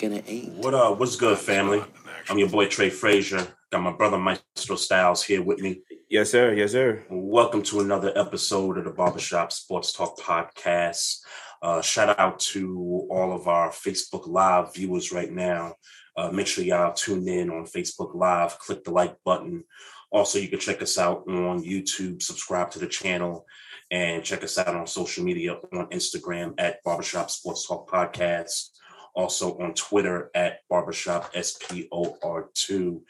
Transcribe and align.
Gonna 0.00 0.22
ain't. 0.26 0.54
What 0.54 0.72
uh 0.72 0.94
what's 0.94 1.16
good, 1.16 1.36
family? 1.36 1.84
I'm 2.30 2.38
your 2.38 2.48
boy 2.48 2.68
Trey 2.68 2.88
Frazier. 2.88 3.46
Got 3.70 3.82
my 3.82 3.92
brother 3.92 4.16
Maestro 4.16 4.76
Styles 4.76 5.22
here 5.22 5.42
with 5.42 5.60
me. 5.60 5.82
Yes, 6.08 6.30
sir. 6.30 6.54
Yes, 6.54 6.72
sir. 6.72 7.04
Welcome 7.10 7.62
to 7.64 7.80
another 7.80 8.10
episode 8.16 8.78
of 8.78 8.84
the 8.84 8.92
Barbershop 8.92 9.52
Sports 9.52 9.92
Talk 9.92 10.18
Podcast. 10.18 11.18
Uh, 11.60 11.82
shout 11.82 12.18
out 12.18 12.38
to 12.38 13.06
all 13.10 13.34
of 13.34 13.46
our 13.46 13.68
Facebook 13.68 14.26
Live 14.26 14.74
viewers 14.74 15.12
right 15.12 15.30
now. 15.30 15.74
Uh, 16.16 16.30
make 16.30 16.46
sure 16.46 16.64
y'all 16.64 16.94
tune 16.94 17.28
in 17.28 17.50
on 17.50 17.66
Facebook 17.66 18.14
Live, 18.14 18.58
click 18.58 18.82
the 18.84 18.90
like 18.90 19.16
button. 19.22 19.64
Also, 20.10 20.38
you 20.38 20.48
can 20.48 20.58
check 20.58 20.80
us 20.80 20.96
out 20.96 21.28
on 21.28 21.62
YouTube, 21.62 22.22
subscribe 22.22 22.70
to 22.70 22.78
the 22.78 22.86
channel, 22.86 23.44
and 23.90 24.24
check 24.24 24.42
us 24.42 24.56
out 24.56 24.74
on 24.74 24.86
social 24.86 25.22
media 25.22 25.58
on 25.74 25.86
Instagram 25.88 26.54
at 26.56 26.82
Barbershop 26.84 27.30
Sports 27.30 27.68
Talk 27.68 27.88
Podcast. 27.90 28.70
Also 29.14 29.58
on 29.58 29.74
Twitter 29.74 30.30
at 30.34 30.60
Barbershop 30.68 31.32
SPOR2. 31.34 33.00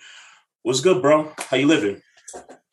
What's 0.63 0.81
good, 0.81 1.03
bro? 1.03 1.33
How 1.39 1.57
you 1.57 1.67
living? 1.67 2.03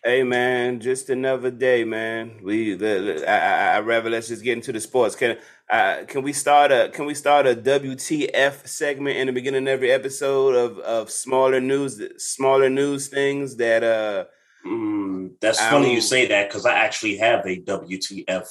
Hey, 0.04 0.24
man, 0.24 0.80
just 0.80 1.10
another 1.10 1.52
day, 1.52 1.84
man. 1.84 2.40
We, 2.42 2.76
the, 2.76 3.26
I, 3.28 3.38
I, 3.38 3.76
I 3.76 3.80
rather 3.82 4.10
let's 4.10 4.30
just 4.30 4.44
get 4.44 4.54
into 4.54 4.72
the 4.72 4.80
sports. 4.80 5.16
Can, 5.16 5.38
uh, 5.70 6.04
can 6.08 6.24
we 6.24 6.32
start 6.32 6.72
a, 6.72 6.90
can 6.94 7.06
we 7.06 7.14
start 7.14 7.46
a 7.46 7.56
WTF 7.56 8.66
segment 8.68 9.18
in 9.18 9.28
the 9.28 9.34
beginning 9.34 9.64
of 9.64 9.68
every 9.68 9.92
episode 9.92 10.56
of, 10.56 10.80
of 10.80 11.12
smaller 11.12 11.60
news, 11.60 12.02
smaller 12.18 12.70
news 12.70 13.08
things 13.08 13.58
that, 13.58 13.84
uh, 13.84 14.26
Mm, 14.66 15.36
that's 15.40 15.62
I 15.62 15.70
funny 15.70 15.94
you 15.94 16.02
say 16.02 16.28
that 16.28 16.50
because 16.50 16.66
I 16.66 16.74
actually 16.74 17.18
have 17.18 17.46
a 17.46 17.62
WTF 17.62 18.48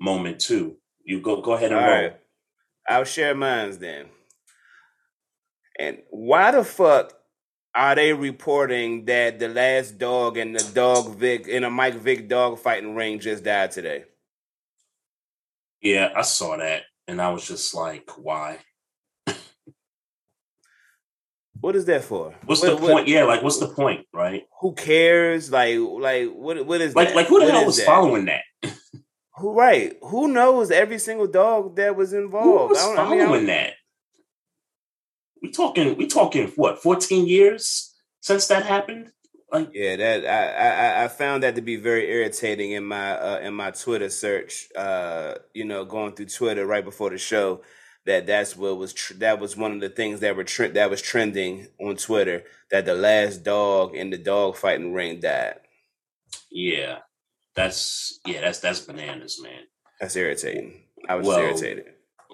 moment 0.00 0.40
too. 0.40 0.76
You 1.04 1.20
go 1.20 1.40
go 1.40 1.52
ahead 1.52 1.72
and 1.72 1.80
all 1.80 1.86
roll. 1.86 2.02
right, 2.02 2.16
I'll 2.88 3.04
share 3.04 3.34
mines 3.34 3.78
then. 3.78 4.06
And 5.78 5.98
why 6.10 6.50
the 6.52 6.64
fuck 6.64 7.12
are 7.74 7.94
they 7.96 8.12
reporting 8.12 9.04
that 9.06 9.38
the 9.38 9.48
last 9.48 9.98
dog 9.98 10.36
in 10.38 10.52
the 10.52 10.62
dog 10.74 11.16
Vic 11.16 11.48
in 11.48 11.64
a 11.64 11.70
Mike 11.70 11.94
Vick 11.96 12.28
dog 12.28 12.58
fighting 12.60 12.94
ring 12.94 13.18
just 13.18 13.42
died 13.44 13.72
today? 13.72 14.04
Yeah, 15.80 16.12
I 16.14 16.22
saw 16.22 16.56
that 16.56 16.82
and 17.08 17.20
I 17.20 17.30
was 17.30 17.46
just 17.46 17.74
like, 17.74 18.08
why? 18.16 18.58
What 21.60 21.76
is 21.76 21.86
that 21.86 22.04
for? 22.04 22.34
What's 22.44 22.62
What- 22.62 22.68
the 22.70 22.76
what- 22.76 22.92
point? 22.92 23.08
Yeah, 23.08 23.24
like 23.24 23.42
what's 23.42 23.58
the 23.58 23.68
point, 23.68 24.06
right? 24.12 24.44
Who 24.60 24.74
cares? 24.74 25.50
Like, 25.50 25.78
like 25.78 26.28
what? 26.30 26.64
What 26.66 26.80
is 26.80 26.94
Like 26.94 27.08
that? 27.08 27.16
like 27.16 27.26
who 27.28 27.38
the 27.40 27.46
What 27.46 27.54
hell 27.54 27.64
was 27.66 27.76
that? 27.78 27.86
following 27.86 28.26
that? 28.26 28.42
Who 29.36 29.52
right? 29.54 29.96
Who 30.02 30.28
knows 30.28 30.70
every 30.70 30.98
single 30.98 31.26
dog 31.26 31.76
that 31.76 31.96
was 31.96 32.12
involved? 32.12 32.44
Who 32.46 32.68
was 32.68 32.78
I 32.78 32.86
don't- 32.94 32.98
I 32.98 33.10
mean, 33.10 33.20
I 33.20 33.24
following 33.24 33.46
that? 33.46 33.72
We 35.44 35.50
talking 35.50 35.94
we 35.98 36.06
talking 36.06 36.48
what, 36.56 36.82
14 36.82 37.26
years 37.26 37.92
since 38.22 38.46
that 38.46 38.64
happened? 38.64 39.12
Like 39.52 39.68
Yeah, 39.74 39.96
that 39.96 40.24
I, 40.26 41.02
I 41.02 41.04
I- 41.04 41.08
found 41.08 41.42
that 41.42 41.54
to 41.56 41.60
be 41.60 41.76
very 41.76 42.10
irritating 42.10 42.70
in 42.72 42.82
my 42.86 43.12
uh, 43.12 43.40
in 43.40 43.52
my 43.52 43.70
Twitter 43.72 44.08
search. 44.08 44.68
Uh, 44.74 45.34
you 45.52 45.66
know, 45.66 45.84
going 45.84 46.14
through 46.14 46.26
Twitter 46.38 46.64
right 46.64 46.82
before 46.82 47.10
the 47.10 47.18
show, 47.18 47.60
that 48.06 48.26
that's 48.26 48.56
what 48.56 48.78
was 48.78 48.94
tr- 48.94 49.18
that 49.18 49.38
was 49.38 49.54
one 49.54 49.72
of 49.72 49.80
the 49.82 49.90
things 49.90 50.20
that 50.20 50.34
were 50.34 50.44
tre- 50.44 50.70
that 50.70 50.88
was 50.88 51.02
trending 51.02 51.68
on 51.78 51.96
Twitter. 51.96 52.44
That 52.70 52.86
the 52.86 52.94
last 52.94 53.42
dog 53.44 53.94
in 53.94 54.08
the 54.08 54.16
dog 54.18 54.56
fighting 54.56 54.94
ring 54.94 55.20
died. 55.20 55.56
yeah. 56.50 57.00
That's 57.54 58.18
yeah, 58.26 58.40
that's 58.40 58.60
that's 58.60 58.80
bananas, 58.80 59.38
man. 59.42 59.64
That's 60.00 60.16
irritating. 60.16 60.84
I 61.06 61.16
was 61.16 61.26
Well, 61.26 61.38
irritated. 61.38 61.84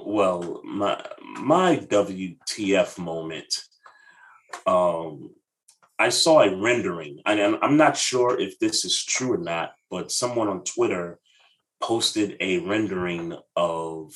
Well, 0.06 0.60
my 0.64 1.04
my 1.40 1.76
WTF 1.76 2.98
moment. 2.98 3.62
Um, 4.66 5.30
I 5.98 6.08
saw 6.08 6.40
a 6.40 6.56
rendering, 6.56 7.20
and 7.26 7.58
I'm, 7.62 7.76
not 7.76 7.94
sure 7.94 8.40
if 8.40 8.58
this 8.58 8.86
is 8.86 9.04
true 9.04 9.34
or 9.34 9.38
not, 9.38 9.72
but 9.90 10.10
someone 10.10 10.48
on 10.48 10.64
Twitter 10.64 11.18
posted 11.82 12.38
a 12.40 12.58
rendering 12.60 13.36
of 13.54 14.14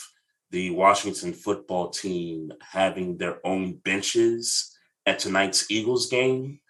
the 0.51 0.71
Washington 0.71 1.35
football 1.35 1.91
team 1.91 2.53
having 2.63 3.19
their 3.19 3.39
own 3.45 3.75
benches 3.75 4.75
at 5.05 5.19
tonight's 5.19 5.71
Eagles 5.71 6.09
game. 6.09 6.61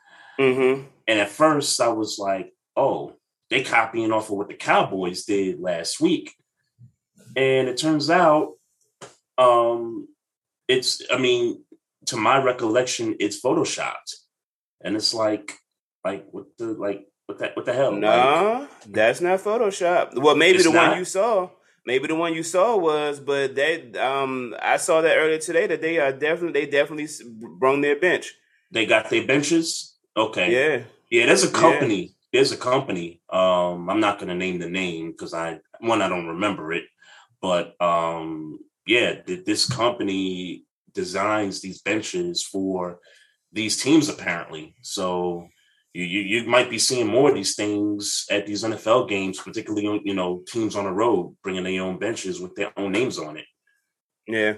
Mm-hmm. 0.41 0.88
And 1.06 1.20
at 1.20 1.28
first, 1.28 1.81
I 1.81 1.88
was 1.88 2.19
like, 2.19 2.52
"Oh, 2.76 3.14
they 3.50 3.62
copying 3.62 4.10
off 4.10 4.31
of 4.31 4.36
what 4.36 4.48
the 4.48 4.54
Cowboys 4.54 5.25
did 5.25 5.60
last 5.60 6.00
week." 6.00 6.34
And 7.36 7.69
it 7.69 7.76
turns 7.76 8.10
out, 8.10 8.54
um, 9.38 10.08
it's. 10.68 11.02
I 11.10 11.18
mean, 11.18 11.64
to 12.06 12.16
my 12.16 12.42
recollection, 12.42 13.16
it's 13.20 13.40
photoshopped, 13.40 14.14
and 14.82 14.96
it's 14.96 15.14
like, 15.14 15.58
like 16.04 16.26
what 16.30 16.46
the 16.58 16.66
like 16.66 17.06
what 17.26 17.38
that 17.38 17.56
what 17.56 17.64
the 17.66 17.72
hell? 17.72 17.92
Like, 17.92 18.00
No, 18.00 18.68
that's 18.88 19.20
not 19.20 19.40
Photoshop. 19.40 20.14
Well, 20.20 20.36
maybe 20.36 20.62
the 20.62 20.70
not? 20.72 20.88
one 20.90 20.98
you 20.98 21.04
saw. 21.04 21.50
Maybe 21.86 22.06
the 22.08 22.14
one 22.14 22.32
you 22.34 22.42
saw 22.42 22.76
was, 22.76 23.20
but 23.20 23.54
they 23.54 23.92
um 23.98 24.54
I 24.62 24.78
saw 24.78 25.02
that 25.02 25.16
earlier 25.16 25.38
today 25.38 25.66
that 25.66 25.82
they 25.82 25.98
are 25.98 26.12
definitely 26.12 26.60
they 26.64 26.70
definitely 26.70 27.08
brung 27.58 27.80
their 27.82 27.96
bench. 28.00 28.32
they 28.70 28.86
got 28.86 29.10
their 29.10 29.26
benches. 29.26 29.94
Okay, 30.16 30.52
Yeah. 30.52 30.82
Yeah, 31.10 31.26
there's 31.26 31.44
a 31.44 31.48
Yeah. 31.48 31.52
company. 31.60 32.14
There's 32.32 32.52
a 32.52 32.56
company. 32.56 33.20
Um, 33.30 33.88
I'm 33.90 34.00
not 34.00 34.18
gonna 34.18 34.34
name 34.34 34.58
the 34.58 34.68
name 34.70 35.10
because 35.12 35.34
I 35.34 35.60
one 35.80 36.00
I 36.02 36.08
don't 36.08 36.26
remember 36.26 36.72
it, 36.72 36.84
but 37.40 37.80
um, 37.80 38.58
yeah, 38.86 39.14
th- 39.22 39.44
this 39.44 39.66
company 39.68 40.64
designs 40.94 41.60
these 41.60 41.82
benches 41.82 42.42
for 42.42 42.98
these 43.52 43.82
teams 43.82 44.08
apparently. 44.08 44.75
So 44.82 45.48
you, 45.92 46.04
you 46.04 46.20
you 46.20 46.48
might 46.48 46.70
be 46.70 46.78
seeing 46.78 47.06
more 47.06 47.31
of 47.31 47.34
these 47.34 47.54
things 47.54 48.26
at 48.31 48.46
these 48.46 48.64
NFL 48.64 49.08
games, 49.08 49.40
particularly 49.40 50.02
you 50.04 50.14
know 50.14 50.42
teams 50.46 50.76
on 50.76 50.84
the 50.84 50.92
road 50.92 51.36
bringing 51.42 51.64
their 51.64 51.82
own 51.82 51.98
benches 51.98 52.40
with 52.40 52.54
their 52.54 52.72
own 52.76 52.92
names 52.92 53.19
on 53.19 53.36
it. 53.36 53.46
Yeah. 54.26 54.54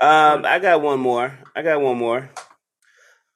Um, 0.00 0.44
I 0.44 0.60
got 0.60 0.80
one 0.80 1.00
more. 1.00 1.36
I 1.56 1.62
got 1.62 1.80
one 1.80 1.98
more. 1.98 2.30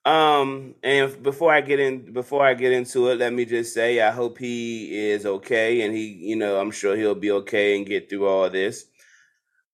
Um, 0.05 0.75
and 0.83 1.23
before 1.23 1.53
I 1.53 1.61
get 1.61 1.79
in, 1.79 2.13
before 2.13 2.45
I 2.45 2.55
get 2.55 2.73
into 2.73 3.09
it, 3.09 3.19
let 3.19 3.33
me 3.33 3.45
just 3.45 3.73
say 3.73 4.01
I 4.01 4.11
hope 4.11 4.39
he 4.39 5.11
is 5.11 5.27
okay, 5.27 5.83
and 5.83 5.95
he, 5.95 6.07
you 6.07 6.37
know, 6.37 6.61
I'm 6.61 6.71
sure 6.71 6.97
he'll 6.97 7.15
be 7.15 7.31
okay 7.33 7.77
and 7.77 7.87
get 7.87 8.09
through 8.09 8.27
all 8.27 8.51
this. 8.51 8.87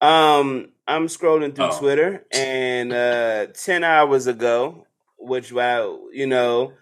Um, 0.01 0.69
I'm 0.87 1.07
scrolling 1.07 1.55
through 1.55 1.67
Oh. 1.73 1.79
Twitter, 1.79 2.25
and 2.33 2.93
uh, 2.93 3.47
ten 3.53 3.85
hours 3.85 4.27
ago, 4.27 4.87
which, 5.19 5.53
well, 5.53 6.09
you 6.13 6.27
know, 6.27 6.73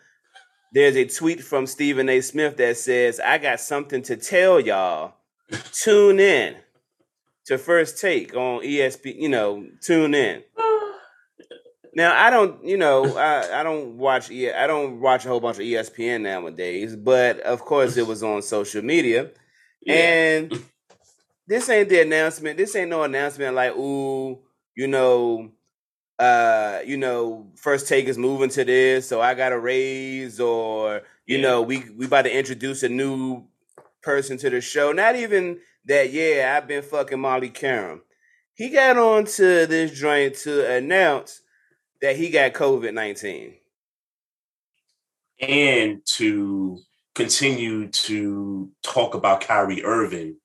there's 0.73 0.97
a 0.97 1.07
tweet 1.07 1.43
from 1.43 1.67
Stephen 1.67 2.09
A. 2.09 2.21
Smith 2.21 2.57
that 2.59 2.77
says, 2.77 3.19
"I 3.21 3.39
got 3.39 3.61
something 3.61 4.03
to 4.03 4.17
tell 4.17 4.61
y'all. 4.61 5.15
Tune 5.73 6.21
in." 6.21 6.57
to 7.47 7.57
first 7.57 8.01
take 8.01 8.35
on 8.35 8.61
ESP, 8.63 9.15
you 9.21 9.29
know, 9.29 9.65
tune 9.81 10.15
in. 10.15 10.43
Now 11.95 12.13
I 12.15 12.29
don't, 12.29 12.63
you 12.65 12.77
know, 12.77 13.17
I, 13.17 13.61
I 13.61 13.63
don't 13.63 13.97
watch 13.99 14.31
E- 14.31 14.53
I 14.53 14.67
don't 14.67 15.01
watch 15.01 15.25
a 15.25 15.29
whole 15.29 15.41
bunch 15.41 15.57
of 15.59 15.63
ESPN 15.63 16.23
nowadays, 16.23 16.95
but 16.97 17.41
of 17.41 17.61
course 17.61 17.97
it 17.97 18.07
was 18.09 18.23
on 18.23 18.43
social 18.43 18.83
media, 18.83 19.31
Yeah. 19.83 19.95
and 19.95 20.65
this 21.47 21.69
ain't 21.69 21.89
the 21.89 22.01
announcement. 22.01 22.57
This 22.59 22.75
ain't 22.77 22.91
no 22.91 23.03
announcement 23.03 23.55
like, 23.55 23.73
ooh, 23.77 24.43
you 24.75 24.87
know, 24.89 25.53
uh, 26.19 26.81
you 26.87 26.97
know, 26.97 27.53
first 27.57 27.89
take 27.89 28.07
is 28.07 28.19
moving 28.19 28.51
to 28.51 28.65
this, 28.65 29.09
so 29.09 29.21
I 29.21 29.35
got 29.35 29.53
a 29.53 29.59
raise, 29.59 30.41
or 30.41 31.03
you 31.27 31.39
Yeah. 31.39 31.43
know, 31.43 31.63
we 31.63 31.91
we 31.91 32.07
about 32.07 32.23
to 32.23 32.37
introduce 32.37 32.83
a 32.83 32.89
new 32.89 33.47
person 34.03 34.39
to 34.39 34.51
the 34.51 34.61
show. 34.61 34.93
Not 34.93 35.17
even 35.17 35.61
that. 35.87 36.13
Yeah, 36.13 36.57
I've 36.57 36.69
been 36.69 36.83
fucking 36.83 37.21
Molly 37.21 37.51
Qerim. 37.51 38.03
He 38.55 38.71
got 38.71 38.99
on 38.99 39.27
to 39.27 39.67
this 39.67 39.93
joint 39.99 40.37
to 40.39 40.71
announce 40.77 41.43
that 42.03 42.17
he 42.17 42.31
got 42.31 42.55
COVID 42.55 42.95
nineteen. 42.95 43.57
and 45.41 46.05
to 46.07 46.79
continue 47.15 47.89
to 47.89 48.71
talk 48.83 49.15
about 49.15 49.41
Kyrie 49.41 49.85
Irving 49.85 50.37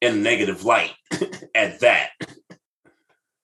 in 0.00 0.14
a 0.14 0.16
negative 0.16 0.64
light 0.64 0.92
at 1.54 1.80
that. 1.80 2.10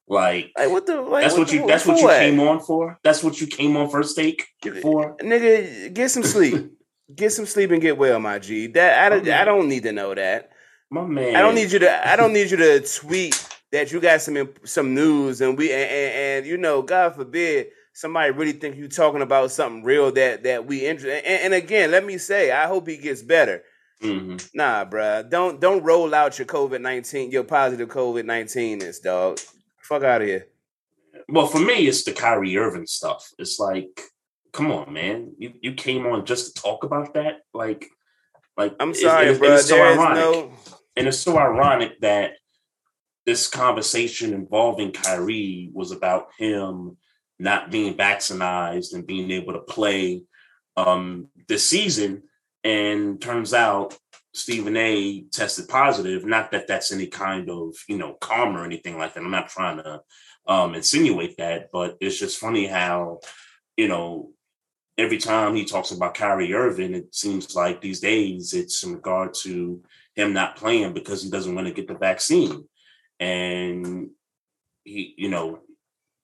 Like 0.09 0.53
Like 0.59 0.71
what 0.71 0.87
the? 0.87 1.01
Like, 1.01 1.23
that's 1.23 1.39
what 1.39 1.49
the- 1.49 1.55
you 1.55 1.67
that's 1.67 1.87
what 1.87 2.01
you 2.01 2.09
came 2.09 2.41
on 2.41 2.61
for? 2.61 2.99
That's 3.03 3.23
what 3.23 3.41
you 3.41 3.47
came 3.47 3.77
on 3.77 3.89
first 3.89 4.17
take 4.17 4.47
for? 4.83 5.17
Nigga, 5.19 5.93
get 5.93 6.11
some 6.11 6.23
sleep. 6.25 6.71
get 7.15 7.31
some 7.33 7.47
sleep 7.47 7.71
and 7.71 7.81
get 7.81 7.97
well, 7.97 8.19
my 8.21 8.39
G. 8.39 8.67
That 8.69 9.05
I, 9.05 9.09
don't- 9.09 9.29
I 9.29 9.45
don't 9.45 9.69
need 9.69 9.85
to 9.85 9.93
know 9.93 10.15
that. 10.15 10.51
My 10.91 11.07
man. 11.07 11.37
I 11.37 11.41
don't 11.41 11.55
need 11.55 11.73
you 11.73 11.79
to. 11.79 12.09
I 12.09 12.17
don't 12.17 12.35
need 12.35 12.51
you 12.51 12.59
to 12.59 12.81
tweet 12.81 13.49
that 13.71 13.91
you 13.91 14.01
got 14.01 14.21
some 14.21 14.51
some 14.65 14.95
news 14.95 15.41
and 15.41 15.57
we 15.57 15.73
and, 15.73 15.91
and, 15.91 16.15
and 16.15 16.47
you 16.47 16.59
know, 16.59 16.83
God 16.83 17.15
forbid 17.15 17.69
somebody 17.95 18.31
really 18.33 18.53
think 18.53 18.77
you 18.77 18.89
talking 18.89 19.23
about 19.23 19.51
something 19.51 19.83
real 19.83 20.13
that 20.13 20.43
that 20.43 20.67
we 20.67 20.85
interested. 20.87 21.25
And, 21.25 21.45
and 21.45 21.55
again, 21.55 21.91
let 21.91 22.05
me 22.05 22.19
say, 22.19 22.51
I 22.51 22.67
hope 22.67 22.87
he 22.87 22.99
gets 22.99 23.23
better. 23.23 23.63
Mhm. 24.03 24.51
Nah, 24.55 24.85
bruh. 24.85 25.29
Don't 25.29 25.61
don't 25.61 25.83
roll 25.83 26.15
out 26.15 26.39
your 26.39 26.47
COVID 26.47 26.81
nineteen, 26.81 27.31
your 27.31 27.45
positive 27.45 27.89
COVID 27.89 28.25
nineteen 28.25 28.79
this 28.79 29.01
dog. 29.01 29.39
Fuck 29.83 30.03
out 30.03 30.23
of 30.23 30.29
here. 30.29 30.49
Well, 31.29 31.47
for 31.47 31.59
me, 31.61 31.87
it's 31.87 32.05
the 32.05 32.13
Kyrie 32.13 32.57
Irving 32.57 32.87
stuff. 32.87 33.29
It's 33.39 33.59
like, 33.59 34.01
come 34.53 34.73
on, 34.73 34.93
man. 34.93 35.35
You 35.39 35.53
you 35.61 35.75
came 35.75 36.07
on 36.07 36.27
just 36.27 36.57
to 36.57 36.63
talk 36.63 36.85
about 36.85 37.15
that? 37.15 37.41
Like 37.55 37.87
like 38.57 38.75
I'm 38.81 38.95
sorry, 38.95 39.29
it's- 39.29 39.39
bruh. 39.39 39.55
it's 39.59 39.69
so 39.69 39.77
there 39.77 39.93
is 39.93 39.99
ironic. 39.99 40.17
no. 40.17 40.53
and 40.97 41.09
it's 41.09 41.19
so 41.19 41.39
ironic 41.39 42.01
that 42.01 42.33
this 43.25 43.47
conversation 43.49 44.35
involving 44.35 44.91
Kyrie 44.93 45.71
was 45.73 45.93
about 45.93 46.29
him 46.39 46.97
not 47.39 47.71
being 47.71 47.97
vaccinated 47.97 48.93
and 48.93 49.07
being 49.07 49.31
able 49.31 49.53
to 49.53 49.61
play 49.61 50.23
um, 50.77 51.29
this 51.49 51.69
season. 51.69 52.23
And 52.65 53.21
turns 53.21 53.53
out 53.55 53.99
Stephen 54.35 54.77
A. 54.77 55.23
tested 55.33 55.69
positive. 55.69 56.25
Not 56.25 56.51
that 56.53 56.67
that's 56.67 56.93
any 56.93 57.07
kind 57.07 57.51
of 57.51 57.75
you 57.89 57.99
know 57.99 58.15
karma 58.15 58.61
or 58.61 58.65
anything 58.65 58.99
like 58.99 59.15
that. 59.15 59.25
I'm 59.25 59.31
not 59.31 59.49
trying 59.49 59.79
to 59.79 60.01
um, 60.47 60.75
insinuate 60.75 61.37
that, 61.39 61.71
but 61.73 61.97
it's 62.01 62.19
just 62.19 62.39
funny 62.39 62.67
how 62.67 63.21
you 63.77 63.89
know 63.89 64.31
every 64.99 65.19
time 65.19 65.55
he 65.55 65.65
talks 65.65 65.91
about 65.91 66.15
Kyrie 66.15 66.55
Irving, 66.55 66.95
it 66.95 67.15
seems 67.15 67.55
like 67.55 67.81
these 67.81 68.01
days 68.01 68.53
it's 68.53 68.83
in 68.83 68.95
regard 68.95 69.35
to 69.35 69.83
him 70.15 70.33
not 70.33 70.57
playing 70.57 70.93
because 70.93 71.23
he 71.23 71.31
doesn't 71.31 71.55
want 71.55 71.67
to 71.67 71.73
get 71.73 71.89
the 71.89 71.95
vaccine. 71.95 72.69
And 73.19 74.11
he, 74.85 75.15
you 75.17 75.31
know, 75.31 75.61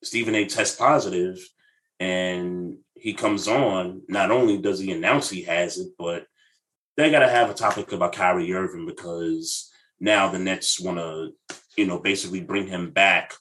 Stephen 0.03 0.35
A 0.35 0.45
tests 0.47 0.77
positive 0.77 1.39
and 2.01 2.77
he 2.95 3.15
comes 3.15 3.49
on. 3.49 4.03
Not 4.09 4.31
only 4.31 4.59
does 4.59 4.81
he 4.81 4.93
announce 4.93 5.31
he 5.31 5.43
has 5.43 5.79
it, 5.79 5.89
but 5.99 6.27
they 6.97 7.11
got 7.11 7.21
to 7.21 7.29
have 7.29 7.51
a 7.51 7.55
topic 7.55 7.93
about 7.93 8.15
Kyrie 8.15 8.53
Irving 8.53 8.87
because 8.87 9.71
now 10.01 10.29
the 10.29 10.39
Nets 10.39 10.81
want 10.81 10.99
to, 10.99 11.31
you 11.77 11.87
know, 11.87 11.99
basically 11.99 12.41
bring 12.41 12.67
him 12.67 12.91
back 12.91 13.35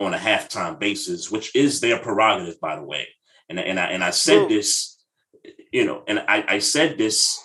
on 0.00 0.14
a 0.14 0.18
halftime 0.18 0.78
basis, 0.78 1.30
which 1.30 1.54
is 1.54 1.80
their 1.80 1.98
prerogative, 1.98 2.60
by 2.60 2.76
the 2.76 2.82
way. 2.82 3.06
And, 3.48 3.58
and 3.58 3.78
I 3.78 3.86
and 3.86 4.02
I 4.02 4.10
said 4.10 4.48
this, 4.48 4.98
you 5.72 5.84
know, 5.84 6.02
and 6.08 6.20
I, 6.20 6.44
I 6.48 6.58
said 6.58 6.98
this 6.98 7.40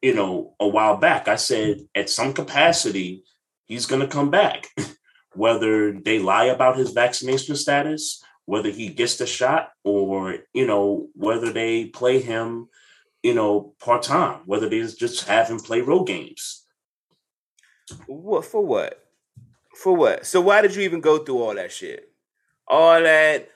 you 0.00 0.12
know, 0.12 0.56
a 0.58 0.66
while 0.66 0.96
back, 0.96 1.28
I 1.28 1.36
said 1.36 1.78
at 1.94 2.10
some 2.10 2.32
capacity, 2.32 3.22
he's 3.66 3.86
going 3.86 4.00
to 4.00 4.08
come 4.08 4.30
back. 4.30 4.66
whether 5.34 5.92
they 5.92 6.18
lie 6.18 6.44
about 6.44 6.76
his 6.76 6.92
vaccination 6.92 7.56
status, 7.56 8.22
whether 8.46 8.70
he 8.70 8.88
gets 8.88 9.16
the 9.16 9.26
shot, 9.26 9.72
or, 9.84 10.38
you 10.52 10.66
know, 10.66 11.08
whether 11.14 11.52
they 11.52 11.86
play 11.86 12.20
him, 12.20 12.68
you 13.22 13.34
know, 13.34 13.74
part 13.78 14.02
time, 14.02 14.40
whether 14.46 14.68
they 14.68 14.80
just 14.82 15.28
have 15.28 15.48
him 15.48 15.60
play 15.60 15.80
road 15.80 16.04
games. 16.04 16.66
What 18.06 18.44
for? 18.44 18.64
What 18.64 19.06
for? 19.76 19.94
What? 19.94 20.26
So 20.26 20.40
why 20.40 20.60
did 20.60 20.74
you 20.74 20.82
even 20.82 21.00
go 21.00 21.18
through 21.18 21.42
all 21.42 21.54
that 21.54 21.72
shit? 21.72 22.10
All 22.66 23.00
that 23.00 23.48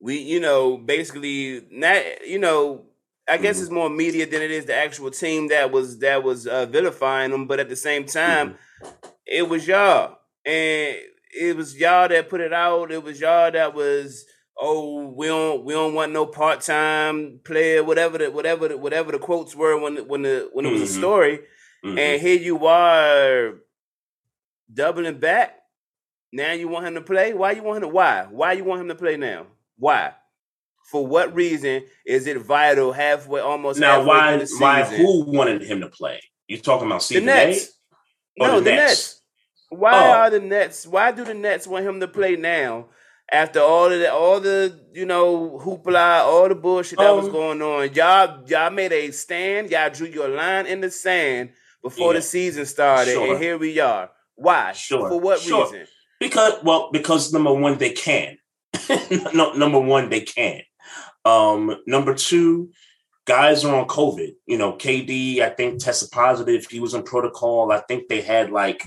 we, 0.00 0.18
you 0.18 0.40
know, 0.40 0.76
basically 0.76 1.66
not, 1.70 2.26
you 2.26 2.38
know. 2.38 2.86
I 3.28 3.36
guess 3.36 3.58
Mhm. 3.58 3.62
it's 3.62 3.70
more 3.70 3.88
media 3.88 4.26
than 4.26 4.42
it 4.42 4.50
is 4.50 4.64
the 4.66 4.74
actual 4.74 5.10
team 5.12 5.48
that 5.48 5.70
was 5.70 6.00
that 6.00 6.24
was 6.24 6.48
uh, 6.48 6.66
vilifying 6.66 7.30
them. 7.30 7.46
But 7.46 7.60
at 7.60 7.68
the 7.68 7.76
same 7.76 8.04
time, 8.04 8.56
it 9.24 9.48
was 9.48 9.66
y'all, 9.68 10.18
and 10.44 10.96
it 11.32 11.56
was 11.56 11.76
y'all 11.78 12.08
that 12.08 12.28
put 12.28 12.40
it 12.40 12.52
out. 12.52 12.92
It 12.92 13.02
was 13.02 13.20
y'all 13.20 13.50
that 13.50 13.74
was 13.74 14.24
oh 14.58 15.06
we 15.16 15.26
don't 15.26 15.64
we 15.64 15.72
don't 15.72 15.94
want 15.94 16.12
no 16.12 16.26
part 16.26 16.60
time 16.60 17.40
player, 17.44 17.82
whatever 17.82 18.18
the 18.18 18.30
whatever 18.30 18.68
the, 18.68 18.76
whatever 18.78 19.12
the 19.12 19.18
quotes 19.18 19.54
were 19.56 19.78
when 19.78 19.96
when 20.08 20.22
the 20.22 20.48
when 20.52 20.66
it 20.66 20.72
was 20.72 20.82
a 20.82 20.84
Mhm. 20.84 20.98
story. 20.98 21.40
Mhm. 21.84 21.98
And 21.98 22.22
here 22.22 22.38
you 22.38 22.66
are 22.66 23.54
doubling 24.72 25.18
back. 25.18 25.58
Now 26.32 26.52
you 26.52 26.68
want 26.68 26.86
him 26.86 26.94
to 26.94 27.02
play? 27.02 27.34
Why 27.34 27.52
you 27.52 27.62
want 27.62 27.76
him 27.78 27.82
to 27.82 27.88
why? 27.88 28.26
Why 28.30 28.52
you 28.52 28.64
want 28.64 28.80
him 28.82 28.88
to 28.88 28.94
play 28.94 29.16
now? 29.16 29.46
Why? 29.76 30.12
For 30.90 31.06
what 31.06 31.34
reason 31.34 31.84
is 32.06 32.26
it 32.26 32.38
vital 32.38 32.92
halfway 32.92 33.40
almost 33.40 33.78
now, 33.80 33.98
halfway 33.98 34.06
why, 34.06 34.36
the 34.36 34.56
why, 34.58 34.82
who 34.84 35.24
wanted 35.24 35.62
him 35.62 35.80
to 35.80 35.88
play? 35.88 36.20
You 36.48 36.58
talking 36.58 36.86
about 36.86 37.00
the 37.00 37.04
Stephen 37.06 37.26
Nets. 37.26 37.68
A? 38.40 38.44
or 38.44 38.48
No, 38.48 38.60
the, 38.60 38.70
Nets. 38.72 39.21
Why 39.76 39.92
Oh. 40.08 40.10
are 40.12 40.30
the 40.30 40.40
Nets? 40.40 40.86
Why 40.86 41.12
do 41.12 41.24
the 41.24 41.34
Nets 41.34 41.66
want 41.66 41.86
him 41.86 42.00
to 42.00 42.08
play 42.08 42.36
now? 42.36 42.86
After 43.30 43.60
all 43.60 43.86
of 43.90 43.98
the, 43.98 44.12
all 44.12 44.40
the, 44.40 44.78
you 44.92 45.06
know, 45.06 45.58
hoopla, 45.64 46.20
all 46.24 46.48
the 46.48 46.54
bullshit 46.54 46.98
that 46.98 47.16
was 47.16 47.26
Um, 47.26 47.32
going 47.32 47.62
on, 47.62 47.94
y'all, 47.94 48.42
y'all 48.46 48.70
made 48.70 48.92
a 48.92 49.10
stand. 49.10 49.70
Y'all 49.70 49.88
drew 49.88 50.06
your 50.08 50.28
line 50.28 50.66
in 50.66 50.82
the 50.82 50.90
sand 50.90 51.50
before 51.82 52.12
Yeah. 52.12 52.18
the 52.18 52.22
season 52.22 52.66
started, 52.66 53.14
Sure. 53.14 53.32
and 53.34 53.42
here 53.42 53.56
we 53.56 53.80
are. 53.80 54.10
Why? 54.34 54.72
Sure. 54.72 55.08
For 55.08 55.18
what 55.18 55.40
Sure. 55.40 55.64
reason? 55.64 55.86
Because 56.20 56.62
well, 56.62 56.90
because 56.92 57.32
number 57.32 57.52
one, 57.54 57.78
they 57.78 57.90
can. 57.90 58.36
no, 59.32 59.52
number 59.54 59.80
one, 59.80 60.10
they 60.10 60.20
can. 60.20 60.60
Um, 61.24 61.76
number 61.86 62.14
two, 62.14 62.70
guys 63.24 63.64
are 63.64 63.74
on 63.74 63.86
COVID. 63.88 64.34
You 64.46 64.58
know, 64.58 64.72
KD, 64.74 65.40
I 65.40 65.48
think 65.50 65.80
tested 65.82 66.10
positive. 66.10 66.66
He 66.68 66.80
was 66.80 66.92
in 66.94 67.02
protocol. 67.02 67.72
I 67.72 67.78
think 67.80 68.08
they 68.08 68.20
had 68.20 68.50
like 68.50 68.84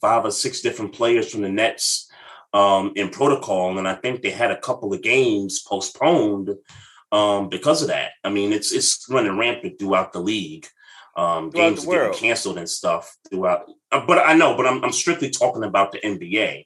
five 0.00 0.24
or 0.24 0.30
six 0.30 0.60
different 0.60 0.92
players 0.92 1.30
from 1.30 1.42
the 1.42 1.48
Nets 1.48 2.10
um, 2.52 2.92
in 2.96 3.10
protocol, 3.10 3.78
and 3.78 3.86
I 3.88 3.94
think 3.94 4.22
they 4.22 4.30
had 4.30 4.50
a 4.50 4.60
couple 4.60 4.92
of 4.92 5.02
games 5.02 5.62
postponed 5.62 6.50
um, 7.12 7.48
because 7.48 7.82
of 7.82 7.88
that. 7.88 8.12
I 8.24 8.30
mean, 8.30 8.52
it's 8.52 8.72
it's 8.72 9.06
running 9.08 9.36
rampant 9.38 9.78
throughout 9.78 10.12
the 10.12 10.20
league. 10.20 10.66
Um, 11.16 11.50
Throughout 11.50 11.70
games 11.70 11.84
the 11.84 11.90
getting 11.90 12.12
canceled 12.12 12.58
and 12.58 12.70
stuff 12.70 13.16
throughout. 13.28 13.68
uh, 13.90 14.04
But 14.06 14.18
I 14.18 14.34
know, 14.34 14.56
but 14.56 14.66
I'm 14.66 14.84
I'm 14.84 14.92
strictly 14.92 15.30
talking 15.30 15.64
about 15.64 15.92
the 15.92 15.98
NBA 15.98 16.64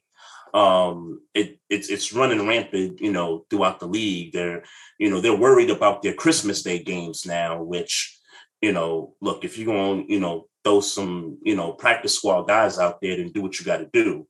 um 0.53 1.19
it 1.33 1.59
it's 1.69 1.89
it's 1.89 2.13
running 2.13 2.47
rampant 2.47 3.01
you 3.01 3.11
know 3.11 3.45
throughout 3.49 3.79
the 3.79 3.87
league 3.87 4.31
they're 4.33 4.63
you 4.99 5.09
know 5.09 5.19
they're 5.19 5.35
worried 5.35 5.71
about 5.71 6.03
their 6.03 6.13
christmas 6.13 6.61
day 6.61 6.77
games 6.77 7.25
now 7.25 7.61
which 7.61 8.19
you 8.61 8.71
know 8.71 9.15
look 9.19 9.43
if 9.43 9.57
you're 9.57 9.65
going 9.65 10.05
you 10.09 10.19
know 10.19 10.45
throw 10.63 10.81
some 10.81 11.37
you 11.43 11.55
know 11.55 11.71
practice 11.71 12.15
squad 12.15 12.43
guys 12.43 12.79
out 12.79 13.01
there 13.01 13.19
and 13.19 13.33
do 13.33 13.41
what 13.41 13.59
you 13.59 13.65
got 13.65 13.77
to 13.77 13.89
do 13.93 14.27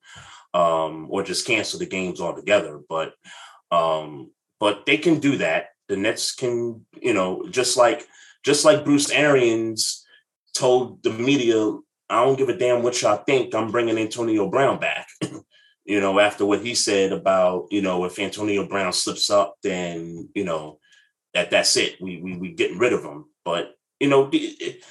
um 0.53 1.07
or 1.09 1.23
just 1.23 1.47
cancel 1.47 1.79
the 1.79 1.85
games 1.85 2.21
altogether 2.21 2.79
but 2.89 3.13
um 3.71 4.31
but 4.59 4.85
they 4.85 4.97
can 4.97 5.19
do 5.19 5.37
that 5.37 5.67
the 5.89 5.97
nets 5.97 6.33
can 6.33 6.85
you 7.01 7.13
know 7.13 7.45
just 7.49 7.77
like 7.77 8.05
just 8.43 8.65
like 8.65 8.85
bruce 8.85 9.09
arians 9.11 10.05
told 10.53 11.01
the 11.03 11.09
media 11.09 11.71
i 12.09 12.23
don't 12.23 12.37
give 12.37 12.49
a 12.49 12.57
damn 12.57 12.83
what 12.83 13.01
y'all 13.01 13.23
think 13.25 13.55
i'm 13.55 13.71
bringing 13.71 13.97
antonio 13.97 14.49
brown 14.49 14.79
back 14.79 15.07
you 15.85 15.99
know, 15.99 16.19
after 16.19 16.45
what 16.45 16.61
he 16.65 16.75
said 16.75 17.11
about, 17.11 17.67
you 17.71 17.81
know, 17.81 18.05
if 18.05 18.17
Antonio 18.17 18.67
Brown 18.67 18.93
slips 18.93 19.29
up, 19.29 19.55
then, 19.63 20.29
you 20.33 20.45
know, 20.45 20.79
that 21.33 21.51
that's 21.51 21.75
it. 21.77 21.99
We 21.99 22.21
we 22.21 22.37
we 22.37 22.51
getting 22.53 22.77
rid 22.77 22.93
of 22.93 23.03
him. 23.03 23.25
But, 23.43 23.75
you 23.99 24.07
know, 24.07 24.29
the- 24.29 24.81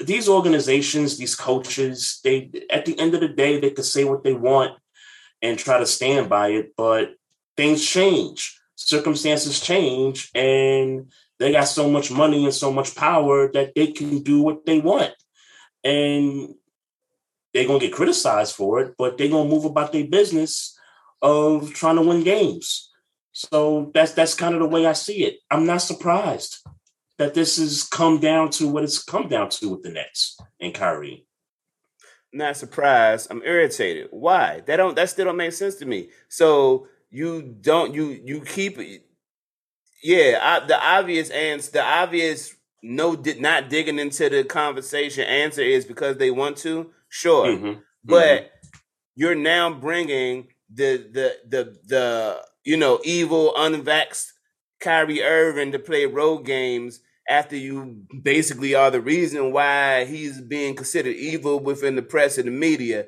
these 0.00 0.28
organizations, 0.28 1.16
these 1.16 1.34
coaches, 1.34 2.20
they 2.22 2.50
at 2.70 2.86
the 2.86 2.98
end 2.98 3.14
of 3.14 3.20
the 3.20 3.28
day, 3.28 3.60
they 3.60 3.70
could 3.70 3.84
say 3.84 4.04
what 4.04 4.24
they 4.24 4.32
want 4.32 4.78
and 5.42 5.58
try 5.58 5.78
to 5.78 5.86
stand 5.86 6.28
by 6.28 6.48
it, 6.48 6.74
but 6.76 7.14
things 7.56 7.84
change. 7.84 8.54
circumstances 8.76 9.60
change 9.60 10.30
and 10.36 11.12
they 11.40 11.50
got 11.50 11.64
so 11.64 11.90
much 11.90 12.12
money 12.12 12.44
and 12.44 12.54
so 12.54 12.72
much 12.72 12.94
power 12.94 13.50
that 13.52 13.74
they 13.74 13.88
can 13.88 14.22
do 14.22 14.40
what 14.40 14.64
they 14.66 14.80
want. 14.80 15.12
And 15.82 16.54
they're 17.52 17.66
gonna 17.66 17.80
get 17.80 17.92
criticized 17.92 18.54
for 18.54 18.80
it, 18.80 18.94
but 18.96 19.18
they're 19.18 19.28
gonna 19.28 19.48
move 19.48 19.64
about 19.64 19.92
their 19.92 20.06
business 20.06 20.78
of 21.20 21.72
trying 21.74 21.96
to 21.96 22.02
win 22.02 22.22
games. 22.22 22.90
So 23.32 23.90
that's 23.94 24.12
that's 24.12 24.34
kind 24.34 24.54
of 24.54 24.60
the 24.60 24.68
way 24.68 24.86
I 24.86 24.92
see 24.92 25.24
it. 25.24 25.38
I'm 25.50 25.66
not 25.66 25.82
surprised 25.82 26.58
that 27.18 27.34
this 27.34 27.56
has 27.56 27.84
come 27.84 28.18
down 28.20 28.50
to 28.50 28.68
what 28.68 28.84
it's 28.84 29.02
come 29.02 29.28
down 29.28 29.50
to 29.50 29.70
with 29.70 29.82
the 29.82 29.90
Nets 29.90 30.38
and 30.60 30.72
Kyrie. 30.72 31.26
Not 32.32 32.56
surprised. 32.56 33.28
I'm 33.30 33.42
irritated. 33.42 34.08
Why? 34.10 34.60
That 34.66 34.76
don't 34.76 34.94
that 34.96 35.10
still 35.10 35.24
don't 35.26 35.36
make 35.36 35.52
sense 35.52 35.76
to 35.76 35.86
me. 35.86 36.10
So 36.28 36.86
you 37.10 37.56
don't 37.60 37.94
you 37.94 38.20
you 38.24 38.40
keep 38.42 38.78
yeah 40.02 40.38
I, 40.42 40.66
the 40.66 40.78
obvious 40.78 41.30
answer 41.30 41.72
the 41.72 41.82
obvious 41.82 42.54
no 42.82 43.16
did 43.16 43.40
not 43.40 43.68
digging 43.70 43.98
into 43.98 44.28
the 44.28 44.44
conversation 44.44 45.24
answer 45.24 45.62
is 45.62 45.84
because 45.86 46.18
they 46.18 46.30
want 46.30 46.58
to 46.58 46.92
sure 47.08 47.46
Mhm. 47.46 47.82
but 48.04 48.42
Mhm. 48.42 48.48
you're 49.16 49.34
now 49.34 49.72
bringing 49.72 50.48
the 50.72 50.98
the 50.98 51.38
the 51.48 51.78
the 51.86 52.42
you 52.64 52.76
know 52.76 53.00
evil 53.04 53.54
unvaxxed 53.56 54.26
Kyrie 54.80 55.22
Irving 55.22 55.72
to 55.72 55.78
play 55.78 56.04
road 56.06 56.44
games 56.44 57.00
after 57.28 57.56
you 57.56 58.04
basically 58.22 58.74
are 58.74 58.90
the 58.90 59.00
reason 59.00 59.52
why 59.52 60.04
he's 60.04 60.40
being 60.40 60.74
considered 60.74 61.14
evil 61.14 61.60
within 61.60 61.96
the 61.96 62.02
press 62.02 62.38
and 62.38 62.46
the 62.46 62.52
media. 62.52 63.06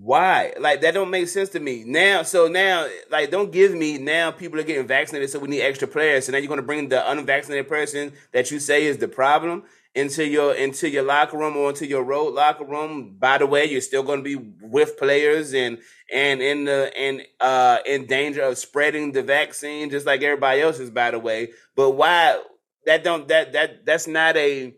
Why? 0.00 0.54
Like 0.60 0.80
that 0.82 0.94
don't 0.94 1.10
make 1.10 1.28
sense 1.28 1.48
to 1.50 1.60
me. 1.60 1.82
Now, 1.84 2.22
so 2.22 2.46
now, 2.46 2.86
like, 3.10 3.30
don't 3.30 3.50
give 3.50 3.74
me 3.74 3.98
now 3.98 4.30
people 4.30 4.60
are 4.60 4.64
getting 4.64 4.86
vaccinated, 4.86 5.30
so 5.30 5.40
we 5.40 5.48
need 5.48 5.62
extra 5.62 5.88
players. 5.88 6.26
So 6.26 6.32
now 6.32 6.38
you're 6.38 6.48
gonna 6.48 6.62
bring 6.62 6.88
the 6.88 7.10
unvaccinated 7.10 7.68
person 7.68 8.12
that 8.32 8.50
you 8.50 8.60
say 8.60 8.84
is 8.84 8.98
the 8.98 9.08
problem 9.08 9.64
into 9.94 10.24
your 10.24 10.54
into 10.54 10.88
your 10.88 11.02
locker 11.02 11.36
room 11.36 11.56
or 11.56 11.70
into 11.70 11.86
your 11.86 12.04
road 12.04 12.34
locker 12.34 12.64
room. 12.64 13.16
By 13.18 13.38
the 13.38 13.46
way, 13.46 13.64
you're 13.64 13.80
still 13.80 14.04
gonna 14.04 14.22
be 14.22 14.36
with 14.36 14.96
players 14.98 15.52
and 15.52 15.78
and 16.14 16.40
in 16.40 16.64
the 16.64 16.92
and 16.96 17.22
uh 17.40 17.78
in 17.84 18.06
danger 18.06 18.42
of 18.42 18.58
spreading 18.58 19.10
the 19.12 19.22
vaccine 19.22 19.90
just 19.90 20.06
like 20.06 20.22
everybody 20.22 20.60
else 20.60 20.78
is, 20.78 20.90
by 20.90 21.10
the 21.10 21.18
way. 21.18 21.48
But 21.74 21.92
why 21.92 22.40
that 22.88 23.04
don't 23.04 23.28
that 23.28 23.52
that 23.52 23.84
that's 23.86 24.06
not 24.06 24.36
a 24.36 24.74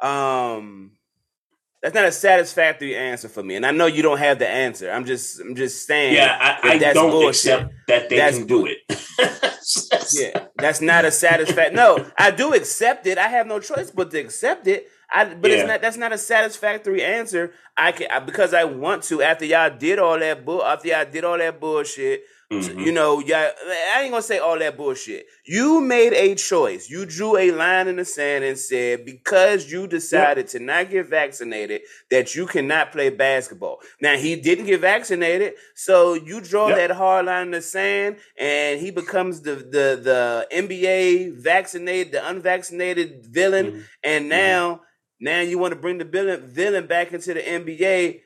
um 0.00 0.92
that's 1.82 1.94
not 1.94 2.04
a 2.04 2.12
satisfactory 2.12 2.94
answer 2.94 3.28
for 3.28 3.42
me. 3.42 3.56
And 3.56 3.66
I 3.66 3.72
know 3.72 3.86
you 3.86 4.02
don't 4.02 4.18
have 4.18 4.38
the 4.38 4.48
answer. 4.48 4.88
I'm 4.90 5.04
just 5.04 5.40
I'm 5.40 5.56
just 5.56 5.84
saying 5.86 6.14
Yeah, 6.14 6.38
I, 6.40 6.74
I 6.74 6.78
don't 6.94 7.10
bullshit. 7.10 7.54
accept 7.60 7.74
that 7.88 8.08
they 8.08 8.16
That's 8.16 8.38
can 8.38 8.46
do 8.46 8.66
it. 8.66 8.78
Yeah, 10.12 10.46
that's 10.56 10.80
not 10.80 11.04
a 11.04 11.10
satisfact. 11.10 11.72
no, 11.74 12.04
I 12.18 12.30
do 12.30 12.52
accept 12.54 13.06
it. 13.06 13.16
I 13.18 13.28
have 13.28 13.46
no 13.46 13.60
choice 13.60 13.90
but 13.90 14.10
to 14.10 14.18
accept 14.18 14.66
it. 14.66 14.88
I, 15.12 15.34
but 15.34 15.50
Yeah. 15.50 15.56
it's 15.58 15.68
not. 15.68 15.80
That's 15.82 15.96
not 15.96 16.12
a 16.12 16.18
satisfactory 16.18 17.02
answer. 17.02 17.52
I 17.76 17.92
can 17.92 18.10
I, 18.10 18.18
because 18.20 18.52
I 18.54 18.64
want 18.64 19.04
to. 19.04 19.22
After 19.22 19.44
y'all 19.44 19.70
did 19.76 19.98
all 19.98 20.18
that 20.18 20.44
bull, 20.44 20.64
after 20.64 20.88
y'all 20.88 21.04
did 21.10 21.24
all 21.24 21.38
that 21.38 21.60
bullshit, 21.60 22.22
Mhm. 22.52 22.84
you 22.86 22.92
know, 22.92 23.20
y'all. 23.20 23.50
I 23.94 24.02
ain't 24.02 24.10
gonna 24.10 24.22
say 24.22 24.38
all 24.38 24.58
that 24.58 24.76
bullshit. 24.76 25.26
You 25.44 25.80
made 25.80 26.12
a 26.12 26.34
choice. 26.34 26.88
You 26.90 27.06
drew 27.06 27.36
a 27.36 27.50
line 27.52 27.88
in 27.88 27.96
the 27.96 28.04
sand 28.04 28.44
and 28.44 28.58
said 28.58 29.04
because 29.04 29.70
you 29.72 29.86
decided 29.86 30.48
to 30.48 30.58
not 30.60 30.90
get 30.90 31.06
vaccinated 31.06 31.82
that 32.10 32.34
you 32.34 32.46
cannot 32.46 32.92
play 32.92 33.10
basketball. 33.10 33.80
Now 34.00 34.16
he 34.16 34.36
didn't 34.36 34.66
get 34.66 34.80
vaccinated, 34.80 35.54
so 35.74 36.14
you 36.14 36.40
draw 36.40 36.68
Yep. 36.68 36.76
that 36.76 36.90
hard 36.96 37.26
line 37.26 37.46
in 37.46 37.50
the 37.52 37.62
sand, 37.62 38.16
and 38.36 38.80
he 38.80 38.90
becomes 38.90 39.40
the 39.42 39.54
the 39.56 40.00
the 40.02 40.46
NBA 40.50 41.28
vaccinated, 41.30 42.12
the 42.12 42.28
unvaccinated 42.28 43.24
villain, 43.26 43.66
Mhm. 43.72 43.82
and 44.04 44.28
now 44.28 44.82
now 45.20 45.40
you 45.40 45.56
want 45.58 45.72
to 45.72 45.78
bring 45.80 45.98
the 45.98 46.04
villain 46.04 46.42
villain 46.48 46.86
back 46.86 47.12
into 47.12 47.32
the 47.34 47.40
NBA. 47.48 48.22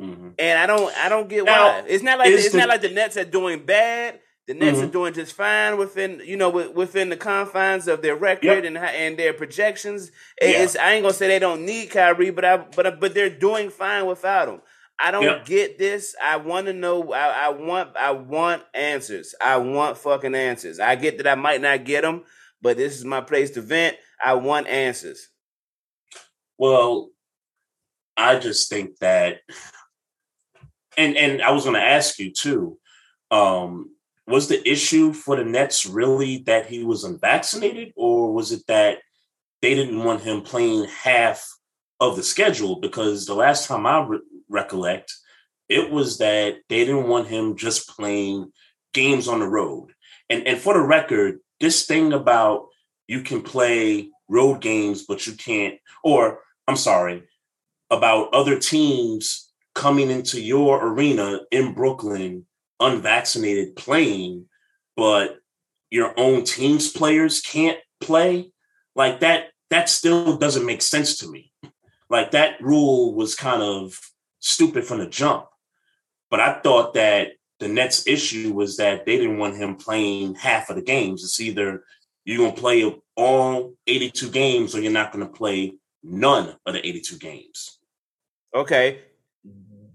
Mhm. 0.00 0.34
And 0.38 0.58
I 0.58 0.66
don't, 0.66 0.96
I 0.96 1.08
don't 1.08 1.28
get 1.28 1.44
Now, 1.44 1.80
why. 1.80 1.84
It's 1.88 2.02
not 2.04 2.18
like 2.18 2.30
it's 2.30 2.50
the- 2.52 2.58
not 2.58 2.68
like 2.68 2.82
the 2.82 2.90
Nets 2.90 3.16
are 3.16 3.24
doing 3.24 3.64
bad. 3.64 4.20
The 4.46 4.54
Nets 4.54 4.78
are 4.78 4.86
Mhm. 4.86 4.92
doing 4.92 5.12
just 5.12 5.34
fine 5.34 5.76
within, 5.76 6.22
you 6.24 6.36
know, 6.36 6.48
within 6.48 7.08
the 7.10 7.16
confines 7.16 7.86
of 7.88 8.00
their 8.00 8.14
record 8.16 8.44
Yep. 8.44 8.64
and 8.64 8.78
and 8.78 9.18
their 9.18 9.34
projections. 9.34 10.10
Yeah. 10.40 10.62
It's 10.62 10.76
I 10.76 10.92
ain't 10.94 11.02
gonna 11.02 11.12
say 11.14 11.26
they 11.28 11.38
don't 11.38 11.66
need 11.66 11.90
Kyrie, 11.90 12.30
but 12.30 12.44
I, 12.44 12.56
but 12.58 12.98
but 13.00 13.12
they're 13.14 13.28
doing 13.28 13.68
fine 13.70 14.06
without 14.06 14.48
him. 14.48 14.62
I 15.00 15.10
don't 15.10 15.22
Yep. 15.24 15.44
get 15.44 15.78
this. 15.78 16.16
I 16.22 16.36
want 16.38 16.66
to 16.66 16.72
know. 16.72 17.12
I, 17.12 17.46
I 17.46 17.48
want. 17.50 17.96
I 17.96 18.12
want 18.12 18.62
answers. 18.74 19.34
I 19.40 19.56
want 19.58 19.98
fucking 19.98 20.34
answers. 20.34 20.80
I 20.80 20.94
get 20.96 21.18
that 21.18 21.26
I 21.26 21.34
might 21.34 21.60
not 21.60 21.84
get 21.84 22.02
them, 22.02 22.24
but 22.62 22.76
this 22.78 22.96
is 22.96 23.04
my 23.04 23.20
place 23.20 23.50
to 23.52 23.60
vent. 23.60 23.96
I 24.24 24.34
want 24.34 24.66
answers. 24.66 25.28
Well, 26.56 27.10
I 28.16 28.38
just 28.40 28.68
think 28.70 28.98
that, 28.98 29.42
and 30.98 31.16
and 31.16 31.42
I 31.42 31.52
was 31.52 31.64
going 31.64 31.76
to 31.76 31.82
ask 31.82 32.18
you 32.18 32.32
too. 32.32 32.78
Um, 33.30 33.90
was 34.26 34.48
the 34.48 34.68
issue 34.68 35.12
for 35.14 35.36
the 35.36 35.44
Nets 35.44 35.86
really 35.86 36.38
that 36.46 36.66
he 36.66 36.84
was 36.84 37.04
unvaccinated, 37.04 37.94
or 37.96 38.32
was 38.32 38.52
it 38.52 38.66
that 38.66 38.98
they 39.62 39.74
didn't 39.74 40.04
want 40.04 40.22
him 40.22 40.42
playing 40.42 40.84
half 40.84 41.48
of 42.00 42.16
the 42.16 42.22
schedule? 42.22 42.80
Because 42.80 43.24
the 43.24 43.34
last 43.34 43.66
time 43.66 43.86
I 43.86 44.04
re- 44.04 44.20
recollect, 44.48 45.14
it 45.68 45.90
was 45.90 46.18
that 46.18 46.56
they 46.68 46.84
didn't 46.84 47.08
want 47.08 47.28
him 47.28 47.56
just 47.56 47.88
playing 47.88 48.52
games 48.92 49.28
on 49.28 49.40
the 49.40 49.48
road. 49.48 49.92
And 50.28 50.46
and 50.46 50.58
for 50.58 50.74
the 50.74 50.82
record, 50.82 51.38
this 51.60 51.86
thing 51.86 52.12
about 52.12 52.66
you 53.06 53.22
can 53.22 53.40
play 53.40 54.10
road 54.28 54.60
games, 54.60 55.04
but 55.08 55.26
you 55.26 55.32
can't, 55.32 55.76
or 56.04 56.40
I'm 56.66 56.76
sorry, 56.76 57.22
about 57.90 58.34
other 58.34 58.58
teams 58.58 59.47
coming 59.78 60.10
into 60.10 60.40
your 60.40 60.84
arena 60.84 61.38
in 61.52 61.72
Brooklyn 61.72 62.44
unvaccinated 62.80 63.76
playing, 63.76 64.46
but 64.96 65.38
your 65.88 66.12
own 66.18 66.42
team's 66.42 66.90
players 66.90 67.40
can't 67.40 67.78
play. 68.00 68.50
Like 68.96 69.20
that, 69.20 69.50
that 69.70 69.88
still 69.88 70.36
doesn't 70.36 70.66
make 70.66 70.82
sense 70.82 71.18
to 71.18 71.30
me. 71.30 71.52
Like 72.10 72.32
that 72.32 72.60
rule 72.60 73.14
was 73.14 73.36
kind 73.36 73.62
of 73.62 73.96
stupid 74.40 74.84
from 74.84 74.98
the 74.98 75.06
jump. 75.06 75.46
But 76.28 76.40
I 76.40 76.54
thought 76.54 76.94
that 76.94 77.34
the 77.60 77.68
Nets 77.68 78.04
issue 78.08 78.52
was 78.52 78.78
that 78.78 79.06
they 79.06 79.16
didn't 79.16 79.38
want 79.38 79.58
him 79.58 79.76
playing 79.76 80.34
half 80.34 80.70
of 80.70 80.76
the 80.76 80.82
games. 80.82 81.22
It's 81.22 81.40
either 81.40 81.84
you're 82.24 82.38
gonna 82.38 82.60
play 82.60 83.00
all 83.16 83.74
82 83.86 84.28
games 84.30 84.74
or 84.74 84.80
you're 84.80 84.90
not 84.90 85.12
gonna 85.12 85.28
play 85.28 85.74
none 86.02 86.56
of 86.66 86.74
the 86.74 86.84
82 86.84 87.16
games. 87.18 87.78
Okay, 88.52 89.02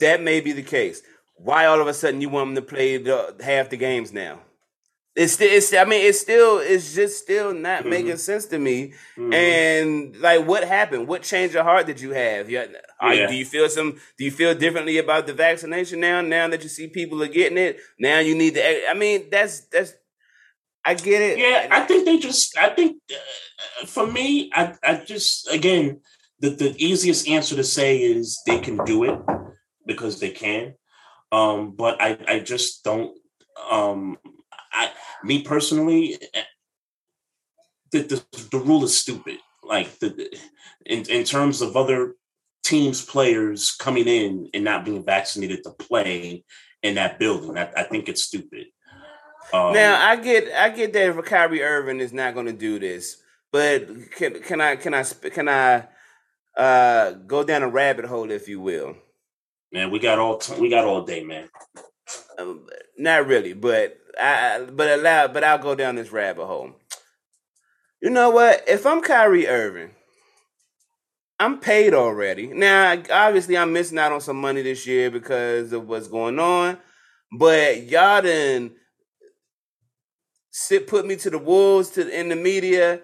that 0.03 0.21
may 0.21 0.39
be 0.41 0.51
the 0.53 0.63
case. 0.77 1.01
Why 1.35 1.65
all 1.65 1.81
of 1.81 1.87
a 1.87 1.93
sudden 1.93 2.21
you 2.21 2.29
want 2.29 2.47
them 2.55 2.63
to 2.63 2.69
play 2.73 2.97
the, 2.97 3.35
half 3.43 3.69
the 3.69 3.77
games 3.77 4.13
now? 4.13 4.39
It's 5.15 5.33
still, 5.33 5.51
it's, 5.51 5.71
I 5.73 5.83
mean, 5.85 6.03
it's 6.09 6.19
still, 6.19 6.57
it's 6.57 6.95
just 6.95 7.21
still 7.21 7.53
not 7.53 7.83
Mhm. 7.83 7.89
making 7.89 8.17
sense 8.17 8.45
to 8.47 8.57
me. 8.57 8.93
Mhm. 9.15 9.33
And 9.33 10.15
like, 10.17 10.41
what 10.47 10.63
happened? 10.63 11.07
What 11.07 11.21
change 11.21 11.53
of 11.55 11.63
heart 11.65 11.85
did 11.85 12.01
you 12.01 12.11
have? 12.11 12.49
You, 12.49 12.65
are, 12.99 13.13
Yeah. 13.13 13.27
Do 13.27 13.35
you 13.35 13.45
feel 13.45 13.69
some? 13.69 13.89
Do 14.17 14.21
you 14.27 14.31
feel 14.31 14.55
differently 14.55 14.97
about 14.97 15.27
the 15.27 15.33
vaccination 15.33 15.99
now? 15.99 16.21
Now 16.21 16.47
that 16.47 16.63
you 16.63 16.69
see 16.69 16.87
people 16.87 17.21
are 17.21 17.27
getting 17.39 17.59
it, 17.59 17.79
now 17.99 18.19
you 18.27 18.33
need 18.33 18.55
to. 18.55 18.89
I 18.89 18.95
mean, 18.95 19.19
that's 19.29 19.55
that's. 19.73 19.93
I 20.83 20.95
get 20.95 21.21
it. 21.29 21.37
Yeah, 21.37 21.67
I 21.77 21.81
think 21.87 22.05
they 22.05 22.17
just. 22.17 22.57
I 22.57 22.69
think 22.69 22.91
uh, 23.11 23.85
for 23.85 24.07
me, 24.07 24.25
I, 24.61 24.73
I 24.83 24.91
just 25.05 25.47
again 25.57 26.01
the 26.39 26.49
the 26.63 26.71
easiest 26.89 27.27
answer 27.27 27.55
to 27.55 27.63
say 27.63 27.97
is 28.13 28.41
they 28.47 28.59
can 28.59 28.77
do 28.83 29.03
it 29.03 29.19
because 29.85 30.19
they 30.19 30.31
can. 30.31 30.75
Um, 31.31 31.71
but 31.75 32.01
I 32.01 32.17
I 32.27 32.39
just 32.39 32.83
don't. 32.83 33.17
Um, 33.71 34.17
I 34.71 34.91
me 35.23 35.41
personally, 35.41 36.17
eh, 36.33 36.43
the 37.91 37.99
the, 38.01 38.47
the 38.51 38.59
rule 38.59 38.83
is 38.83 38.97
stupid. 38.97 39.37
Like 39.63 39.99
the 39.99 40.37
in 40.85 41.05
in 41.09 41.23
terms 41.23 41.61
of 41.61 41.75
other 41.75 42.15
teams 42.63 43.03
players 43.03 43.71
coming 43.71 44.07
in 44.07 44.49
and 44.53 44.63
not 44.63 44.85
being 44.85 45.03
vaccinated 45.03 45.63
to 45.63 45.71
play 45.71 46.43
in 46.81 46.95
that 46.95 47.19
building, 47.19 47.57
I, 47.57 47.71
I 47.75 47.83
think 47.83 48.09
it's 48.09 48.23
stupid. 48.23 48.67
Um, 49.53 49.73
Now 49.73 49.99
I 50.05 50.15
get 50.17 50.51
I 50.53 50.69
get 50.69 50.93
that 50.93 51.17
if 51.17 51.25
Kyrie 51.25 51.63
Irving 51.63 51.99
is 51.99 52.13
not 52.13 52.33
going 52.33 52.45
to 52.47 52.53
do 52.53 52.79
this, 52.79 53.17
but 53.51 53.87
can 54.11 54.41
can 54.41 54.61
I 54.61 54.75
can 54.75 54.93
I 54.93 55.03
can 55.03 55.49
I 55.49 55.87
uh 56.57 57.11
go 57.11 57.43
down 57.43 57.63
a 57.63 57.69
rabbit 57.69 58.05
hole 58.05 58.31
if 58.31 58.47
you 58.47 58.59
will? 58.59 58.95
Man, 59.73 59.89
we 59.89 59.97
got 59.97 60.19
all 60.19 60.37
t- 60.37 60.61
we 60.61 60.69
got 60.69 60.85
all 60.85 61.01
day, 61.01 61.23
man. 61.23 61.49
Um, 62.37 62.67
not 62.95 63.25
really, 63.25 63.53
but 63.53 63.97
I 64.21 64.67
but 64.71 64.99
allow 64.99 65.27
but 65.27 65.43
I'll 65.43 65.57
go 65.57 65.73
down 65.73 65.95
this 65.95 66.11
rabbit 66.11 66.45
hole. 66.45 66.75
You 67.99 68.11
know 68.11 68.29
what? 68.29 68.63
If 68.67 68.85
I'm 68.85 69.01
Kyrie 69.01 69.47
Irving, 69.47 69.95
I'm 71.39 71.59
paid 71.59 71.95
already. 71.95 72.47
Now, 72.47 73.01
obviously, 73.11 73.57
I'm 73.57 73.73
missing 73.73 73.97
out 73.97 74.11
on 74.11 74.21
some 74.21 74.39
money 74.39 74.61
this 74.61 74.85
year 74.85 75.09
because 75.09 75.73
of 75.73 75.87
what's 75.87 76.07
going 76.07 76.37
on. 76.37 76.77
But 77.31 77.87
y'all 77.87 78.21
done 78.21 78.75
sit 80.51 80.85
put 80.85 81.07
me 81.07 81.15
to 81.15 81.31
the 81.31 81.39
wolves 81.39 81.89
to 81.91 82.07
in 82.07 82.29
the 82.29 82.35
media. 82.35 83.01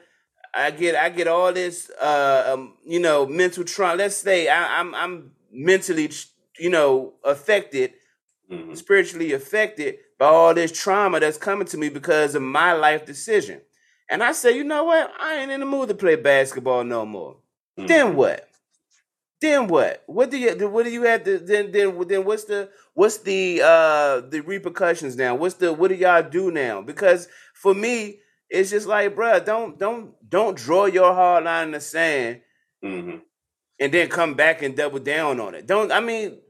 I 0.54 0.70
get 0.70 0.96
I 0.96 1.10
get 1.10 1.28
all 1.28 1.52
this 1.52 1.90
uh 2.00 2.52
um, 2.54 2.76
you 2.86 3.00
know 3.00 3.26
mental 3.26 3.64
trauma. 3.64 3.96
Let's 3.96 4.18
say 4.18 4.48
I, 4.50 4.80
I'm 4.80 4.94
I'm 4.94 5.32
mentally 5.52 6.12
you 6.60 6.70
know 6.70 7.13
affected, 7.24 7.94
Mhm. 8.51 8.75
spiritually 8.78 9.34
affected 9.34 9.98
by 10.18 10.28
all 10.28 10.54
this 10.54 10.72
trauma 10.72 11.20
that's 11.20 11.38
coming 11.38 11.68
to 11.68 11.78
me 11.78 11.89
because 11.89 12.36
of 12.36 12.42
my 12.42 12.74
life 12.74 13.06
decision. 13.06 13.62
And 14.10 14.24
I 14.24 14.32
say, 14.32 14.56
you 14.58 14.63
know 14.63 14.86
what? 14.86 15.12
I 15.20 15.36
ain't 15.36 15.51
in 15.51 15.60
the 15.60 15.66
mood 15.66 15.89
to 15.89 15.96
play 15.96 16.16
basketball 16.16 16.84
no 16.84 17.06
more. 17.06 17.38
Then 17.78 18.13
Mhm. 18.13 18.16
what? 18.16 18.50
Then 19.42 19.68
what? 19.68 20.04
What 20.08 20.32
do 20.32 20.38
you 20.38 20.68
what 20.68 20.84
do 20.84 20.92
you 20.92 21.04
have 21.04 21.24
to 21.24 21.39
then 21.39 21.72
then 21.72 21.98
then 22.08 22.25
what's 22.25 22.44
the 22.44 22.70
what's 22.94 23.18
the 23.20 23.62
uh 23.63 24.22
the 24.22 24.42
repercussions 24.42 25.16
now? 25.16 25.36
What's 25.36 25.56
the 25.56 25.72
what 25.72 25.88
do 25.89 25.96
y'all 25.96 26.24
do 26.24 26.51
now? 26.51 26.82
Because 26.82 27.30
for 27.54 27.74
me, 27.74 28.20
it's 28.50 28.70
just 28.72 28.86
like, 28.88 29.16
bruh, 29.16 29.44
don't 29.46 29.80
don't 29.80 30.13
don't 30.30 30.58
draw 30.58 30.88
your 30.88 31.13
hard 31.13 31.46
line 31.46 31.68
in 31.68 31.72
the 31.72 31.80
sand 31.80 32.42
Mhm. 32.84 33.22
and 33.80 33.94
then 33.94 34.10
come 34.10 34.34
back 34.34 34.62
and 34.62 34.75
double 34.75 35.00
down 35.00 35.39
on 35.39 35.56
it. 35.56 35.66
Don't 35.66 35.92
I 35.92 36.01
mean 36.01 36.42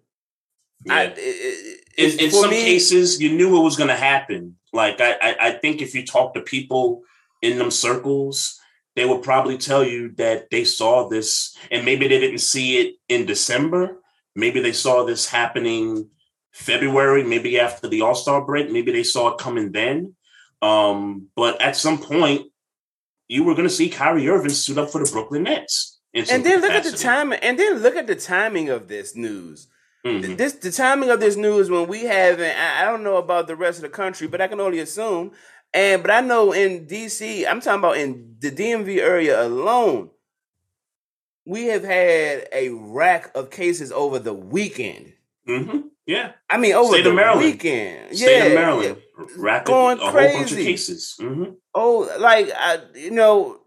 Yeah. 0.86 1.02
it- 1.04 1.18
it- 1.18 1.76
in, 1.98 2.20
in 2.20 2.32
some 2.32 2.50
me- 2.52 2.64
cases 2.64 3.22
you 3.22 3.34
knew 3.34 3.58
it 3.60 3.64
was 3.64 3.76
going 3.76 3.90
to 3.90 3.96
happen 3.96 4.56
like 4.72 5.02
I, 5.02 5.12
I 5.22 5.36
i 5.48 5.52
think 5.52 5.82
if 5.82 5.94
you 5.94 6.06
talk 6.06 6.34
to 6.34 6.42
people 6.42 7.02
in 7.42 7.58
them 7.58 7.72
circles 7.72 8.58
they 8.96 9.04
would 9.06 9.22
probably 9.22 9.58
tell 9.58 9.84
you 9.84 10.10
that 10.16 10.50
they 10.50 10.64
saw 10.64 11.10
this 11.10 11.58
and 11.72 11.84
maybe 11.84 12.08
they 12.08 12.20
didn't 12.20 12.40
see 12.40 12.78
it 12.78 12.96
in 13.10 13.26
december 13.26 14.00
maybe 14.36 14.62
they 14.62 14.72
saw 14.72 15.04
this 15.04 15.28
happening 15.28 16.08
february 16.54 17.24
maybe 17.24 17.60
after 17.60 17.90
the 17.90 18.02
all-star 18.02 18.46
break 18.46 18.72
maybe 18.72 18.92
they 18.94 19.04
saw 19.04 19.30
it 19.30 19.38
coming 19.38 19.72
then 19.74 20.16
um 20.62 21.28
but 21.36 21.62
at 21.62 21.76
some 21.76 21.98
point 21.98 22.48
you 23.28 23.44
were 23.44 23.54
going 23.54 23.68
to 23.68 23.74
see 23.74 23.90
Kyrie 23.90 24.28
Irving 24.28 24.50
suit 24.50 24.78
up 24.80 24.90
for 24.90 25.04
the 25.06 25.12
Brooklyn 25.12 25.44
Nets. 25.44 26.00
and 26.16 26.26
then 26.44 26.62
look 26.62 26.72
at 26.72 26.84
the 26.84 26.90
capacity. 26.90 27.04
timing 27.04 27.40
and 27.44 27.60
then 27.60 27.78
look 27.78 27.96
at 27.96 28.08
the 28.08 28.16
timing 28.16 28.70
of 28.70 28.88
this 28.88 29.16
news. 29.16 29.68
Mhm. 30.10 30.38
This 30.38 30.54
the 30.54 30.72
timing 30.72 31.10
of 31.10 31.20
this 31.20 31.36
news 31.36 31.70
when 31.70 31.88
we 31.88 32.04
haven't. 32.04 32.56
I 32.58 32.82
I 32.82 32.86
don't 32.86 33.04
know 33.04 33.18
about 33.18 33.48
the 33.48 33.56
rest 33.56 33.78
of 33.80 33.84
the 33.84 33.90
country, 33.90 34.28
but 34.28 34.42
I 34.42 34.48
can 34.48 34.60
only 34.60 34.80
assume. 34.80 35.32
And 35.74 36.02
but 36.02 36.12
I 36.12 36.22
know 36.22 36.52
in 36.52 36.88
DC, 36.88 37.46
I'm 37.48 37.62
talking 37.62 37.80
about 37.80 37.98
in 37.98 38.36
the 38.40 38.52
DMV 38.52 39.00
area 39.00 39.42
alone, 39.46 40.10
we 41.46 41.66
have 41.68 41.84
had 41.84 42.48
a 42.54 42.70
rack 42.70 43.32
of 43.36 43.50
cases 43.50 43.92
over 43.92 44.20
the 44.20 44.34
weekend. 44.34 45.14
Mhm. 45.48 45.86
Yeah. 46.06 46.32
I 46.50 46.58
mean, 46.58 46.74
over 46.74 46.94
State 46.94 47.04
the 47.04 47.10
of 47.10 47.16
Maryland. 47.16 47.46
weekend. 47.46 48.18
State 48.18 48.38
yeah, 48.38 48.44
of 48.46 48.54
Maryland. 48.54 48.98
yeah. 49.20 49.26
Rapid, 49.38 49.68
Going 49.68 49.98
a 50.00 50.02
whole 50.02 50.12
bunch 50.14 50.52
of 50.52 50.58
crazy. 50.58 50.64
cases. 50.64 51.16
Mhm. 51.20 51.56
Oh, 51.76 52.10
like 52.20 52.50
I, 52.56 52.80
you 52.96 53.12
know, 53.12 53.60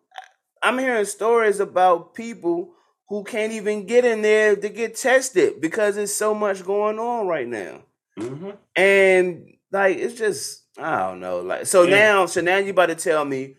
I'm 0.63 0.79
hearing 0.79 1.05
stories 1.05 1.61
about 1.61 2.15
people 2.15 2.72
who 3.13 3.23
can't 3.25 3.53
even 3.53 3.85
get 3.85 4.07
in 4.07 4.23
there 4.23 4.57
to 4.57 4.71
get 4.71 4.97
tested 4.97 5.61
because 5.61 5.97
there's 5.97 6.15
so 6.15 6.35
much 6.35 6.65
going 6.65 6.99
on 6.99 7.27
right 7.27 7.47
now. 7.47 7.83
Mhm. 8.19 8.57
And 8.75 9.53
like 9.71 9.99
it's 9.99 10.15
just 10.15 10.63
I 10.79 11.01
don't 11.01 11.21
know. 11.21 11.41
Like 11.41 11.67
so 11.67 11.83
Yeah. 11.83 11.91
now, 11.97 12.25
so 12.27 12.41
now 12.41 12.57
you 12.57 12.71
about 12.71 12.87
to 12.87 12.95
tell 12.95 13.27
me 13.27 13.57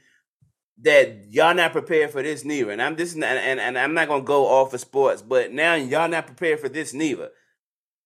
that 0.82 1.26
y'all 1.30 1.54
not 1.54 1.72
prepared 1.72 2.10
for 2.10 2.24
this 2.24 2.44
neither. 2.44 2.72
And 2.72 2.82
I'm 2.82 2.96
this 2.96 3.14
and, 3.14 3.24
and 3.24 3.60
and 3.60 3.78
I'm 3.78 3.94
not 3.94 4.08
gonna 4.08 4.24
go 4.24 4.48
off 4.48 4.74
of 4.74 4.80
sports, 4.80 5.22
but 5.22 5.52
now 5.52 5.76
y'all 5.76 6.10
not 6.10 6.26
prepared 6.26 6.60
for 6.60 6.68
this 6.68 6.92
neither. 6.92 7.30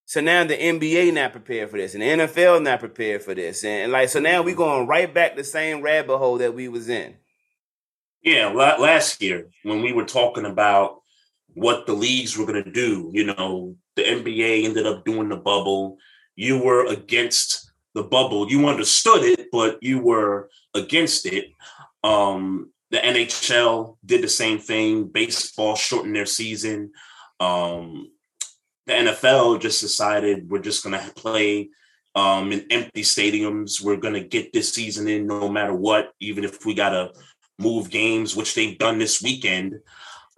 So 0.04 0.20
now 0.20 0.44
the 0.44 0.54
NBA 0.54 1.14
not 1.14 1.32
prepared 1.32 1.70
for 1.70 1.78
this, 1.78 1.94
and 1.94 2.02
the 2.02 2.26
NFL 2.26 2.62
not 2.62 2.80
prepared 2.80 3.22
for 3.22 3.34
this, 3.34 3.64
and 3.64 3.90
like 3.90 4.10
so 4.10 4.20
now 4.20 4.42
we 4.42 4.52
going 4.52 4.86
right 4.86 5.12
back 5.14 5.30
to 5.30 5.38
the 5.38 5.44
same 5.44 5.80
rabbit 5.80 6.18
hole 6.18 6.36
that 6.36 6.52
we 6.52 6.68
was 6.68 6.90
in. 6.90 7.16
Yeah, 8.22 8.48
last 8.48 9.22
year 9.22 9.48
when 9.62 9.80
we 9.80 9.94
were 9.94 10.04
talking 10.04 10.44
about 10.44 11.00
what 11.54 11.86
the 11.86 11.92
leagues 11.92 12.36
were 12.36 12.46
going 12.46 12.62
to 12.62 12.70
do, 12.70 13.10
you 13.12 13.24
know, 13.24 13.76
the 13.96 14.02
NBA 14.02 14.64
ended 14.64 14.86
up 14.86 15.04
doing 15.04 15.28
the 15.28 15.36
bubble. 15.36 15.98
You 16.36 16.62
were 16.62 16.86
against 16.86 17.70
the 17.94 18.04
bubble. 18.04 18.48
You 18.50 18.68
understood 18.68 19.24
it, 19.24 19.48
but 19.50 19.78
you 19.82 19.98
were 20.00 20.50
against 20.74 21.26
it. 21.26 21.52
Um, 22.04 22.70
the 22.90 22.98
NHL 22.98 23.96
did 24.04 24.22
the 24.22 24.28
same 24.28 24.58
thing. 24.58 25.08
Baseball 25.08 25.74
shortened 25.74 26.16
their 26.16 26.26
season. 26.26 26.92
Um, 27.40 28.10
the 28.86 28.94
NFL 28.94 29.60
just 29.60 29.80
decided 29.80 30.48
we're 30.48 30.60
just 30.60 30.82
going 30.82 30.98
to 30.98 31.12
play 31.14 31.70
um, 32.14 32.52
in 32.52 32.66
empty 32.70 33.02
stadiums. 33.02 33.82
We're 33.82 33.96
going 33.96 34.14
to 34.14 34.24
get 34.24 34.52
this 34.52 34.72
season 34.72 35.08
in 35.08 35.26
no 35.26 35.48
matter 35.48 35.74
what, 35.74 36.12
even 36.20 36.44
if 36.44 36.64
we 36.64 36.74
got 36.74 36.90
to 36.90 37.12
move 37.58 37.90
games, 37.90 38.34
which 38.34 38.54
they've 38.54 38.78
done 38.78 38.98
this 38.98 39.20
weekend. 39.20 39.80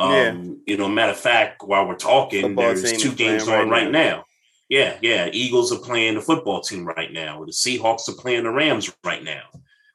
Um, 0.00 0.12
Yeah. 0.12 0.34
You 0.66 0.76
know, 0.78 0.88
matter 0.88 1.12
of 1.12 1.18
fact, 1.18 1.62
while 1.62 1.86
we're 1.86 1.94
talking, 1.96 2.42
Football 2.42 2.74
there's 2.74 3.00
two 3.00 3.12
games 3.14 3.46
right 3.46 3.60
on 3.60 3.68
right 3.68 3.90
now. 3.90 4.16
now. 4.16 4.24
Yeah, 4.68 4.96
yeah. 5.02 5.28
Eagles 5.32 5.72
are 5.72 5.80
playing 5.80 6.14
the 6.14 6.20
football 6.20 6.60
team 6.60 6.84
right 6.84 7.12
now. 7.12 7.44
The 7.44 7.52
Seahawks 7.52 8.08
are 8.08 8.14
playing 8.14 8.44
the 8.44 8.50
Rams 8.50 8.92
right 9.04 9.22
now. 9.22 9.42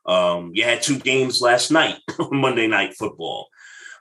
Um, 0.05 0.51
you 0.53 0.63
had 0.63 0.81
two 0.81 0.99
games 0.99 1.41
last 1.41 1.71
night, 1.71 1.97
Monday 2.31 2.67
night 2.67 2.93
football. 2.95 3.47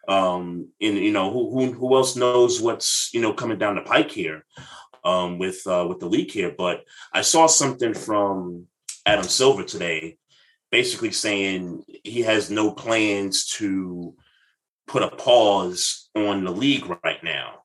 Um, 0.09 0.69
and 0.81 0.99
you 0.99 1.13
know, 1.13 1.31
who, 1.33 1.51
who 1.51 1.73
who 1.73 1.97
else 1.97 2.17
knows 2.17 2.61
what's 2.61 3.11
you 3.15 3.21
know 3.21 3.33
coming 3.33 3.59
down 3.59 3.77
the 3.77 3.83
pike 3.83 4.11
here 4.11 4.45
um 5.05 5.39
with 5.39 5.67
uh 5.67 5.87
with 5.89 6.01
the 6.01 6.07
league 6.09 6.31
here. 6.31 6.53
But 6.57 6.85
I 7.13 7.23
saw 7.23 7.47
something 7.47 7.95
from 7.95 8.67
Adam 9.07 9.25
Silver 9.25 9.65
today, 9.65 10.19
basically 10.71 11.13
saying 11.13 11.85
he 12.03 12.23
has 12.23 12.51
no 12.51 12.73
plans 12.73 13.47
to 13.59 14.15
put 14.87 15.03
a 15.03 15.09
pause 15.09 16.09
on 16.15 16.45
the 16.45 16.51
league 16.51 16.87
right 17.05 17.23
now. 17.23 17.61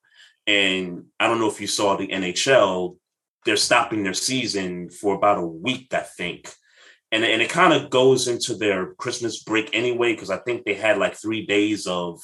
And 0.47 1.05
I 1.19 1.27
don't 1.27 1.39
know 1.39 1.49
if 1.49 1.61
you 1.61 1.67
saw 1.67 1.95
the 1.95 2.07
NHL, 2.07 2.97
they're 3.45 3.57
stopping 3.57 4.03
their 4.03 4.13
season 4.13 4.89
for 4.89 5.15
about 5.15 5.37
a 5.37 5.45
week, 5.45 5.93
I 5.93 5.99
think. 5.99 6.51
And, 7.11 7.23
and 7.23 7.41
it 7.41 7.49
kind 7.49 7.73
of 7.73 7.89
goes 7.89 8.27
into 8.27 8.55
their 8.55 8.93
Christmas 8.95 9.43
break 9.43 9.69
anyway, 9.73 10.13
because 10.13 10.29
I 10.29 10.37
think 10.37 10.63
they 10.63 10.75
had 10.75 10.97
like 10.97 11.15
three 11.15 11.45
days 11.45 11.87
of 11.87 12.19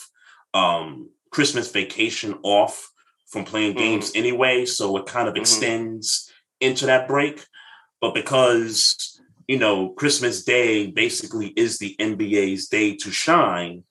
um, 0.53 1.09
Christmas 1.31 1.71
vacation 1.71 2.35
off 2.43 2.89
from 3.27 3.45
playing 3.45 3.73
Mhm. 3.73 3.79
games 3.79 4.11
anyway. 4.15 4.65
So 4.65 4.95
it 4.97 5.05
kind 5.05 5.27
of 5.27 5.33
Mhm. 5.33 5.39
extends 5.41 6.31
into 6.61 6.85
that 6.85 7.07
break. 7.07 7.43
But 7.99 8.13
because, 8.13 9.19
you 9.47 9.57
know, 9.57 9.89
Christmas 9.89 10.43
Day 10.43 10.87
basically 10.87 11.47
is 11.47 11.77
the 11.77 11.95
NBA's 11.99 12.67
day 12.67 12.95
to 12.97 13.11
shine, 13.11 13.83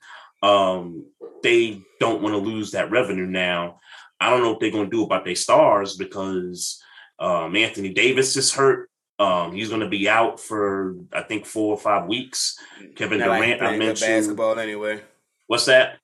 um, 0.44 1.06
they 1.42 1.80
don't 2.00 2.22
want 2.22 2.34
to 2.34 2.38
lose 2.38 2.72
that 2.72 2.90
revenue 2.90 3.26
now. 3.26 3.80
I 4.20 4.30
don't 4.30 4.42
know 4.42 4.50
what 4.52 4.60
they're 4.60 4.70
going 4.70 4.90
to 4.90 4.96
do 4.96 5.04
about 5.04 5.24
their 5.24 5.34
stars 5.34 5.96
because 5.96 6.82
um, 7.18 7.54
Anthony 7.56 7.92
Davis 7.92 8.36
is 8.36 8.52
hurt. 8.52 8.88
Um, 9.18 9.52
he's 9.52 9.68
going 9.68 9.80
to 9.80 9.88
be 9.88 10.08
out 10.08 10.40
for 10.40 10.96
I 11.12 11.22
think 11.22 11.46
four 11.46 11.74
or 11.74 11.78
five 11.78 12.06
weeks. 12.08 12.56
Kevin 12.96 13.18
Not 13.20 13.28
like 13.28 13.42
Durant, 13.42 13.62
I 13.62 13.76
mentioned. 13.76 14.08
basketball 14.08 14.58
anyway. 14.58 15.02
What's 15.46 15.66
that? 15.66 15.98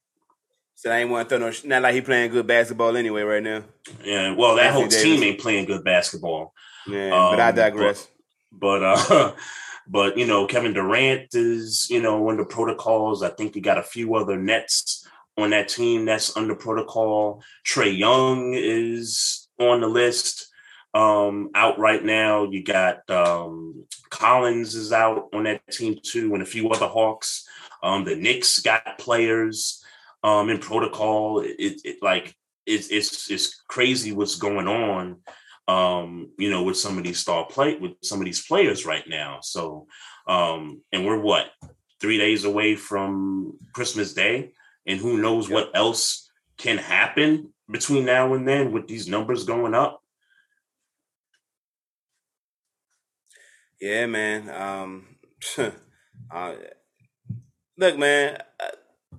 So 0.77 0.91
I 0.91 0.99
ain't 1.01 1.11
want 1.11 1.29
to 1.29 1.37
throw 1.37 1.47
no. 1.47 1.53
sh- 1.53 1.65
Not 1.65 1.83
like 1.83 1.95
he 1.95 2.01
playing 2.01 2.31
good 2.31 2.47
basketball 2.47 2.97
anyway 2.97 3.23
right 3.23 3.43
now. 3.43 3.63
Yeah, 4.05 4.35
well, 4.35 4.57
that 4.57 4.73
whole 4.73 4.85
Anthony 4.85 5.03
team 5.03 5.23
ain't 5.25 5.41
playing 5.41 5.67
good 5.67 5.85
basketball. 5.85 6.55
Yeah, 6.87 7.11
but 7.11 7.41
I 7.41 7.49
Um, 7.51 7.55
digress. 7.55 8.09
but 8.53 8.83
uh 8.83 9.33
but 9.91 10.17
you 10.17 10.25
know 10.25 10.47
kevin 10.47 10.73
durant 10.73 11.35
is 11.35 11.91
you 11.91 12.01
know 12.01 12.31
under 12.31 12.45
protocols. 12.45 13.23
I 13.23 13.31
think 13.31 13.57
you 13.57 13.63
got 13.63 13.79
a 13.79 13.83
few 13.83 14.15
other 14.15 14.39
nets 14.39 15.07
on 15.37 15.51
that 15.51 15.69
team 15.69 16.05
that's 16.05 16.37
under 16.37 16.55
protocol. 16.55 17.43
Trae 17.67 17.97
young 17.97 18.55
is 18.55 19.49
on 19.59 19.81
the 19.81 19.89
list 19.89 20.47
um 20.95 21.51
out 21.55 21.79
right 21.79 22.05
now. 22.05 22.45
You 22.45 22.63
got 22.63 23.09
um 23.11 23.85
collins 24.11 24.75
is 24.75 24.93
out 24.93 25.29
on 25.33 25.45
that 25.45 25.67
team 25.71 25.99
too 26.03 26.35
and 26.35 26.43
a 26.43 26.47
few 26.47 26.71
other 26.71 26.87
hawks. 26.87 27.47
Um 27.83 28.05
the 28.05 28.17
knicks 28.17 28.61
got 28.61 28.99
players 28.99 29.85
um 30.23 30.51
in 30.51 30.59
protocol. 30.59 31.41
It, 31.41 31.81
it 31.85 31.97
like 32.03 32.35
it's 32.67 32.89
it's 32.89 33.31
it's 33.31 33.63
crazy 33.69 34.13
what's 34.13 34.37
going 34.37 34.69
on 34.69 35.19
um, 35.71 36.33
you 36.37 36.51
know, 36.51 36.65
with 36.65 36.77
some 36.77 36.99
of 36.99 37.05
these 37.05 37.21
star 37.21 37.47
play 37.47 37.77
with 37.77 37.93
some 38.03 38.19
of 38.19 38.25
these 38.25 38.45
players 38.45 38.85
right 38.85 39.07
now. 39.09 39.39
So, 39.41 39.87
um, 40.27 40.83
and 40.93 41.07
we're 41.07 41.21
what 41.21 41.47
three 42.01 42.19
days 42.19 42.45
away 42.45 42.75
from 42.75 43.57
Christmas 43.73 44.13
Day, 44.13 44.53
and 44.87 44.99
who 44.99 45.19
knows 45.19 45.49
Yep. 45.49 45.55
what 45.55 45.71
else 45.75 46.29
can 46.59 46.79
happen 46.79 47.53
between 47.71 48.05
now 48.05 48.35
and 48.35 48.49
then 48.49 48.73
with 48.73 48.89
these 48.89 49.07
numbers 49.07 49.45
going 49.45 49.75
up. 49.75 50.03
Yeah, 53.81 54.07
man. 54.07 54.51
Um, 54.51 55.17
uh, 56.31 56.55
look, 57.79 57.97
man. 57.97 58.39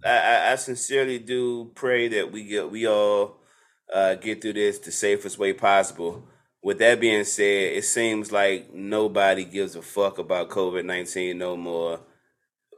I, 0.03 0.09
I, 0.09 0.51
I 0.51 0.55
sincerely 0.55 1.19
do 1.19 1.71
pray 1.75 2.09
that 2.09 2.31
we 2.31 2.43
get 2.43 2.69
we 2.69 2.87
all 2.87 3.37
uh, 3.93 4.15
get 4.15 4.41
through 4.41 4.53
this 4.53 4.79
the 4.79 4.91
safest 4.91 5.37
way 5.37 5.53
possible. 5.53 6.27
With 6.63 6.77
that 6.79 6.99
being 6.99 7.23
said, 7.23 7.73
it 7.73 7.85
seems 7.85 8.31
like 8.31 8.71
nobody 8.73 9.45
gives 9.45 9.75
a 9.75 9.81
fuck 9.81 10.19
about 10.19 10.49
COVID 10.49 10.85
nineteen 10.85 11.39
no 11.39 11.57
more. 11.57 12.01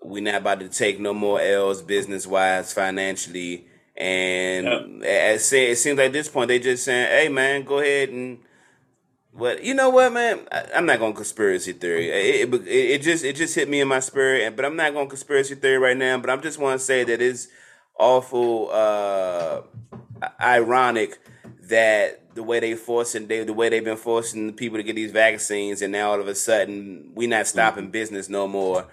We're 0.02 0.24
not 0.24 0.36
about 0.36 0.60
to 0.62 0.70
take 0.70 1.00
no 1.00 1.14
more 1.14 1.42
L's 1.42 1.82
business 1.82 2.26
wise, 2.26 2.72
financially, 2.72 3.68
and 3.98 4.66
yep. 4.66 4.86
it, 5.02 5.54
it 5.54 5.78
seems 5.78 5.98
like 5.98 6.08
at 6.08 6.14
this 6.14 6.30
point 6.30 6.48
they 6.48 6.60
just 6.60 6.86
saying, 6.86 7.08
"Hey, 7.08 7.30
man, 7.30 7.64
go 7.64 7.80
ahead 7.80 8.10
and." 8.10 8.40
But 9.36 9.64
you 9.64 9.74
know 9.74 9.90
what, 9.90 10.14
man? 10.14 10.48
I, 10.52 10.66
am 10.76 10.86
not 10.86 11.00
going 11.00 11.14
conspiracy 11.14 11.74
theory. 11.74 12.08
It, 12.10 12.54
it, 12.54 12.68
it, 12.68 13.02
just 13.02 13.26
it 13.26 13.36
just 13.36 13.56
hit 13.56 13.68
me 13.68 13.82
in 13.82 13.88
my 13.88 14.00
spirit, 14.00 14.56
but 14.56 14.64
I'm 14.64 14.76
not 14.76 14.94
going 14.94 15.10
conspiracy 15.10 15.56
theory 15.56 15.80
right 15.80 15.98
now. 15.98 16.20
But 16.20 16.30
I'm 16.30 16.42
just 16.42 16.60
want 16.60 16.80
to 16.80 16.86
say 16.86 17.04
that 17.04 17.20
it's 17.20 17.48
awful 18.00 18.70
uh, 18.72 19.62
ironic 20.40 21.20
that 21.70 22.36
the 22.36 22.44
way 22.44 22.60
they 22.60 22.76
forcing 22.76 23.28
they 23.28 23.44
the 23.44 23.54
way 23.54 23.70
they've 23.70 23.84
been 23.84 23.98
forcing 23.98 24.54
people 24.54 24.78
to 24.78 24.84
get 24.84 24.96
these 24.96 25.12
vaccines, 25.12 25.82
and 25.82 25.92
now 25.92 26.12
all 26.12 26.20
of 26.20 26.28
a 26.28 26.36
sudden 26.36 27.12
we're 27.16 27.30
not 27.30 27.48
stopping 27.48 27.86
mm-hmm. 27.86 27.92
business 27.92 28.30
no 28.30 28.48
more 28.48 28.88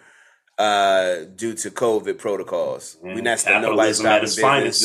uh, 0.59 1.25
due 1.37 1.55
to 1.55 1.71
COVID 1.71 2.19
protocols. 2.19 2.97
Mm-hmm. 2.97 3.15
We 3.15 3.21
not 3.23 3.41
stopping 3.41 3.63
nobody 3.63 3.93
stopping 3.93 4.25
business. 4.25 4.83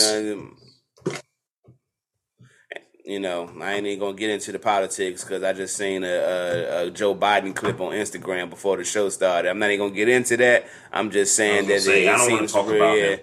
you 3.04 3.20
know, 3.20 3.52
I 3.62 3.74
ain't 3.74 3.86
even 3.86 4.00
gonna 4.00 4.18
get 4.18 4.32
into 4.32 4.52
the 4.52 4.60
politics 4.60 5.24
because 5.24 5.44
I 5.44 5.54
just 5.54 5.78
seen 5.78 6.04
a, 6.04 6.08
a, 6.08 6.88
a, 6.88 6.92
Joe 6.92 7.14
Biden 7.14 7.56
clip 7.56 7.80
on 7.80 7.92
Instagram 7.92 8.50
before 8.50 8.78
the 8.78 8.84
show 8.84 9.10
started. 9.10 9.50
I'm 9.50 9.60
not 9.60 9.70
even 9.70 9.88
gonna 9.88 9.96
get 9.96 10.10
into 10.10 10.38
that. 10.38 10.66
I'm 10.92 11.12
just 11.12 11.36
saying 11.36 11.68
that 11.68 11.82
say, 11.82 12.08
it, 12.08 12.14
it 12.14 12.20
seems 12.20 12.56
real. 12.56 12.98
Yeah, 12.98 13.18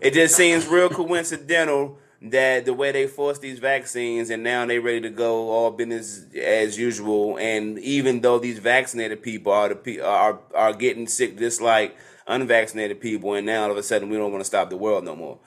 it 0.00 0.12
just 0.12 0.34
seems 0.34 0.66
real 0.66 0.88
coincidental 0.88 1.98
that 2.20 2.64
the 2.64 2.74
way 2.74 2.90
they 2.92 3.06
forced 3.06 3.42
these 3.42 3.58
vaccines 3.58 4.30
and 4.30 4.42
now 4.42 4.66
they're 4.66 4.80
ready 4.80 5.00
to 5.02 5.10
go 5.10 5.50
all 5.50 5.70
business 5.70 6.26
as 6.34 6.78
usual. 6.78 7.38
And 7.38 7.78
even 7.78 8.20
though 8.20 8.38
these 8.38 8.58
vaccinated 8.58 9.22
people 9.22 9.52
are 9.52 9.68
the 9.68 10.00
are 10.00 10.40
are 10.54 10.72
getting 10.72 11.06
sick 11.06 11.38
just 11.38 11.60
like 11.60 11.96
unvaccinated 12.26 13.00
people, 13.00 13.34
and 13.34 13.46
now 13.46 13.64
all 13.64 13.70
of 13.70 13.76
a 13.76 13.82
sudden 13.82 14.08
we 14.08 14.16
don't 14.16 14.32
want 14.32 14.40
to 14.40 14.48
stop 14.48 14.70
the 14.70 14.76
world 14.76 15.04
no 15.04 15.16
more. 15.16 15.38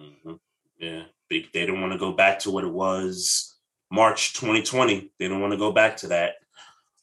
Mm-hmm. 0.00 0.34
Yeah 0.78 1.02
they, 1.30 1.46
they 1.52 1.66
don't 1.66 1.80
want 1.80 1.92
to 1.92 1.98
go 1.98 2.12
back 2.12 2.38
to 2.40 2.50
what 2.50 2.64
it 2.64 2.72
was 2.72 3.56
March 3.90 4.34
2020. 4.34 5.10
They 5.18 5.28
don't 5.28 5.40
want 5.40 5.52
to 5.52 5.58
go 5.58 5.72
back 5.72 5.96
to 5.98 6.08
that. 6.08 6.34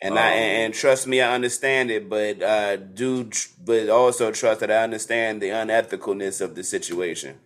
And 0.02 0.14
um, 0.14 0.18
I 0.18 0.30
and 0.32 0.74
trust 0.74 1.08
me, 1.08 1.22
I 1.22 1.34
understand 1.34 1.90
it, 1.90 2.10
but 2.10 2.42
uh, 2.42 2.76
do 2.76 3.30
but 3.64 3.90
also 3.90 4.32
trust 4.32 4.60
that 4.60 4.70
I 4.70 4.84
understand 4.84 5.42
the 5.42 5.50
unethicalness 5.50 6.42
of 6.42 6.56
the 6.56 6.64
situation. 6.64 7.40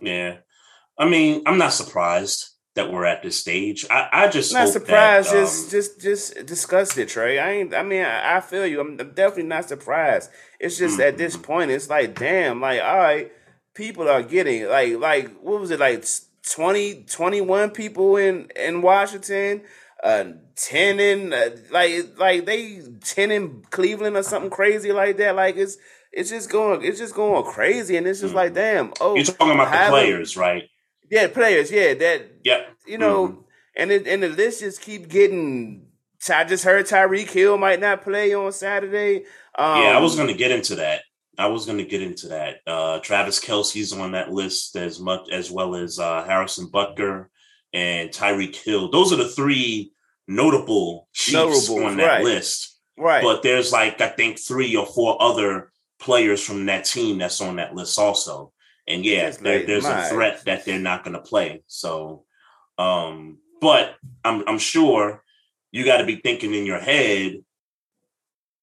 Yeah, 0.00 0.38
I 0.98 1.08
mean, 1.08 1.42
I'm 1.46 1.58
not 1.58 1.72
surprised 1.72 2.50
that 2.74 2.92
we're 2.92 3.04
at 3.04 3.22
this 3.22 3.40
stage. 3.40 3.86
I, 3.90 4.08
I 4.12 4.28
just 4.28 4.52
not 4.52 4.68
surprised. 4.68 5.30
That, 5.30 5.38
um, 5.38 5.44
just 5.44 5.70
just 5.70 6.00
just 6.00 6.46
discuss 6.46 6.96
it, 6.96 7.08
Trey. 7.08 7.38
I 7.38 7.52
ain't. 7.52 7.74
I 7.74 7.82
mean, 7.82 8.04
I, 8.04 8.36
I 8.36 8.40
feel 8.40 8.66
you. 8.66 8.80
I'm, 8.80 8.98
I'm, 9.00 9.12
definitely 9.12 9.44
not 9.44 9.68
surprised. 9.68 10.30
It's 10.60 10.78
just 10.78 10.94
mm-hmm. 10.94 11.08
at 11.08 11.18
this 11.18 11.36
point, 11.36 11.70
it's 11.70 11.88
like, 11.88 12.18
damn, 12.18 12.60
like, 12.60 12.80
all 12.82 12.98
right 12.98 13.32
people 13.78 14.08
are 14.08 14.24
getting 14.24 14.66
like 14.66 14.98
like 14.98 15.30
what 15.40 15.60
was 15.60 15.70
it 15.70 15.78
like 15.78 16.04
20 16.50 17.04
21 17.04 17.70
people 17.70 18.16
in 18.16 18.50
in 18.56 18.82
Washington 18.82 19.62
uh 20.02 20.24
10 20.56 20.98
in 20.98 21.32
uh, 21.32 21.50
like 21.70 22.18
like 22.18 22.44
they 22.44 22.82
10 23.04 23.30
in 23.30 23.62
Cleveland 23.70 24.16
or 24.16 24.24
something 24.24 24.50
crazy 24.50 24.90
like 24.90 25.16
that 25.18 25.36
like 25.36 25.56
it's 25.56 25.76
it's 26.12 26.30
just 26.30 26.50
going 26.50 26.84
it's 26.84 26.98
just 26.98 27.14
going 27.14 27.44
crazy 27.44 27.96
and 27.96 28.06
it's 28.06 28.20
just 28.20 28.32
mm 28.32 28.36
like 28.36 28.54
damn 28.54 28.92
oh 29.00 29.14
you're 29.14 29.24
talking 29.24 29.54
about 29.54 29.72
the 29.72 29.90
players 29.90 30.36
right 30.36 30.64
yeah 31.10 31.26
players 31.26 31.70
yeah 31.70 31.94
that 31.94 32.22
yeah 32.44 32.64
you 32.86 32.98
know 32.98 33.28
mm 33.28 33.44
and 33.76 33.92
it, 33.92 34.08
and 34.08 34.24
the 34.24 34.28
list 34.28 34.58
just 34.58 34.80
keep 34.80 35.08
getting 35.08 35.86
I 36.28 36.42
just 36.42 36.64
heard 36.64 36.86
Tyreek 36.86 37.30
Hill 37.30 37.56
might 37.58 37.78
not 37.78 38.02
play 38.02 38.34
on 38.34 38.50
Saturday 38.50 39.18
um, 39.56 39.82
yeah 39.82 39.96
I 39.96 40.00
was 40.00 40.14
um, 40.14 40.24
going 40.24 40.34
to 40.34 40.38
get 40.38 40.50
into 40.50 40.74
that 40.76 41.02
I 41.38 41.46
was 41.46 41.66
going 41.66 41.78
to 41.78 41.84
get 41.84 42.02
into 42.02 42.28
that. 42.28 42.56
Uh, 42.66 42.98
Travis 42.98 43.38
Kelce's 43.38 43.92
on 43.92 44.12
that 44.12 44.32
list 44.32 44.74
as 44.74 44.98
much 44.98 45.30
as 45.30 45.52
well 45.52 45.76
as 45.76 46.00
uh, 46.00 46.24
Harrison 46.24 46.66
Butker 46.66 47.26
and 47.72 48.10
Tyreek 48.10 48.56
Hill. 48.56 48.90
Those 48.90 49.12
are 49.12 49.16
the 49.16 49.28
three 49.28 49.92
notable 50.26 51.08
Chiefs 51.12 51.68
Notable, 51.68 51.86
on 51.86 51.96
that 51.98 52.06
right. 52.06 52.24
list. 52.24 52.76
Right. 52.98 53.22
But 53.22 53.44
there's 53.44 53.72
like 53.72 54.00
I 54.00 54.08
think 54.08 54.40
three 54.40 54.74
or 54.74 54.84
four 54.84 55.20
other 55.22 55.70
players 55.98 56.42
from 56.42 56.66
that 56.66 56.84
team 56.84 57.18
that's 57.18 57.40
on 57.40 57.56
that 57.56 57.74
list 57.74 57.98
also. 57.98 58.52
And 58.86 59.04
yeah, 59.04 59.30
there, 59.30 59.66
there's 59.66 59.84
a 59.84 60.04
threat 60.04 60.44
that 60.46 60.64
they're 60.64 60.78
not 60.78 61.04
going 61.04 61.12
to 61.14 61.20
play. 61.20 61.62
So, 61.66 62.24
um, 62.78 63.38
but 63.60 63.96
I'm 64.24 64.44
I'm 64.48 64.58
sure 64.58 65.22
you 65.72 65.84
got 65.84 65.98
to 65.98 66.06
be 66.06 66.16
thinking 66.16 66.54
in 66.54 66.64
your 66.64 66.78
head. 66.78 67.42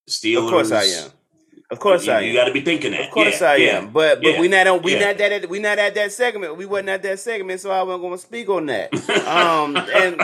Steelers. 0.10 0.46
Of 0.46 0.50
course, 0.50 0.72
I 0.72 0.84
am. 0.84 1.12
Of 1.72 1.80
course 1.80 2.06
you, 2.06 2.12
I 2.12 2.22
am. 2.22 2.24
You 2.26 2.34
got 2.34 2.46
to 2.46 2.54
be 2.54 2.62
thinking 2.62 2.92
that. 2.92 3.06
Of 3.06 3.12
course 3.12 3.42
yeah, 3.42 3.50
I 3.50 3.56
yeah, 3.58 3.78
am. 3.78 3.92
But 3.92 4.22
but 4.22 4.34
yeah, 4.34 4.40
we 4.40 4.48
not 4.48 4.68
on 4.68 4.82
we 4.82 5.00
not 5.00 5.18
that 5.18 5.50
we 5.50 5.60
not 5.60 5.78
at 5.78 5.94
that 5.96 6.12
segment. 6.12 6.58
We 6.58 6.66
wasn't 6.66 6.90
at 6.90 7.04
that 7.04 7.20
segment, 7.20 7.62
so 7.62 7.70
I 7.70 7.84
wasn't 7.84 8.02
going 8.02 8.18
to 8.18 8.24
speak 8.24 8.50
on 8.50 8.66
that. 8.68 8.94
um 9.28 9.78
and 9.78 10.22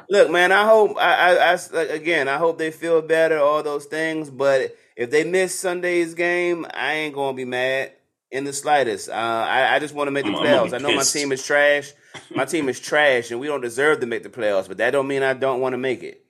look, 0.10 0.30
man, 0.30 0.52
I 0.52 0.64
hope 0.64 0.96
I, 0.98 1.36
I, 1.36 1.58
I 1.74 1.80
again 1.82 2.28
I 2.28 2.36
hope 2.36 2.58
they 2.58 2.70
feel 2.70 3.00
better, 3.00 3.38
all 3.38 3.62
those 3.62 3.86
things. 3.86 4.28
But 4.30 4.76
if 4.96 5.10
they 5.10 5.24
miss 5.24 5.58
Sunday's 5.58 6.14
game, 6.14 6.66
I 6.72 6.92
ain't 6.92 7.14
going 7.14 7.34
to 7.34 7.36
be 7.36 7.44
mad 7.44 7.92
in 8.30 8.44
the 8.44 8.52
slightest. 8.52 9.08
Uh, 9.08 9.12
I 9.12 9.74
I 9.74 9.78
just 9.78 9.94
want 9.94 10.08
to 10.08 10.12
make 10.12 10.24
the 10.24 10.32
playoffs. 10.32 10.72
I 10.72 10.78
know 10.78 10.94
my 10.94 11.02
team 11.02 11.32
is 11.32 11.44
trash. 11.44 11.92
My 12.34 12.44
team 12.44 12.68
is 12.68 12.80
trash, 12.80 13.30
and 13.30 13.40
we 13.40 13.46
don't 13.46 13.60
deserve 13.60 14.00
to 14.00 14.06
make 14.06 14.22
the 14.22 14.28
playoffs. 14.28 14.68
But 14.68 14.78
that 14.78 14.90
don't 14.90 15.08
mean 15.08 15.22
I 15.22 15.34
don't 15.34 15.60
want 15.60 15.72
to 15.72 15.78
make 15.78 16.02
it. 16.02 16.24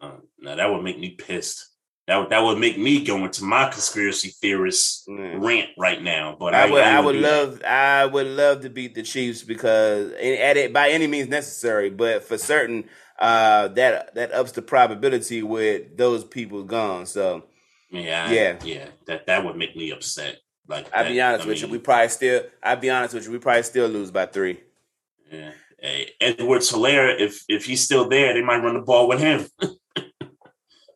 Uh, 0.00 0.12
now 0.38 0.56
that 0.56 0.70
would 0.70 0.82
make 0.82 0.98
me 0.98 1.10
pissed. 1.10 1.68
That, 2.08 2.30
that 2.30 2.40
would 2.40 2.58
make 2.58 2.76
me 2.78 3.04
go 3.04 3.24
into 3.24 3.44
my 3.44 3.68
conspiracy 3.68 4.30
theorist 4.30 5.06
mm. 5.06 5.40
rant 5.40 5.70
right 5.78 6.02
now. 6.02 6.36
But 6.38 6.52
I, 6.52 6.66
I 6.66 6.70
would 6.70 6.82
I, 6.82 6.96
I 6.96 7.00
would 7.00 7.16
love 7.16 7.58
that. 7.60 7.70
I 7.70 8.06
would 8.06 8.26
love 8.26 8.62
to 8.62 8.70
beat 8.70 8.94
the 8.94 9.02
Chiefs 9.02 9.42
because 9.42 10.12
at 10.12 10.56
it 10.56 10.72
by 10.72 10.90
any 10.90 11.06
means 11.06 11.28
necessary, 11.28 11.90
but 11.90 12.24
for 12.24 12.36
certain 12.38 12.88
uh, 13.22 13.68
that 13.68 14.14
that 14.16 14.32
ups 14.32 14.52
the 14.52 14.62
probability 14.62 15.42
with 15.42 15.96
those 15.96 16.24
people 16.24 16.64
gone. 16.64 17.06
So 17.06 17.44
yeah, 17.90 18.30
yeah, 18.30 18.58
yeah. 18.64 18.86
That 19.06 19.26
that 19.26 19.44
would 19.44 19.56
make 19.56 19.76
me 19.76 19.92
upset. 19.92 20.38
Like 20.68 20.88
I'll 20.92 21.08
be 21.08 21.20
honest 21.20 21.46
with 21.46 21.58
mean, 21.58 21.66
you, 21.66 21.72
we 21.72 21.78
probably 21.78 22.08
still. 22.08 22.42
I'll 22.62 22.76
be 22.76 22.90
honest 22.90 23.14
with 23.14 23.24
you, 23.24 23.32
we 23.32 23.38
probably 23.38 23.62
still 23.62 23.88
lose 23.88 24.10
by 24.10 24.26
three. 24.26 24.60
Yeah, 25.30 25.52
hey, 25.78 26.10
Edwards 26.20 26.72
Helaire, 26.72 27.18
if 27.18 27.44
if 27.48 27.64
he's 27.64 27.84
still 27.84 28.08
there, 28.08 28.34
they 28.34 28.42
might 28.42 28.62
run 28.62 28.74
the 28.74 28.80
ball 28.80 29.08
with 29.08 29.20
him. 29.20 29.46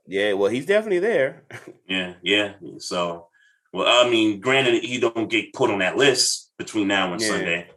Yeah, 0.08 0.34
well, 0.34 0.50
he's 0.50 0.66
definitely 0.66 1.00
there. 1.00 1.42
yeah, 1.88 2.14
yeah. 2.22 2.52
So, 2.78 3.26
well, 3.72 4.06
I 4.06 4.08
mean, 4.08 4.40
granted, 4.40 4.84
he 4.84 5.00
don't 5.00 5.28
get 5.28 5.52
put 5.52 5.70
on 5.70 5.80
that 5.80 5.96
list 5.96 6.52
between 6.58 6.86
now 6.88 7.12
and 7.12 7.20
yeah. 7.20 7.28
Sunday, 7.28 7.68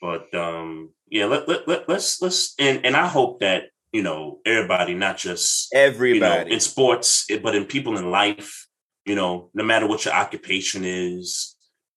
but 0.00 0.32
um, 0.34 0.90
yeah, 1.08 1.26
let, 1.26 1.48
let, 1.48 1.68
let 1.68 1.88
let's 1.88 2.20
let's 2.20 2.54
and 2.58 2.84
and 2.84 2.96
I 2.96 3.06
hope 3.06 3.40
that 3.40 3.64
you 3.92 4.02
know 4.02 4.40
everybody, 4.44 4.94
not 4.94 5.16
just 5.16 5.72
everybody 5.74 6.44
you 6.44 6.48
know, 6.48 6.54
in 6.54 6.60
sports, 6.60 7.26
but 7.42 7.54
in 7.54 7.64
people 7.64 7.96
in 7.96 8.10
life. 8.10 8.66
You 9.04 9.14
know, 9.14 9.50
no 9.54 9.62
matter 9.62 9.86
what 9.86 10.04
your 10.04 10.14
occupation 10.14 10.84
is, 10.84 11.54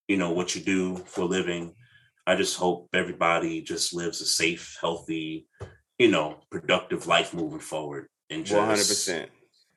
you 0.08 0.18
know 0.18 0.32
what 0.32 0.56
you 0.56 0.62
do 0.62 0.98
for 1.08 1.22
a 1.22 1.26
living. 1.26 1.74
I 2.28 2.36
just 2.36 2.58
hope 2.58 2.90
everybody 2.94 3.62
just 3.62 3.94
lives 3.94 4.22
a 4.22 4.26
safe, 4.26 4.78
healthy, 4.80 5.48
you 5.98 6.12
know, 6.12 6.38
productive 6.52 7.08
life 7.08 7.34
moving 7.34 7.60
forward 7.60 8.08
and 8.30 8.46
just 8.46 9.10
100%. 9.10 9.28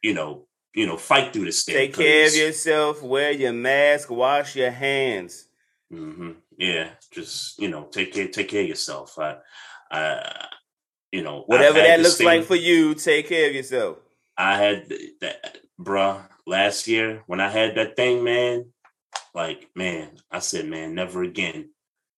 You 0.03 0.13
know, 0.13 0.47
you 0.75 0.87
know, 0.87 0.99
fight 0.99 1.33
through 1.33 1.47
the 1.47 1.53
state. 1.53 1.73
Take 1.73 1.95
care 1.95 2.27
of 2.27 2.35
yourself. 2.35 3.03
Wear 3.03 3.31
your 3.31 3.55
mask. 3.55 4.11
Wash 4.11 4.57
your 4.57 4.71
hands. 4.71 5.49
Mm-hmm. 5.93 6.31
Yeah, 6.59 6.91
just 7.13 7.59
you 7.59 7.69
know, 7.69 7.85
take 7.85 8.13
care. 8.13 8.29
Take 8.29 8.49
care 8.49 8.63
of 8.63 8.69
yourself. 8.69 9.19
I, 9.19 9.37
I 9.91 10.47
you 11.13 11.23
know, 11.23 11.45
whatever 11.47 11.79
that 11.79 12.01
looks 12.01 12.17
thing, 12.17 12.27
like 12.27 12.45
for 12.45 12.57
you, 12.57 12.95
take 12.95 13.29
care 13.29 13.49
of 13.49 13.55
yourself. 13.55 13.99
I 14.37 14.57
had 14.57 14.89
that, 15.21 15.59
bruh, 15.79 16.23
last 16.47 16.89
year 16.89 17.23
when 17.27 17.41
I 17.41 17.51
had 17.51 17.77
that 17.77 17.97
thing, 17.97 18.25
man. 18.25 18.67
Like, 19.35 19.69
man, 19.75 20.11
I 20.31 20.39
said, 20.39 20.67
man, 20.67 20.95
never 20.95 21.23
again, 21.23 21.71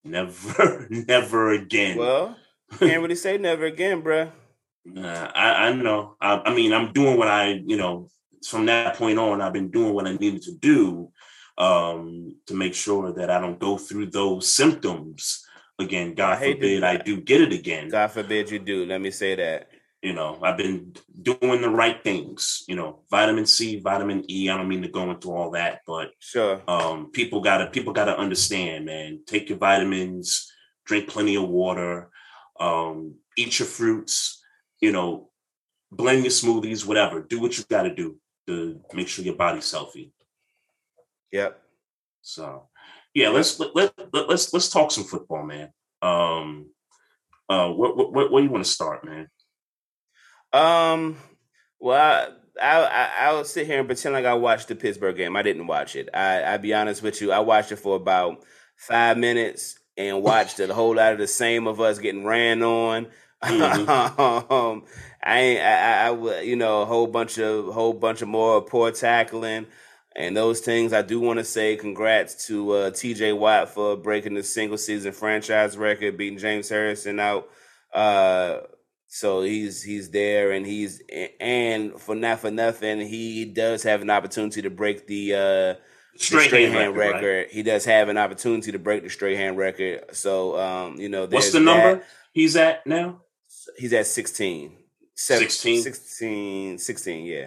never, 0.04 0.86
never 0.90 1.52
again. 1.52 1.98
Well, 1.98 2.36
can't 2.78 3.02
really 3.02 3.16
say 3.16 3.36
never 3.36 3.64
again, 3.64 4.02
bruh. 4.02 4.30
Uh, 4.96 5.30
I, 5.34 5.68
I 5.68 5.72
know. 5.72 6.16
I, 6.20 6.42
I, 6.46 6.54
mean, 6.54 6.72
I'm 6.72 6.92
doing 6.92 7.16
what 7.16 7.28
I, 7.28 7.62
you 7.66 7.76
know, 7.76 8.08
from 8.46 8.66
that 8.66 8.96
point 8.96 9.18
on, 9.18 9.40
I've 9.40 9.52
been 9.52 9.70
doing 9.70 9.94
what 9.94 10.06
I 10.06 10.12
needed 10.12 10.42
to 10.42 10.52
do 10.52 11.10
um, 11.58 12.36
to 12.46 12.54
make 12.54 12.74
sure 12.74 13.12
that 13.12 13.30
I 13.30 13.40
don't 13.40 13.58
go 13.58 13.78
through 13.78 14.06
those 14.06 14.52
symptoms 14.52 15.44
again. 15.78 16.14
God 16.14 16.38
I 16.38 16.52
forbid 16.52 16.84
I 16.84 16.96
do 16.96 17.20
get 17.20 17.40
it 17.40 17.52
again. 17.52 17.88
God 17.88 18.08
forbid 18.08 18.50
you 18.50 18.58
do. 18.58 18.84
Let 18.86 19.00
me 19.00 19.10
say 19.10 19.34
that. 19.36 19.68
You 20.02 20.12
know, 20.12 20.38
I've 20.42 20.58
been 20.58 20.94
doing 21.22 21.62
the 21.62 21.70
right 21.70 22.02
things. 22.02 22.64
You 22.68 22.76
know, 22.76 23.00
vitamin 23.10 23.46
C, 23.46 23.80
vitamin 23.80 24.30
E. 24.30 24.50
I 24.50 24.56
don't 24.56 24.68
mean 24.68 24.82
to 24.82 24.88
go 24.88 25.10
into 25.10 25.32
all 25.32 25.52
that, 25.52 25.80
but 25.86 26.10
sure. 26.18 26.62
Um, 26.68 27.10
people 27.10 27.40
gotta 27.40 27.70
people 27.70 27.94
gotta 27.94 28.18
understand, 28.18 28.84
man. 28.84 29.20
Take 29.26 29.48
your 29.48 29.58
vitamins, 29.58 30.52
drink 30.84 31.08
plenty 31.08 31.36
of 31.36 31.48
water, 31.48 32.10
um, 32.60 33.14
eat 33.38 33.58
your 33.58 33.66
fruits 33.66 34.42
you 34.84 34.92
know, 34.92 35.30
blend 35.90 36.24
your 36.24 36.30
smoothies, 36.30 36.86
whatever. 36.86 37.22
Do 37.22 37.40
what 37.40 37.56
you 37.56 37.64
got 37.70 37.84
to 37.84 37.94
do. 37.94 38.18
to 38.46 38.78
make 38.92 39.08
sure 39.08 39.24
your 39.24 39.36
body's 39.36 39.70
healthy. 39.72 40.12
Yep. 41.34 41.60
So, 42.22 42.68
yeah, 43.12 43.28
let's 43.30 43.58
let, 43.58 43.74
let, 43.74 43.92
let 44.12 44.28
let's 44.28 44.52
let's 44.52 44.68
talk 44.68 44.92
some 44.92 45.02
football, 45.02 45.44
man. 45.44 45.72
Um, 46.00 46.70
uh, 47.48 47.70
what 47.70 47.96
what 47.96 48.30
do 48.30 48.44
you 48.44 48.50
want 48.50 48.64
to 48.64 48.70
start, 48.70 49.04
man? 49.04 49.28
Um, 50.52 51.16
well, 51.80 52.28
I, 52.62 52.84
I 52.84 53.10
I'll 53.22 53.44
sit 53.44 53.66
here 53.66 53.80
and 53.80 53.88
pretend 53.88 54.12
like 54.12 54.24
I 54.24 54.34
watched 54.34 54.68
the 54.68 54.76
Pittsburgh 54.76 55.16
game. 55.16 55.34
I 55.34 55.42
didn't 55.42 55.66
watch 55.66 55.96
it. 55.96 56.08
I 56.14 56.42
I'll 56.42 56.58
be 56.58 56.72
honest 56.72 57.02
with 57.02 57.20
you. 57.20 57.32
I 57.32 57.40
watched 57.40 57.72
it 57.72 57.76
for 57.76 57.96
about 57.96 58.44
five 58.76 59.18
minutes 59.18 59.76
and 59.96 60.22
watched 60.22 60.60
a 60.60 60.72
whole 60.72 60.94
lot 60.94 61.14
of 61.14 61.18
the 61.18 61.26
same 61.26 61.66
of 61.66 61.80
us 61.80 61.98
getting 61.98 62.24
ran 62.24 62.62
on. 62.62 63.08
Mm-hmm. 63.44 64.52
um, 64.54 64.84
I 65.22 65.38
ain't, 65.38 65.60
I, 65.60 66.08
I, 66.08 66.40
you 66.40 66.56
know, 66.56 66.80
a 66.80 66.86
whole 66.86 67.06
bunch 67.06 67.38
of, 67.38 67.74
whole 67.74 67.92
bunch 67.92 68.22
of 68.22 68.28
more 68.28 68.62
poor 68.62 68.90
tackling 68.90 69.66
and 70.16 70.36
those 70.36 70.60
things. 70.60 70.92
I 70.92 71.02
do 71.02 71.20
want 71.20 71.38
to 71.38 71.44
say 71.44 71.76
congrats 71.76 72.46
to 72.46 72.70
uh, 72.72 72.90
T.J. 72.90 73.32
Watt 73.32 73.70
for 73.70 73.96
breaking 73.96 74.34
the 74.34 74.42
single 74.42 74.78
season 74.78 75.12
franchise 75.12 75.76
record, 75.76 76.16
beating 76.16 76.38
James 76.38 76.68
Harrison 76.68 77.20
out. 77.20 77.48
Uh, 77.92 78.60
so 79.06 79.42
he's 79.42 79.82
he's 79.82 80.10
there, 80.10 80.52
and 80.52 80.66
he's 80.66 81.00
and 81.40 82.00
for 82.00 82.14
not 82.14 82.40
for 82.40 82.50
nothing, 82.50 83.00
he 83.00 83.44
does 83.44 83.82
have 83.84 84.02
an 84.02 84.10
opportunity 84.10 84.62
to 84.62 84.70
break 84.70 85.06
the 85.06 85.34
uh, 85.34 85.74
straight, 86.16 86.46
straight 86.46 86.68
hand, 86.70 86.74
hand 86.74 86.96
record. 86.96 87.14
record. 87.14 87.36
Right? 87.36 87.50
He 87.50 87.62
does 87.62 87.84
have 87.84 88.08
an 88.08 88.18
opportunity 88.18 88.72
to 88.72 88.78
break 88.78 89.02
the 89.02 89.10
straight 89.10 89.36
hand 89.36 89.56
record. 89.56 90.16
So 90.16 90.58
um, 90.58 90.96
you 90.96 91.08
know, 91.08 91.26
what's 91.26 91.52
the 91.52 91.60
number 91.60 91.96
that. 91.96 92.04
he's 92.32 92.56
at 92.56 92.86
now? 92.86 93.20
He's 93.76 93.92
at 93.92 94.06
16. 94.06 94.76
16? 95.16 95.82
16, 95.82 96.78
16, 96.78 97.24
yeah. 97.24 97.46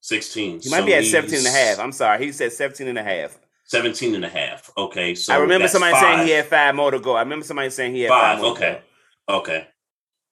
16. 0.00 0.60
He 0.62 0.70
might 0.70 0.80
so 0.80 0.86
be 0.86 0.94
at 0.94 1.04
17 1.04 1.38
and 1.38 1.46
a 1.46 1.50
half. 1.50 1.78
I'm 1.78 1.92
sorry. 1.92 2.24
He 2.24 2.32
said 2.32 2.52
17 2.52 2.88
and 2.88 2.98
a 2.98 3.02
half. 3.02 3.38
17 3.64 4.14
and 4.14 4.24
a 4.24 4.28
half. 4.28 4.70
Okay. 4.76 5.14
So 5.14 5.32
I 5.32 5.38
remember 5.38 5.68
somebody 5.68 5.92
five. 5.92 6.02
saying 6.02 6.26
he 6.26 6.32
had 6.32 6.46
five 6.46 6.74
more 6.74 6.90
to 6.90 6.98
go. 6.98 7.14
I 7.14 7.20
remember 7.20 7.44
somebody 7.44 7.70
saying 7.70 7.94
he 7.94 8.02
had 8.02 8.08
five. 8.10 8.38
five 8.38 8.44
okay. 8.52 8.80
Okay. 9.28 9.68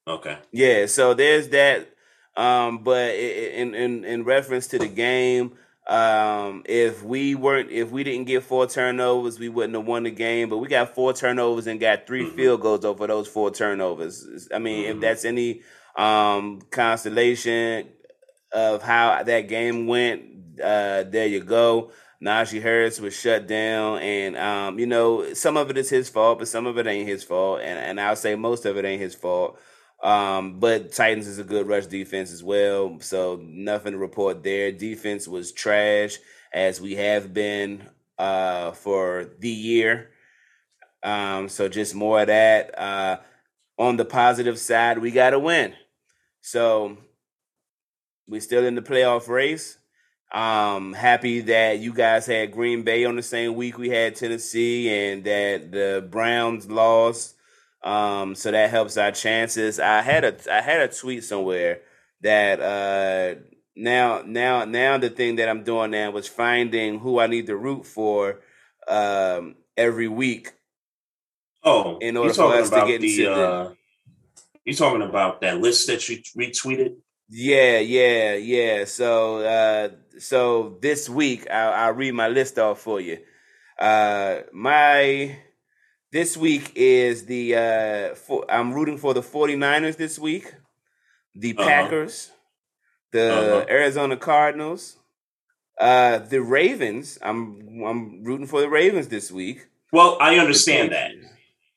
Okay. 0.08 0.38
Yeah. 0.50 0.86
So 0.86 1.14
there's 1.14 1.48
that. 1.50 1.88
Um, 2.36 2.84
but 2.84 3.14
in, 3.14 3.74
in, 3.74 4.04
in 4.04 4.24
reference 4.24 4.68
to 4.68 4.78
the 4.78 4.88
game, 4.88 5.52
um, 5.88 6.62
if 6.66 7.02
we 7.02 7.34
weren't, 7.34 7.70
if 7.70 7.90
we 7.90 8.04
didn't 8.04 8.26
get 8.26 8.42
four 8.42 8.66
turnovers, 8.66 9.38
we 9.38 9.48
wouldn't 9.48 9.74
have 9.74 9.86
won 9.86 10.02
the 10.02 10.10
game. 10.10 10.48
But 10.48 10.58
we 10.58 10.68
got 10.68 10.94
four 10.94 11.12
turnovers 11.12 11.66
and 11.66 11.80
got 11.80 12.06
3 12.06 12.24
mm-hmm. 12.24 12.36
field 12.36 12.60
goals 12.60 12.84
over 12.84 13.06
those 13.06 13.28
four 13.28 13.50
turnovers. 13.50 14.48
I 14.54 14.58
mean, 14.58 14.84
mm-hmm. 14.84 14.96
if 14.96 15.00
that's 15.00 15.24
any 15.24 15.62
um, 15.96 16.60
constellation 16.70 17.88
of 18.52 18.82
how 18.82 19.22
that 19.22 19.48
game 19.48 19.86
went, 19.86 20.22
uh, 20.62 21.04
there 21.04 21.26
you 21.26 21.40
go. 21.40 21.92
Najee 22.22 22.60
Harris 22.60 23.00
was 23.00 23.18
shut 23.18 23.46
down, 23.46 24.00
and 24.00 24.36
um, 24.36 24.78
you 24.78 24.86
know 24.86 25.32
some 25.34 25.56
of 25.56 25.70
it 25.70 25.78
is 25.78 25.88
his 25.88 26.08
fault, 26.08 26.40
but 26.40 26.48
some 26.48 26.66
of 26.66 26.76
it 26.76 26.86
ain't 26.86 27.08
his 27.08 27.22
fault, 27.22 27.60
and 27.60 27.78
and 27.78 28.00
I'll 28.00 28.16
say 28.16 28.34
most 28.34 28.66
of 28.66 28.76
it 28.76 28.84
ain't 28.84 29.00
his 29.00 29.14
fault. 29.14 29.58
Um, 30.02 30.58
but 30.60 30.92
Titans 30.92 31.26
is 31.26 31.38
a 31.38 31.44
good 31.44 31.68
rush 31.68 31.86
defense 31.86 32.32
as 32.32 32.42
well, 32.42 32.98
so 33.00 33.40
nothing 33.42 33.92
to 33.92 33.98
report 33.98 34.42
there. 34.42 34.72
Defense 34.72 35.28
was 35.28 35.52
trash, 35.52 36.18
as 36.52 36.80
we 36.80 36.96
have 36.96 37.32
been 37.32 37.88
uh, 38.18 38.72
for 38.72 39.30
the 39.38 39.48
year. 39.48 40.10
Um, 41.02 41.48
so 41.48 41.68
just 41.68 41.94
more 41.94 42.22
of 42.22 42.26
that. 42.26 42.76
Uh, 42.78 43.18
on 43.78 43.96
the 43.96 44.04
positive 44.04 44.58
side, 44.58 44.98
we 44.98 45.12
got 45.12 45.30
to 45.30 45.38
win. 45.38 45.74
So 46.40 46.98
we're 48.28 48.40
still 48.40 48.64
in 48.64 48.74
the 48.74 48.82
playoff 48.82 49.28
race. 49.28 49.78
Um, 50.30 50.92
happy 50.92 51.40
that 51.40 51.78
you 51.78 51.94
guys 51.94 52.26
had 52.26 52.52
Green 52.52 52.82
Bay 52.82 53.06
on 53.06 53.16
the 53.16 53.22
same 53.22 53.54
week 53.54 53.78
we 53.78 53.88
had 53.88 54.14
Tennessee, 54.14 54.90
and 54.90 55.24
that 55.24 55.72
the 55.72 56.06
Browns 56.08 56.70
lost. 56.70 57.34
Um, 57.82 58.34
so 58.34 58.50
that 58.50 58.70
helps 58.70 58.98
our 58.98 59.12
chances. 59.12 59.80
I 59.80 60.02
had 60.02 60.24
a 60.24 60.36
I 60.52 60.60
had 60.60 60.82
a 60.82 60.88
tweet 60.92 61.24
somewhere 61.24 61.80
that 62.20 62.60
uh 62.60 63.40
now 63.74 64.22
now 64.26 64.64
now 64.64 64.98
the 64.98 65.08
thing 65.08 65.36
that 65.36 65.48
I'm 65.48 65.62
doing 65.62 65.92
now 65.92 66.10
was 66.10 66.28
finding 66.28 66.98
who 66.98 67.20
I 67.20 67.28
need 67.28 67.46
to 67.46 67.56
root 67.56 67.86
for 67.86 68.40
um 68.86 69.54
every 69.76 70.08
week. 70.08 70.52
Oh, 71.64 71.98
in 71.98 72.16
order 72.16 72.34
for 72.34 72.54
us 72.54 72.68
to 72.70 72.84
get 72.86 73.00
the, 73.00 73.24
into 73.24 73.32
uh, 73.32 73.72
you 74.64 74.74
talking 74.74 75.02
about 75.02 75.40
that 75.40 75.58
list 75.60 75.86
that 75.86 76.06
you 76.08 76.18
retweeted? 76.36 76.96
Yeah, 77.28 77.78
yeah, 77.80 78.34
yeah. 78.34 78.84
So 78.84 79.40
uh 79.40 79.88
so 80.18 80.78
this 80.80 81.08
week 81.08 81.48
I'll, 81.50 81.72
I'll 81.72 81.92
read 81.92 82.14
my 82.14 82.28
list 82.28 82.58
off 82.58 82.80
for 82.80 83.00
you. 83.00 83.18
Uh 83.78 84.40
my 84.52 85.36
this 86.10 86.36
week 86.36 86.72
is 86.74 87.26
the 87.26 87.54
uh 87.54 88.14
for, 88.14 88.50
I'm 88.50 88.72
rooting 88.72 88.96
for 88.96 89.12
the 89.12 89.20
49ers 89.20 89.96
this 89.96 90.18
week, 90.18 90.54
the 91.34 91.54
uh-huh. 91.56 91.68
Packers, 91.68 92.30
the 93.12 93.32
uh-huh. 93.32 93.66
Arizona 93.68 94.16
Cardinals, 94.16 94.96
uh 95.78 96.18
the 96.18 96.40
Ravens. 96.40 97.18
I'm 97.20 97.82
I'm 97.84 98.24
rooting 98.24 98.46
for 98.46 98.62
the 98.62 98.70
Ravens 98.70 99.08
this 99.08 99.30
week. 99.30 99.66
Well, 99.92 100.16
I 100.20 100.38
understand 100.38 100.92
that. 100.92 101.10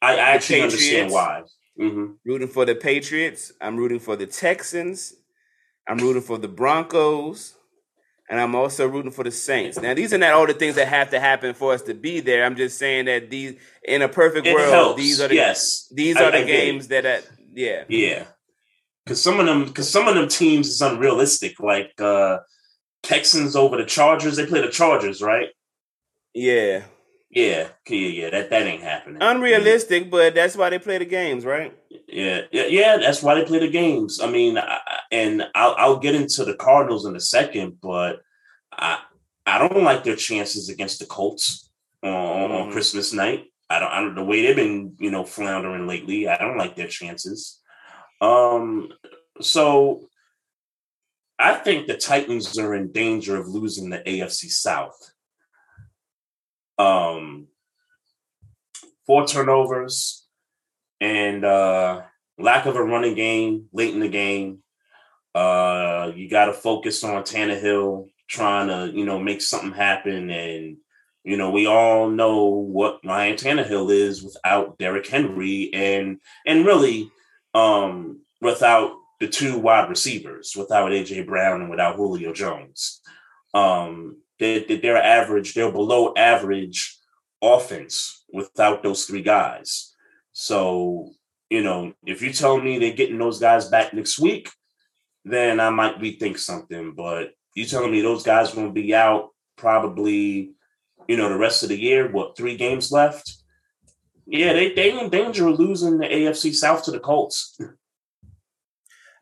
I, 0.01 0.15
I 0.15 0.19
actually 0.19 0.61
understand 0.61 1.11
why. 1.11 1.43
Mm-hmm. 1.79 2.13
Rooting 2.25 2.47
for 2.47 2.65
the 2.65 2.75
Patriots. 2.75 3.51
I'm 3.61 3.77
rooting 3.77 3.99
for 3.99 4.15
the 4.15 4.25
Texans. 4.25 5.13
I'm 5.91 5.97
rooting 5.97 6.21
for 6.21 6.37
the 6.37 6.47
Broncos 6.47 7.53
and 8.29 8.39
I'm 8.39 8.55
also 8.55 8.87
rooting 8.87 9.11
for 9.11 9.25
the 9.25 9.31
Saints. 9.31 9.77
Now, 9.77 9.93
these 9.93 10.13
are 10.13 10.17
not 10.17 10.31
all 10.31 10.47
the 10.47 10.53
things 10.53 10.75
that 10.75 10.87
have 10.87 11.09
to 11.09 11.19
happen 11.19 11.53
for 11.53 11.73
us 11.73 11.81
to 11.81 11.93
be 11.93 12.21
there. 12.21 12.45
I'm 12.45 12.55
just 12.55 12.77
saying 12.77 13.05
that 13.05 13.29
these, 13.29 13.55
in 13.83 14.01
a 14.01 14.07
perfect 14.07 14.47
it 14.47 14.53
world, 14.53 14.71
helps. 14.71 15.01
these 15.01 15.19
are 15.19 15.27
the 15.27 15.35
yes. 15.35 15.91
these 15.93 16.15
are 16.15 16.27
I, 16.27 16.31
the 16.31 16.37
I 16.37 16.43
games 16.45 16.87
that, 16.87 17.05
are, 17.05 17.19
yeah, 17.53 17.83
yeah. 17.89 18.23
Because 19.03 19.21
some 19.21 19.41
of 19.41 19.45
them, 19.45 19.65
because 19.65 19.89
some 19.89 20.07
of 20.07 20.15
them 20.15 20.29
teams 20.29 20.69
is 20.69 20.81
unrealistic. 20.81 21.59
Like 21.59 21.91
uh 21.99 22.37
Texans 23.03 23.57
over 23.57 23.75
the 23.75 23.85
Chargers. 23.85 24.37
They 24.37 24.45
play 24.45 24.61
the 24.61 24.69
Chargers, 24.69 25.21
right? 25.21 25.49
Yeah. 26.33 26.83
Yeah, 27.31 27.69
yeah, 27.87 28.07
yeah. 28.07 28.29
That 28.29 28.49
that 28.49 28.67
ain't 28.67 28.83
happening. 28.83 29.21
Unrealistic, 29.21 30.11
but 30.11 30.35
that's 30.35 30.57
why 30.57 30.69
they 30.69 30.79
play 30.79 30.97
the 30.97 31.05
games, 31.05 31.45
right? 31.45 31.73
Yeah, 32.07 32.41
yeah, 32.51 32.65
yeah. 32.65 32.97
That's 32.97 33.23
why 33.23 33.35
they 33.35 33.45
play 33.45 33.59
the 33.59 33.69
games. 33.69 34.19
I 34.19 34.29
mean, 34.29 34.57
I, 34.57 34.79
and 35.11 35.47
I'll 35.55 35.75
I'll 35.77 35.97
get 35.97 36.13
into 36.13 36.43
the 36.43 36.55
Cardinals 36.55 37.05
in 37.05 37.15
a 37.15 37.21
second, 37.21 37.77
but 37.81 38.19
I 38.73 38.99
I 39.45 39.59
don't 39.59 39.83
like 39.83 40.03
their 40.03 40.17
chances 40.17 40.67
against 40.67 40.99
the 40.99 41.05
Colts 41.05 41.69
on, 42.03 42.11
mm. 42.11 42.51
on 42.51 42.71
Christmas 42.71 43.13
night. 43.13 43.45
I 43.69 43.79
don't, 43.79 43.91
I 43.91 44.01
don't 44.01 44.15
the 44.15 44.23
way 44.25 44.41
they've 44.41 44.55
been 44.55 44.95
you 44.99 45.11
know 45.11 45.23
floundering 45.23 45.87
lately. 45.87 46.27
I 46.27 46.37
don't 46.37 46.57
like 46.57 46.75
their 46.75 46.87
chances. 46.87 47.61
Um, 48.19 48.89
so 49.39 50.09
I 51.39 51.55
think 51.55 51.87
the 51.87 51.97
Titans 51.97 52.57
are 52.59 52.75
in 52.75 52.91
danger 52.91 53.37
of 53.37 53.47
losing 53.47 53.89
the 53.89 53.99
AFC 53.99 54.49
South. 54.51 55.10
Um, 56.81 57.47
four 59.05 59.27
turnovers 59.27 60.25
and 60.99 61.45
uh, 61.45 62.01
lack 62.39 62.65
of 62.65 62.75
a 62.75 62.83
running 62.83 63.15
game 63.15 63.67
late 63.71 63.93
in 63.93 63.99
the 63.99 64.09
game. 64.09 64.59
Uh, 65.35 66.11
you 66.15 66.29
got 66.29 66.45
to 66.45 66.53
focus 66.53 67.03
on 67.03 67.23
Tannehill 67.23 68.09
trying 68.27 68.67
to, 68.67 68.97
you 68.97 69.05
know, 69.05 69.19
make 69.19 69.41
something 69.41 69.71
happen. 69.71 70.29
And, 70.29 70.77
you 71.23 71.37
know, 71.37 71.51
we 71.51 71.67
all 71.67 72.09
know 72.09 72.45
what 72.45 72.99
Ryan 73.05 73.35
Tannehill 73.35 73.91
is 73.91 74.23
without 74.23 74.77
Derrick 74.77 75.07
Henry 75.07 75.69
and, 75.73 76.19
and 76.45 76.65
really, 76.65 77.11
um, 77.53 78.21
without 78.41 78.93
the 79.19 79.27
two 79.27 79.59
wide 79.59 79.89
receivers, 79.89 80.55
without 80.57 80.91
AJ 80.91 81.27
Brown 81.27 81.61
and 81.61 81.69
without 81.69 81.95
Julio 81.95 82.33
Jones. 82.33 83.01
Um, 83.53 84.17
they, 84.41 84.63
they're 84.77 84.97
average, 84.97 85.53
they're 85.53 85.71
below 85.71 86.13
average 86.17 86.97
offense 87.41 88.25
without 88.33 88.81
those 88.81 89.05
three 89.05 89.21
guys. 89.21 89.93
So, 90.31 91.11
you 91.49 91.61
know, 91.61 91.93
if 92.05 92.23
you 92.23 92.33
tell 92.33 92.59
me 92.59 92.79
they're 92.79 92.93
getting 92.93 93.19
those 93.19 93.39
guys 93.39 93.69
back 93.69 93.93
next 93.93 94.17
week, 94.17 94.49
then 95.23 95.59
I 95.59 95.69
might 95.69 95.99
rethink 95.99 96.39
something. 96.39 96.93
But 96.95 97.33
you 97.55 97.65
telling 97.65 97.91
me 97.91 98.01
those 98.01 98.23
guys 98.23 98.51
are 98.51 98.55
going 98.55 98.67
to 98.67 98.73
be 98.73 98.95
out 98.95 99.29
probably, 99.57 100.53
you 101.07 101.17
know, 101.17 101.29
the 101.29 101.37
rest 101.37 101.61
of 101.61 101.69
the 101.69 101.79
year? 101.79 102.11
What 102.11 102.35
three 102.35 102.57
games 102.57 102.91
left? 102.91 103.37
Yeah, 104.25 104.53
they 104.53 104.73
they 104.73 104.97
in 104.97 105.09
danger 105.09 105.47
of 105.47 105.59
losing 105.59 105.99
the 105.99 106.07
AFC 106.07 106.55
South 106.55 106.83
to 106.85 106.91
the 106.91 106.99
Colts. 106.99 107.57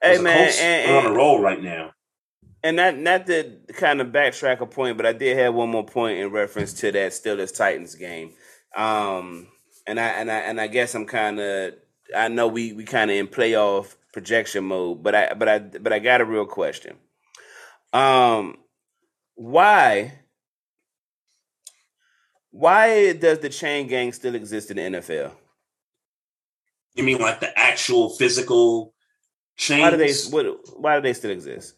Hey 0.01 0.17
man, 0.17 0.45
Colts 0.45 0.61
and, 0.61 0.91
and, 0.91 1.07
on 1.07 1.11
a 1.11 1.13
roll 1.13 1.41
right 1.41 1.61
now. 1.61 1.91
And 2.63 2.75
not 2.75 2.97
not 2.97 3.25
to 3.27 3.57
kind 3.73 4.01
of 4.01 4.07
backtrack 4.07 4.59
a 4.59 4.65
point, 4.65 4.97
but 4.97 5.05
I 5.05 5.13
did 5.13 5.37
have 5.37 5.53
one 5.53 5.69
more 5.69 5.85
point 5.85 6.19
in 6.19 6.31
reference 6.31 6.73
to 6.73 6.91
that 6.91 7.11
Steelers 7.11 7.55
Titans 7.55 7.95
game. 7.95 8.33
Um, 8.75 9.47
and 9.87 9.99
I 9.99 10.07
and 10.07 10.31
I 10.31 10.39
and 10.39 10.59
I 10.59 10.67
guess 10.67 10.93
I'm 10.93 11.05
kind 11.05 11.39
of 11.39 11.73
I 12.15 12.27
know 12.27 12.47
we 12.47 12.73
we 12.73 12.83
kind 12.83 13.09
of 13.09 13.17
in 13.17 13.27
playoff 13.27 13.95
projection 14.13 14.65
mode, 14.65 15.03
but 15.03 15.15
I 15.15 15.33
but 15.33 15.47
I 15.47 15.59
but 15.59 15.93
I 15.93 15.99
got 15.99 16.21
a 16.21 16.25
real 16.25 16.45
question. 16.45 16.97
Um, 17.93 18.57
why 19.35 20.19
why 22.51 23.13
does 23.13 23.39
the 23.39 23.49
chain 23.49 23.87
gang 23.87 24.11
still 24.11 24.35
exist 24.35 24.71
in 24.71 24.77
the 24.77 24.99
NFL? 24.99 25.31
You 26.95 27.03
mean 27.03 27.19
like 27.19 27.39
the 27.39 27.57
actual 27.57 28.09
physical 28.09 28.93
chains? 29.55 29.81
Why 29.81 29.91
do 29.91 29.97
they 29.97 30.13
what, 30.29 30.79
why 30.79 30.95
do 30.95 31.01
they 31.01 31.13
still 31.13 31.31
exist? 31.31 31.75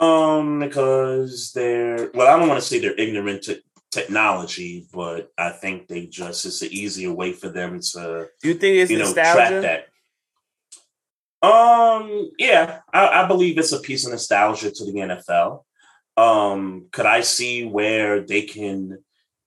Um, 0.00 0.60
because 0.60 1.52
they're 1.52 2.10
well, 2.14 2.26
I 2.26 2.38
don't 2.38 2.48
want 2.48 2.60
to 2.60 2.66
say 2.66 2.78
they're 2.78 2.98
ignorant 2.98 3.42
to 3.44 3.60
technology, 3.90 4.86
but 4.92 5.30
I 5.36 5.50
think 5.50 5.88
they 5.88 6.06
just 6.06 6.46
it's 6.46 6.62
an 6.62 6.72
easier 6.72 7.12
way 7.12 7.32
for 7.32 7.48
them 7.48 7.80
to 7.80 8.28
Do 8.42 8.48
you 8.48 8.54
think 8.54 8.76
it's 8.76 8.90
you 8.90 8.98
know 8.98 9.04
nostalgia? 9.04 9.60
track 9.60 9.62
that. 9.62 9.86
Um, 11.42 12.30
yeah, 12.38 12.80
I, 12.92 13.24
I 13.24 13.26
believe 13.26 13.58
it's 13.58 13.72
a 13.72 13.80
piece 13.80 14.04
of 14.04 14.12
nostalgia 14.12 14.70
to 14.70 14.84
the 14.84 14.92
NFL. 14.92 15.64
Um, 16.16 16.86
could 16.92 17.06
I 17.06 17.22
see 17.22 17.64
where 17.64 18.20
they 18.20 18.42
can 18.42 18.98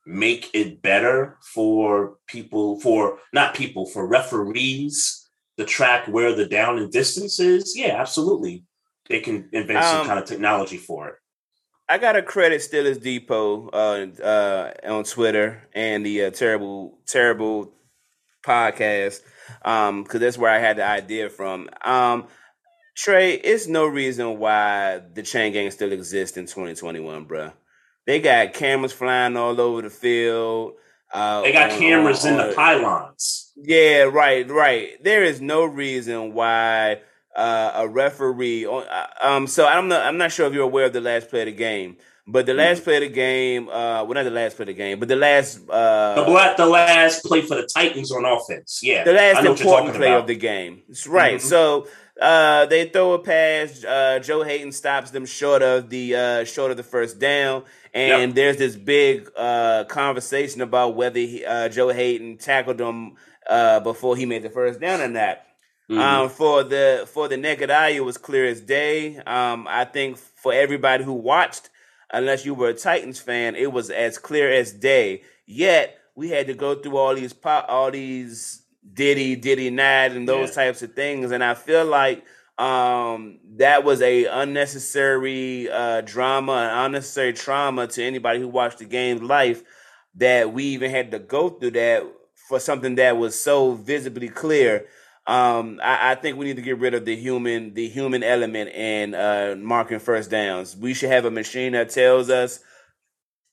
make 0.05 0.49
it 0.53 0.81
better 0.81 1.37
for 1.41 2.17
people 2.27 2.79
for 2.79 3.19
not 3.31 3.55
people 3.55 3.85
for 3.85 4.05
referees 4.07 5.29
to 5.57 5.65
track 5.65 6.07
where 6.07 6.35
the 6.35 6.45
down 6.45 6.79
and 6.79 6.91
distance 6.91 7.39
is? 7.39 7.77
Yeah, 7.77 7.99
absolutely. 7.99 8.63
They 9.09 9.19
can 9.19 9.49
invent 9.51 9.83
some 9.83 10.01
Um, 10.01 10.07
kind 10.07 10.19
of 10.19 10.25
technology 10.25 10.77
for 10.77 11.09
it. 11.09 11.15
I 11.89 11.97
got 11.97 12.13
to 12.13 12.21
credit 12.21 12.61
Steelers 12.61 13.01
Depot 13.01 13.67
uh, 13.69 14.07
uh, 14.23 14.71
on 14.87 15.03
Twitter 15.03 15.67
and 15.73 16.05
the 16.05 16.25
uh, 16.25 16.31
terrible, 16.31 16.97
terrible 17.05 17.73
podcast 18.45 19.21
because 19.61 20.19
that's 20.19 20.37
where 20.37 20.51
I 20.51 20.59
had 20.59 20.77
the 20.77 20.85
idea 20.85 21.29
from. 21.29 21.69
Um, 21.83 22.27
Trae, 22.97 23.39
it's 23.43 23.67
no 23.67 23.85
reason 23.87 24.37
why 24.39 25.01
the 25.13 25.23
chain 25.23 25.51
gang 25.51 25.69
still 25.71 25.91
exists 25.91 26.37
in 26.37 26.45
2021, 26.45 27.25
bruh. 27.25 27.51
They 28.05 28.19
got 28.19 28.53
cameras 28.53 28.93
flying 28.93 29.35
all 29.35 29.59
over 29.59 29.81
the 29.81 29.89
field. 29.89 30.73
Uh, 31.11 31.41
They 31.41 31.51
got 31.51 31.71
on- 31.71 31.79
cameras 31.79 32.25
on- 32.25 32.33
in 32.33 32.39
on- 32.39 32.49
the 32.49 32.55
pylons. 32.55 33.51
yeah, 33.55 34.03
right, 34.03 34.49
right. 34.49 35.03
There 35.03 35.23
is 35.23 35.41
no 35.41 35.65
reason 35.65 36.33
why 36.33 37.01
uh, 37.35 37.71
a 37.75 37.87
referee. 37.87 38.65
uh, 38.65 39.05
Um, 39.21 39.47
so 39.47 39.65
I'm 39.65 39.87
not. 39.87 40.05
I'm 40.05 40.17
not 40.17 40.31
sure 40.31 40.47
if 40.47 40.53
you're 40.53 40.63
aware 40.63 40.85
of 40.85 40.93
the 40.93 41.01
last 41.01 41.29
play 41.29 41.41
of 41.41 41.45
the 41.47 41.51
game, 41.53 41.97
but 42.27 42.45
the 42.45 42.53
last 42.53 42.83
play 42.83 42.97
of 42.97 43.01
the 43.01 43.09
game. 43.09 43.69
Uh, 43.69 44.03
well, 44.03 44.13
not 44.13 44.23
the 44.23 44.29
last 44.31 44.55
play 44.55 44.63
of 44.63 44.67
the 44.67 44.73
game, 44.73 44.99
but 44.99 45.07
the 45.07 45.15
last. 45.15 45.59
Uh, 45.69 46.15
The 46.15 46.23
black, 46.25 46.57
the 46.57 46.65
last 46.65 47.23
play 47.23 47.41
for 47.41 47.55
the 47.55 47.67
Titans 47.73 48.11
on 48.11 48.25
offense. 48.25 48.81
Yeah, 48.83 49.03
the 49.03 49.13
last 49.13 49.37
I 49.37 49.41
know 49.41 49.51
what 49.51 49.59
you're 49.59 49.67
important 49.69 49.95
play 49.95 50.07
about. 50.07 50.21
of 50.21 50.27
the 50.27 50.35
game. 50.35 50.81
That's 50.87 51.07
right. 51.07 51.37
Mhm. 51.39 51.41
So 51.41 51.87
uh, 52.21 52.65
they 52.67 52.87
throw 52.89 53.13
a 53.13 53.19
pass. 53.19 53.83
Uh, 53.83 54.19
Joe 54.19 54.43
Haden 54.43 54.71
stops 54.71 55.09
them 55.11 55.25
short 55.25 55.61
of 55.63 55.89
the 55.89 56.15
uh, 56.15 56.43
short 56.45 56.69
of 56.71 56.77
the 56.77 56.83
first 56.83 57.17
down, 57.19 57.63
and 57.93 58.29
Yep. 58.29 58.35
there's 58.35 58.57
this 58.57 58.75
big 58.75 59.29
uh, 59.35 59.85
conversation 59.85 60.61
about 60.61 60.95
whether 60.95 61.19
he, 61.19 61.43
uh, 61.43 61.69
Joe 61.69 61.89
Haden 61.89 62.37
tackled 62.37 62.79
him 62.79 63.13
uh, 63.49 63.79
before 63.79 64.15
he 64.15 64.25
made 64.27 64.43
the 64.43 64.49
first 64.51 64.79
down 64.79 65.01
or 65.01 65.07
not. 65.07 65.39
Mhm. 65.89 65.99
Um, 65.99 66.29
for 66.29 66.63
the 66.63 67.07
for 67.11 67.27
the 67.27 67.37
naked 67.37 67.69
eye, 67.69 67.89
it 67.89 68.05
was 68.05 68.17
clear 68.17 68.45
as 68.45 68.61
day. 68.61 69.17
Um, 69.17 69.67
I 69.69 69.85
think 69.85 70.17
for 70.17 70.53
everybody 70.53 71.03
who 71.03 71.13
watched, 71.13 71.69
unless 72.11 72.45
you 72.45 72.53
were 72.53 72.69
a 72.69 72.73
Titans 72.73 73.19
fan, 73.19 73.55
it 73.55 73.71
was 73.71 73.89
as 73.89 74.17
clear 74.17 74.49
as 74.49 74.71
day. 74.71 75.23
Yet 75.45 75.97
we 76.15 76.29
had 76.29 76.47
to 76.47 76.53
go 76.53 76.75
through 76.75 76.97
all 76.97 77.15
these 77.15 77.33
pop, 77.33 77.65
all 77.67 77.91
these 77.91 78.61
diddy 78.93 79.35
diddy 79.35 79.69
not 79.69 80.11
and 80.11 80.27
those 80.27 80.49
Yeah. 80.49 80.65
types 80.65 80.81
of 80.83 80.93
things, 80.93 81.31
and 81.31 81.43
I 81.43 81.53
feel 81.53 81.85
like 81.85 82.23
um 82.59 83.39
that 83.57 83.83
was 83.83 83.99
a 84.01 84.25
unnecessary 84.25 85.69
uh 85.71 86.01
drama 86.01 86.51
and 86.53 86.85
unnecessary 86.85 87.33
trauma 87.33 87.87
to 87.87 88.03
anybody 88.03 88.39
who 88.39 88.47
watched 88.47 88.77
the 88.77 88.85
game's 88.85 89.23
life 89.23 89.63
that 90.15 90.53
we 90.53 90.63
even 90.65 90.91
had 90.91 91.09
to 91.11 91.17
go 91.19 91.49
through 91.49 91.71
that 91.71 92.03
for 92.47 92.59
something 92.59 92.95
that 92.95 93.17
was 93.17 93.39
so 93.39 93.71
visibly 93.73 94.29
clear 94.29 94.85
um, 95.25 95.79
I, 95.81 96.12
I 96.12 96.15
think 96.15 96.38
we 96.38 96.45
need 96.45 96.57
to 96.57 96.62
get 96.62 96.79
rid 96.79 96.93
of 96.93 97.05
the 97.05 97.15
human, 97.15 97.73
the 97.73 97.88
human 97.88 98.23
element 98.23 98.71
in 98.71 99.15
uh, 99.15 99.55
marking 99.57 99.99
first 99.99 100.29
downs. 100.29 100.75
We 100.75 100.93
should 100.93 101.09
have 101.09 101.25
a 101.25 101.31
machine 101.31 101.73
that 101.73 101.89
tells 101.89 102.29
us 102.29 102.59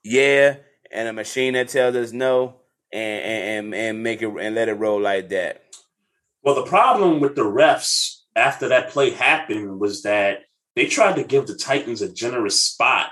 yeah, 0.03 0.57
and 0.91 1.09
a 1.09 1.13
machine 1.13 1.55
that 1.55 1.69
tells 1.69 1.95
us 1.95 2.13
no, 2.13 2.57
and 2.93 3.23
and 3.23 3.75
and 3.75 4.03
make 4.03 4.23
it 4.23 4.29
and 4.29 4.55
let 4.55 4.69
it 4.69 4.75
roll 4.75 5.01
like 5.01 5.29
that. 5.31 5.63
Well, 6.43 6.55
the 6.55 6.65
problem 6.65 7.21
with 7.21 7.35
the 7.37 7.43
refs 7.43 8.21
after 8.35 8.69
that 8.69 8.91
play 8.91 9.11
happened 9.11 9.79
was 9.79 10.03
that 10.03 10.41
they 10.75 10.87
tried 10.87 11.17
to 11.17 11.25
give 11.25 11.47
the 11.47 11.55
Titans 11.55 12.01
a 12.01 12.13
generous 12.13 12.63
spot 12.63 13.11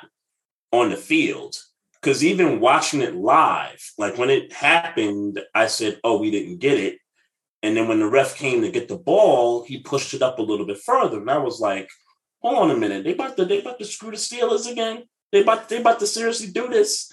on 0.73 0.91
the 0.91 0.97
field. 0.97 1.57
Because 2.01 2.25
even 2.25 2.61
watching 2.61 3.03
it 3.03 3.17
live, 3.17 3.93
like 3.99 4.17
when 4.17 4.31
it 4.31 4.53
happened, 4.53 5.41
I 5.55 5.67
said, 5.67 6.01
Oh, 6.05 6.19
we 6.19 6.31
didn't 6.31 6.59
get 6.59 6.79
it. 6.79 6.99
And 7.63 7.77
then 7.77 7.89
when 7.89 7.99
the 7.99 8.09
ref 8.09 8.37
came 8.37 8.63
to 8.63 8.71
get 8.71 8.89
the 8.89 8.97
ball, 8.97 9.65
he 9.65 9.81
pushed 9.81 10.15
it 10.15 10.23
up 10.23 10.39
a 10.39 10.43
little 10.43 10.67
bit 10.67 10.79
further. 10.79 11.19
And 11.21 11.31
I 11.31 11.39
was 11.39 11.61
like, 11.61 11.89
hold 12.41 12.59
on 12.59 12.71
a 12.71 12.77
minute. 12.77 13.05
They 13.05 13.15
about 13.15 13.37
to 13.37 13.45
they 13.45 13.61
about 13.61 13.79
to 13.79 13.85
screw 13.85 14.11
the 14.11 14.17
Steelers 14.17 14.71
again. 14.71 15.05
They 15.33 15.43
about 15.43 15.69
they 15.69 15.81
about 15.81 15.99
to 16.01 16.07
seriously 16.07 16.51
do 16.51 16.69
this. 16.69 17.13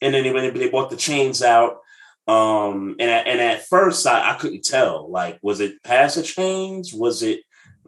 And 0.00 0.14
then 0.14 0.24
they 0.24 0.50
they 0.50 0.68
brought 0.68 0.90
the 0.90 0.96
chains 0.96 1.42
out. 1.42 1.78
Um 2.26 2.96
and 2.98 3.10
and 3.10 3.40
at 3.40 3.66
first 3.66 4.06
I, 4.06 4.32
I 4.32 4.34
couldn't 4.34 4.64
tell. 4.64 5.10
Like, 5.10 5.38
was 5.42 5.60
it 5.60 5.82
past 5.84 6.16
the 6.16 6.22
chains? 6.22 6.92
Was 6.92 7.22
it 7.22 7.40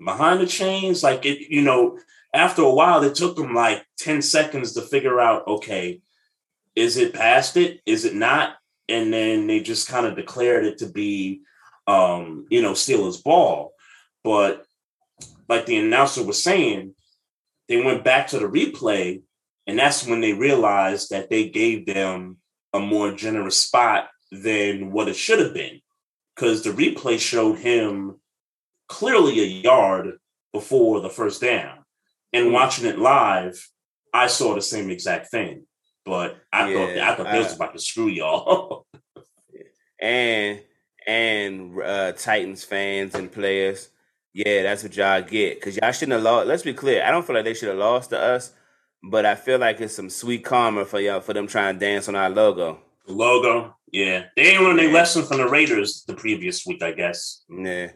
behind 0.02 0.40
the 0.40 0.46
chains? 0.46 1.02
Like 1.02 1.26
it, 1.26 1.50
you 1.50 1.62
know, 1.62 1.98
after 2.32 2.62
a 2.62 2.70
while, 2.70 3.02
it 3.02 3.14
took 3.14 3.36
them 3.36 3.54
like 3.54 3.84
10 3.98 4.22
seconds 4.22 4.74
to 4.74 4.82
figure 4.82 5.20
out, 5.20 5.46
okay, 5.46 6.02
is 6.74 6.98
it 6.98 7.14
past 7.14 7.56
it? 7.56 7.80
Is 7.86 8.04
it 8.04 8.14
not? 8.14 8.56
And 8.88 9.12
then 9.12 9.46
they 9.46 9.60
just 9.60 9.88
kind 9.88 10.06
of 10.06 10.16
declared 10.16 10.66
it 10.66 10.78
to 10.78 10.86
be 10.86 11.40
um, 11.86 12.46
you 12.50 12.62
know, 12.62 12.72
Steelers 12.72 13.22
ball. 13.22 13.72
But 14.24 14.64
like 15.48 15.66
the 15.66 15.76
announcer 15.76 16.22
was 16.24 16.42
saying, 16.42 16.94
they 17.68 17.82
went 17.82 18.04
back 18.04 18.28
to 18.28 18.38
the 18.38 18.46
replay, 18.46 19.22
and 19.66 19.78
that's 19.78 20.06
when 20.06 20.20
they 20.20 20.32
realized 20.32 21.10
that 21.10 21.30
they 21.30 21.48
gave 21.48 21.86
them 21.86 22.38
a 22.72 22.80
more 22.80 23.12
generous 23.12 23.56
spot 23.56 24.08
than 24.30 24.92
what 24.92 25.08
it 25.08 25.16
should 25.16 25.38
have 25.40 25.54
been. 25.54 25.80
Because 26.34 26.62
the 26.62 26.70
replay 26.70 27.18
showed 27.18 27.58
him 27.58 28.20
clearly 28.88 29.40
a 29.40 29.46
yard 29.46 30.18
before 30.52 31.00
the 31.00 31.10
first 31.10 31.40
down. 31.40 31.84
And 32.32 32.48
Hmm. 32.48 32.52
watching 32.52 32.86
it 32.86 32.98
live, 32.98 33.66
I 34.12 34.26
saw 34.26 34.54
the 34.54 34.62
same 34.62 34.90
exact 34.90 35.30
thing. 35.30 35.66
But 36.04 36.36
I 36.52 36.72
thought 36.72 36.94
Yeah, 36.94 37.10
I 37.10 37.14
thought 37.14 37.32
they 37.32 37.38
was 37.38 37.54
about 37.54 37.72
to 37.74 37.80
screw 37.80 38.08
y'all. 38.08 38.86
And 39.98 40.60
and 41.06 41.80
uh, 41.80 42.12
Titans 42.12 42.64
fans 42.64 43.14
and 43.14 43.30
players, 43.30 43.88
yeah, 44.32 44.62
that's 44.62 44.82
what 44.82 44.96
y'all 44.96 45.22
get. 45.22 45.60
Cause 45.60 45.76
y'all 45.80 45.92
shouldn't 45.92 46.12
have 46.14 46.22
lost. 46.22 46.46
Let's 46.46 46.62
be 46.62 46.74
clear. 46.74 47.04
I 47.04 47.10
don't 47.10 47.26
feel 47.26 47.36
like 47.36 47.44
they 47.44 47.54
should 47.54 47.68
have 47.68 47.78
lost 47.78 48.10
to 48.10 48.18
us, 48.20 48.52
but 49.02 49.24
I 49.24 49.34
feel 49.34 49.58
like 49.58 49.80
it's 49.80 49.94
some 49.96 50.10
sweet 50.10 50.44
karma 50.44 50.84
for 50.84 51.00
y'all 51.00 51.20
for 51.20 51.32
them 51.32 51.46
trying 51.46 51.74
to 51.74 51.80
dance 51.80 52.08
on 52.08 52.16
our 52.16 52.28
logo. 52.30 52.80
The 53.06 53.12
logo, 53.12 53.74
yeah. 53.92 54.24
They 54.36 54.42
ain't 54.52 54.62
learned 54.62 54.78
their 54.80 54.88
Yeah. 54.88 54.94
lesson 54.94 55.24
from 55.24 55.38
the 55.38 55.48
Raiders 55.48 56.04
the 56.06 56.14
previous 56.14 56.66
week, 56.66 56.82
I 56.82 56.92
guess. 56.92 57.42
Yeah, 57.48 57.90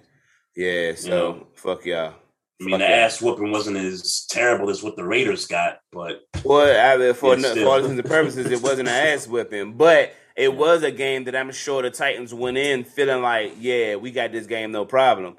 yeah. 0.57 0.94
So 0.94 1.35
Yeah. 1.35 1.42
fuck 1.57 1.85
y'all. 1.85 2.14
I 2.61 2.64
mean, 2.64 2.70
Fuck 2.73 2.81
the 2.81 2.85
yeah. 2.94 2.96
ass 3.07 3.23
whooping 3.23 3.51
wasn't 3.51 3.79
as 3.79 4.27
terrible 4.29 4.68
as 4.70 4.83
what 4.83 4.94
the 4.94 5.05
Raiders 5.05 5.46
got, 5.46 5.81
but 5.90 6.20
Well, 6.44 6.92
I 6.94 6.96
mean, 6.99 7.14
for, 7.14 7.35
Yeah, 7.35 7.40
no- 7.40 7.55
for 7.55 7.64
all 7.66 7.77
intents 7.79 7.99
and 8.01 8.05
purposes, 8.05 8.51
it 8.51 8.62
wasn't 8.62 8.88
an 8.88 8.94
ass 8.94 9.27
whipping, 9.27 9.73
but 9.75 10.14
it 10.37 10.55
was 10.55 10.83
a 10.83 10.90
game 10.90 11.25
that 11.25 11.37
I'm 11.37 11.53
sure 11.53 11.83
the 11.83 11.90
Titans 11.90 12.33
went 12.35 12.57
in 12.59 12.85
feeling 12.85 13.23
like, 13.23 13.55
yeah, 13.59 13.97
we 13.97 14.11
got 14.11 14.33
this 14.33 14.47
game, 14.47 14.73
no 14.73 14.85
problem. 14.85 15.37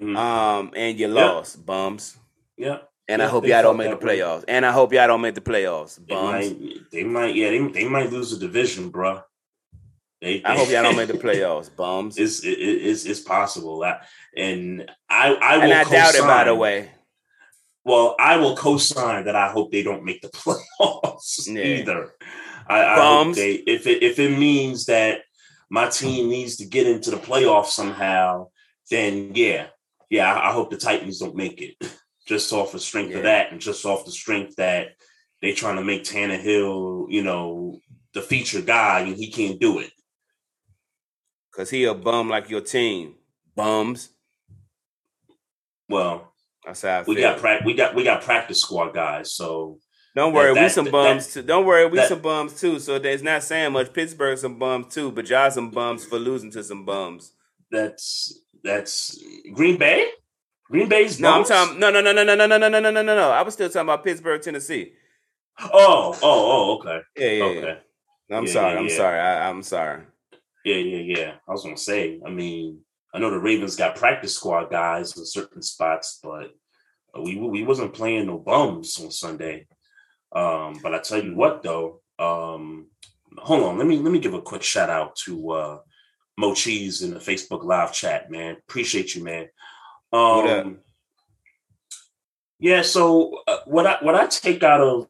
mhm. 0.00 0.16
Um, 0.16 0.70
and 0.76 0.98
you 0.98 1.08
lost, 1.08 1.64
bums. 1.64 2.16
yeah, 2.56 2.78
And 3.08 3.22
I 3.22 3.26
hope 3.26 3.46
y'all 3.46 3.62
don't 3.62 3.76
make 3.76 3.90
the 3.90 3.96
that 3.96 4.04
way. 4.04 4.18
playoffs. 4.18 4.44
And 4.48 4.64
I 4.64 4.72
hope 4.72 4.92
y'all 4.92 5.06
don't 5.06 5.20
make 5.20 5.34
the 5.34 5.40
playoffs, 5.40 5.96
they 6.06 6.14
bums. 6.14 6.50
might, 6.50 6.90
they 6.90 7.04
might, 7.04 7.34
yeah, 7.34 7.50
they, 7.50 7.58
they 7.68 7.88
might 7.88 8.10
lose 8.10 8.30
the 8.30 8.38
division, 8.38 8.90
bruh. 8.92 9.22
They, 10.22 10.42
I 10.42 10.56
hope 10.56 10.70
y'all 10.70 10.82
don't 10.82 10.96
make 10.96 11.08
the 11.08 11.14
playoffs, 11.26 11.74
bums. 11.74 12.16
It's 12.16 12.42
it, 12.44 12.52
it's 12.58 13.04
it's 13.04 13.20
possible 13.20 13.80
that, 13.80 14.06
and 14.34 14.90
I 15.10 15.34
I 15.34 15.56
will 15.58 15.64
and 15.64 15.72
I 15.74 15.84
doubt 15.84 16.14
it, 16.14 16.22
by 16.22 16.44
the 16.44 16.54
way. 16.54 16.90
Well, 17.84 18.16
I 18.18 18.38
will 18.38 18.56
co-sign 18.56 19.24
that. 19.26 19.36
I 19.36 19.48
hope 19.50 19.70
they 19.70 19.82
don't 19.82 20.02
make 20.04 20.22
the 20.22 20.28
playoffs 20.80 21.46
Yeah. 21.46 21.64
either. 21.80 22.14
I, 22.66 22.84
I 22.84 22.94
hope 23.24 23.34
they 23.34 23.52
if 23.54 23.86
it 23.86 24.02
if 24.02 24.18
it 24.18 24.38
means 24.38 24.86
that 24.86 25.20
my 25.70 25.88
team 25.88 26.28
needs 26.28 26.56
to 26.56 26.66
get 26.66 26.86
into 26.86 27.10
the 27.10 27.16
playoffs 27.16 27.66
somehow, 27.72 28.48
then 28.90 29.32
yeah, 29.34 29.66
yeah. 30.10 30.32
I, 30.32 30.50
I 30.50 30.52
hope 30.52 30.70
the 30.70 30.76
Titans 30.76 31.18
don't 31.18 31.36
make 31.36 31.60
it. 31.60 31.76
Just 32.26 32.52
off 32.54 32.72
the 32.72 32.78
strength 32.78 33.10
Yeah. 33.10 33.18
of 33.18 33.22
that, 33.24 33.52
and 33.52 33.60
just 33.60 33.84
off 33.84 34.06
the 34.06 34.10
strength 34.10 34.56
that 34.56 34.88
they 35.42 35.52
trying 35.52 35.76
to 35.76 35.84
make 35.84 36.04
Tannehill, 36.04 37.06
you 37.10 37.22
know, 37.22 37.78
the 38.14 38.22
feature 38.22 38.62
guy, 38.62 39.00
and 39.00 39.14
he 39.14 39.30
can't 39.30 39.60
do 39.60 39.78
it. 39.80 39.90
Cause 41.54 41.68
he 41.68 41.84
a 41.84 41.92
bum 41.92 42.30
like 42.30 42.48
your 42.48 42.62
team. 42.62 43.16
Bums. 43.54 44.08
Well, 45.88 46.32
That's 46.64 46.80
how 46.82 47.00
I 47.00 47.02
we 47.02 47.16
feel. 47.16 47.30
got 47.32 47.38
prac- 47.40 47.64
we 47.64 47.74
got 47.74 47.94
we 47.94 48.04
got 48.04 48.22
practice 48.22 48.60
squad 48.62 48.94
guys, 48.94 49.32
so 49.32 49.78
Don't 50.14 50.32
worry, 50.32 50.54
That- 50.54 50.62
we 50.62 50.68
some 50.68 50.84
that- 50.86 50.92
bums 50.92 51.32
too. 51.32 51.42
Don't 51.42 51.66
worry, 51.66 51.86
we 51.86 51.96
that- 51.98 52.08
some 52.08 52.20
bums 52.20 52.58
too. 52.60 52.78
So 52.78 52.98
there's 52.98 53.22
not 53.22 53.42
saying 53.42 53.72
much. 53.72 53.92
Pittsburgh 53.92 54.38
some 54.38 54.58
bums 54.58 54.94
too, 54.94 55.10
but 55.10 55.28
y'all 55.28 55.50
some 55.50 55.70
bums 55.70 56.04
for 56.04 56.18
losing 56.18 56.50
to 56.52 56.62
some 56.62 56.84
bums. 56.84 57.32
That's 57.70 58.40
that's 58.62 59.18
Green 59.52 59.76
Bay. 59.76 60.08
Green 60.70 60.88
Bay's 60.88 61.20
No, 61.20 61.32
I'm 61.32 61.44
talking. 61.44 61.78
No, 61.78 61.90
no, 61.90 62.00
no, 62.00 62.12
no, 62.12 62.22
no, 62.24 62.34
no, 62.34 62.46
no, 62.46 62.56
no, 62.56 62.68
no, 62.68 62.80
no, 62.80 62.90
no, 62.90 63.02
no, 63.02 63.14
no. 63.16 63.30
I 63.30 63.42
was 63.42 63.54
still 63.54 63.68
talking 63.68 63.82
about 63.82 64.04
Pittsburgh, 64.04 64.40
Tennessee. 64.40 64.92
Oh, 65.60 65.70
oh, 65.72 66.18
oh, 66.22 66.78
okay, 66.78 67.00
Yeah, 67.16 67.30
yeah, 67.30 67.44
okay. 67.44 67.60
yeah. 68.30 68.36
I'm 68.38 68.46
Yeah, 68.46 68.52
sorry. 68.52 68.72
yeah, 68.72 68.78
I'm 68.78 68.88
yeah. 68.88 68.96
sorry. 68.96 69.18
I, 69.20 69.48
I'm 69.50 69.62
sorry. 69.62 70.02
Yeah, 70.64 70.76
yeah, 70.76 71.16
yeah. 71.18 71.32
I 71.46 71.52
was 71.52 71.62
gonna 71.62 71.76
say. 71.76 72.20
I 72.24 72.30
mean, 72.30 72.80
I 73.12 73.18
know 73.18 73.30
the 73.30 73.38
Ravens 73.38 73.76
got 73.76 73.96
practice 73.96 74.34
squad 74.34 74.70
guys 74.70 75.16
in 75.16 75.26
certain 75.26 75.60
spots, 75.62 76.18
but 76.22 76.50
we 77.20 77.36
we 77.36 77.62
wasn't 77.64 77.92
playing 77.92 78.26
no 78.26 78.38
bums 78.38 78.98
on 79.00 79.10
Sunday. 79.10 79.66
Um, 80.34 80.80
but 80.82 80.94
I 80.94 80.98
tell 80.98 81.22
you 81.22 81.34
what, 81.34 81.62
though. 81.62 82.00
Um, 82.18 82.88
hold 83.38 83.64
on. 83.64 83.78
Let 83.78 83.86
me 83.86 83.98
let 83.98 84.12
me 84.12 84.18
give 84.18 84.34
a 84.34 84.42
quick 84.42 84.62
shout 84.62 84.90
out 84.90 85.16
to 85.24 85.50
uh, 85.50 85.78
Mo 86.36 86.54
Cheese 86.54 87.02
in 87.02 87.12
the 87.12 87.20
Facebook 87.20 87.64
live 87.64 87.92
chat, 87.92 88.30
man. 88.30 88.56
Appreciate 88.68 89.14
you, 89.14 89.24
man. 89.24 89.48
Um, 90.12 90.80
yeah. 92.58 92.82
So 92.82 93.38
uh, 93.46 93.58
what 93.66 93.86
I 93.86 93.98
what 94.02 94.14
I 94.14 94.26
take 94.26 94.62
out 94.62 94.80
of 94.80 95.06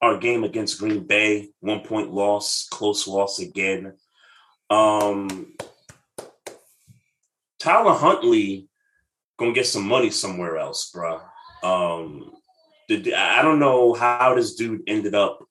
our 0.00 0.18
game 0.18 0.44
against 0.44 0.78
Green 0.78 1.06
Bay, 1.06 1.48
one 1.60 1.80
point 1.80 2.12
loss, 2.12 2.68
close 2.70 3.08
loss 3.08 3.40
again. 3.40 3.94
Um, 4.70 5.54
Tyler 7.58 7.94
Huntley 7.94 8.68
gonna 9.38 9.52
get 9.52 9.66
some 9.66 9.86
money 9.86 10.10
somewhere 10.10 10.58
else, 10.58 10.92
bruh. 10.94 11.20
Um, 11.62 12.32
the, 12.88 13.14
I 13.14 13.42
don't 13.42 13.58
know 13.58 13.92
how 13.92 14.34
this 14.34 14.54
dude 14.54 14.82
ended 14.86 15.14
up 15.14 15.46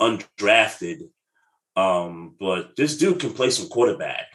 undrafted, 0.00 1.08
um, 1.76 2.34
but 2.40 2.74
this 2.76 2.96
dude 2.96 3.20
can 3.20 3.32
play 3.34 3.50
some 3.50 3.68
quarterback, 3.68 4.26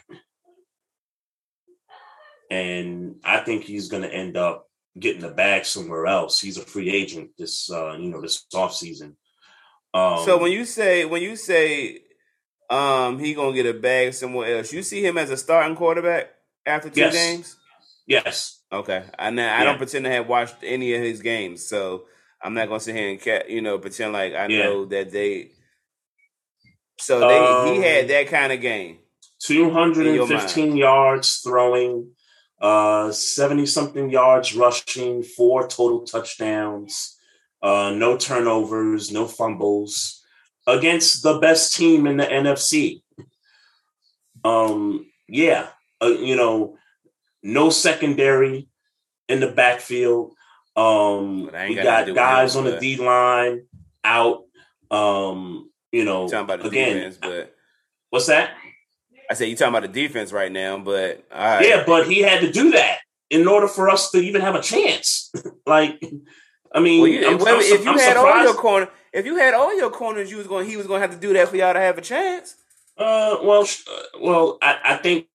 and 2.49 3.16
I 3.24 3.39
think 3.39 3.64
he's 3.64 3.88
gonna 3.89 4.08
end 4.08 4.38
up 4.38 4.70
getting 4.99 5.22
the 5.22 5.30
bag 5.30 5.66
somewhere 5.66 6.06
else. 6.06 6.39
He's 6.39 6.58
a 6.58 6.62
free 6.62 6.91
agent 6.91 7.32
this, 7.38 7.70
uh, 7.72 7.93
you 7.99 8.10
know, 8.10 8.22
this 8.22 8.45
offseason. 8.54 9.16
Um, 9.93 10.26
So 10.26 10.38
when 10.38 10.51
you 10.51 10.66
say 10.66 11.06
when 11.06 11.22
you 11.22 11.36
say 11.36 12.01
um 12.70 13.20
he 13.20 13.34
gonna 13.34 13.54
get 13.54 13.66
a 13.66 13.74
bag 13.74 14.14
somewhere 14.14 14.58
else, 14.58 14.72
you 14.72 14.84
see 14.84 15.04
him 15.06 15.18
as 15.18 15.30
a 15.32 15.38
starting 15.38 15.76
quarterback 15.76 16.30
after 16.66 16.89
two 16.89 16.99
Yes. 17.01 17.14
games? 17.14 17.56
yes, 18.06 18.62
Okay, 18.72 19.04
I 19.20 19.28
I 19.28 19.32
Yeah. 19.32 19.64
don't 19.64 19.78
pretend 19.78 20.06
to 20.06 20.12
have 20.12 20.28
watched 20.28 20.58
any 20.64 20.93
of 20.93 21.01
his 21.01 21.22
games, 21.22 21.66
so 21.66 22.06
I'm 22.43 22.53
not 22.53 22.67
gonna 22.67 22.79
sit 22.79 22.95
here 22.95 23.09
and 23.09 23.21
ca- 23.21 23.47
you 23.47 23.61
know 23.61 23.77
pretend 23.79 24.13
like 24.13 24.33
I 24.33 24.47
Yeah. 24.47 24.63
know 24.65 24.85
that 24.85 25.11
they. 25.11 25.51
So 26.99 27.19
they 27.21 27.69
he 27.71 27.77
Um, 27.77 27.81
had 27.81 28.07
that 28.09 28.27
kind 28.27 28.51
of 28.51 28.61
game. 28.61 28.99
215 29.39 30.77
yards 30.77 31.37
throwing, 31.39 32.11
uh, 32.61 33.11
70 33.11 33.65
something 33.65 34.09
yards 34.09 34.55
rushing, 34.55 35.23
four 35.23 35.67
total 35.67 36.05
touchdowns, 36.05 37.17
uh, 37.61 37.91
no 37.91 38.15
turnovers, 38.17 39.11
no 39.11 39.27
fumbles 39.27 40.23
against 40.67 41.23
the 41.23 41.39
best 41.39 41.75
team 41.75 42.07
in 42.07 42.17
the 42.17 42.25
NFC. 42.25 43.03
Um, 44.45 45.05
yeah, 45.27 45.69
uh, 46.01 46.07
you 46.07 46.35
know, 46.35 46.77
no 47.41 47.69
secondary 47.69 48.67
in 49.27 49.39
the 49.39 49.51
backfield. 49.51 50.33
Um, 50.76 51.45
But 51.45 51.55
I 51.55 51.63
ain't 51.65 51.69
we 51.69 51.76
got 51.76 51.84
nothing 51.84 51.84
to 51.84 51.84
got 51.84 52.05
do 52.05 52.11
with 52.11 52.15
guys 52.17 52.55
on 52.55 52.63
the 52.65 52.80
D 52.80 52.97
line 52.97 53.65
out. 54.03 54.43
Um, 54.91 55.69
you 55.91 56.03
know, 56.05 56.28
talking 56.28 56.39
about 56.45 56.61
the 56.61 56.67
again, 56.67 56.95
defense, 56.95 57.17
but 57.21 57.55
what's 58.09 58.28
that? 58.28 58.51
I 59.30 59.34
said 59.36 59.45
you 59.49 59.55
talking 59.55 59.76
about 59.76 59.91
the 59.93 60.01
defense 60.01 60.32
right 60.32 60.51
now, 60.51 60.78
but 60.78 61.24
all 61.32 61.39
right. 61.39 61.67
Yeah, 61.67 61.84
but 61.86 62.07
he 62.07 62.19
had 62.19 62.41
to 62.41 62.51
do 62.51 62.71
that 62.71 62.99
in 63.30 63.47
order 63.47 63.67
for 63.67 63.89
us 63.89 64.11
to 64.11 64.19
even 64.19 64.41
have 64.41 64.55
a 64.55 64.61
chance. 64.61 65.32
like, 65.65 66.03
I 66.74 66.80
mean, 66.80 67.01
Well, 67.01 67.09
you, 67.09 67.28
I'm, 67.28 67.38
well, 67.38 67.55
I'm 67.55 67.61
if 67.61 67.84
you 67.84 67.91
I'm 67.91 67.97
had 67.99 68.17
all 68.17 68.26
your 68.26 68.47
surprised. 68.47 68.57
corner, 68.57 68.89
if 69.13 69.26
you 69.26 69.38
had 69.38 69.53
all 69.53 69.76
your 69.78 69.89
corners, 69.89 70.30
you 70.30 70.38
was 70.38 70.47
going, 70.47 70.67
he 70.67 70.78
was 70.78 70.88
going 70.88 71.01
to 71.01 71.07
have 71.07 71.15
to 71.19 71.21
do 71.28 71.34
that 71.34 71.47
for 71.49 71.55
y'all 71.55 71.74
to 71.74 71.80
have 71.80 71.97
a 71.97 72.01
chance. 72.01 72.55
Uh, 72.97 73.38
well, 73.43 73.65
sh- 73.65 73.84
uh, 73.91 74.01
well, 74.21 74.57
I, 74.61 74.78
I 74.84 74.97
think 74.97 75.28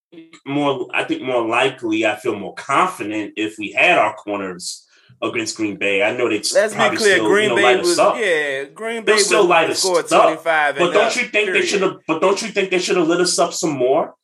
more. 0.47 0.89
I 0.93 1.05
think 1.05 1.23
more 1.23 1.47
likely, 1.47 2.07
I 2.07 2.17
feel 2.17 2.39
more 2.39 2.55
confident 2.55 3.35
if 3.37 3.59
we 3.59 3.73
had 3.73 3.99
our 3.99 4.15
corners 4.15 4.87
against 5.23 5.57
Green 5.57 5.77
Bay. 5.77 6.03
I 6.03 6.17
know 6.17 6.29
they 6.29 6.37
Let's 6.37 6.55
be 6.55 6.97
clear, 6.97 6.99
still, 7.17 7.27
Green 7.29 7.51
you 7.51 7.57
know, 7.57 7.63
Bay 7.63 7.77
was 7.77 7.99
up. 7.99 8.17
yeah, 8.19 8.65
Green 8.65 9.05
Bay 9.05 9.13
They'll 9.13 9.19
still 9.25 9.45
light 9.45 9.71
us 9.71 9.81
scored 9.81 10.13
up. 10.13 10.45
But 10.45 10.93
don't 10.93 11.17
you 11.17 11.25
think 11.25 11.53
they 11.53 11.63
should 11.63 11.83
have? 11.83 11.97
But 12.07 12.21
don't 12.21 12.41
you 12.41 12.49
think 12.49 12.71
they 12.71 12.79
should 12.79 12.97
have 12.97 13.09
lit 13.09 13.21
us 13.21 13.39
up 13.39 13.53
some 13.53 13.71
more? 13.73 14.15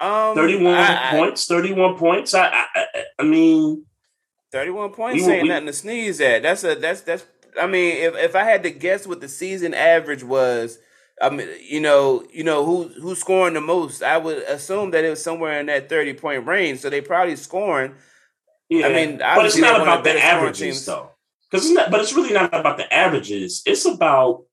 um, 0.00 0.34
Thirty-one 0.34 0.74
I- 0.74 1.10
points. 1.12 1.46
Thirty-one 1.46 1.96
points. 1.96 2.34
I, 2.34 2.48
I, 2.74 2.86
I, 3.18 3.22
mean, 3.22 3.84
Thirty-one 4.52 4.90
points 4.90 5.24
We 5.24 5.32
ain't 5.32 5.42
we- 5.44 5.48
nothing 5.48 5.66
to 5.66 5.72
sneeze 5.72 6.20
at. 6.20 6.42
That's 6.42 6.64
a 6.64 6.74
that's 6.74 7.00
that's. 7.02 7.24
I 7.60 7.66
mean, 7.66 7.96
if 7.98 8.14
if 8.16 8.34
I 8.36 8.44
had 8.44 8.62
to 8.64 8.70
guess 8.70 9.06
what 9.06 9.20
the 9.20 9.28
season 9.28 9.74
average 9.74 10.24
was, 10.24 10.78
I 11.22 11.30
mean, 11.30 11.48
you 11.62 11.80
know, 11.80 12.24
you 12.32 12.42
know 12.44 12.64
who 12.64 12.88
who's 13.00 13.20
scoring 13.20 13.54
the 13.54 13.60
most, 13.60 14.02
I 14.02 14.18
would 14.18 14.38
assume 14.44 14.90
that 14.90 15.04
it 15.04 15.10
was 15.10 15.22
somewhere 15.22 15.60
in 15.60 15.66
that 15.66 15.88
thirty 15.88 16.12
point 16.14 16.46
range. 16.46 16.80
So 16.80 16.90
they 16.90 17.00
probably 17.00 17.36
scoring. 17.36 17.94
Yeah, 18.68 18.86
I 18.86 18.92
mean, 18.92 19.18
but 19.18 19.44
it's 19.44 19.56
not 19.56 19.76
they're 19.76 19.80
one 19.80 19.80
of 19.82 19.86
about 19.88 20.04
the 20.04 20.12
the 20.14 20.24
averages 20.24 20.86
though, 20.86 21.10
because 21.50 21.66
it's 21.66 21.74
not. 21.74 21.90
But 21.90 22.00
it's 22.00 22.14
really 22.14 22.32
not 22.32 22.54
about 22.54 22.78
the 22.78 22.92
averages. 22.92 23.62
It's 23.66 23.84
about 23.84 24.44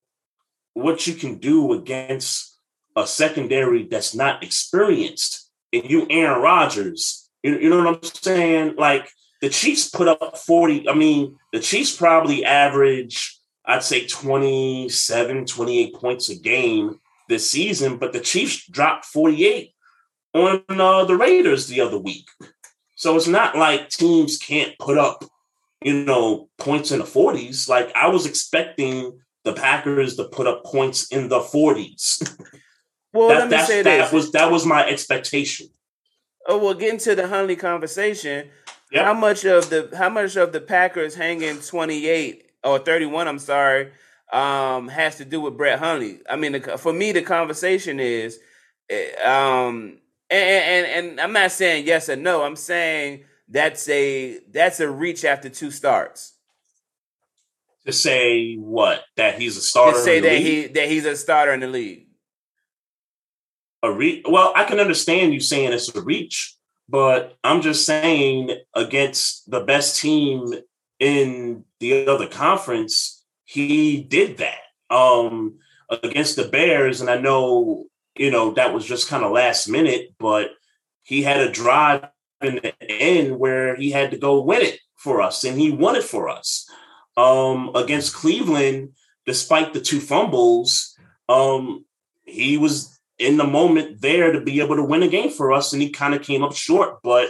what 0.74 1.07
you 1.07 1.14
can 1.14 1.38
do 1.38 1.74
against 1.74 2.57
a 2.95 3.07
secondary 3.07 3.86
that's 3.86 4.14
not 4.14 4.43
experienced, 4.43 5.49
and 5.72 5.89
you, 5.89 6.07
Aaron 6.09 6.41
Rodgers. 6.41 7.30
You, 7.41 7.57
you 7.57 7.70
know 7.70 7.84
what 7.84 7.95
I'm 7.95 8.03
saying? 8.03 8.76
Like 8.78 9.09
the 9.41 9.49
Chiefs 9.49 9.89
put 9.89 10.07
up 10.07 10.38
40. 10.38 10.88
I 10.88 10.93
mean, 10.93 11.38
the 11.51 11.59
Chiefs 11.59 11.95
probably 11.95 12.45
average, 12.45 13.39
I'd 13.66 13.84
say 13.84 14.05
27, 14.05 15.45
28 15.45 15.95
points 15.95 16.30
a 16.30 16.36
game 16.36 16.99
this 17.28 17.49
season, 17.49 17.97
but 17.97 18.14
the 18.14 18.20
Chiefs 18.20 18.68
dropped 18.68 19.05
48 19.05 19.74
on 20.34 20.64
uh, 20.70 21.05
the 21.05 21.16
Raiders 21.16 21.68
the 21.68 21.82
other 21.82 21.97
week. 21.97 22.30
So 23.02 23.16
it's 23.16 23.26
not 23.26 23.58
like 23.58 23.89
teams 23.89 24.38
can't 24.38 24.78
put 24.78 24.99
up, 24.99 25.26
you 25.84 26.06
know, 26.06 26.49
points 26.60 26.91
in 26.91 26.99
the 26.99 27.06
40s. 27.06 27.68
Like 27.68 27.91
I 27.95 28.10
was 28.10 28.28
expecting 28.28 29.18
the 29.43 29.54
Packers 29.54 30.18
to 30.18 30.26
put 30.26 30.45
up 30.45 30.64
points 30.64 31.08
in 31.08 31.28
the 31.28 31.39
40s. 31.39 32.38
Well, 33.14 33.28
that, 33.28 33.49
let 33.49 33.49
me 33.49 33.66
say 33.66 33.82
that 33.82 34.04
this. 34.04 34.12
was 34.14 34.32
that 34.32 34.49
was 34.49 34.66
my 34.66 34.88
expectation. 34.88 35.68
Oh 36.47 36.58
well, 36.60 36.74
getting 36.74 36.97
to 36.99 37.14
the 37.14 37.28
Huntley 37.28 37.58
conversation. 37.58 38.47
Yep. 38.93 39.04
How 39.04 39.14
much 39.14 39.43
of 39.43 39.70
the 39.70 39.93
how 39.97 40.08
much 40.08 40.38
of 40.38 40.54
the 40.54 40.62
Packers 40.62 41.14
hanging 41.14 41.60
twenty 41.60 42.08
eight 42.08 42.52
or 42.64 42.80
thirty 42.80 43.06
one? 43.06 43.28
I'm 43.28 43.38
sorry, 43.38 43.91
um, 44.32 44.88
has 44.88 45.18
to 45.18 45.26
do 45.26 45.41
with 45.41 45.58
Brett 45.58 45.80
Huntley. 45.80 46.22
I 46.30 46.38
mean, 46.38 46.54
the, 46.54 46.78
for 46.78 46.93
me, 46.93 47.12
the 47.12 47.22
conversation 47.22 47.99
is, 47.99 48.39
eh, 48.89 49.12
um, 49.26 49.97
and, 50.32 50.86
and 50.88 51.10
and 51.10 51.22
I'm 51.22 51.34
not 51.34 51.52
saying 51.52 51.86
yes 51.86 52.10
or 52.10 52.16
no. 52.16 52.44
I'm 52.44 52.56
saying 52.56 53.26
that's 53.50 53.88
a 53.90 54.40
that's 54.52 54.80
a 54.80 54.90
reach 54.90 55.26
after 55.26 55.50
two 55.50 55.72
starts. 55.72 56.34
To 57.86 57.92
say 57.92 58.56
what 58.56 59.04
that 59.18 59.40
he's 59.42 59.58
a 59.58 59.62
starter. 59.62 59.98
To 59.98 60.04
say 60.04 60.18
in 60.18 60.24
the 60.24 60.30
that 60.30 60.36
league? 60.36 60.46
he 60.46 60.68
that 60.68 60.88
he's 60.90 61.06
a 61.06 61.16
starter 61.16 61.52
in 61.52 61.60
the 61.60 61.68
league. 61.68 62.08
a 63.84 63.92
re- 63.92 64.24
well, 64.28 64.54
I 64.56 64.64
can 64.64 64.80
understand 64.80 65.34
you 65.34 65.40
saying 65.40 65.74
it's 65.74 65.94
a 65.94 66.02
reach, 66.02 66.56
but 66.88 67.38
I'm 67.44 67.62
just 67.62 67.86
saying 67.86 68.52
against 68.76 69.50
the 69.50 69.62
best 69.62 70.00
team 70.00 70.54
in 71.00 71.66
the 71.80 72.08
other 72.08 72.28
conference, 72.28 73.26
he 73.46 74.02
did 74.02 74.38
that. 74.38 74.60
Um 74.90 75.58
against 75.90 76.38
the 76.38 76.48
Bears, 76.48 77.02
and 77.02 77.10
I 77.10 77.18
know, 77.18 77.86
you 78.16 78.32
know, 78.32 78.51
that 78.51 78.74
was 78.74 78.86
just 78.86 79.07
kind 79.07 79.24
of 79.24 79.32
last 79.32 79.68
minute, 79.68 80.14
but 80.20 80.51
he 81.03 81.22
had 81.22 81.39
a 81.39 81.51
drive 81.51 82.07
in 82.41 82.55
the 82.55 82.74
end 82.89 83.38
where 83.38 83.76
he 83.76 83.91
had 83.91 84.12
to 84.12 84.18
go 84.18 84.41
win 84.41 84.62
it 84.62 84.80
for 84.95 85.22
us, 85.22 85.43
and 85.43 85.59
he 85.59 85.72
won 85.72 85.95
it 85.95 86.03
for 86.03 86.30
us. 86.30 86.70
Um 87.18 87.72
against 87.76 88.14
Cleveland, 88.14 88.89
despite 89.26 89.74
the 89.74 89.82
two 89.82 89.99
fumbles, 89.99 90.97
um, 91.30 91.86
he 92.24 92.57
was 92.57 92.99
in 93.20 93.38
the 93.38 93.45
moment 93.45 94.01
there 94.01 94.32
to 94.32 94.41
be 94.41 94.59
able 94.62 94.76
to 94.76 94.84
win 94.84 95.03
a 95.03 95.07
game 95.07 95.30
for 95.30 95.51
us, 95.51 95.74
and 95.74 95.82
he 95.82 95.89
kind 95.89 96.14
of 96.14 96.22
came 96.22 96.43
up 96.43 96.55
short. 96.55 97.01
But 97.03 97.30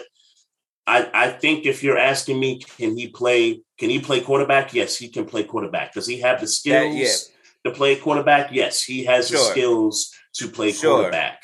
I, 0.88 1.10
I 1.14 1.30
think 1.30 1.66
if 1.66 1.84
you're 1.84 1.98
asking 1.98 2.40
me, 2.40 2.60
can 2.60 2.98
he 2.98 3.10
play? 3.10 3.62
Can 3.78 3.90
he 3.90 4.00
play 4.00 4.22
quarterback? 4.22 4.74
Yes, 4.74 4.98
he 4.98 5.10
can 5.10 5.26
play 5.26 5.44
quarterback. 5.44 5.94
Does 5.94 6.08
he 6.08 6.20
have 6.22 6.42
the 6.42 6.48
skills 6.48 6.96
yeah. 6.96 7.70
to 7.70 7.76
play 7.76 7.96
quarterback? 7.96 8.52
Yes, 8.52 8.84
he 8.84 9.06
has 9.06 9.30
the 9.30 9.38
skills 9.38 10.14
to 10.36 10.48
play 10.48 10.72
Sure. 10.72 10.96
quarterback. 10.98 11.42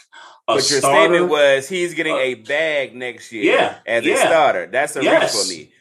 A 0.50 0.56
But 0.56 0.70
your 0.70 0.80
starter- 0.80 1.00
statement 1.14 1.30
was 1.30 1.68
he's 1.70 1.94
getting 1.94 2.14
uh, 2.14 2.20
a 2.20 2.34
bag 2.36 2.96
next 2.96 3.32
year 3.34 3.54
yeah, 3.56 3.76
as 3.86 4.06
a 4.06 4.16
starter. 4.16 4.68
That's 4.72 4.96
a 4.96 5.04
Yes. 5.04 5.34
reach 5.36 5.44
for 5.44 5.50
me. 5.50 5.74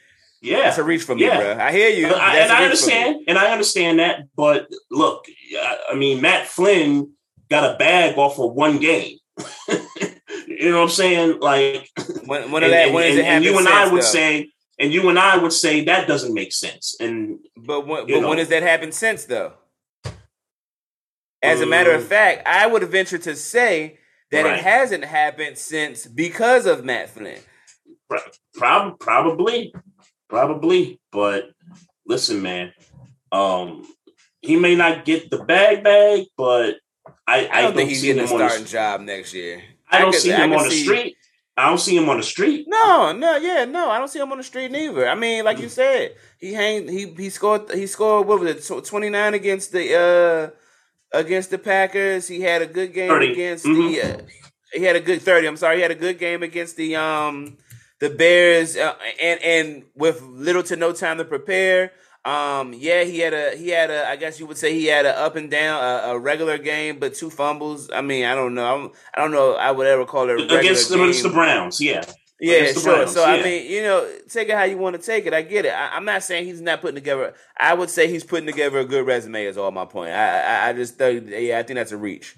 Yeah, 0.42 0.62
That's 0.62 0.78
a 0.78 0.82
reach 0.84 1.02
for 1.02 1.14
me, 1.14 1.22
Yeah. 1.24 1.40
bro. 1.54 1.64
I 1.64 1.72
hear 1.72 1.88
you. 1.88 2.06
And 2.06 2.14
I, 2.16 2.36
and 2.38 2.52
I 2.52 2.66
reach 2.68 2.80
for 2.80 2.86
me. 2.88 2.94
understand, 2.94 3.16
and 3.28 3.38
I 3.38 3.52
understand 3.52 3.98
that. 4.00 4.20
But 4.36 4.68
look, 4.90 5.24
I, 5.56 5.78
I 5.92 5.94
mean, 5.94 6.20
Matt 6.20 6.46
Flynn 6.46 7.12
got 7.50 7.74
a 7.74 7.76
bag 7.78 8.18
off 8.18 8.38
of 8.38 8.52
one 8.52 8.78
game. 8.78 9.18
you 10.46 10.70
know 10.70 10.76
what 10.78 10.82
I'm 10.84 10.88
saying? 10.90 11.40
Like, 11.40 11.88
When, 12.26 12.50
when, 12.50 12.62
and, 12.64 12.72
that, 12.72 12.92
when 12.92 13.18
and- 13.20 13.44
you 13.44 13.58
and 13.58 13.68
I 13.68 13.88
would 13.88 14.02
though? 14.02 14.06
say, 14.06 14.50
and 14.78 14.92
you 14.92 15.08
and 15.08 15.18
I 15.18 15.38
would 15.38 15.52
say 15.52 15.84
that 15.84 16.06
doesn't 16.08 16.34
make 16.34 16.52
sense. 16.52 16.96
And 17.00 17.38
But 17.56 17.86
when, 17.86 18.06
but 18.06 18.28
when 18.28 18.38
has 18.38 18.48
that 18.48 18.62
happened 18.62 18.94
since, 18.94 19.24
though? 19.24 19.52
As 21.42 21.60
a 21.60 21.66
matter 21.66 21.92
of 21.92 22.04
fact, 22.04 22.46
I 22.46 22.66
would 22.66 22.82
venture 22.84 23.18
to 23.18 23.36
say 23.36 23.98
that 24.30 24.44
Right. 24.44 24.58
it 24.58 24.64
hasn't 24.64 25.04
happened 25.04 25.58
since 25.58 26.06
because 26.06 26.66
of 26.66 26.84
Matt 26.84 27.10
Flynn. 27.10 27.38
Prob- 28.54 28.98
probably, 28.98 29.74
probably. 30.28 31.00
But 31.12 31.50
listen, 32.06 32.42
man, 32.42 32.72
um, 33.32 33.86
he 34.42 34.56
may 34.56 34.74
not 34.74 35.04
get 35.04 35.30
the 35.30 35.38
bag 35.44 35.82
bag, 35.84 36.26
but 36.36 36.76
I, 37.26 37.48
I 37.52 37.62
don't 37.62 37.74
think 37.76 37.88
he's 37.90 38.02
getting 38.02 38.22
a 38.22 38.32
on 38.32 38.38
the- 38.38 38.48
starting 38.48 38.66
job 38.66 39.00
next 39.02 39.34
year. 39.34 39.62
I 39.90 40.00
don't 40.00 40.12
could- 40.12 40.20
see 40.20 40.30
him 40.30 40.52
on 40.52 40.64
the 40.64 40.70
see- 40.70 40.84
street. 40.84 41.16
I 41.58 41.70
don't 41.70 41.78
see 41.78 41.96
him 41.96 42.06
on 42.10 42.18
the 42.18 42.22
street. 42.22 42.66
No, 42.68 43.12
no, 43.12 43.36
yeah, 43.36 43.64
no. 43.64 43.88
I 43.88 43.98
don't 43.98 44.08
see 44.08 44.18
him 44.18 44.30
on 44.30 44.36
the 44.36 44.44
street 44.44 44.70
neither. 44.70 45.08
I 45.08 45.14
mean, 45.14 45.42
like 45.42 45.58
you 45.58 45.70
said, 45.70 46.14
he 46.38 46.52
hang 46.52 46.86
he 46.86 47.06
he 47.16 47.30
scored 47.30 47.70
he 47.72 47.86
scored 47.86 48.26
what 48.26 48.40
was 48.40 48.68
it 48.70 48.84
twenty 48.84 49.08
nine 49.08 49.32
against 49.32 49.72
the 49.72 49.94
uh 49.94 50.50
against 51.12 51.50
the 51.50 51.58
Packers. 51.58 52.28
He 52.28 52.40
had 52.42 52.62
a 52.62 52.66
good 52.66 52.92
game 52.92 53.08
30. 53.08 53.32
against 53.32 53.64
Mhm. 53.64 53.88
the 53.92 54.02
uh, 54.02 54.20
he 54.72 54.82
had 54.82 54.96
a 54.96 55.00
good 55.00 55.22
thirty. 55.22 55.46
I'm 55.46 55.56
sorry, 55.56 55.76
he 55.76 55.82
had 55.82 55.90
a 55.90 55.94
good 55.96 56.18
game 56.18 56.42
against 56.42 56.76
the 56.76 56.96
um 56.96 57.56
the 58.00 58.10
Bears 58.10 58.76
uh, 58.76 58.94
and 59.22 59.42
and 59.42 59.82
with 59.94 60.20
little 60.22 60.62
to 60.64 60.76
no 60.76 60.92
time 60.92 61.18
to 61.18 61.24
prepare. 61.24 61.92
Um, 62.24 62.74
yeah, 62.76 63.04
he 63.04 63.20
had 63.20 63.32
a 63.32 63.56
he 63.56 63.68
had 63.68 63.88
a 63.90 64.08
I 64.08 64.16
guess 64.16 64.40
you 64.40 64.46
would 64.46 64.58
say 64.58 64.74
he 64.74 64.86
had 64.86 65.06
a 65.06 65.16
up 65.16 65.36
and 65.36 65.48
down 65.50 65.82
a, 65.82 66.10
a 66.12 66.18
regular 66.18 66.58
game, 66.58 66.98
but 66.98 67.14
two 67.14 67.30
fumbles. 67.30 67.88
I 67.92 68.00
mean, 68.00 68.24
I 68.24 68.34
don't 68.34 68.54
know. 68.54 68.66
I'm, 68.74 68.90
I 69.14 69.20
don't 69.20 69.30
know. 69.30 69.54
I 69.54 69.70
would 69.70 69.86
ever 69.86 70.04
call 70.04 70.24
it 70.28 70.32
a 70.32 70.34
regular 70.34 70.58
Against 70.58 70.88
the, 70.88 71.00
against 71.00 71.22
the 71.22 71.28
Browns, 71.28 71.80
yeah. 71.80 72.02
Yeah, 72.40 72.72
sure. 72.72 72.96
Browns, 72.96 73.12
so 73.12 73.24
I 73.24 73.42
mean, 73.42 73.70
you 73.70 73.82
know, 73.82 74.06
take 74.28 74.48
it 74.48 74.54
how 74.54 74.64
you 74.64 74.76
want 74.76 74.94
to 74.96 75.02
take 75.02 75.24
it. 75.24 75.32
I 75.32 75.42
get 75.42 75.64
it. 75.64 75.72
I, 75.72 75.96
I'm 75.96 76.04
not 76.04 76.22
saying 76.22 76.44
he's 76.44 76.60
not 76.60 76.82
putting 76.82 76.96
together. 76.96 77.34
I 77.58 77.72
would 77.72 77.88
say 77.88 78.08
he's 78.08 78.24
putting 78.24 78.46
together 78.46 78.78
a 78.78 78.84
good 78.84 79.06
resume. 79.06 79.44
Is 79.44 79.56
all 79.56 79.70
my 79.70 79.86
point. 79.86 80.10
I 80.10 80.40
I, 80.40 80.68
I 80.68 80.72
just 80.74 80.96
think, 80.96 81.30
yeah, 81.30 81.58
I 81.58 81.62
think 81.62 81.76
that's 81.76 81.92
a 81.92 81.96
reach. 81.96 82.36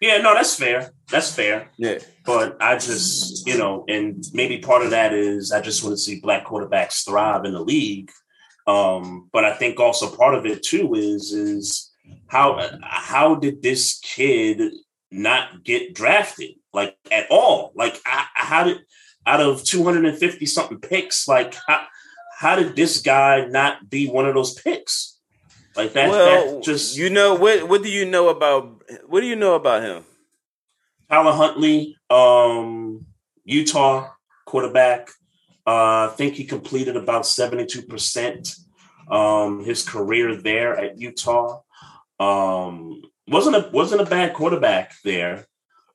Yeah, 0.00 0.18
no, 0.18 0.34
that's 0.34 0.54
fair. 0.56 0.90
That's 1.10 1.34
fair. 1.34 1.70
Yeah, 1.78 1.98
But 2.24 2.60
I 2.60 2.74
just, 2.74 3.46
you 3.46 3.56
know, 3.56 3.84
and 3.88 4.22
maybe 4.34 4.58
part 4.58 4.82
of 4.82 4.90
that 4.90 5.14
is 5.14 5.52
I 5.52 5.62
just 5.62 5.82
want 5.82 5.94
to 5.94 5.98
see 5.98 6.20
black 6.20 6.44
quarterbacks 6.44 7.04
thrive 7.04 7.44
in 7.46 7.54
the 7.54 7.62
league. 7.62 8.10
Um, 8.66 9.30
but 9.32 9.44
I 9.44 9.54
think 9.54 9.80
also 9.80 10.14
part 10.14 10.34
of 10.34 10.44
it 10.44 10.62
too 10.62 10.94
is 10.94 11.32
is 11.32 11.92
how 12.26 12.68
how 12.82 13.36
did 13.36 13.62
this 13.62 14.00
kid 14.00 14.60
not 15.10 15.64
get 15.64 15.94
drafted 15.94 16.56
like 16.74 16.96
at 17.10 17.26
all? 17.30 17.72
Like 17.74 17.98
I, 18.04 18.26
how 18.34 18.64
did 18.64 18.78
out 19.26 19.40
of 19.40 19.64
250 19.64 20.46
something 20.46 20.78
picks, 20.78 21.26
like 21.26 21.56
how, 21.66 21.86
how 22.38 22.56
did 22.56 22.76
this 22.76 23.00
guy 23.00 23.46
not 23.46 23.90
be 23.90 24.08
one 24.08 24.26
of 24.26 24.34
those 24.34 24.54
picks? 24.54 25.18
Like 25.74 25.92
that, 25.92 26.08
well, 26.08 26.54
that 26.56 26.64
just 26.64 26.96
you 26.96 27.10
know 27.10 27.34
what? 27.34 27.68
What 27.68 27.82
do 27.82 27.90
you 27.90 28.06
know 28.06 28.28
about? 28.28 28.82
What 29.06 29.20
do 29.20 29.26
you 29.26 29.36
know 29.36 29.54
about 29.54 29.82
him? 29.82 30.04
Tyler 31.10 31.32
Huntley, 31.32 31.96
um, 32.08 33.04
Utah 33.44 34.10
quarterback. 34.46 35.10
Uh, 35.66 36.08
I 36.10 36.14
think 36.16 36.34
he 36.34 36.44
completed 36.44 36.96
about 36.96 37.24
72% 37.24 38.58
um, 39.10 39.64
his 39.64 39.82
career 39.82 40.36
there 40.36 40.76
at 40.78 40.98
Utah. 40.98 41.60
Um, 42.18 43.02
wasn't 43.28 43.56
a 43.56 43.68
wasn't 43.72 44.00
a 44.00 44.06
bad 44.06 44.34
quarterback 44.34 44.94
there. 45.04 45.46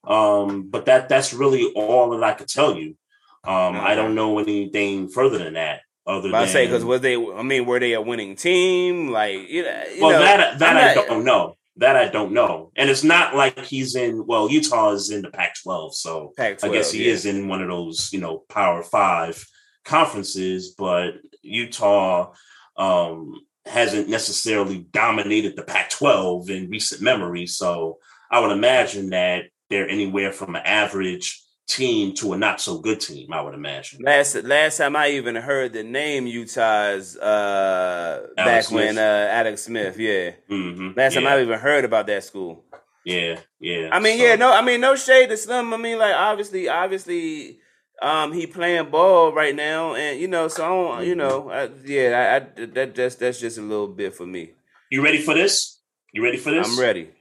Um, 0.04 0.70
but 0.70 0.86
that 0.86 1.10
that's 1.10 1.34
really 1.34 1.72
all 1.74 2.12
that 2.12 2.24
I 2.24 2.34
could 2.34 2.48
tell 2.48 2.76
you. 2.76 2.96
Um, 3.44 3.76
I 3.76 3.96
don't 3.96 4.16
know 4.16 4.39
anything 4.39 5.10
further 5.10 5.39
than 5.39 5.54
that. 5.54 5.82
Other 6.06 6.30
I 6.34 6.42
than 6.42 6.50
say 6.50 6.66
because 6.66 6.84
was 6.84 7.02
they? 7.02 7.16
I 7.16 7.44
mean, 7.44 7.66
were 7.66 7.80
they 7.80 7.94
a 7.94 8.02
winning 8.02 8.36
team? 8.36 9.10
Like 9.10 9.50
you 9.50 9.64
know, 9.64 9.84
well, 10.00 10.20
that 10.20 10.60
that 10.60 10.76
I'm 10.76 10.78
I 10.78 10.94
not- 10.96 11.08
don't 11.08 11.26
know. 11.26 11.58
That 11.78 11.96
I 11.96 12.10
don't 12.10 12.34
know. 12.34 12.72
And 12.76 12.89
it's 12.89 13.04
not 13.04 13.36
like 13.36 13.58
he's 13.60 13.96
in. 13.96 14.26
Well, 14.26 14.52
Utah 14.52 14.92
is 14.92 15.10
in 15.10 15.22
the 15.22 15.32
Pac-12, 15.32 15.94
so 15.94 16.34
Pac-12, 16.36 16.64
I 16.64 16.74
guess 16.74 16.92
he 16.92 17.06
yeah. 17.06 17.14
is 17.14 17.26
in 17.26 17.48
one 17.48 17.62
of 17.62 17.70
those, 17.70 18.12
you 18.12 18.20
know, 18.20 18.44
Power 18.50 18.84
Five 18.84 19.44
conferences. 19.86 20.76
But 20.78 21.14
Utah 21.42 22.34
um, 22.76 23.34
hasn't 23.66 24.10
necessarily 24.10 24.80
dominated 24.92 25.56
the 25.56 25.64
Pac-12 25.64 26.50
in 26.50 26.70
recent 26.70 27.02
memory. 27.02 27.48
So 27.48 28.00
I 28.30 28.39
would 28.39 28.52
imagine 28.52 29.12
that 29.12 29.46
they're 29.70 29.89
anywhere 29.89 30.34
from 30.34 30.56
an 30.56 30.64
average 30.66 31.41
team 31.68 32.14
to 32.16 32.34
a 32.34 32.38
not 32.38 32.59
so 32.59 32.78
good 32.80 32.99
team. 32.99 33.32
I 33.34 33.41
would 33.41 33.53
imagine. 33.53 34.01
Last 34.03 34.36
last 34.43 34.78
time 34.78 34.95
I 34.95 35.09
even 35.12 35.36
heard 35.36 35.74
the 35.74 35.84
name 35.84 36.28
Utah's 36.28 37.16
uh 37.18 38.28
back 38.36 38.70
when 38.72 38.97
uh 38.97 39.28
Alex 39.32 39.64
Smith, 39.64 39.97
yeah. 39.97 40.32
hmm 40.49 40.89
Last 40.95 41.14
time 41.16 41.28
I 41.28 41.41
even 41.41 41.59
heard 41.59 41.86
about 41.86 42.07
that 42.07 42.24
school. 42.24 42.64
yeah, 43.05 43.39
yeah. 43.59 43.89
I 43.91 43.99
mean, 43.99 44.18
So- 44.18 44.24
yeah, 44.26 44.36
no, 44.36 44.51
I 44.51 44.62
mean, 44.62 44.82
no 44.82 44.95
shade 44.95 45.30
to 45.30 45.38
Slim. 45.38 45.74
I 45.74 45.78
mean, 45.78 45.97
like, 45.97 46.14
obviously, 46.16 46.68
obviously, 46.70 47.59
um, 48.01 48.34
he 48.34 48.47
playing 48.47 48.89
ball 48.89 49.32
right 49.34 49.55
now, 49.55 49.95
and 49.95 50.20
you 50.20 50.28
know, 50.28 50.47
so 50.49 50.64
I 50.64 50.68
don't, 50.97 51.07
you 51.07 51.16
know, 51.16 51.49
I, 51.49 51.70
yeah, 51.86 52.09
I, 52.20 52.36
I 52.62 52.66
that 52.66 52.95
that's 52.95 53.16
that's 53.16 53.39
just 53.39 53.57
a 53.57 53.62
little 53.62 53.88
bit 53.88 54.14
for 54.14 54.26
me. 54.26 54.51
You 54.89 55.03
ready 55.03 55.22
for 55.22 55.34
this? 55.34 55.80
You 56.12 56.22
ready 56.24 56.38
for 56.38 56.51
this? 56.51 56.68
I'm 56.68 56.80
ready. 56.80 57.12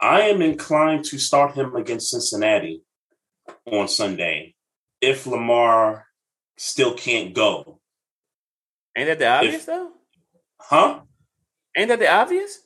I 0.00 0.22
am 0.22 0.42
inclined 0.42 1.04
to 1.06 1.18
start 1.18 1.54
him 1.54 1.74
against 1.74 2.10
Cincinnati 2.10 2.82
on 3.66 3.88
Sunday 3.88 4.54
if 5.00 5.26
Lamar 5.26 6.06
still 6.56 6.94
can't 6.94 7.34
go. 7.34 7.80
Ain't 8.96 9.08
that 9.08 9.18
the 9.18 9.28
obvious 9.28 9.64
though? 9.64 9.90
Huh? 10.60 11.00
Ain't 11.76 11.88
that 11.88 11.98
the 11.98 12.10
obvious? 12.10 12.60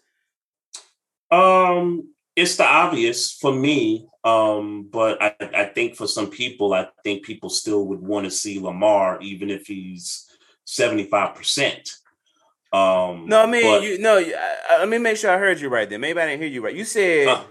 Um, 1.31 2.15
it's 2.37 2.57
the 2.57 2.65
obvious 2.65 3.33
for 3.33 3.53
me. 3.53 4.07
Um, 4.23 4.89
but 4.91 5.23
I, 5.23 5.35
I 5.41 5.65
think 5.65 5.97
for 5.97 6.07
some 6.07 6.29
people, 6.29 6.75
I 6.75 6.89
think 7.05 7.25
people 7.25 7.49
still 7.49 7.87
would 7.87 8.01
want 8.01 8.25
to 8.25 8.31
see 8.31 8.61
Lamar, 8.61 9.21
even 9.23 9.51
if 9.51 9.67
he's 9.67 10.29
75%. 10.67 11.91
Um, 12.73 13.27
No, 13.27 13.43
I 13.43 13.47
mean, 13.47 13.63
but- 13.63 13.83
you 13.83 13.99
no. 13.99 14.19
I, 14.19 14.57
I- 14.71 14.79
let 14.79 14.89
me 14.89 14.99
make 14.99 15.17
sure 15.17 15.31
I 15.31 15.39
heard 15.39 15.61
you 15.61 15.69
right. 15.69 15.89
Then 15.91 16.01
maybe 16.01 16.21
I 16.21 16.27
didn't 16.27 16.41
hear 16.43 16.51
you 16.51 16.63
right. 16.65 16.75
You 16.75 16.85
said 16.85 17.29
Uh. 17.29 17.45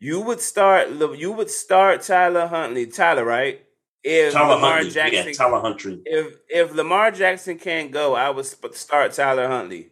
you 0.00 0.20
would 0.20 0.40
start. 0.40 0.90
You 0.90 1.32
would 1.32 1.50
start 1.50 2.02
Tyler 2.02 2.46
Huntley. 2.46 2.86
Tyler, 2.86 3.24
right? 3.24 3.62
If 4.02 4.32
Tyler 4.34 4.54
Lamar 4.56 4.72
Huntley. 4.74 4.90
Jackson, 4.90 5.26
Yeah, 5.26 5.32
Tyler 5.32 5.60
Huntley. 5.60 6.02
if 6.04 6.36
if 6.48 6.74
Lamar 6.74 7.10
Jackson 7.12 7.58
can't 7.58 7.90
go, 7.90 8.14
I 8.14 8.30
would 8.30 8.46
sp- 8.46 8.74
start 8.74 9.12
Tyler 9.12 9.46
Huntley. 9.48 9.90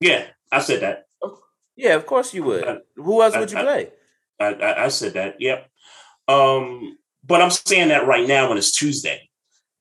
Yeah, 0.00 0.26
I 0.50 0.60
said 0.60 0.80
that. 0.82 1.06
Yeah, 1.76 1.94
of 1.94 2.06
course 2.06 2.34
you 2.34 2.42
would. 2.44 2.64
Uh, 2.64 2.78
Who 2.96 3.22
else 3.22 3.36
would 3.36 3.50
you 3.52 3.58
I- 3.58 3.60
I- 3.60 3.64
play? 3.64 3.90
I, 4.40 4.46
I, 4.54 4.84
I 4.84 4.88
said 4.88 5.14
that. 5.14 5.40
Yep. 5.40 5.68
Um, 6.28 6.98
but 7.24 7.40
I'm 7.42 7.50
saying 7.50 7.88
that 7.88 8.06
right 8.06 8.26
now 8.26 8.48
when 8.48 8.58
it's 8.58 8.70
Tuesday, 8.72 9.28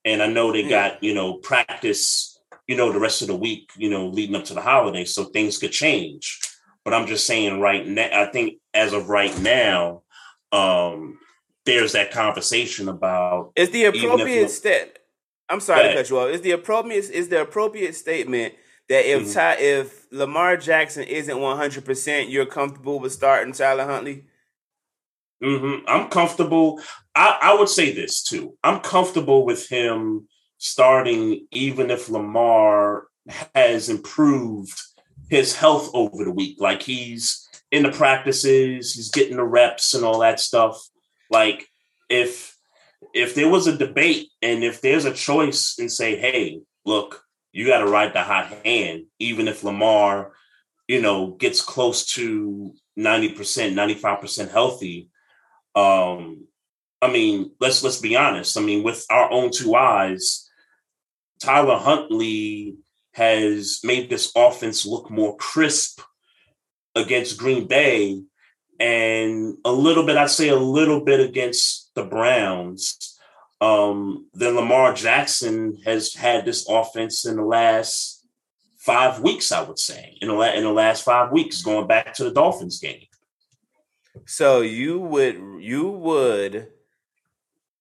and 0.05 0.21
I 0.23 0.27
know 0.27 0.51
they 0.51 0.61
Yeah. 0.63 0.69
got 0.91 1.03
you 1.03 1.13
know 1.15 1.33
practice, 1.35 2.36
you 2.67 2.75
know, 2.75 2.91
the 2.91 2.99
rest 2.99 3.21
of 3.21 3.29
the 3.29 3.35
week, 3.35 3.71
you 3.77 3.89
know, 3.89 4.07
leading 4.07 4.35
up 4.35 4.43
to 4.45 4.53
the 4.53 4.61
holiday, 4.61 5.05
so 5.05 5.23
things 5.25 5.57
could 5.57 5.71
change. 5.71 6.39
But 6.83 6.93
I'm 6.93 7.07
just 7.07 7.25
saying 7.25 7.59
right 7.59 7.85
now. 7.85 8.09
I 8.11 8.25
think 8.31 8.59
as 8.73 8.93
of 8.93 9.09
right 9.09 9.37
now, 9.39 10.03
um, 10.51 11.17
there's 11.65 11.93
that 11.93 12.11
conversation 12.11 12.87
about 12.89 13.51
Is 13.55 13.71
the 13.71 13.85
appropriate 13.85 14.49
stat? 14.49 14.99
I'm 15.49 15.59
sorry 15.61 15.89
to 15.89 15.93
cut 15.95 16.09
you 16.09 16.19
off. 16.19 16.29
Is 16.29 16.41
the 16.41 16.51
appropriate 16.51 17.09
is 17.09 17.29
the 17.29 17.41
appropriate 17.41 17.95
statement 17.95 18.53
that 18.89 19.05
if 19.05 19.23
Mhm. 19.23 19.33
Ty, 19.33 19.53
if 19.55 20.05
Lamar 20.11 20.57
Jackson 20.57 21.03
isn't 21.03 21.39
100, 21.39 21.85
percent 21.85 22.29
you're 22.29 22.45
comfortable 22.45 22.99
with 22.99 23.13
starting 23.13 23.53
Tyler 23.53 23.85
Huntley? 23.85 24.25
hmm 25.41 25.77
I'm 25.87 26.09
comfortable. 26.09 26.81
I, 27.15 27.37
I 27.41 27.53
would 27.53 27.69
say 27.69 27.93
this 27.93 28.23
too. 28.23 28.57
I'm 28.63 28.79
comfortable 28.79 29.45
with 29.45 29.67
him 29.69 30.27
starting, 30.57 31.47
even 31.51 31.91
if 31.91 32.09
Lamar 32.09 33.07
has 33.53 33.89
improved 33.89 34.79
his 35.29 35.55
health 35.55 35.89
over 35.93 36.23
the 36.23 36.31
week. 36.31 36.57
Like 36.59 36.81
he's 36.81 37.47
in 37.71 37.83
the 37.83 37.91
practices, 37.91 38.93
he's 38.93 39.11
getting 39.11 39.37
the 39.37 39.43
reps 39.43 39.93
and 39.93 40.05
all 40.05 40.19
that 40.19 40.39
stuff. 40.39 40.81
Like 41.29 41.67
if 42.09 42.55
if 43.13 43.35
there 43.35 43.49
was 43.49 43.67
a 43.67 43.77
debate 43.77 44.29
and 44.41 44.63
if 44.63 44.81
there's 44.81 45.05
a 45.05 45.13
choice 45.13 45.75
and 45.79 45.91
say, 45.91 46.15
hey, 46.17 46.61
look, 46.85 47.23
you 47.51 47.67
got 47.67 47.79
to 47.79 47.87
ride 47.87 48.13
the 48.13 48.23
hot 48.23 48.51
hand, 48.65 49.05
even 49.19 49.47
if 49.47 49.63
Lamar, 49.63 50.31
you 50.87 51.01
know, 51.01 51.31
gets 51.31 51.61
close 51.61 52.05
to 52.13 52.73
90%, 52.97 53.35
95% 53.73 54.51
healthy 54.51 55.09
um 55.77 56.47
i 57.03 57.07
mean 57.07 57.51
let's 57.59 57.83
let's 57.83 57.99
be 57.99 58.15
honest 58.15 58.57
i 58.57 58.61
mean 58.61 58.83
with 58.83 59.05
our 59.11 59.31
own 59.31 59.51
two 59.51 59.75
eyes 59.75 60.46
Tyler 61.39 61.77
Huntley 61.77 62.77
has 63.13 63.79
made 63.83 64.09
this 64.09 64.31
offense 64.35 64.85
look 64.85 65.09
more 65.09 65.35
crisp 65.37 66.01
against 66.95 67.37
Green 67.37 67.67
Bay 67.67 68.21
and 68.79 69.57
a 69.65 69.71
little 69.71 70.05
bit, 70.05 70.17
I'd 70.17 70.29
say 70.29 70.49
a 70.49 70.55
little 70.55 71.03
bit 71.03 71.19
against 71.19 71.91
the 71.95 72.03
Browns. 72.03 73.17
Um, 73.59 74.27
then 74.33 74.55
Lamar 74.55 74.93
Jackson 74.93 75.79
has 75.83 76.13
had 76.13 76.45
this 76.45 76.67
offense 76.69 77.25
in 77.25 77.37
the 77.37 77.43
last 77.43 78.23
five 78.77 79.19
weeks, 79.19 79.51
I 79.51 79.61
would 79.63 79.79
say, 79.79 80.17
in 80.21 80.27
the, 80.27 80.55
in 80.55 80.63
the 80.63 80.71
last 80.71 81.03
five 81.03 81.31
weeks, 81.31 81.63
going 81.63 81.87
back 81.87 82.13
to 82.15 82.23
the 82.23 82.31
Dolphins 82.31 82.79
game. 82.79 83.05
So 84.25 84.61
you 84.61 84.99
would 84.99 85.39
you 85.59 85.89
would 85.89 86.69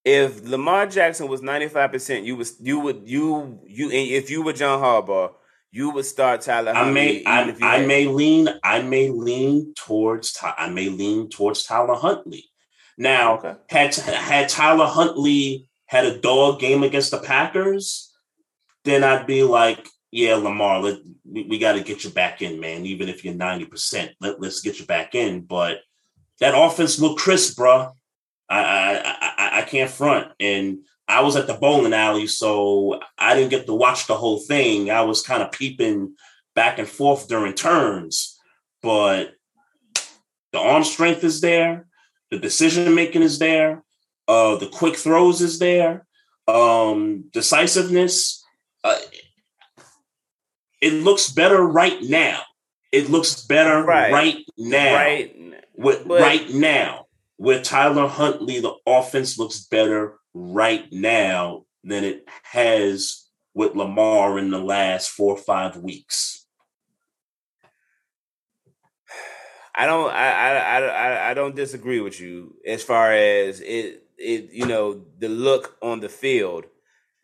if 0.07 0.47
Lamar 0.47 0.87
Jackson 0.87 1.27
was 1.27 1.43
ninety 1.43 1.67
five 1.67 1.91
percent, 1.91 2.25
you 2.25 2.37
was 2.37 2.57
you 2.61 2.79
would 2.79 3.03
you 3.05 3.59
you 3.67 3.91
if 3.91 4.31
you 4.31 4.41
were 4.41 4.53
John 4.53 4.81
Harbaugh, 4.81 5.33
you 5.73 5.91
would 5.91 6.07
start 6.07 6.43
Tyler. 6.43 6.71
I 6.71 6.89
may 6.93 7.25
Huntley, 7.25 7.63
I, 7.67 7.79
I 7.79 7.87
may 7.87 8.07
lean 8.07 8.49
I 8.63 8.83
may 8.83 9.11
lean 9.11 9.75
towards 9.75 10.39
I 10.41 10.71
may 10.71 10.89
lean 10.89 11.29
towards 11.29 11.65
Tyler 11.65 11.97
Huntley. 11.97 12.45
Now, 12.97 13.39
Okay. 13.39 13.55
had 13.69 13.95
had 13.97 14.49
Tyler 14.49 14.87
Huntley 14.87 15.69
had 15.87 16.07
a 16.07 16.19
dog 16.19 16.61
game 16.61 16.85
against 16.85 17.11
the 17.11 17.19
Packers, 17.19 18.15
then 18.85 19.03
I'd 19.03 19.27
be 19.27 19.43
like, 19.43 19.89
yeah, 20.13 20.37
Lamar, 20.37 20.81
let, 20.81 20.99
we, 21.25 21.43
we 21.45 21.59
got 21.59 21.73
to 21.73 21.83
get 21.83 22.05
you 22.05 22.11
back 22.11 22.43
in, 22.43 22.59
man. 22.61 22.87
Even 22.87 23.09
if 23.09 23.25
you're 23.25 23.35
ninety 23.35 23.65
percent, 23.65 24.13
let 24.21 24.41
let's 24.41 24.61
get 24.61 24.79
you 24.79 24.87
back 24.87 25.17
in. 25.17 25.41
But 25.41 25.81
that 26.39 26.55
offense 26.57 27.01
looked 27.01 27.21
crisp, 27.21 27.59
bruh. 27.59 27.93
I 28.49 29.17
I, 29.39 29.59
I 29.59 29.63
can't 29.63 29.91
front, 29.91 30.29
and 30.41 30.79
I 31.09 31.21
was 31.23 31.37
at 31.37 31.47
the 31.47 31.55
bowling 31.55 31.93
alley, 31.95 32.27
so 32.27 33.01
I 33.19 33.35
didn't 33.35 33.51
get 33.51 33.67
to 33.67 33.75
watch 33.75 34.07
the 34.07 34.17
whole 34.17 34.41
thing. 34.41 34.91
I 34.91 35.03
was 35.03 35.23
kind 35.23 35.43
of 35.43 35.53
peeping 35.53 36.15
back 36.55 36.79
and 36.79 36.89
forth 36.89 37.29
during 37.29 37.55
turns, 37.55 38.39
but 38.83 39.35
the 40.53 40.59
arm 40.59 40.85
strength 40.85 41.23
is 41.23 41.41
there, 41.41 41.87
the 42.31 42.39
decision 42.39 42.95
making 42.95 43.23
is 43.23 43.39
there, 43.39 43.85
uh, 44.29 44.57
the 44.57 44.67
quick 44.69 44.97
throws 44.97 45.41
is 45.43 45.59
there, 45.59 46.07
um, 46.49 47.25
decisiveness. 47.33 48.43
Uh, 48.83 48.99
it 50.81 50.93
looks 50.95 51.31
better 51.31 51.63
right 51.63 52.01
now. 52.03 52.41
It 52.93 53.11
looks 53.11 53.43
better 53.47 53.83
Right. 53.83 54.13
right, 54.13 54.45
now. 54.57 54.95
right. 54.95 55.37
With, 55.75 56.07
But- 56.07 56.21
right 56.21 56.51
now, 56.51 57.06
with 57.39 57.65
Tyler 57.65 58.09
Huntley, 58.09 58.61
the 58.61 58.75
offense 58.87 59.39
looks 59.39 59.61
better 59.61 60.19
right 60.35 60.91
now 60.93 61.65
than 61.85 62.05
it 62.05 62.25
has 62.43 63.27
with 63.55 63.75
Lamar 63.75 64.39
in 64.39 64.51
the 64.51 64.61
last 64.61 65.11
four 65.11 65.35
or 65.35 65.39
five 65.39 65.77
weeks. 65.77 66.47
I 69.75 69.87
don't 69.87 70.11
I, 70.11 70.31
I 70.33 70.79
I 70.81 71.31
I 71.31 71.35
don't 71.35 71.55
disagree 71.55 72.01
with 72.01 72.19
you 72.21 72.57
as 72.67 72.83
far 72.83 73.13
as 73.13 73.61
it 73.61 74.05
it 74.17 74.51
you 74.53 74.67
know 74.67 75.05
the 75.19 75.29
look 75.29 75.77
on 75.83 76.01
the 76.01 76.09
field. 76.09 76.65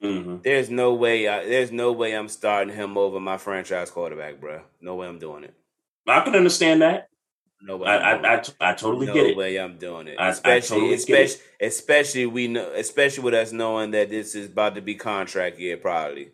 hmm 0.01 0.37
There's 0.45 0.69
no 0.71 0.95
way 0.95 1.29
I, 1.29 1.45
there's 1.47 1.73
no 1.73 1.93
way 1.93 2.15
I'm 2.15 2.29
starting 2.29 2.75
him 2.75 2.99
over 2.99 3.21
my 3.21 3.39
franchise 3.39 3.91
quarterback, 3.91 4.41
bro. 4.41 4.63
No 4.81 4.97
way 4.97 5.09
I'm 5.09 5.19
doing 5.19 5.45
it. 5.45 5.55
I 6.07 6.21
can 6.21 6.35
understand 6.35 6.83
that. 6.83 7.09
No 7.65 7.77
way. 7.77 7.89
I 7.89 8.13
I'm 8.15 8.25
I, 8.25 8.43
I, 8.61 8.75
totally 8.75 9.07
no 9.07 9.15
get 9.15 9.27
it. 9.27 9.37
way 9.37 9.57
I'm 9.59 9.79
doing 9.79 10.09
it. 10.09 10.17
I- 10.19 10.27
I 10.27 10.29
especially, 10.31 10.79
totally 10.81 10.97
get 10.97 10.99
it. 10.99 11.25
especially, 11.31 11.43
especially 11.61 12.27
we 12.27 12.49
know, 12.49 12.73
especially 12.75 13.23
with 13.25 13.35
us 13.35 13.53
knowing 13.53 13.93
that 13.93 14.11
this 14.11 14.35
is 14.35 14.47
about 14.51 14.75
to 14.75 14.81
be 14.83 14.95
contract 14.97 15.59
year, 15.59 15.77
probably. 15.77 16.31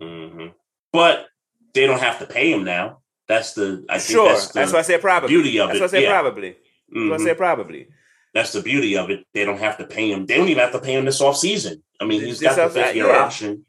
hmm 0.00 0.46
But 0.92 1.28
they 1.74 1.86
don't 1.86 2.00
have 2.00 2.18
to 2.18 2.26
pay 2.26 2.52
him 2.52 2.64
now. 2.64 2.98
That's 3.28 3.54
the 3.54 3.84
I 3.88 3.98
think 3.98 4.10
Sure, 4.16 4.28
that's 4.28 4.48
that's, 4.48 4.70
the 4.72 4.74
why 4.76 4.80
I 4.80 4.82
said 4.82 5.00
probably. 5.00 5.28
beauty 5.28 5.58
of 5.60 5.68
that's 5.68 5.78
it. 5.78 5.80
why 5.80 5.86
I 5.86 5.90
said 5.90 6.02
Yeah. 6.02 6.20
probably. 6.20 6.50
That's 6.90 7.08
why 7.08 7.14
I 7.14 7.18
said 7.28 7.36
probably. 7.38 7.86
That's 8.34 8.52
the 8.52 8.62
beauty 8.62 8.96
of 8.96 9.10
it. 9.10 9.24
They 9.34 9.44
don't 9.44 9.58
have 9.58 9.78
to 9.78 9.86
pay 9.86 10.10
him. 10.10 10.26
They 10.26 10.36
don't 10.38 10.48
even 10.48 10.62
have 10.62 10.72
to 10.72 10.80
pay 10.80 10.94
him 10.94 11.04
this 11.04 11.20
off 11.20 11.36
season. 11.36 11.82
I 12.00 12.04
mean, 12.04 12.20
he's 12.22 12.40
This 12.40 12.56
got 12.56 12.72
the 12.72 12.80
fifth 12.80 12.94
year 12.96 13.06
yeah. 13.06 13.18
option. 13.24 13.64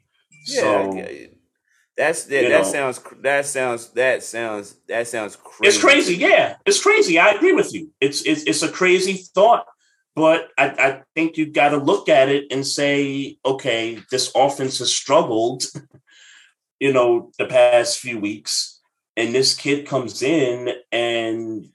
Yeah, 0.46 0.60
so 0.60 0.98
I. 0.98 1.28
that's 1.96 2.24
that. 2.24 2.42
That 2.42 2.48
know. 2.48 2.62
sounds. 2.64 3.00
That 3.20 3.46
sounds. 3.46 3.88
That 3.90 4.22
sounds. 4.22 4.76
That 4.88 5.06
sounds 5.06 5.36
crazy. 5.36 5.68
It's 5.68 5.78
crazy, 5.78 6.16
yeah. 6.16 6.56
It's 6.66 6.82
crazy. 6.82 7.18
I 7.18 7.30
agree 7.30 7.52
with 7.52 7.72
you. 7.72 7.90
It's 8.00 8.22
it's 8.26 8.42
it's 8.44 8.62
a 8.62 8.68
crazy 8.70 9.14
thought, 9.14 9.66
but 10.16 10.48
I, 10.58 10.68
I 10.70 11.02
think 11.14 11.36
you 11.36 11.46
got 11.46 11.70
to 11.70 11.76
look 11.76 12.08
at 12.08 12.28
it 12.28 12.46
and 12.50 12.66
say, 12.66 13.38
okay, 13.44 13.98
this 14.10 14.32
offense 14.34 14.78
has 14.78 14.92
struggled, 14.92 15.64
you 16.80 16.92
know, 16.92 17.30
the 17.38 17.46
past 17.46 18.00
few 18.00 18.18
weeks, 18.18 18.80
and 19.16 19.34
this 19.34 19.54
kid 19.54 19.86
comes 19.86 20.22
in 20.22 20.70
and 20.90 21.68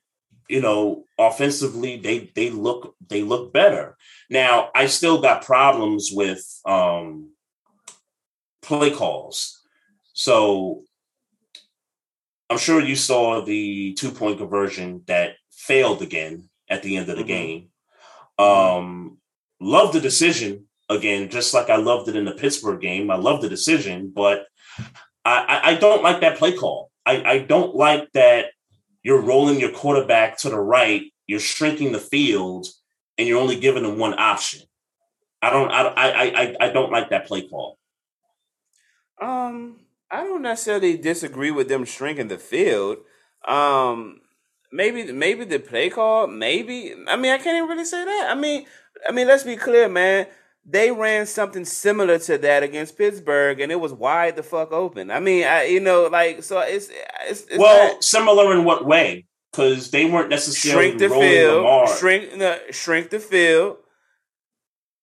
you 0.49 0.61
know, 0.61 1.05
offensively 1.17 1.97
they 1.97 2.31
they 2.35 2.49
look 2.49 2.95
they 3.07 3.21
look 3.21 3.53
better. 3.53 3.95
Now, 4.29 4.69
I 4.75 4.87
still 4.87 5.21
got 5.21 5.45
problems 5.45 6.09
with 6.11 6.43
um 6.65 7.29
play 8.61 8.91
calls. 8.91 9.58
So 10.19 10.83
I'm 12.49 12.57
sure 12.57 12.81
you 12.81 12.97
saw 12.97 13.39
the 13.39 13.93
two 13.93 14.11
point 14.11 14.37
conversion 14.37 15.01
that 15.07 15.35
failed 15.49 16.01
again 16.01 16.49
at 16.69 16.83
the 16.83 16.97
end 16.97 17.07
of 17.07 17.15
the 17.15 17.23
Mhm. 17.23 17.27
game. 17.27 17.69
Um, 18.37 19.21
love 19.61 19.93
the 19.93 20.01
decision 20.01 20.67
again, 20.89 21.29
just 21.29 21.53
like 21.53 21.69
I 21.69 21.77
loved 21.77 22.09
it 22.09 22.17
in 22.17 22.25
the 22.25 22.33
Pittsburgh 22.33 22.81
game. 22.81 23.09
I 23.09 23.15
love 23.15 23.41
the 23.41 23.47
decision, 23.47 24.09
but 24.13 24.45
I, 25.23 25.37
I, 25.53 25.69
I 25.69 25.73
don't 25.75 26.03
like 26.03 26.19
that 26.19 26.37
play 26.37 26.51
call. 26.51 26.91
I, 27.05 27.23
I 27.23 27.37
don't 27.39 27.73
like 27.73 28.11
that 28.11 28.51
you're 29.03 29.21
rolling 29.21 29.57
your 29.57 29.71
quarterback 29.71 30.37
to 30.39 30.49
the 30.49 30.59
right, 30.59 31.13
you're 31.27 31.39
shrinking 31.39 31.93
the 31.93 31.99
field, 31.99 32.67
and 33.17 33.25
you're 33.25 33.39
only 33.39 33.57
giving 33.57 33.83
them 33.83 33.97
one 33.97 34.19
option. 34.19 34.67
I 35.41 35.49
don't 35.49 35.71
I 35.71 35.83
I 35.87 36.23
I, 36.41 36.55
I 36.59 36.69
don't 36.71 36.91
like 36.91 37.11
that 37.11 37.25
play 37.25 37.47
call. 37.47 37.77
Um, 39.21 39.79
I 40.11 40.23
don't 40.23 40.41
necessarily 40.41 40.97
disagree 40.97 41.51
with 41.51 41.67
them 41.69 41.85
shrinking 41.85 42.29
the 42.29 42.37
field. 42.37 42.97
Um, 43.47 44.21
maybe 44.71 45.11
maybe 45.11 45.45
the 45.45 45.59
play 45.59 45.89
call, 45.89 46.27
maybe. 46.27 46.93
I 47.07 47.15
mean, 47.15 47.31
I 47.31 47.37
can't 47.37 47.57
even 47.57 47.69
really 47.69 47.85
say 47.85 48.03
that. 48.05 48.27
I 48.31 48.35
mean, 48.35 48.65
I 49.07 49.11
mean, 49.11 49.27
let's 49.27 49.43
be 49.43 49.55
clear, 49.55 49.87
man. 49.87 50.27
They 50.65 50.91
ran 50.91 51.25
something 51.25 51.65
similar 51.65 52.19
to 52.19 52.37
that 52.39 52.63
against 52.63 52.97
Pittsburgh, 52.97 53.59
and 53.59 53.71
it 53.71 53.79
was 53.79 53.93
wide 53.93 54.35
the 54.35 54.43
fuck 54.43 54.71
open. 54.71 55.09
I 55.09 55.19
mean, 55.19 55.45
I 55.45 55.65
you 55.65 55.79
know, 55.79 56.07
like 56.07 56.43
so 56.43 56.59
it's 56.59 56.89
it's, 57.27 57.41
it's 57.45 57.57
well, 57.57 57.93
not- 57.93 58.03
similar 58.03 58.53
in 58.53 58.65
what 58.65 58.85
way? 58.85 59.25
Because 59.51 59.89
they 59.89 60.05
weren't 60.05 60.29
necessarily 60.29 60.89
shrink 60.89 60.99
the 60.99 61.09
field, 61.09 61.63
Lamar. 61.63 61.87
shrink 61.97 62.35
no, 62.35 62.57
shrink 62.69 63.09
the 63.09 63.19
field, 63.19 63.77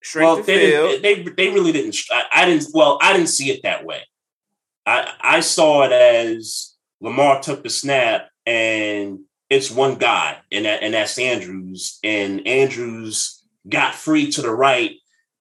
shrink 0.01 0.25
well, 0.25 0.37
the 0.37 0.43
they, 0.43 0.71
field. 0.71 1.03
didn't, 1.03 1.37
they 1.37 1.47
they 1.49 1.55
really 1.55 1.73
didn't. 1.73 1.97
I, 2.13 2.23
I 2.33 2.45
didn't. 2.45 2.67
Well, 2.73 2.99
I 3.03 3.13
didn't 3.13 3.29
see 3.29 3.51
it 3.51 3.63
that 3.65 3.85
way. 3.85 4.03
I 4.87 5.13
I 5.21 5.41
saw 5.41 5.83
it 5.85 5.93
as 5.93 6.75
Lamar 7.01 7.41
took 7.43 7.63
the 7.63 7.71
snap 7.71 8.29
and 8.47 9.21
it's 9.51 9.71
one 9.71 9.95
guy, 9.97 10.39
and 10.51 10.65
that 10.65 10.83
and 10.83 10.95
that's 10.95 11.19
Andrews, 11.19 11.99
and 12.03 12.47
Andrews 12.47 13.43
got 13.69 13.95
free 13.95 14.31
to 14.33 14.43
the 14.43 14.51
right, 14.51 14.93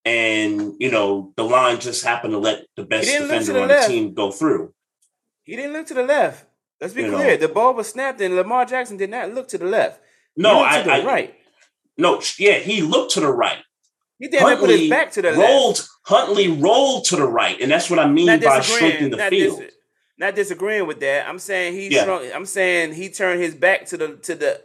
and 0.04 0.74
you 0.80 0.92
know 0.92 1.34
the 1.38 1.44
line 1.44 1.80
just 1.80 2.04
happened 2.04 2.34
to 2.34 2.38
let 2.40 2.66
the 2.76 2.84
best 2.86 3.08
didn't 3.08 3.28
look 3.28 3.32
to 3.32 3.40
defender 3.40 3.54
the 3.54 3.62
on 3.64 3.68
left. 3.70 3.88
the 3.88 3.94
team 3.94 4.14
go 4.14 4.32
through. 4.32 4.74
He 5.44 5.56
didn't 5.56 5.74
look 5.74 5.88
to 5.88 5.94
the 5.96 6.04
left. 6.04 6.46
Let's 6.80 6.94
be 6.94 7.02
You 7.04 7.12
clear. 7.12 7.32
know. 7.32 7.38
The 7.38 7.48
ball 7.54 7.74
was 7.74 7.90
snapped, 7.90 8.22
and 8.22 8.36
Lamar 8.36 8.66
Jackson 8.66 8.98
did 8.98 9.10
not 9.10 9.34
look 9.34 9.48
to 9.50 9.58
the 9.58 9.66
left. 9.66 10.00
He 10.36 10.42
No, 10.44 10.64
I, 10.64 10.78
to 10.80 10.84
the 10.84 10.92
I 10.94 11.04
right. 11.06 11.36
no, 11.98 12.22
yeah, 12.38 12.60
he 12.60 12.82
looked 12.84 13.14
to 13.14 13.22
the 13.22 13.32
right. 13.32 13.58
He 14.20 14.30
damn 14.30 14.48
near 14.48 14.58
put 14.58 14.70
his 14.70 14.90
back 14.90 15.12
to 15.14 15.22
the 15.22 15.32
left. 15.32 15.40
rolled, 15.42 15.88
Huntley 16.04 16.48
rolled 16.50 17.06
to 17.06 17.18
the 17.18 17.28
right, 17.28 17.60
and 17.60 17.70
that's 17.72 17.90
what 17.90 18.00
I 18.00 18.08
mean 18.08 18.28
by 18.40 18.62
shrinking 18.62 19.10
the 19.10 19.18
Not, 19.18 19.30
field. 19.30 19.60
dis- 19.60 19.74
not 20.18 20.36
disagreeing 20.36 20.88
with 20.88 21.00
that. 21.02 21.28
I'm 21.28 21.40
saying 21.40 21.74
he. 21.74 21.94
Yeah. 21.94 22.06
Shrunk, 22.06 22.32
I'm 22.34 22.46
saying 22.46 22.94
he 22.94 23.10
turned 23.10 23.42
his 23.42 23.54
back 23.56 23.86
to 23.88 23.98
the 23.98 24.16
to 24.18 24.36
the. 24.36 24.62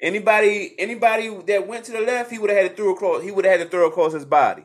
Anybody 0.00 0.74
anybody 0.78 1.28
that 1.48 1.66
went 1.66 1.84
to 1.86 1.92
the 1.92 2.00
left, 2.00 2.30
he 2.30 2.38
would 2.38 2.50
have 2.50 2.62
had 2.62 2.70
to 2.70 2.76
throw 2.76 2.92
across. 2.94 3.22
He 3.22 3.30
would 3.32 3.44
have 3.44 3.58
had 3.58 3.64
to 3.64 3.70
throw 3.70 3.88
across 3.88 4.12
his 4.12 4.24
body 4.24 4.64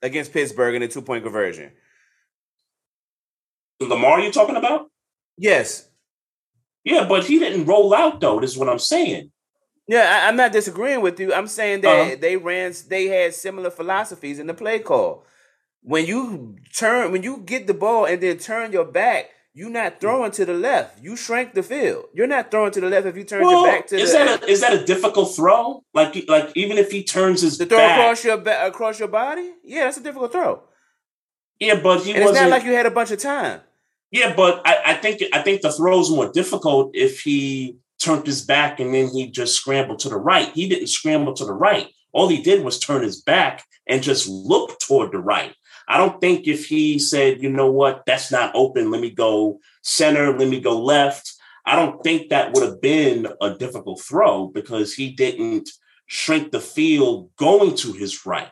against 0.00 0.32
Pittsburgh 0.32 0.76
in 0.76 0.82
a 0.82 0.88
two 0.88 1.02
point 1.02 1.24
conversion. 1.24 1.72
Lamar, 3.80 4.20
you're 4.20 4.32
talking 4.32 4.56
about? 4.56 4.90
Yes. 5.36 5.88
Yeah, 6.84 7.06
but 7.08 7.24
he 7.24 7.38
didn't 7.38 7.66
roll 7.66 7.92
out 7.94 8.20
though. 8.20 8.38
This 8.40 8.52
is 8.52 8.58
what 8.58 8.68
I'm 8.68 8.78
saying. 8.78 9.32
Yeah, 9.86 10.20
I, 10.24 10.28
I'm 10.28 10.36
not 10.36 10.52
disagreeing 10.52 11.02
with 11.02 11.20
you. 11.20 11.32
I'm 11.34 11.46
saying 11.46 11.82
that 11.82 12.00
Uh-huh. 12.00 12.16
they 12.20 12.36
ran, 12.36 12.72
they 12.88 13.06
had 13.06 13.34
similar 13.34 13.70
philosophies 13.70 14.38
in 14.38 14.46
the 14.46 14.54
play 14.54 14.78
call. 14.78 15.26
When 15.82 16.06
you 16.06 16.56
turn, 16.74 17.12
when 17.12 17.22
you 17.22 17.38
get 17.38 17.66
the 17.66 17.74
ball 17.74 18.06
and 18.06 18.22
then 18.22 18.38
turn 18.38 18.72
your 18.72 18.86
back, 18.86 19.26
you're 19.52 19.70
not 19.70 20.00
throwing 20.00 20.30
to 20.32 20.44
the 20.46 20.54
left. 20.54 21.02
You 21.02 21.14
shrank 21.16 21.52
the 21.54 21.62
field. 21.62 22.06
You're 22.14 22.26
not 22.26 22.50
throwing 22.50 22.72
to 22.72 22.80
the 22.80 22.88
left 22.88 23.06
if 23.06 23.16
you 23.16 23.24
turn 23.24 23.42
Well, 23.42 23.62
your 23.62 23.66
back 23.72 23.86
to 23.88 23.96
is 23.96 24.12
the. 24.12 24.18
that 24.18 24.42
a, 24.42 24.46
is 24.50 24.60
that 24.62 24.72
a 24.72 24.84
difficult 24.84 25.36
throw? 25.36 25.84
Like 25.92 26.24
like 26.26 26.50
even 26.56 26.78
if 26.78 26.90
he 26.90 27.04
turns 27.04 27.42
his 27.42 27.58
to 27.58 27.66
throw 27.66 27.78
back, 27.78 27.98
across 28.00 28.24
your 28.24 28.38
back 28.38 28.66
across 28.68 28.98
your 28.98 29.08
body? 29.08 29.50
Yeah, 29.62 29.84
that's 29.84 29.98
a 29.98 30.02
difficult 30.02 30.32
throw. 30.32 30.62
Yeah, 31.60 31.78
but 31.80 32.02
he 32.02 32.10
and 32.12 32.18
it's 32.22 32.30
wasn't. 32.30 32.50
not 32.50 32.56
like 32.56 32.64
you 32.64 32.72
had 32.72 32.86
a 32.86 32.90
bunch 32.90 33.10
of 33.12 33.18
time. 33.20 33.60
yeah, 34.10 34.34
but 34.34 34.62
I, 34.66 34.78
I 34.86 34.94
think 34.94 35.22
I 35.32 35.42
think 35.42 35.60
the 35.60 35.70
throw's 35.70 36.10
more 36.10 36.32
difficult 36.32 36.90
if 36.94 37.20
he 37.20 37.78
turned 38.04 38.26
his 38.26 38.42
back 38.42 38.80
and 38.80 38.94
then 38.94 39.08
he 39.08 39.30
just 39.30 39.56
scrambled 39.56 39.98
to 40.00 40.08
the 40.08 40.16
right. 40.16 40.50
He 40.52 40.68
didn't 40.68 40.88
scramble 40.88 41.32
to 41.34 41.44
the 41.44 41.52
right. 41.52 41.88
All 42.12 42.28
he 42.28 42.42
did 42.42 42.64
was 42.64 42.78
turn 42.78 43.02
his 43.02 43.22
back 43.22 43.64
and 43.86 44.02
just 44.02 44.28
look 44.28 44.78
toward 44.78 45.12
the 45.12 45.18
right. 45.18 45.54
I 45.88 45.98
don't 45.98 46.20
think 46.20 46.46
if 46.46 46.66
he 46.66 46.98
said, 46.98 47.42
you 47.42 47.50
know 47.50 47.70
what, 47.70 48.04
that's 48.06 48.30
not 48.30 48.54
open, 48.54 48.90
let 48.90 49.00
me 49.00 49.10
go 49.10 49.60
center, 49.82 50.36
let 50.36 50.48
me 50.48 50.60
go 50.60 50.80
left. 50.80 51.32
I 51.66 51.76
don't 51.76 52.02
think 52.02 52.28
that 52.28 52.52
would 52.52 52.62
have 52.62 52.80
been 52.80 53.28
a 53.40 53.54
difficult 53.54 54.00
throw 54.00 54.48
because 54.48 54.94
he 54.94 55.10
didn't 55.10 55.68
shrink 56.06 56.52
the 56.52 56.60
field 56.60 57.30
going 57.36 57.74
to 57.76 57.92
his 57.92 58.26
right. 58.26 58.48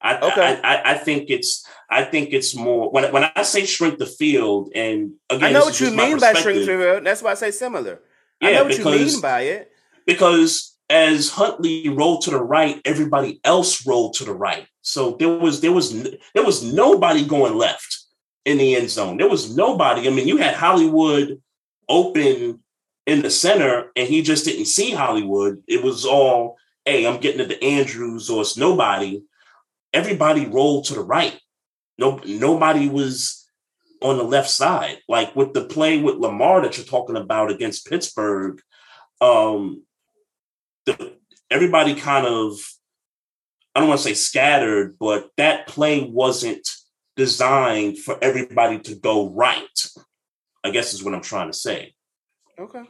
I, 0.00 0.18
Okay. 0.18 0.60
I, 0.62 0.76
I, 0.76 0.90
I 0.92 0.94
think 0.94 1.30
it's 1.30 1.66
I 1.90 2.04
think 2.04 2.32
it's 2.32 2.54
more 2.54 2.90
when 2.90 3.10
when 3.12 3.28
I 3.34 3.42
say 3.42 3.64
shrink 3.64 3.98
the 3.98 4.06
field 4.06 4.70
and 4.74 5.14
again 5.28 5.48
I 5.48 5.52
know 5.52 5.64
what 5.64 5.80
you 5.80 5.90
mean 5.90 6.20
by 6.20 6.34
shrink 6.34 6.60
the 6.60 6.66
field. 6.66 7.04
That's 7.04 7.22
why 7.22 7.32
I 7.32 7.34
say 7.34 7.50
similar. 7.50 8.00
I 8.40 8.50
Yeah, 8.50 8.56
know 8.58 8.64
what 8.64 8.72
you 8.72 8.78
because- 8.78 9.12
mean 9.14 9.20
by 9.20 9.40
it. 9.42 9.72
because 10.06 10.76
as 10.90 11.30
Huntley 11.30 11.88
rolled 11.88 12.22
to 12.22 12.30
the 12.30 12.40
right, 12.42 12.80
everybody 12.84 13.40
else 13.44 13.86
rolled 13.86 14.14
to 14.14 14.24
the 14.24 14.32
right. 14.32 14.66
So 14.82 15.16
there 15.18 15.28
was 15.28 15.60
there 15.60 15.72
was 15.72 15.92
there 16.34 16.44
was 16.44 16.62
nobody 16.62 17.24
going 17.24 17.56
left 17.56 17.98
in 18.44 18.56
the 18.58 18.74
end 18.76 18.88
zone. 18.90 19.18
There 19.18 19.28
was 19.28 19.54
nobody. 19.54 20.06
I 20.06 20.10
mean, 20.10 20.26
you 20.26 20.38
had 20.38 20.54
Hollywood 20.54 21.42
open 21.88 22.60
in 23.06 23.22
the 23.22 23.30
center, 23.30 23.90
and 23.96 24.08
he 24.08 24.22
just 24.22 24.44
didn't 24.44 24.66
see 24.66 24.90
Hollywood. 24.92 25.62
It 25.66 25.82
was 25.82 26.04
all, 26.06 26.56
hey, 26.84 27.06
I'm 27.06 27.20
getting 27.20 27.38
to 27.38 27.46
the 27.46 27.62
Andrews, 27.62 28.30
or 28.30 28.42
it's 28.42 28.56
nobody. 28.56 29.22
Everybody 29.92 30.46
rolled 30.46 30.84
to 30.86 30.94
the 30.94 31.02
right. 31.02 31.38
No, 31.98 32.20
nobody 32.24 32.88
was 32.88 33.37
on 34.02 34.16
the 34.18 34.24
left 34.24 34.50
side. 34.50 34.98
Like 35.08 35.34
with 35.34 35.54
the 35.54 35.64
play 35.64 36.00
with 36.00 36.16
Lamar 36.16 36.62
that 36.62 36.76
you're 36.76 36.86
talking 36.86 37.16
about 37.16 37.50
against 37.50 37.86
Pittsburgh, 37.86 38.60
um, 39.20 39.84
the, 40.86 41.16
everybody 41.50 41.94
kind 41.94 42.26
of 42.26 42.58
I 43.74 43.80
don't 43.80 43.88
want 43.88 44.00
to 44.00 44.08
say 44.08 44.14
scattered, 44.14 44.96
but 44.98 45.30
that 45.36 45.68
play 45.68 46.02
wasn't 46.02 46.68
designed 47.16 47.98
for 47.98 48.18
everybody 48.22 48.80
to 48.80 48.94
go 48.96 49.30
right. 49.30 49.86
I 50.64 50.70
guess 50.70 50.94
is 50.94 51.04
what 51.04 51.14
I'm 51.14 51.20
trying 51.20 51.48
to 51.48 51.56
say. 51.56 51.94
Okay. 52.58 52.82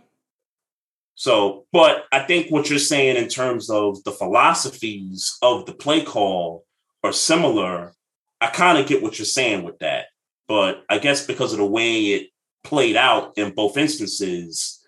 So, 1.15 1.67
but 1.73 2.05
I 2.13 2.21
think 2.21 2.51
what 2.51 2.71
you're 2.71 2.79
saying 2.79 3.17
in 3.17 3.29
terms 3.29 3.69
of 3.69 4.03
the 4.05 4.13
philosophies 4.13 5.37
of 5.43 5.67
the 5.67 5.75
play 5.75 6.03
call 6.03 6.65
are 7.03 7.13
similar. 7.13 7.93
I 8.41 8.47
kind 8.47 8.79
of 8.79 8.87
get 8.87 9.03
what 9.03 9.19
you're 9.19 9.27
saying 9.27 9.65
with 9.65 9.81
that, 9.81 10.07
but 10.49 10.85
I 10.89 10.99
guess 10.99 11.27
because 11.27 11.53
of 11.53 11.59
the 11.59 11.67
way 11.67 12.07
it 12.15 12.29
played 12.65 12.97
out 12.97 13.37
in 13.37 13.55
both 13.55 13.77
instances, 13.77 14.83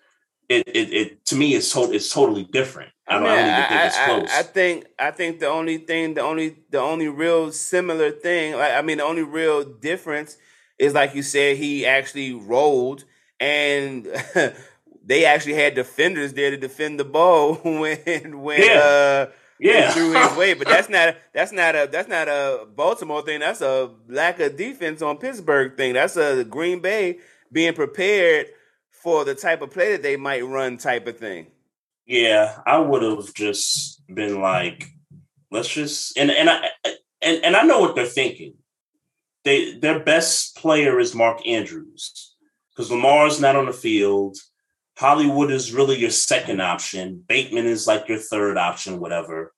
it 0.49 0.67
it, 0.67 0.93
it 0.93 1.25
to 1.27 1.35
me 1.35 1.53
it's 1.55 1.71
to, 1.73 1.91
it's 1.93 2.09
totally 2.09 2.43
different. 2.43 2.91
I 3.07 3.15
don't, 3.19 3.27
I 3.27 3.35
don't 3.35 3.49
even 3.49 3.69
think 3.69 3.81
it's 3.85 3.97
I- 3.97 4.03
I- 4.03 4.05
close. 4.05 4.29
I 4.31 4.43
think 4.43 4.85
I 4.99 5.11
think 5.11 5.39
the 5.39 5.47
only 5.47 5.77
thing, 5.77 6.13
the 6.15 6.21
only 6.21 6.57
the 6.69 6.79
only 6.79 7.07
real 7.07 7.51
similar 7.51 8.11
thing, 8.11 8.55
like 8.57 8.73
I 8.73 8.81
mean, 8.81 8.97
the 8.97 9.03
only 9.03 9.23
real 9.23 9.63
difference 9.63 10.37
is 10.79 10.93
like 10.93 11.13
you 11.15 11.21
said, 11.23 11.57
he 11.57 11.85
actually 11.85 12.33
rolled, 12.33 13.03
and 13.39 14.07
they 15.05 15.25
actually 15.25 15.53
had 15.55 15.75
defenders 15.75 16.33
there 16.33 16.51
to 16.51 16.57
defend 16.57 16.99
the 16.99 17.05
ball 17.05 17.55
when 17.63 18.41
when 18.41 18.61
Yeah. 18.63 18.79
uh 18.79 19.25
yeah, 19.61 19.91
threw 19.91 20.13
his 20.13 20.35
way. 20.35 20.53
But 20.53 20.67
that's 20.67 20.89
not 20.89 21.15
that's 21.33 21.51
not 21.51 21.75
a 21.75 21.87
that's 21.91 22.09
not 22.09 22.27
a 22.27 22.67
Baltimore 22.75 23.21
thing. 23.21 23.39
That's 23.39 23.61
a 23.61 23.91
lack 24.07 24.39
of 24.39 24.57
defense 24.57 25.01
on 25.01 25.17
Pittsburgh 25.17 25.77
thing. 25.77 25.93
That's 25.93 26.17
a 26.17 26.43
Green 26.43 26.79
Bay 26.79 27.19
being 27.51 27.73
prepared 27.73 28.47
for 28.89 29.23
the 29.23 29.35
type 29.35 29.61
of 29.61 29.71
play 29.71 29.93
that 29.93 30.03
they 30.03 30.17
might 30.17 30.45
run 30.45 30.77
type 30.77 31.07
of 31.07 31.17
thing. 31.17 31.47
Yeah, 32.05 32.59
I 32.65 32.79
would 32.79 33.03
have 33.03 33.33
just 33.33 34.05
been 34.07 34.41
like, 34.41 34.87
let's 35.51 35.69
just 35.69 36.17
and 36.17 36.31
and 36.31 36.49
I 36.49 36.69
and 37.21 37.43
and 37.43 37.55
I 37.55 37.63
know 37.63 37.79
what 37.79 37.95
they're 37.95 38.05
thinking. 38.05 38.55
They 39.43 39.77
their 39.77 39.99
best 39.99 40.55
player 40.55 40.99
is 40.99 41.15
Mark 41.15 41.47
Andrews 41.47 42.35
because 42.69 42.91
Lamar's 42.91 43.39
not 43.39 43.55
on 43.55 43.67
the 43.67 43.73
field. 43.73 44.37
Hollywood 44.97 45.51
is 45.51 45.73
really 45.73 45.97
your 45.97 46.09
second 46.09 46.61
option. 46.61 47.23
Bateman 47.27 47.65
is 47.65 47.87
like 47.87 48.07
your 48.07 48.19
third 48.19 48.57
option, 48.57 48.99
whatever. 48.99 49.53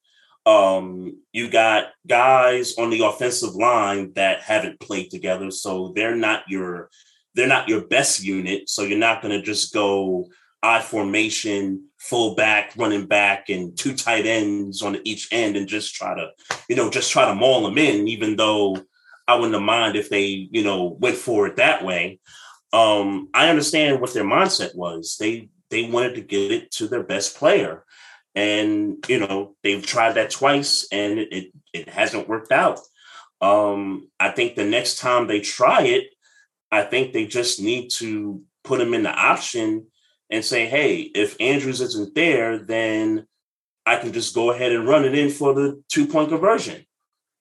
Um, 0.46 1.18
you 1.32 1.50
got 1.50 1.88
guys 2.08 2.78
on 2.78 2.90
the 2.90 3.06
offensive 3.06 3.56
line 3.56 4.14
that 4.16 4.42
haven't 4.42 4.80
played 4.80 5.10
together, 5.10 5.52
so 5.52 5.94
they're 5.96 6.16
not 6.16 6.44
your 6.48 6.90
they're 7.36 7.48
not 7.48 7.68
your 7.68 7.88
best 7.88 8.24
unit. 8.24 8.70
So 8.70 8.84
you're 8.84 8.98
not 8.98 9.22
going 9.22 9.38
to 9.38 9.42
just 9.42 9.74
go 9.74 10.28
I 10.62 10.80
formation, 10.82 11.90
full 11.98 12.36
back, 12.36 12.74
running 12.78 13.06
back, 13.06 13.50
and 13.50 13.78
two 13.78 13.94
tight 13.96 14.26
ends 14.26 14.82
on 14.82 14.98
each 15.04 15.28
end, 15.32 15.58
and 15.58 15.68
just 15.68 15.94
try 15.96 16.16
to, 16.16 16.30
you 16.70 16.76
know, 16.76 16.90
just 16.90 17.12
try 17.12 17.26
to 17.26 17.36
maul 17.36 17.64
them 17.64 17.78
in. 17.78 18.08
Even 18.08 18.36
though 18.36 18.78
I 19.28 19.36
wouldn't 19.36 19.62
mind 19.64 19.96
if 19.96 20.10
they, 20.10 20.48
you 20.52 20.64
know, 20.64 20.98
went 21.00 21.18
for 21.18 21.48
it 21.48 21.58
that 21.58 21.84
way. 21.84 22.20
Um, 22.74 23.30
I 23.34 23.50
understand 23.50 24.02
what 24.02 24.14
their 24.14 24.24
mindset 24.24 24.76
was. 24.76 25.16
They 25.20 25.50
they 25.70 25.90
wanted 25.90 26.16
to 26.16 26.22
get 26.22 26.52
it 26.52 26.72
to 26.72 26.88
their 26.88 27.04
best 27.04 27.38
player, 27.38 27.86
and 28.36 29.04
you 29.08 29.20
know 29.20 29.56
they've 29.64 29.86
tried 29.86 30.14
that 30.14 30.32
twice, 30.32 30.88
and 30.92 31.20
it 31.20 31.54
it, 31.72 31.88
hasn't 31.90 32.28
worked 32.28 32.52
out. 32.52 32.80
Um, 33.42 34.10
I 34.20 34.32
think 34.32 34.56
the 34.56 34.66
next 34.66 35.00
time 35.00 35.28
they 35.28 35.40
try 35.40 35.84
it, 35.84 36.06
I 36.72 36.82
think 36.82 37.14
they 37.14 37.26
just 37.26 37.62
need 37.62 37.90
to 37.92 38.42
put 38.64 38.82
him 38.82 38.94
in 38.94 39.04
the 39.04 39.12
option 39.12 39.88
and 40.30 40.44
say, 40.44 40.66
hey, 40.66 41.02
if 41.02 41.36
Andrews 41.40 41.82
isn't 41.82 42.16
there, 42.16 42.58
then 42.58 43.28
I 43.86 43.98
can 43.98 44.14
just 44.14 44.34
go 44.34 44.52
ahead 44.52 44.72
and 44.72 44.88
run 44.88 45.06
it 45.06 45.14
in 45.14 45.30
for 45.30 45.54
the 45.54 45.84
two 45.90 46.08
point 46.08 46.30
conversion. 46.30 46.86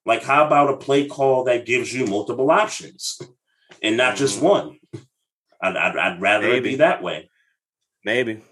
Like, 0.04 0.24
how 0.24 0.46
about 0.46 0.70
a 0.70 0.76
play 0.76 1.06
call 1.06 1.44
that 1.44 1.64
gives 1.64 1.94
you 1.94 2.06
multiple 2.06 2.50
options 2.50 3.20
and 3.82 3.96
not 3.96 4.16
just 4.16 4.40
Mhm. 4.40 4.42
one? 4.42 4.78
I'd, 5.62 5.76
I'd, 5.76 5.96
I'd 5.96 6.20
rather 6.20 6.48
it 6.48 6.64
be 6.64 6.76
that 6.76 7.02
way. 7.02 7.30
Maybe, 8.04 8.42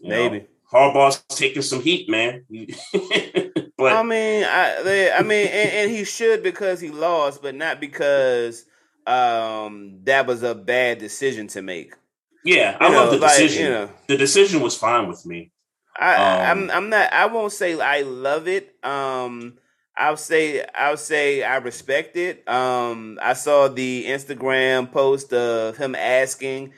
you 0.00 0.08
know? 0.08 0.30
maybe. 0.30 0.46
Harbaugh's 0.72 1.24
taking 1.30 1.62
some 1.62 1.82
heat, 1.82 2.08
man. 2.10 2.44
but 3.78 3.92
I 3.92 4.02
mean, 4.02 4.44
I, 4.44 4.82
they- 4.84 5.10
I 5.12 5.22
mean, 5.22 5.46
and, 5.48 5.70
and 5.70 5.90
he 5.90 6.04
should 6.04 6.42
because 6.42 6.80
he 6.80 6.90
lost, 6.90 7.42
but 7.42 7.54
not 7.54 7.80
because 7.80 8.64
um 9.06 10.00
that 10.04 10.26
was 10.26 10.42
a 10.42 10.54
bad 10.54 10.98
decision 10.98 11.46
to 11.48 11.62
make. 11.62 11.94
yeah, 12.44 12.76
I 12.78 12.88
You 12.90 12.94
love 12.96 13.10
the 13.12 13.18
like, 13.18 13.38
decision. 13.38 13.64
you 13.64 13.70
know. 13.70 13.90
The 14.06 14.16
decision 14.18 14.60
was 14.60 14.76
fine 14.76 15.08
with 15.08 15.24
me. 15.26 15.50
I, 15.98 16.14
I- 16.14 16.50
Um, 16.50 16.58
I'm 16.58 16.70
I'm 16.70 16.90
not 16.90 17.12
I 17.12 17.26
won't 17.26 17.52
say 17.52 17.80
I 17.80 18.02
love 18.02 18.46
it. 18.46 18.74
Um 18.84 19.58
I'll 19.98 20.16
say 20.16 20.64
I'll 20.74 20.96
say 20.96 21.42
I 21.42 21.56
respect 21.56 22.16
it. 22.16 22.48
Um 22.48 23.18
I 23.20 23.32
saw 23.32 23.68
the 23.68 24.04
Instagram 24.06 24.90
post 24.92 25.32
of 25.32 25.76
him 25.76 25.94
asking 25.94 26.72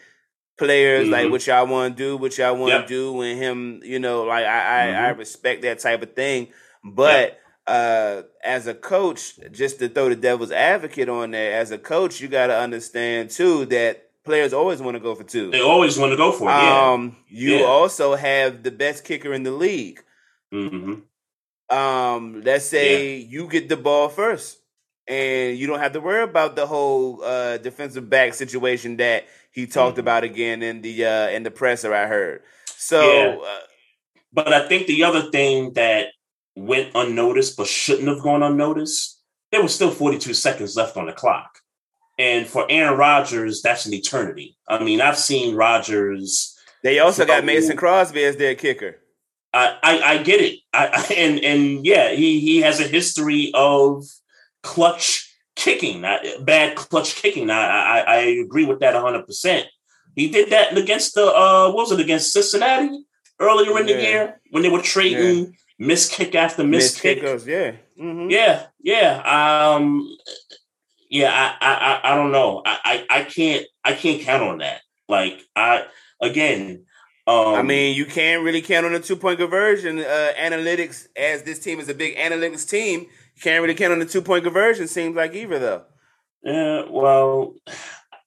players 0.58 1.08
like 1.08 1.26
Mhm. 1.26 1.30
what 1.30 1.46
y'all 1.46 1.66
want 1.66 1.96
to 1.96 2.02
do, 2.02 2.16
what 2.16 2.36
y'all 2.38 2.56
want 2.56 2.72
to 2.72 2.78
Yep. 2.80 2.86
do 2.88 3.20
and 3.22 3.38
him, 3.38 3.80
you 3.84 3.98
know, 3.98 4.24
like 4.24 4.44
I, 4.44 4.60
I 4.60 5.08
I 5.08 5.12
Mhm. 5.12 5.18
respect 5.18 5.62
that 5.62 5.78
type 5.80 6.02
of 6.02 6.14
thing. 6.14 6.48
But 6.84 7.38
uh 7.66 8.22
as 8.42 8.66
a 8.66 8.74
coach, 8.74 9.38
just 9.52 9.78
to 9.78 9.88
throw 9.88 10.08
the 10.08 10.16
devil's 10.16 10.50
advocate 10.52 11.08
on 11.08 11.30
there, 11.32 11.58
as 11.60 11.70
a 11.70 11.78
coach, 11.78 12.20
you 12.20 12.28
gotta 12.28 12.56
understand 12.56 13.30
too 13.30 13.66
that 13.66 14.06
players 14.24 14.52
always 14.52 14.80
want 14.82 14.96
to 14.96 15.00
go 15.00 15.14
for 15.14 15.24
two. 15.24 15.50
They 15.50 15.60
always 15.60 15.98
want 15.98 16.12
to 16.12 16.16
go 16.16 16.30
for 16.32 16.50
it. 16.50 16.54
Yeah. 16.54 16.92
Um, 16.92 17.16
you 17.28 17.58
Yeah. 17.58 17.64
also 17.64 18.14
have 18.14 18.62
the 18.62 18.70
best 18.70 19.04
kicker 19.04 19.32
in 19.32 19.42
the 19.44 19.50
league. 19.52 20.00
hmm 20.52 20.94
Um, 21.70 22.42
let's 22.44 22.64
say 22.66 23.16
you 23.16 23.48
get 23.48 23.68
the 23.68 23.76
ball 23.76 24.08
first, 24.08 24.58
and 25.06 25.56
you 25.56 25.66
don't 25.66 25.78
have 25.80 25.92
to 25.92 26.00
worry 26.00 26.22
about 26.22 26.56
the 26.56 26.66
whole 26.66 27.22
uh, 27.22 27.58
defensive 27.58 28.08
back 28.10 28.34
situation 28.34 28.96
that 28.98 29.26
he 29.52 29.66
talked 29.66 29.96
Mhm. 29.96 30.00
about 30.00 30.24
again 30.24 30.62
in 30.62 30.82
the 30.82 31.04
uh, 31.06 31.28
in 31.28 31.42
the 31.42 31.50
presser. 31.50 31.94
I 31.94 32.06
heard. 32.06 32.42
So 32.66 33.00
Yeah. 33.02 33.36
uh, 33.38 33.60
But 34.32 34.52
I 34.52 34.68
think 34.68 34.86
the 34.86 35.02
other 35.04 35.30
thing 35.30 35.72
that 35.74 36.08
went 36.56 36.90
unnoticed 36.94 37.56
but 37.56 37.66
shouldn't 37.66 38.06
have 38.08 38.20
gone 38.22 38.42
unnoticed, 38.44 39.20
there 39.50 39.60
was 39.62 39.74
still 39.74 39.90
42 39.90 40.34
seconds 40.34 40.76
left 40.76 40.96
on 40.96 41.06
the 41.06 41.12
clock. 41.12 41.58
And 42.18 42.46
for 42.46 42.64
Aaron 42.68 42.96
Rodgers, 42.98 43.60
that's 43.62 43.86
an 43.86 43.94
eternity. 43.94 44.56
I 44.68 44.78
mean, 44.84 45.00
I've 45.00 45.18
seen 45.18 45.56
Rodgers. 45.56 46.56
they 46.84 46.98
also 47.00 47.24
got 47.26 47.44
Mason 47.44 47.76
Crosby 47.76 48.24
as 48.24 48.36
their 48.36 48.54
kicker. 48.54 48.98
I, 49.52 49.76
I, 49.82 50.00
I 50.12 50.22
get 50.22 50.40
it. 50.40 50.60
I, 50.72 51.06
and 51.16 51.38
and 51.40 51.84
yeah, 51.84 52.10
he 52.12 52.40
he 52.40 52.60
has 52.60 52.80
a 52.80 52.84
history 52.84 53.50
of 53.54 54.04
clutch 54.62 55.26
kicking, 55.56 56.00
not 56.02 56.20
bad 56.44 56.76
clutch 56.76 57.16
kicking. 57.16 57.50
I 57.50 57.62
I, 57.66 57.98
I 58.00 58.16
agree 58.44 58.64
with 58.64 58.80
that 58.80 58.94
100. 58.94 59.26
percent 59.26 59.66
He 60.14 60.30
did 60.30 60.50
that 60.50 60.76
against 60.76 61.14
the 61.14 61.26
uh, 61.26 61.70
what 61.72 61.88
was 61.88 61.92
it 61.92 62.00
against 62.00 62.32
Cincinnati 62.32 63.04
earlier 63.40 63.78
in 63.78 63.86
the 63.86 63.94
year 63.94 64.40
when 64.50 64.62
they 64.62 64.68
were 64.68 64.82
trading 64.82 65.56
miss 65.78 66.08
kick 66.14 66.34
after 66.34 66.62
miss 66.62 67.00
kick. 67.00 67.22
yeah. 67.46 67.72
hmm 67.98 68.30
Yeah, 68.30 68.66
yeah. 68.82 69.20
Um, 69.74 70.16
Yeah, 71.10 71.32
I, 71.32 72.00
I, 72.04 72.12
I 72.12 72.14
don't 72.14 72.30
know. 72.30 72.62
I, 72.64 73.04
I, 73.10 73.18
I 73.18 73.24
can't, 73.24 73.66
I 73.84 73.94
can't 73.94 74.22
count 74.22 74.42
on 74.44 74.58
that. 74.58 74.80
Like, 75.08 75.40
I 75.56 75.86
again, 76.20 76.84
um, 77.30 77.54
I 77.54 77.62
mean, 77.62 77.94
you 77.96 78.04
can't 78.06 78.42
really 78.42 78.62
count 78.62 78.86
on 78.86 78.92
the 78.92 79.00
two 79.00 79.16
point 79.16 79.38
conversion 79.38 79.98
uh, 80.00 80.32
analytics 80.38 81.06
as 81.16 81.42
this 81.42 81.58
team 81.58 81.80
is 81.80 81.88
a 81.88 81.94
big 81.94 82.16
analytics 82.16 82.68
team. 82.68 83.00
You 83.36 83.42
can't 83.42 83.62
really 83.62 83.74
count 83.74 83.92
on 83.92 83.98
the 83.98 84.06
two 84.06 84.22
point 84.22 84.44
conversion. 84.44 84.88
Seems 84.88 85.14
like 85.16 85.34
either 85.34 85.58
though. 85.58 85.82
Yeah, 86.42 86.82
well, 86.90 87.54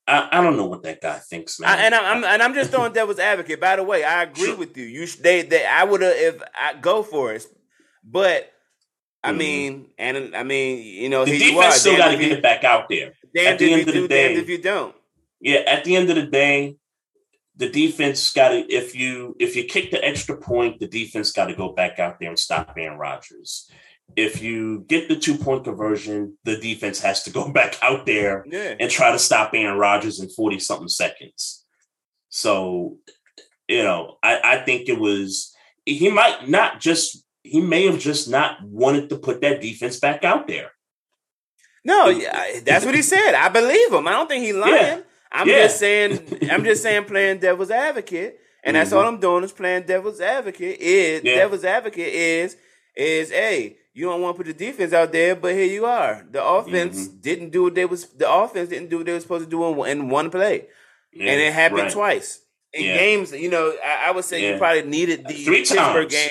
I, 0.08 0.30
I 0.32 0.41
don't 0.41 0.58
know 0.58 0.66
what 0.68 0.84
that 0.84 1.01
guy 1.01 1.18
thinks, 1.20 1.60
man. 1.60 1.70
I, 1.70 1.82
and 1.86 1.95
I'm 1.95 2.24
and 2.24 2.41
I'm 2.43 2.54
just 2.54 2.72
throwing 2.72 2.93
devil's 2.99 3.20
advocate. 3.20 3.60
By 3.60 3.76
the 3.78 3.84
way, 3.84 4.04
I 4.04 4.24
agree 4.24 4.54
with 4.56 4.78
you. 4.78 4.86
You 4.86 5.06
sh- 5.08 5.16
they 5.18 5.41
they 5.43 5.66
I 5.66 5.84
would 5.84 6.01
have 6.01 6.14
if 6.16 6.41
I 6.60 6.74
go 6.76 7.04
for 7.04 7.34
it, 7.34 7.45
but 8.04 8.51
I 9.24 9.32
Mhm. 9.32 9.38
mean, 9.38 9.89
and 9.97 10.36
I 10.36 10.43
mean, 10.43 10.80
you 10.84 11.10
know, 11.10 11.26
the 11.26 11.36
you 11.38 11.58
are. 11.60 11.72
still 11.72 11.97
got 11.97 12.12
to 12.12 12.18
get 12.18 12.32
it 12.34 12.43
back 12.43 12.64
out 12.64 12.89
there. 12.89 13.14
damned 13.34 13.47
at 13.54 13.60
the 13.60 13.66
if 13.66 13.72
end 13.72 13.80
you 13.80 13.80
of 13.82 13.86
the 13.86 13.91
do, 13.93 14.08
damned 14.08 14.36
day- 14.36 14.41
if 14.41 14.49
you 14.49 14.58
don't. 14.62 14.95
Yeah, 15.39 15.60
at 15.68 15.84
the 15.86 15.95
end 15.95 16.10
of 16.10 16.16
the 16.18 16.26
day, 16.28 16.76
the 17.56 17.70
defense 17.70 18.32
got 18.34 18.49
to 18.49 18.60
if 18.74 18.95
you 18.95 19.36
if 19.39 19.56
you 19.56 19.66
kick 19.66 19.91
the 19.91 20.04
extra 20.04 20.38
point, 20.38 20.80
the 20.80 20.88
defense 20.88 21.32
got 21.32 21.45
to 21.47 21.56
go 21.56 21.72
back 21.74 21.99
out 21.99 22.20
there 22.20 22.30
and 22.30 22.39
stop 22.39 22.74
Aaron 22.78 22.97
Rodgers. 22.97 23.70
If 24.16 24.41
you 24.41 24.86
get 24.88 25.08
the 25.08 25.16
two 25.16 25.36
point 25.38 25.64
conversion, 25.64 26.38
the 26.43 26.58
defense 26.58 26.99
has 27.01 27.24
to 27.24 27.32
go 27.32 27.51
back 27.60 27.78
out 27.82 28.06
there 28.06 28.43
Yeah. 28.47 28.76
and 28.80 28.89
try 28.91 29.12
to 29.12 29.20
stop 29.20 29.51
Aaron 29.54 29.78
Rodgers 29.78 30.20
in 30.20 30.30
40 30.30 30.60
something 30.60 30.88
seconds. 30.89 31.66
So, 32.30 32.97
you 33.68 33.84
know, 33.84 34.18
I, 34.24 34.39
I 34.43 34.58
think 34.66 34.89
it 34.89 34.99
was, 34.99 35.56
he 35.86 36.10
might 36.10 36.49
not 36.49 36.80
just, 36.82 37.24
he 37.43 37.62
may 37.62 37.86
have 37.86 37.99
just 37.99 38.28
not 38.30 38.58
wanted 38.64 39.10
to 39.10 39.18
put 39.18 39.41
that 39.41 39.62
defense 39.62 39.99
back 39.99 40.24
out 40.24 40.47
there. 40.47 40.72
No, 41.86 42.08
yeah, 42.10 42.60
that's 42.66 42.86
what 42.86 42.95
he 42.95 43.01
said. 43.01 43.34
I 43.36 43.49
believe 43.49 43.91
him. 43.91 44.08
I 44.08 44.12
don't 44.12 44.28
think 44.28 44.45
he's 44.45 44.56
lying. 44.56 44.74
Yeah. 44.76 44.99
I'm 45.34 45.48
Yeah. 45.48 45.64
just 45.64 45.80
saying. 45.80 46.40
I'm 46.52 46.64
just 46.64 46.84
saying 46.84 47.06
playing 47.06 47.40
devil's 47.40 47.72
advocate, 47.72 48.40
and 48.64 48.76
that's 48.76 48.92
Mhm. 48.92 48.98
all 48.98 49.08
I'm 49.08 49.20
doing 49.20 49.44
is 49.44 49.52
playing 49.52 49.84
devil's 49.84 50.22
advocate. 50.22 50.80
Is 50.80 51.24
Yeah. 51.24 51.36
devil's 51.36 51.66
advocate 51.66 52.14
is 52.14 52.56
is 52.96 53.32
hey, 53.32 53.78
you 53.96 54.06
don't 54.06 54.22
want 54.22 54.38
to 54.38 54.44
put 54.44 54.48
the 54.58 54.66
defense 54.66 54.94
out 54.94 55.12
there, 55.12 55.36
but 55.36 55.54
here 55.54 55.66
you 55.66 55.86
are. 55.86 56.24
The 56.30 56.44
offense 56.46 57.08
Mm-hmm. 57.08 57.22
didn't 57.22 57.50
do 57.50 57.64
what 57.64 57.74
they 57.76 57.86
was. 57.86 58.06
The 58.10 58.32
offense 58.32 58.70
didn't 58.70 58.90
do 58.90 58.98
what 58.98 59.08
they 59.08 59.14
were 59.14 59.20
supposed 59.20 59.46
to 59.46 59.50
do 59.50 59.66
in, 59.66 59.76
one- 59.76 59.90
in 59.90 60.10
one 60.10 60.30
play, 60.30 60.68
Yeah, 61.12 61.32
and 61.32 61.42
it 61.42 61.52
happened 61.54 61.82
right. 61.84 61.92
twice 61.92 62.40
in 62.72 62.84
Yeah. 62.86 62.98
games. 62.98 63.32
You 63.32 63.50
know, 63.50 63.76
I, 63.84 64.10
I 64.10 64.12
would 64.12 64.26
say 64.26 64.52
you 64.52 64.58
probably 64.60 64.84
needed 64.84 65.26
the 65.28 65.34
Three 65.34 65.58
Pittsburgh 65.60 66.10
times. 66.10 66.14
game. 66.14 66.30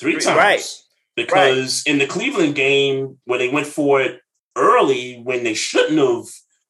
Three 0.00 0.12
Three- 0.12 0.22
times. 0.22 0.36
right. 0.38 0.76
Because 1.16 1.82
in 1.86 1.98
the 1.98 2.06
Cleveland 2.06 2.54
game, 2.54 3.18
where 3.24 3.38
they 3.40 3.48
went 3.48 3.66
for 3.66 4.00
it 4.00 4.20
early 4.56 5.20
when 5.24 5.42
they 5.44 5.54
shouldn't 5.54 5.98
have 5.98 6.26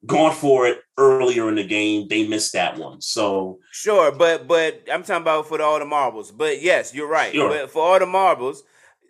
gone 0.06 0.34
for 0.34 0.66
it 0.66 0.80
earlier 1.00 1.48
in 1.48 1.54
the 1.54 1.66
game, 1.66 2.06
they 2.08 2.28
missed 2.28 2.52
that 2.52 2.76
one. 2.78 3.00
So, 3.00 3.58
Sure, 3.72 4.12
but 4.12 4.46
but 4.46 4.82
I'm 4.92 5.02
talking 5.02 5.22
about 5.22 5.48
for 5.48 5.58
the, 5.58 5.64
all 5.64 5.78
the 5.78 5.84
marbles. 5.86 6.30
But 6.30 6.60
yes, 6.62 6.94
you're 6.94 7.08
right. 7.08 7.32
Sure. 7.32 7.48
But 7.48 7.70
for 7.70 7.82
all 7.82 7.98
the 7.98 8.06
marbles, 8.06 8.62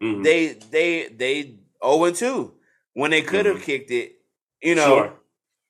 mhm. 0.03 0.23
they 0.23 0.55
they 0.71 1.09
they 1.09 1.57
0 1.85 2.05
and 2.05 2.17
2 2.17 2.55
when 2.95 3.11
they 3.11 3.23
could 3.23 3.47
have 3.47 3.59
Mhm. 3.59 3.63
kicked 3.65 3.91
it. 3.91 4.13
You 4.63 4.75
know, 4.77 4.87
Sure. 4.87 5.21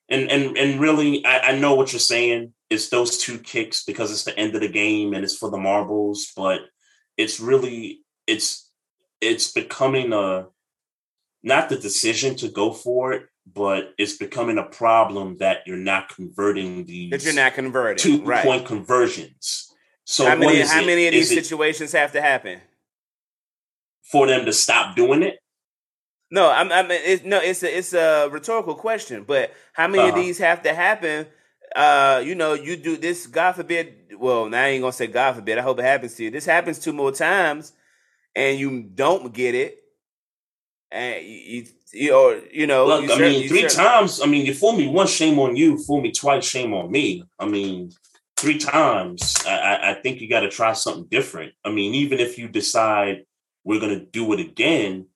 And 0.09 0.29
and 0.29 0.57
and 0.57 0.79
really, 0.79 1.25
I, 1.25 1.51
I 1.51 1.59
know 1.59 1.75
what 1.75 1.91
you're 1.91 1.99
saying. 2.15 2.53
It's 2.69 2.89
those 2.89 3.17
two 3.17 3.37
kicks 3.39 3.83
because 3.83 4.11
it's 4.11 4.23
the 4.23 4.37
end 4.37 4.55
of 4.55 4.61
the 4.61 4.69
game 4.83 5.13
and 5.13 5.23
it's 5.23 5.37
for 5.37 5.49
the 5.49 5.57
marbles, 5.57 6.31
but 6.35 6.59
it's 7.17 7.39
really 7.39 8.01
it's 8.27 8.69
it's 9.19 9.51
becoming 9.51 10.13
a 10.13 10.47
not 11.43 11.69
the 11.69 11.77
decision 11.77 12.35
to 12.35 12.47
go 12.49 12.71
for 12.71 13.13
it, 13.13 13.23
but 13.53 13.93
it's 13.97 14.17
becoming 14.17 14.57
a 14.57 14.63
problem 14.63 15.37
that 15.37 15.59
you're 15.65 15.77
not 15.77 16.09
converting 16.09 16.85
these 16.85 17.11
that 17.11 17.23
you're 17.23 17.33
not 17.33 17.53
converting. 17.53 17.97
two 17.97 18.23
right. 18.23 18.43
point 18.45 18.65
conversions. 18.65 19.71
So 20.05 20.25
how 20.27 20.35
many 20.35 20.61
how 20.61 20.83
many 20.85 21.07
of 21.07 21.13
Is 21.13 21.29
these 21.29 21.37
it 21.37 21.43
situations 21.45 21.91
have 21.93 22.11
to 22.13 22.21
happen? 22.21 22.59
for 24.03 24.27
them 24.27 24.45
to 24.45 24.51
stop 24.51 24.95
doing 24.95 25.23
it? 25.23 25.39
No, 26.29 26.49
I'm, 26.49 26.71
I'm 26.71 26.91
it's, 26.91 27.23
no, 27.23 27.39
it's 27.39 27.63
a 27.63 27.77
it's 27.77 27.93
a 27.93 28.27
rhetorical 28.29 28.75
question. 28.75 29.23
But 29.23 29.53
how 29.73 29.87
many 29.87 30.03
of 30.03 30.13
Uh-huh. 30.15 30.21
these 30.23 30.37
have 30.39 30.63
to 30.63 30.73
happen? 30.73 31.27
Uh, 31.75 32.21
you 32.25 32.35
know, 32.35 32.53
you 32.53 32.75
do 32.75 32.97
this. 32.97 33.27
God 33.27 33.53
forbid. 33.53 33.95
Well, 34.17 34.49
now 34.49 34.61
I 34.63 34.67
ain't 34.67 34.81
gonna 34.81 34.91
say 34.93 35.07
God 35.07 35.35
forbid. 35.35 35.57
I 35.57 35.61
hope 35.61 35.79
it 35.79 35.83
happens 35.85 36.15
to 36.15 36.23
you. 36.23 36.29
This 36.31 36.45
happens 36.45 36.79
two 36.79 36.93
more 36.93 37.11
times, 37.11 37.73
and 38.35 38.59
you 38.59 38.81
don't 38.83 39.33
get 39.33 39.55
it, 39.55 39.80
and 40.91 41.25
you 41.25 41.65
you, 41.93 42.13
or 42.13 42.39
you 42.51 42.67
know, 42.67 42.87
Look, 42.87 43.03
you 43.03 43.13
I 43.13 43.17
mean, 43.17 43.47
three 43.47 43.67
times. 43.67 44.21
I 44.21 44.25
mean, 44.25 44.45
you 44.45 44.53
fool 44.53 44.73
me 44.73 44.87
once, 44.87 45.11
shame 45.11 45.39
on 45.39 45.55
you. 45.55 45.77
Fool 45.77 46.01
me 46.01 46.11
twice, 46.11 46.45
shame 46.45 46.73
on 46.73 46.91
me. 46.91 47.23
I 47.39 47.45
mean, 47.45 47.91
three 48.37 48.57
times. 48.57 49.35
I, 49.45 49.91
I, 49.91 49.93
think 50.01 50.21
you 50.21 50.29
got 50.29 50.41
to 50.41 50.49
try 50.49 50.73
something 50.73 51.05
different. 51.09 51.53
I 51.65 51.71
mean, 51.71 51.93
even 51.95 52.19
if 52.19 52.37
you 52.37 52.47
decide 52.47 53.25
we're 53.63 53.79
going 53.79 53.99
to 53.99 54.05
do 54.05 54.31
it 54.33 54.39
again, 54.39 55.07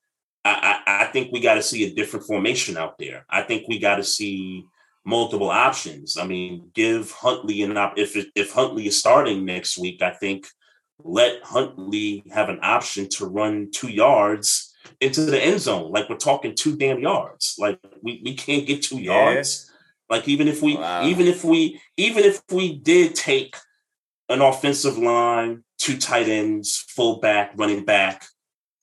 I, 0.44 0.82
I, 0.86 1.02
I 1.02 1.04
think 1.06 1.32
we 1.32 1.40
got 1.40 1.54
to 1.54 1.62
see 1.62 1.84
a 1.84 1.94
different 1.94 2.26
formation 2.26 2.76
out 2.76 2.98
there. 2.98 3.24
I 3.28 3.42
think 3.42 3.66
we 3.68 3.78
got 3.78 3.96
to 3.96 4.04
see 4.04 4.64
multiple 5.04 5.50
options. 5.50 6.16
I 6.16 6.26
mean, 6.26 6.70
give 6.74 7.10
Huntley 7.10 7.62
an 7.62 7.76
op. 7.76 7.98
If 7.98 8.16
if 8.34 8.52
Huntley 8.52 8.86
is 8.86 8.98
starting 8.98 9.44
next 9.44 9.78
week, 9.78 10.02
I 10.02 10.10
think 10.10 10.46
let 11.02 11.42
Huntley 11.42 12.22
have 12.32 12.48
an 12.48 12.60
option 12.62 13.08
to 13.10 13.26
run 13.26 13.70
two 13.72 13.88
yards 13.88 14.65
into 15.00 15.24
the 15.24 15.42
end 15.42 15.60
zone. 15.60 15.90
Like 15.92 16.08
we're 16.08 16.16
talking 16.16 16.54
two 16.54 16.76
damn 16.76 17.00
yards. 17.00 17.56
Like 17.58 17.78
we, 18.02 18.20
we 18.24 18.34
can't 18.34 18.66
get 18.66 18.82
two 18.82 18.98
Yeah. 18.98 19.34
yards. 19.34 19.70
Like 20.08 20.28
even 20.28 20.48
if 20.48 20.62
we 20.62 20.76
Wow. 20.76 21.02
even 21.02 21.26
if 21.26 21.44
we 21.44 21.80
even 21.96 22.24
if 22.24 22.42
we 22.50 22.76
did 22.76 23.14
take 23.14 23.56
an 24.28 24.40
offensive 24.40 24.98
line, 24.98 25.64
two 25.78 25.96
tight 25.98 26.28
ends, 26.28 26.84
fullback, 26.88 27.52
running 27.56 27.84
back, 27.84 28.24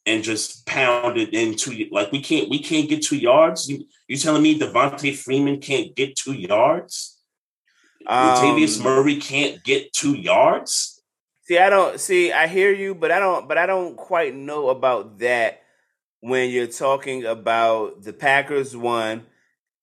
and 0.06 0.24
just 0.24 0.66
pound 0.66 1.18
it 1.18 1.34
into 1.34 1.88
like 1.92 2.12
we 2.12 2.22
can't 2.22 2.50
we 2.50 2.60
can't 2.60 2.90
get 2.90 3.02
two 3.04 3.18
yards. 3.18 3.70
You 3.70 3.86
you 4.08 4.18
telling 4.18 4.44
me 4.44 4.60
Devonta 4.60 5.16
Freeman 5.16 5.60
can't 5.60 5.96
get 5.96 6.16
two 6.16 6.34
yards? 6.34 7.22
Latavius 8.08 8.78
Um, 8.80 8.84
Murray 8.84 9.16
can't 9.16 9.64
get 9.64 9.94
two 9.94 10.14
yards? 10.16 11.02
See, 11.44 11.58
I 11.58 11.70
don't 11.70 12.00
see. 12.00 12.32
I 12.32 12.48
hear 12.48 12.72
you, 12.74 12.96
but 12.96 13.12
I 13.12 13.20
don't. 13.20 13.48
But 13.48 13.58
I 13.58 13.66
don't 13.66 13.96
quite 13.96 14.36
know 14.36 14.70
about 14.70 15.20
that 15.20 15.63
when 16.24 16.50
you're 16.50 16.68
talking 16.68 17.26
about 17.26 18.04
the 18.04 18.14
Packers. 18.14 18.76
One, 18.78 19.26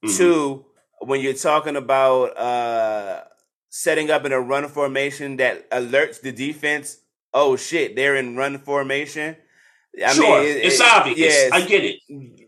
Mhm. 0.05 0.17
two. 0.17 0.65
When 1.03 1.21
you're 1.21 1.35
talking 1.35 1.77
about 1.77 2.37
uh 2.37 3.25
setting 3.69 4.11
up 4.11 4.25
in 4.25 4.33
a 4.33 4.41
run 4.41 4.67
formation 4.69 5.37
that 5.37 5.69
alerts 5.71 6.21
the 6.21 6.33
defense. 6.33 6.99
Oh 7.33 7.57
shit, 7.57 7.95
they're 7.95 8.17
in 8.17 8.37
run 8.37 8.59
formation. 8.59 9.37
I 10.05 10.13
sure, 10.13 10.43
it- 10.43 10.65
it's 10.65 10.81
it- 10.81 10.87
obvious. 10.87 11.19
yes, 11.19 11.53
I 11.53 11.61
get 11.63 11.85
it. 11.85 11.99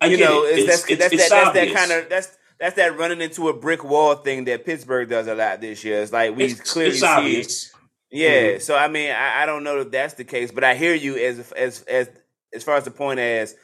I 0.01 0.07
you 0.07 0.17
get 0.17 0.29
know, 0.29 0.45
it. 0.45 0.59
it's, 0.59 0.59
It's- 0.63 0.67
that's 0.69 0.91
it's- 0.91 0.99
that's 0.99 1.13
it's 1.15 1.29
that, 1.31 1.53
that's 1.55 1.73
that 1.73 1.77
kind 1.79 1.93
of 1.93 2.09
that's 2.09 2.29
that's 2.59 2.77
that 2.77 2.97
running 2.99 3.21
into 3.21 3.49
a 3.49 3.53
brick 3.53 3.83
wall 3.85 4.15
thing 4.17 4.45
that 4.45 4.65
Pittsburgh 4.65 5.09
does 5.11 5.27
a 5.27 5.35
lot 5.35 5.61
this 5.61 5.83
year. 5.85 6.01
It's 6.03 6.13
like 6.13 6.35
we 6.37 6.45
It's, 6.45 6.73
clearly 6.73 6.91
it's 6.93 7.01
see 7.01 7.07
obvious. 7.07 7.73
yeah, 8.11 8.43
Mhm. 8.43 8.63
so 8.63 8.75
I 8.77 8.89
mean, 8.89 9.11
I, 9.11 9.43
I 9.43 9.47
don't 9.47 9.65
know 9.65 9.81
if 9.81 9.91
that's 9.91 10.15
the 10.15 10.25
case, 10.25 10.51
but 10.53 10.65
I 10.65 10.75
hear 10.75 10.95
you 10.95 11.17
as 11.17 11.53
as 11.53 11.83
as 11.83 12.09
as 12.55 12.63
far 12.65 12.77
as 12.77 12.85
the 12.85 12.91
point 12.91 13.19
as 13.21 13.55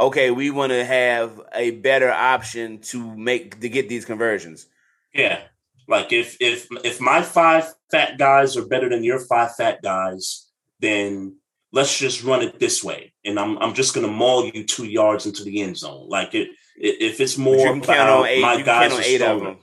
okay, 0.00 0.30
we 0.30 0.50
want 0.50 0.70
to 0.70 0.84
have 0.84 1.40
a 1.54 1.72
better 1.72 2.10
option 2.10 2.78
to 2.80 3.16
make 3.16 3.60
to 3.60 3.68
get 3.68 3.88
these 3.88 4.04
conversions. 4.04 4.66
Yeah. 5.14 5.40
Like 5.86 6.12
if 6.12 6.36
if 6.40 6.68
if 6.84 7.00
my 7.00 7.22
five 7.22 7.64
fat 7.90 8.18
guys 8.18 8.56
are 8.56 8.66
better 8.66 8.88
than 8.88 9.02
your 9.04 9.18
five 9.18 9.54
fat 9.56 9.80
guys, 9.82 10.46
then 10.80 11.36
let's 11.72 11.98
just 11.98 12.22
run 12.22 12.42
it 12.42 12.58
this 12.58 12.84
way. 12.84 13.12
And 13.24 13.38
I'm 13.40 13.56
I'm 13.58 13.74
just 13.74 13.94
gonna 13.94 14.08
maul 14.08 14.46
you 14.46 14.64
two 14.64 14.84
yards 14.84 15.24
into 15.26 15.44
the 15.44 15.62
end 15.62 15.78
zone. 15.78 16.06
Like 16.08 16.34
it 16.34 16.48
i- 16.76 16.98
if 17.00 17.20
it's 17.20 17.38
more 17.38 17.56
you 17.56 17.64
can 17.72 17.80
count 17.80 18.00
about 18.00 18.20
on 18.20 18.26
eight. 18.26 18.42
my 18.42 18.52
You 18.52 18.64
can 18.64 18.66
guys 18.66 18.80
count 18.90 18.92
on 18.92 18.98
are 19.00 19.02
eight 19.02 19.14
of 19.14 19.20
stronger. 19.22 19.44
them. 19.46 19.56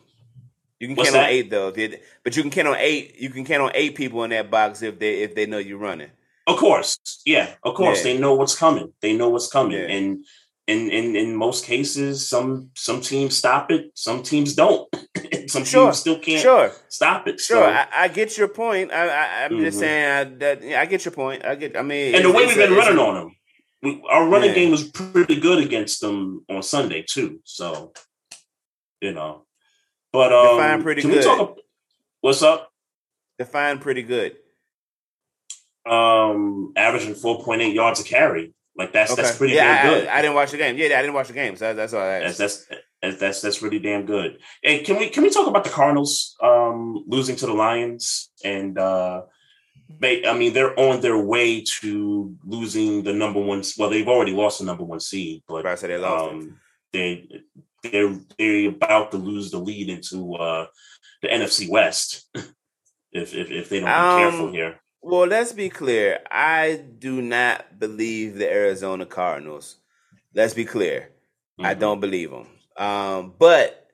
You 0.80 0.88
can 0.88 0.96
What's 0.98 1.10
count 1.12 1.24
on 1.24 1.30
eight 1.30 1.50
though. 1.52 1.72
But 2.24 2.36
you 2.36 2.42
can 2.42 2.52
count 2.52 2.68
on 2.70 2.76
eight. 2.80 3.16
You 3.20 3.30
can 3.30 3.46
count 3.46 3.62
on 3.62 3.72
eight 3.76 3.96
people 3.96 4.24
in 4.24 4.32
that 4.32 4.50
box 4.52 4.82
if 4.82 4.98
they 5.00 5.22
if 5.22 5.36
they 5.36 5.46
know 5.46 5.60
you're 5.60 5.78
running. 5.78 6.10
Of 6.48 6.58
course. 6.58 7.00
Yeah, 7.26 7.56
of 7.64 7.74
course. 7.76 8.00
Yeah. 8.00 8.14
They 8.14 8.20
know 8.20 8.36
what's 8.36 8.56
coming. 8.56 8.94
They 9.02 9.16
know 9.18 9.30
what's 9.30 9.48
coming. 9.48 9.78
Yeah. 9.80 9.88
And 9.88 10.24
in 10.68 10.90
in 10.92 11.16
in 11.16 11.36
most 11.36 11.66
cases, 11.66 12.28
some 12.28 12.70
some 12.76 13.02
teams 13.02 13.36
stop 13.38 13.72
it, 13.72 13.92
some 13.96 14.22
teams 14.24 14.54
don't. 14.56 14.88
some 15.48 15.64
Sure, 15.66 15.86
teams 15.88 16.00
still 16.00 16.20
can't 16.20 16.42
Sure, 16.42 16.72
stop 16.90 17.28
it. 17.28 17.40
sure. 17.40 17.58
So, 17.58 17.64
I, 17.64 17.88
I 17.94 18.08
get 18.10 18.38
your 18.38 18.48
point. 18.48 18.92
I, 18.92 19.08
I 19.08 19.46
I'm 19.46 19.60
just 19.60 19.78
Mhm. 19.78 19.80
saying 19.80 20.06
I, 20.18 20.24
that 20.40 20.64
I 20.82 20.86
get 20.86 21.06
your 21.06 21.12
point. 21.14 21.46
I 21.46 21.56
get. 21.56 21.76
I 21.78 21.82
mean, 21.82 22.16
and 22.16 22.26
the 22.26 22.32
way 22.32 22.46
we've 22.48 22.56
been 22.58 22.74
running 22.74 23.00
on 23.00 23.14
them, 23.16 23.36
we, 23.84 24.04
our 24.10 24.28
running 24.28 24.50
Yeah. 24.50 24.56
game 24.56 24.72
was 24.72 24.84
pretty 24.90 25.40
good 25.40 25.60
against 25.64 26.02
them 26.02 26.46
on 26.50 26.62
Sunday 26.64 27.04
too. 27.08 27.42
So, 27.44 27.94
you 29.02 29.14
know, 29.14 29.46
but 30.12 30.32
um, 30.34 30.58
Define 30.58 30.84
pretty 30.84 31.02
can 31.02 31.12
good. 31.12 31.20
we 31.20 31.24
talk? 31.24 31.58
What's 32.22 32.42
up? 32.42 32.72
Define 33.38 33.78
pretty 33.80 34.02
good. 34.04 34.38
Um, 35.86 36.74
averaging 36.76 37.16
four 37.16 37.44
point 37.44 37.62
eight 37.62 37.74
yards 37.76 38.00
a 38.00 38.04
carry. 38.04 38.54
Like 38.78 38.92
that's 38.92 39.16
that's 39.16 39.38
pretty 39.38 39.54
yeah, 39.54 39.84
damn 39.84 39.94
good. 39.94 40.08
I, 40.08 40.18
I 40.18 40.22
didn't 40.22 40.36
watch 40.36 40.52
the 40.52 40.58
game. 40.58 40.78
Yeah, 40.78 40.98
I 40.98 41.02
didn't 41.02 41.14
watch 41.14 41.28
the 41.28 41.34
game. 41.34 41.56
So 41.56 41.74
that's 41.74 41.94
all 41.94 42.02
I 42.02 42.20
that's 42.20 42.38
that's 42.38 42.66
That's 43.02 43.42
that's 43.42 43.62
really 43.62 43.80
damn 43.80 44.06
good. 44.06 44.40
Hey, 44.64 44.80
can 44.84 44.98
we 44.98 45.10
can 45.10 45.24
we 45.24 45.30
talk 45.30 45.48
about 45.48 45.64
the 45.64 45.70
Cardinals 45.70 46.36
um, 46.42 47.04
losing 47.08 47.36
to 47.38 47.46
the 47.46 47.54
Lions 47.54 48.32
and 48.44 48.78
uh, 48.78 49.22
they, 50.00 50.26
I 50.26 50.34
mean 50.36 50.54
they're 50.54 50.78
on 50.80 51.02
their 51.02 51.18
way 51.18 51.64
to 51.82 52.36
losing 52.44 53.04
the 53.04 53.14
number 53.14 53.40
one. 53.40 53.62
Well, 53.78 53.90
they've 53.92 54.08
already 54.08 54.34
lost 54.34 54.60
the 54.60 54.66
number 54.66 54.84
one 54.84 55.00
seed, 55.00 55.44
but 55.48 55.66
I 55.66 55.76
said 55.76 55.92
they 55.92 55.98
lost. 55.98 56.34
um, 56.34 56.58
they 56.92 57.30
they're 57.84 58.18
they're 58.38 58.70
about 58.70 59.12
to 59.12 59.18
lose 59.18 59.52
the 59.52 59.60
lead 59.60 59.90
into 59.90 60.34
uh, 60.36 60.66
the 61.22 61.28
NFC 61.28 61.70
West 61.70 62.28
if 63.12 63.34
if, 63.36 63.52
if 63.52 63.70
they 63.70 63.80
don't 63.80 63.88
be 63.88 63.94
Um, 63.94 64.20
careful 64.20 64.52
here. 64.52 64.80
Well, 65.08 65.28
let's 65.28 65.54
be 65.54 65.70
clear. 65.70 66.18
I 66.32 66.82
do 66.98 67.22
not 67.22 67.80
believe 67.80 68.38
the 68.38 68.52
Arizona 68.52 69.06
Cardinals. 69.06 69.78
Let's 70.34 70.56
be 70.56 70.66
clear. 70.66 71.12
I 71.60 71.76
Mhm. 71.76 71.80
don't 71.80 72.00
believe 72.00 72.32
them. 72.32 72.48
Um, 72.76 73.36
but 73.38 73.88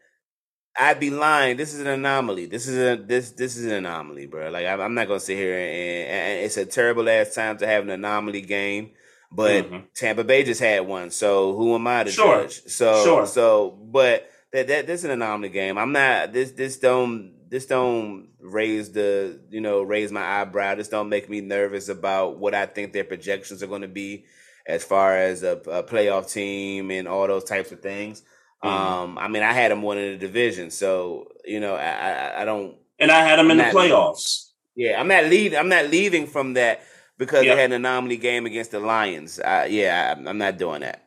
I'd 0.80 1.02
be 1.02 1.10
lying. 1.10 1.58
This 1.58 1.74
is 1.74 1.82
an 1.82 1.88
anomaly. 1.88 2.46
This 2.46 2.66
is 2.66 2.78
a 2.78 2.96
this 2.96 3.32
this 3.32 3.58
is 3.58 3.66
an 3.66 3.74
anomaly, 3.74 4.28
bro. 4.28 4.50
Like 4.52 4.66
I'm, 4.66 4.80
I'm 4.80 4.94
not 4.94 5.10
gonna 5.10 5.20
sit 5.20 5.36
here 5.38 5.54
and, 5.54 6.08
and 6.10 6.46
it's 6.46 6.56
a 6.56 6.66
terrible 6.66 7.10
ass 7.10 7.36
time 7.36 7.58
to 7.58 7.68
have 7.68 7.84
an 7.84 7.90
anomaly 7.90 8.42
game. 8.44 8.92
But 9.34 9.70
Mhm. 9.70 9.84
Tampa 9.94 10.24
Bay 10.24 10.46
just 10.46 10.62
had 10.62 10.88
one, 10.88 11.12
so 11.12 11.54
who 11.58 11.76
am 11.76 11.88
I 11.88 12.06
to 12.06 12.10
Sure. 12.12 12.44
judge? 12.44 12.64
So 12.68 13.04
Sure. 13.04 13.26
so, 13.26 13.70
but 13.72 14.32
that 14.54 14.68
that 14.68 14.88
this 14.88 15.02
is 15.02 15.04
an 15.06 15.12
anomaly 15.12 15.50
game. 15.50 15.78
I'm 15.78 15.92
not 15.92 16.32
this 16.32 16.52
this 16.52 16.80
don't 16.80 17.34
this 17.52 17.68
don't 17.68 18.30
raise 18.40 18.92
the 18.94 19.40
you 19.52 19.62
know 19.62 19.84
raise 19.84 20.12
my 20.12 20.42
eyebrow. 20.42 20.74
This 20.76 20.88
don't 20.88 21.10
make 21.10 21.30
me 21.30 21.42
nervous 21.42 21.88
about 21.90 22.38
what 22.40 22.56
I 22.56 22.66
think 22.66 22.94
their 22.94 23.04
projections 23.04 23.62
are 23.62 23.68
going 23.68 23.84
to 23.84 23.88
be 23.88 24.26
as 24.66 24.84
far 24.84 25.16
as 25.18 25.44
a, 25.44 25.58
a 25.68 25.84
playoff 25.84 26.32
team 26.32 26.90
and 26.92 27.08
all 27.08 27.28
those 27.28 27.44
types 27.44 27.72
of 27.72 27.82
things. 27.82 28.24
Mhm. 28.64 28.70
Um, 28.70 29.18
I 29.18 29.28
mean, 29.28 29.44
I 29.44 29.54
had 29.54 29.70
them 29.72 29.84
winning 29.84 30.12
the 30.14 30.18
division, 30.18 30.72
so 30.72 31.28
you 31.46 31.60
know, 31.60 31.76
I 31.76 31.92
I, 31.92 32.42
I 32.42 32.46
don't. 32.46 32.78
And 33.00 33.12
I 33.12 33.24
had 33.28 33.38
them 33.38 33.52
in 33.52 33.58
the 33.58 33.64
playoffs. 33.66 34.50
Yeah, 34.76 35.00
I'm 35.00 35.08
not 35.08 35.26
leaving. 35.26 35.60
I'm 35.60 35.70
not 35.70 35.90
leaving 35.90 36.28
from 36.28 36.54
that 36.54 36.82
because 37.18 37.44
Yeah. 37.44 37.56
they 37.56 37.62
had 37.62 37.72
an 37.72 37.86
anomaly 37.86 38.18
game 38.18 38.46
against 38.46 38.72
the 38.72 38.80
Lions. 38.80 39.40
Uh, 39.40 39.68
yeah, 39.70 40.16
I, 40.18 40.30
I'm 40.30 40.38
not 40.38 40.58
doing 40.58 40.82
that. 40.82 41.04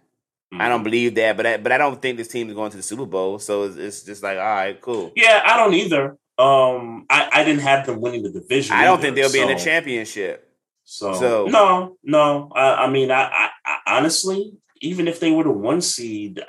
I 0.57 0.69
don't 0.69 0.85
believe 0.85 1.17
that, 1.17 1.37
but 1.37 1.47
I, 1.47 1.57
but 1.57 1.73
I 1.73 1.79
don't 1.79 2.01
think 2.01 2.17
this 2.17 2.29
team 2.29 2.49
is 2.49 2.55
going 2.55 2.71
to 2.71 2.77
the 2.77 2.83
Super 2.83 3.07
Bowl. 3.07 3.41
So 3.41 3.65
it's, 3.65 3.77
it's 3.77 4.03
just 4.05 4.23
like, 4.23 4.39
all 4.39 4.45
right, 4.45 4.81
cool. 4.81 5.11
Yeah, 5.17 5.43
I 5.45 5.57
don't 5.57 5.75
either. 5.75 6.17
Um, 6.37 7.07
I, 7.09 7.29
I 7.33 7.45
didn't 7.45 7.63
have 7.63 7.87
them 7.87 8.01
winning 8.01 8.23
the 8.23 8.31
division. 8.31 8.75
I 8.75 8.85
don't 8.85 8.95
either, 8.95 9.03
think 9.03 9.17
they'll 9.17 9.33
be 9.33 9.41
in 9.41 9.57
the 9.57 9.63
championship. 9.63 10.51
So, 10.85 11.15
So- 11.15 11.47
no, 11.47 11.97
no. 12.03 12.51
I, 12.55 12.85
I 12.85 12.91
mean, 12.91 13.11
I, 13.11 13.23
I, 13.23 13.51
I 13.65 13.79
honestly, 13.99 14.53
even 14.81 15.09
if 15.09 15.21
they 15.21 15.31
were 15.31 15.45
the 15.45 15.51
one 15.51 15.81
seed, 15.81 16.43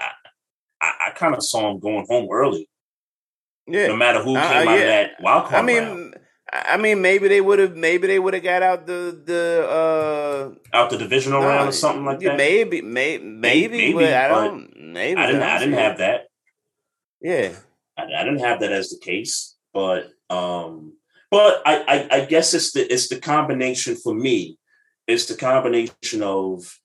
I, 0.82 0.92
I, 1.08 1.12
kind 1.12 1.36
of 1.36 1.44
saw 1.44 1.70
them 1.70 1.80
going 1.80 2.06
home 2.10 2.28
early, 2.32 2.70
Yeah, 3.68 3.88
no 3.88 3.96
matter 3.96 4.22
who 4.22 4.36
Uh, 4.36 4.42
came 4.42 4.68
uh, 4.68 4.72
out 4.72 4.78
of 4.78 4.86
that 4.86 5.12
wild 5.22 5.46
card 5.46 5.56
I 5.56 5.62
mean, 5.66 5.84
round. 5.84 6.16
I 6.52 6.78
mean, 6.78 7.02
maybe 7.02 7.28
they 7.28 7.42
would 7.42 7.60
have, 7.60 7.76
maybe 7.76 8.08
they 8.08 8.20
would 8.20 8.34
have 8.34 8.44
got 8.44 8.62
out 8.62 8.86
the 8.86 9.20
the 9.26 9.68
uh 9.68 10.78
out 10.78 10.90
the 10.90 10.98
divisional 10.98 11.42
round 11.42 11.70
or 11.70 11.72
something 11.72 12.06
like 12.06 12.22
yeah, 12.22 12.30
that. 12.30 12.38
Maybe, 12.38 12.82
may, 12.82 13.18
maybe, 13.18 13.78
maybe, 13.78 13.94
but 13.94 14.14
I 14.14 14.28
don't. 14.28 14.94
Maybe 14.94 15.20
I 15.20 15.26
didn't. 15.26 15.42
I 15.42 15.60
didn't 15.60 15.74
have 15.74 15.98
that. 15.98 16.28
Yeah, 17.20 17.56
I, 17.98 18.04
I 18.04 18.24
didn't 18.24 18.40
have 18.40 18.60
that 18.60 18.72
as 18.72 18.90
the 18.90 19.00
case, 19.00 19.55
but 19.76 20.14
um, 20.30 20.94
but 21.30 21.62
I, 21.66 21.84
I 21.88 22.18
I 22.22 22.26
guess 22.26 22.54
it's 22.56 22.72
the 22.72 22.92
it's 22.92 23.10
the 23.10 23.20
combination 23.20 23.96
for 23.96 24.16
me. 24.16 24.58
It's 25.06 25.26
the 25.26 25.36
combination 25.36 26.24
of 26.24 26.80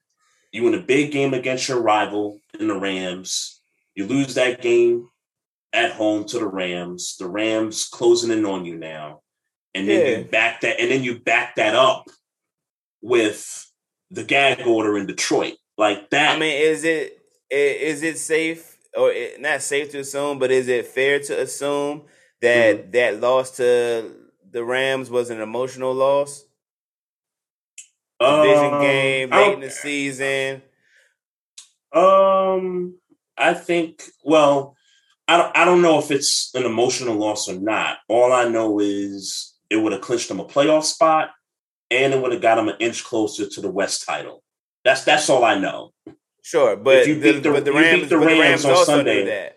you 0.52 0.66
in 0.66 0.74
a 0.74 0.82
big 0.82 1.12
game 1.12 1.32
against 1.32 1.68
your 1.68 1.80
rival 1.80 2.40
in 2.58 2.66
the 2.68 2.78
Rams. 2.78 3.62
You 3.94 4.06
lose 4.06 4.34
that 4.34 4.60
game 4.60 5.08
at 5.72 5.92
home 5.92 6.24
to 6.26 6.38
the 6.40 6.48
Rams. 6.48 7.16
The 7.16 7.28
Rams 7.28 7.88
closing 7.88 8.32
in 8.32 8.44
on 8.44 8.64
you 8.64 8.76
now, 8.76 9.20
and 9.74 9.88
then 9.88 10.00
Yeah. 10.04 10.18
you 10.18 10.24
back 10.24 10.60
that, 10.62 10.80
and 10.80 10.90
then 10.90 11.04
you 11.04 11.20
back 11.20 11.54
that 11.54 11.76
up 11.76 12.08
with 13.00 13.70
the 14.10 14.24
gag 14.24 14.66
order 14.66 14.98
in 14.98 15.06
Detroit, 15.06 15.54
like 15.78 16.10
that. 16.10 16.36
I 16.36 16.38
mean, 16.40 16.60
is 16.60 16.82
it 16.82 17.22
is 17.48 18.02
it 18.02 18.18
safe 18.18 18.76
or 18.96 19.14
not 19.38 19.62
safe 19.62 19.92
to 19.92 20.00
assume, 20.00 20.40
but 20.40 20.50
is 20.50 20.66
it 20.66 20.86
fair 20.86 21.20
to 21.20 21.40
assume 21.40 22.02
that 22.42 22.76
Mm-hmm. 22.76 22.90
that 22.92 23.20
loss 23.20 23.56
to 23.56 24.12
the 24.50 24.64
Rams 24.64 25.10
was 25.10 25.30
an 25.30 25.40
emotional 25.40 25.94
loss? 25.94 26.44
Division 28.20 28.74
Um, 28.74 28.80
game 28.82 29.30
late 29.30 29.54
in 29.54 29.60
the 29.60 29.70
season. 29.70 30.62
Um, 31.92 32.96
I 33.36 33.54
think. 33.54 34.02
Well, 34.24 34.76
I 35.26 35.36
don't. 35.38 35.56
I 35.56 35.64
don't 35.64 35.82
know 35.82 35.98
if 35.98 36.10
it's 36.10 36.50
an 36.54 36.64
emotional 36.64 37.14
loss 37.16 37.48
or 37.48 37.58
not. 37.58 37.98
All 38.08 38.32
I 38.32 38.44
know 38.48 38.78
is 38.80 39.54
it 39.70 39.76
would 39.76 39.92
have 39.92 40.00
clinched 40.02 40.28
them 40.28 40.40
a 40.40 40.44
playoff 40.44 40.84
spot, 40.84 41.30
and 41.90 42.12
it 42.12 42.20
would 42.20 42.32
have 42.32 42.42
got 42.42 42.56
them 42.56 42.68
an 42.68 42.76
inch 42.80 43.04
closer 43.04 43.48
to 43.48 43.60
the 43.60 43.70
West 43.70 44.04
title. 44.06 44.42
That's 44.84 45.04
that's 45.04 45.28
all 45.30 45.44
I 45.44 45.58
know. 45.58 45.92
Sure, 46.42 46.76
but 46.76 47.06
you 47.06 47.14
the, 47.20 47.32
beat 47.32 47.42
the- 47.42 47.50
the 47.50 47.58
you 47.58 47.64
beat 47.64 47.70
Rams, 47.74 48.08
the 48.08 48.18
Rams 48.18 48.40
Rams 48.40 48.64
on 48.66 48.84
Sunday. 48.84 49.52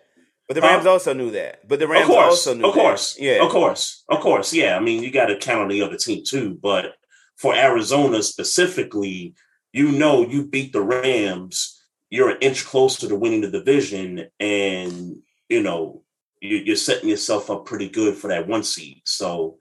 But 0.47 0.55
the? 0.55 0.61
Rams 0.61 0.85
also 0.85 1.13
knew 1.13 1.31
that. 1.31 1.67
But 1.67 1.79
the 1.79 1.87
Rams 1.87 2.07
course, 2.07 2.25
also 2.25 2.53
knew 2.53 2.67
of 2.67 2.73
course, 2.73 3.15
that. 3.15 3.23
Yeah. 3.23 3.45
of 3.45 3.51
course, 3.51 4.03
of 4.09 4.19
course. 4.19 4.53
Yeah, 4.53 4.75
I 4.75 4.79
mean, 4.79 5.03
you 5.03 5.11
got 5.11 5.27
to 5.27 5.37
count 5.37 5.61
on 5.61 5.67
the 5.69 5.81
other 5.81 5.97
team 5.97 6.23
too. 6.25 6.57
But 6.61 6.95
for 7.37 7.55
Arizona 7.55 8.21
specifically, 8.21 9.35
you 9.71 9.91
know, 9.91 10.27
you 10.27 10.45
beat 10.45 10.73
the 10.73 10.81
Rams, 10.81 11.81
you're 12.09 12.29
an 12.29 12.37
inch 12.41 12.65
closer 12.65 13.07
to 13.07 13.15
winning 13.15 13.41
the 13.41 13.51
division, 13.51 14.27
and 14.39 15.17
you 15.49 15.63
know, 15.63 16.03
you, 16.41 16.57
you're 16.57 16.75
setting 16.75 17.09
yourself 17.09 17.49
up 17.49 17.65
pretty 17.65 17.89
good 17.89 18.15
for 18.15 18.27
that 18.27 18.47
one 18.47 18.63
seed. 18.63 19.01
So, 19.05 19.57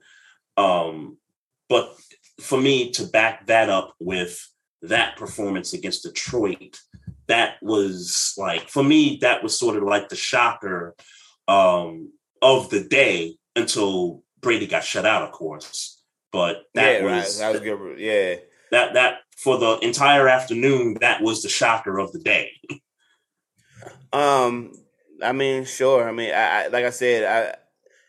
um, 0.57 1.17
but 1.69 1.95
for 2.39 2.59
me 2.59 2.91
to 2.91 3.05
back 3.05 3.47
that 3.47 3.69
up 3.69 3.95
with 3.99 4.49
that 4.81 5.15
performance 5.15 5.73
against 5.73 6.03
Detroit, 6.03 6.79
that 7.27 7.55
was 7.61 8.33
like 8.37 8.69
for 8.69 8.83
me, 8.83 9.17
that 9.21 9.43
was 9.43 9.57
sort 9.57 9.77
of 9.77 9.83
like 9.83 10.09
the 10.09 10.15
shocker 10.15 10.95
um, 11.47 12.11
of 12.41 12.69
the 12.69 12.83
day 12.83 13.37
until 13.55 14.23
Brady 14.41 14.67
got 14.67 14.83
shut 14.83 15.05
out, 15.05 15.23
of 15.23 15.31
course. 15.31 16.01
But 16.31 16.63
that 16.73 17.01
yeah, 17.01 17.03
was 17.03 17.41
right. 17.41 17.45
That 17.45 17.51
was 17.51 17.61
good. 17.61 17.99
Yeah. 17.99 18.35
that 18.71 18.93
that 18.95 19.19
for 19.37 19.57
the 19.57 19.77
entire 19.79 20.27
afternoon, 20.27 20.97
that 21.01 21.21
was 21.21 21.41
the 21.41 21.49
shocker 21.49 21.99
of 21.99 22.11
the 22.11 22.19
day. 22.19 22.51
Um, 24.11 24.73
I 25.23 25.31
mean, 25.31 25.65
sure. 25.65 26.07
I 26.07 26.11
mean, 26.11 26.33
I, 26.33 26.65
I 26.65 26.67
like 26.67 26.85
I 26.85 26.89
said, 26.89 27.57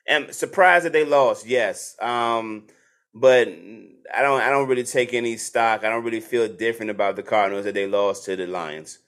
I 0.09 0.13
am 0.13 0.33
surprised 0.33 0.87
that 0.87 0.93
they 0.93 1.05
lost. 1.05 1.47
Yes. 1.47 1.97
Um, 2.01 2.67
but 3.15 3.49
I 3.49 4.23
don't. 4.23 4.41
I 4.41 4.51
don't 4.51 4.69
really 4.69 4.85
take 4.85 5.15
any 5.15 5.37
stock. 5.37 5.85
I 5.85 5.89
don't 5.89 6.05
really 6.05 6.21
feel 6.21 6.49
different 6.49 6.91
about 6.91 7.17
the 7.17 7.23
Cardinals 7.23 7.65
that 7.65 7.75
they 7.75 7.87
lost 7.87 8.25
to 8.25 8.37
the 8.37 8.47
Lions. 8.47 8.99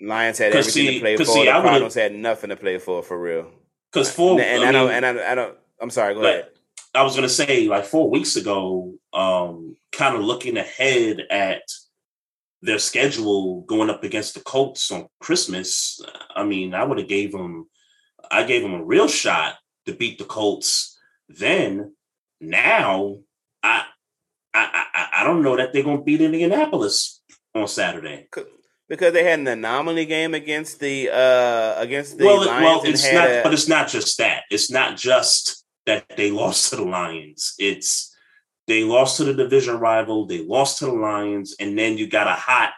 Lions 0.00 0.38
had 0.38 0.52
everything 0.52 0.72
see- 0.72 0.94
to 0.94 1.00
play 1.00 1.16
for. 1.16 1.24
see, 1.24 1.44
the 1.44 1.50
I 1.50 1.62
Cardinals 1.62 1.94
had 1.94 2.14
nothing 2.14 2.50
to 2.50 2.56
play 2.56 2.78
for, 2.78 3.02
for 3.02 3.20
real. 3.20 3.50
Because 3.92 4.10
four 4.12 4.40
and, 4.40 4.64
I 4.64 4.68
I, 4.68 4.72
don't. 4.72 4.86
mean, 4.88 5.04
And 5.04 5.06
I, 5.20 5.32
I 5.32 5.34
don't. 5.34 5.56
I'm 5.80 5.90
sorry. 5.90 6.14
Go 6.14 6.20
ahead. 6.20 6.48
I 6.94 7.02
was 7.02 7.14
gonna 7.14 7.28
say 7.28 7.68
like 7.68 7.84
four 7.84 8.08
weeks 8.10 8.36
ago, 8.36 8.94
um, 9.12 9.76
kind 9.92 10.16
of 10.16 10.22
looking 10.22 10.56
ahead 10.56 11.20
at 11.30 11.62
their 12.62 12.78
schedule 12.78 13.62
going 13.62 13.90
up 13.90 14.02
against 14.02 14.34
the 14.34 14.40
Colts 14.40 14.90
on 14.90 15.06
Christmas. 15.20 16.00
I 16.34 16.44
mean, 16.44 16.74
I 16.74 16.84
would 16.84 16.98
have 16.98 17.08
gave 17.08 17.32
them, 17.32 17.68
I 18.30 18.44
gave 18.44 18.62
them 18.62 18.74
a 18.74 18.84
real 18.84 19.08
shot 19.08 19.56
to 19.84 19.92
beat 19.94 20.18
the 20.18 20.24
Colts. 20.24 20.98
Then, 21.28 21.94
now, 22.40 23.18
I, 23.62 23.84
I, 24.54 24.84
I, 24.94 25.08
I 25.20 25.24
don't 25.24 25.42
know 25.42 25.56
that 25.56 25.72
they're 25.72 25.82
gonna 25.84 26.02
beat 26.02 26.20
Indianapolis 26.22 27.20
on 27.54 27.68
Saturday. 27.68 28.28
Because 28.88 29.12
they 29.12 29.24
had 29.24 29.40
an 29.40 29.48
anomaly 29.48 30.06
game 30.06 30.34
against 30.34 30.78
the 30.78 31.10
uh 31.10 31.74
against 31.76 32.18
the 32.18 32.24
well, 32.24 32.46
Lions 32.46 32.62
well, 32.62 32.80
and 32.84 32.88
it's 32.94 33.12
not, 33.12 33.28
a, 33.28 33.40
but 33.42 33.52
it's 33.52 33.68
not 33.68 33.88
just 33.88 34.18
that. 34.18 34.44
It's 34.50 34.70
not 34.70 34.96
just 34.96 35.64
that 35.86 36.04
they 36.16 36.30
lost 36.30 36.70
to 36.70 36.76
the 36.76 36.84
Lions. 36.84 37.54
It's 37.58 38.14
they 38.66 38.84
lost 38.84 39.16
to 39.16 39.24
the 39.24 39.34
division 39.34 39.78
rival, 39.78 40.26
they 40.26 40.44
lost 40.44 40.78
to 40.78 40.86
the 40.86 40.92
Lions, 40.92 41.54
and 41.58 41.78
then 41.78 41.98
you 41.98 42.08
got 42.08 42.26
a 42.26 42.32
hot 42.32 42.72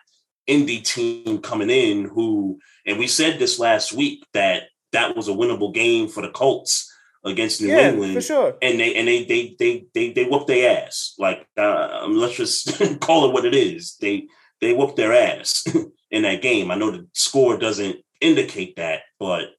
Indy 0.46 0.80
team 0.80 1.38
coming 1.38 1.70
in 1.70 2.04
who, 2.06 2.58
and 2.86 2.98
we 2.98 3.06
said 3.06 3.38
this 3.38 3.58
last 3.58 3.92
week 3.92 4.24
that 4.32 4.64
that 4.92 5.14
was 5.14 5.28
a 5.28 5.32
winnable 5.32 5.74
game 5.74 6.08
for 6.08 6.22
the 6.22 6.30
Colts 6.30 6.90
against 7.24 7.60
New 7.60 7.68
yeah, 7.68 7.90
England 7.90 8.14
for 8.14 8.20
sure. 8.20 8.56
and 8.62 8.80
they 8.80 8.94
and 8.94 9.06
they 9.06 9.24
they 9.24 9.56
they 9.58 9.86
they 9.92 10.12
they 10.12 10.24
whoop 10.24 10.46
their 10.46 10.84
ass. 10.84 11.14
Like 11.18 11.46
uh, 11.56 12.06
let's 12.08 12.36
just 12.36 12.78
call 13.00 13.28
it 13.28 13.32
what 13.32 13.44
it 13.44 13.54
is. 13.54 13.96
They 14.00 14.28
they 14.60 14.72
whooped 14.72 14.96
their 14.96 15.12
ass 15.12 15.64
in 16.10 16.22
that 16.22 16.42
game. 16.42 16.70
I 16.70 16.74
know 16.76 16.90
the 16.90 17.06
score 17.12 17.56
doesn't 17.58 17.96
indicate 18.20 18.76
that, 18.76 19.02
but 19.18 19.50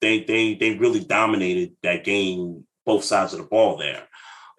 they 0.00 0.20
they 0.24 0.54
they 0.54 0.74
really 0.74 1.00
dominated 1.00 1.72
that 1.82 2.04
game, 2.04 2.64
both 2.86 3.04
sides 3.04 3.32
of 3.32 3.40
the 3.40 3.46
ball 3.46 3.76
there. 3.76 4.06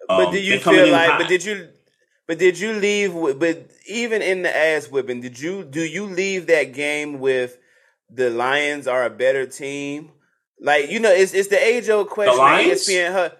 But 0.08 0.28
Um, 0.28 0.32
do 0.32 0.40
you 0.40 0.58
feel 0.60 0.88
like? 0.90 1.18
But 1.18 1.28
did 1.28 1.44
you? 1.44 1.68
But 2.28 2.38
did 2.38 2.58
you 2.58 2.72
leave? 2.74 3.12
with- 3.14 3.38
But 3.38 3.70
even 3.86 4.22
in 4.22 4.42
the 4.42 4.56
ass 4.56 4.88
whipping, 4.88 5.20
did 5.20 5.38
you? 5.40 5.64
Do 5.64 5.80
you 5.82 6.06
leave 6.06 6.46
that 6.46 6.72
game 6.72 7.18
with 7.18 7.58
the 8.10 8.30
Lions 8.30 8.86
are 8.86 9.04
a 9.04 9.10
better 9.10 9.46
team? 9.46 10.12
Like 10.60 10.90
you 10.90 11.00
know, 11.00 11.10
it's 11.12 11.34
it's 11.34 11.48
the 11.48 11.62
age 11.62 11.88
old 11.88 12.08
question. 12.08 12.36
that 12.36 12.42
Lions? 12.42 12.86
ESPN 12.88 13.12
her, 13.12 13.32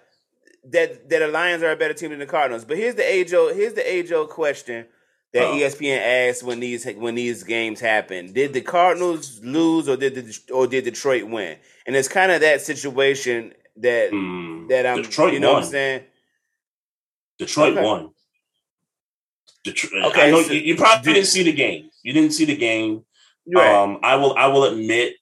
that 0.65 1.09
that 1.09 1.19
the 1.19 1.27
Lions 1.27 1.63
are 1.63 1.71
a 1.71 1.75
better 1.77 1.93
team 1.93 2.09
than 2.09 2.19
the 2.19 2.25
Cardinals. 2.25 2.65
But 2.65 2.77
here's 2.77 2.95
the 2.95 3.09
age 3.09 3.33
old 3.33 3.55
here's 3.55 3.73
the 3.73 3.89
age 3.93 4.11
old 4.11 4.29
question 4.29 4.85
that 5.33 5.43
Oh. 5.45 5.55
ESPN 5.55 5.97
asked 5.99 6.43
when 6.43 6.59
these 6.59 6.85
when 6.95 7.15
these 7.15 7.43
games 7.43 7.79
happen. 7.79 8.31
Did 8.33 8.53
the 8.53 8.61
Cardinals 8.61 9.39
lose 9.43 9.89
or 9.89 9.97
did 9.97 10.15
the 10.15 10.53
or 10.53 10.67
did 10.67 10.83
Detroit 10.85 11.23
win? 11.25 11.57
And 11.87 11.95
it's 11.95 12.07
kind 12.07 12.31
of 12.31 12.41
that 12.41 12.61
situation 12.61 13.53
that 13.77 14.09
Hmm. 14.11 14.67
that 14.67 14.85
I'm 14.85 15.01
Detroit 15.01 15.33
you 15.33 15.39
know 15.39 15.53
what. 15.53 15.63
I'm 15.63 15.69
saying. 15.69 16.03
Detroit 17.39 17.73
Okay. 17.73 17.81
won. 17.83 18.09
Detroit. 19.63 20.03
Okay, 20.05 20.27
I 20.27 20.31
know 20.31 20.41
so- 20.43 20.51
you, 20.53 20.59
you 20.59 20.75
probably 20.75 21.03
did- 21.03 21.13
didn't 21.19 21.27
see 21.27 21.43
the 21.43 21.53
game. 21.53 21.89
You 22.03 22.13
didn't 22.13 22.31
see 22.33 22.45
the 22.45 22.55
game. 22.55 23.05
Right. 23.47 23.73
Um, 23.73 23.99
I 24.03 24.15
will. 24.15 24.33
I 24.35 24.47
will 24.47 24.65
admit, 24.65 25.15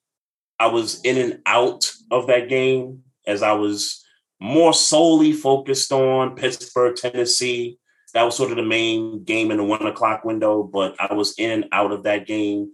I 0.58 0.66
was 0.66 1.00
in 1.02 1.16
and 1.16 1.40
out 1.46 1.90
of 2.10 2.26
that 2.26 2.48
game 2.48 3.02
as 3.26 3.42
I 3.42 3.52
was 3.52 4.04
more 4.40 4.74
solely 4.74 5.32
focused 5.32 5.92
on 5.92 6.34
Pittsburgh, 6.36 6.96
Tennessee. 6.96 7.78
That 8.14 8.24
was 8.24 8.36
sort 8.36 8.50
of 8.50 8.56
the 8.56 8.62
main 8.62 9.24
game 9.24 9.50
in 9.50 9.56
the 9.56 9.64
one 9.64 9.86
o'clock 9.86 10.24
window, 10.24 10.62
but 10.62 10.94
I 11.00 11.14
was 11.14 11.34
in 11.38 11.50
and 11.50 11.66
out 11.72 11.92
of 11.92 12.02
that 12.02 12.26
game. 12.26 12.72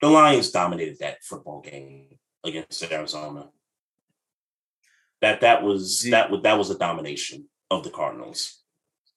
The 0.00 0.08
Lions 0.08 0.50
dominated 0.50 0.98
that 1.00 1.24
football 1.24 1.60
game 1.60 2.18
against 2.44 2.82
Arizona. 2.90 3.48
That 5.22 5.40
that 5.40 5.62
was 5.62 6.02
that 6.10 6.30
was 6.30 6.42
that 6.42 6.58
was 6.58 6.70
a 6.70 6.78
domination 6.78 7.48
of 7.70 7.82
the 7.82 7.90
Cardinals. 7.90 8.60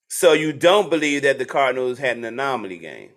so 0.08 0.32
you 0.32 0.52
don't 0.52 0.90
believe 0.90 1.22
that 1.22 1.38
the 1.38 1.44
Cardinals 1.44 1.98
had 1.98 2.16
an 2.16 2.24
anomaly 2.24 2.78
game? 2.78 3.10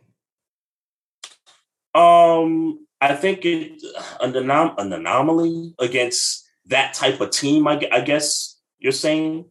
Um, 1.96 2.86
I 3.02 3.16
think 3.16 3.46
it 3.46 3.82
an, 4.22 4.34
anom- 4.34 4.78
an 4.78 4.94
anomaly 4.94 5.74
against 5.80 6.48
that 6.68 6.94
type 6.94 7.20
of 7.20 7.32
team. 7.32 7.68
I, 7.68 7.82
I 7.92 8.02
guess 8.02 8.60
you're 8.80 8.92
saying. 8.92 9.46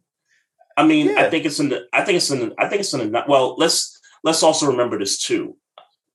I 0.77 0.85
mean, 0.85 1.09
Yeah. 1.09 1.21
I 1.21 1.29
think 1.29 1.45
it's 1.45 1.59
in 1.59 1.69
the. 1.69 1.87
I 1.93 2.03
think 2.03 2.17
it's 2.17 2.29
in. 2.31 2.39
The, 2.39 2.55
I 2.57 2.67
think 2.67 2.81
it's 2.81 2.93
in. 2.93 3.11
The, 3.11 3.23
well, 3.27 3.55
let's 3.57 3.99
let's 4.23 4.43
also 4.43 4.67
remember 4.67 4.97
this 4.97 5.19
too. 5.19 5.57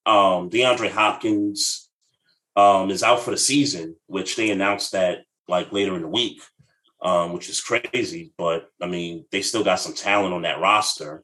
Um, 0.06 0.50
DeAndre 0.50 0.90
Hopkins 0.90 1.88
um, 2.56 2.90
is 2.90 3.02
out 3.02 3.20
for 3.20 3.30
the 3.30 3.36
season, 3.36 3.96
which 4.06 4.36
they 4.36 4.50
announced 4.50 4.92
that 4.92 5.20
like 5.46 5.72
later 5.72 5.94
in 5.96 6.02
the 6.02 6.09
week, 6.09 6.42
um, 7.02 7.32
which 7.32 7.48
is 7.48 7.61
crazy. 7.61 8.32
But 8.36 8.68
I 8.82 8.86
mean, 8.86 9.26
they 9.30 9.42
still 9.42 9.64
got 9.64 9.80
some 9.80 9.94
talent 9.94 10.34
on 10.34 10.42
that 10.42 10.61
roster. 10.61 11.22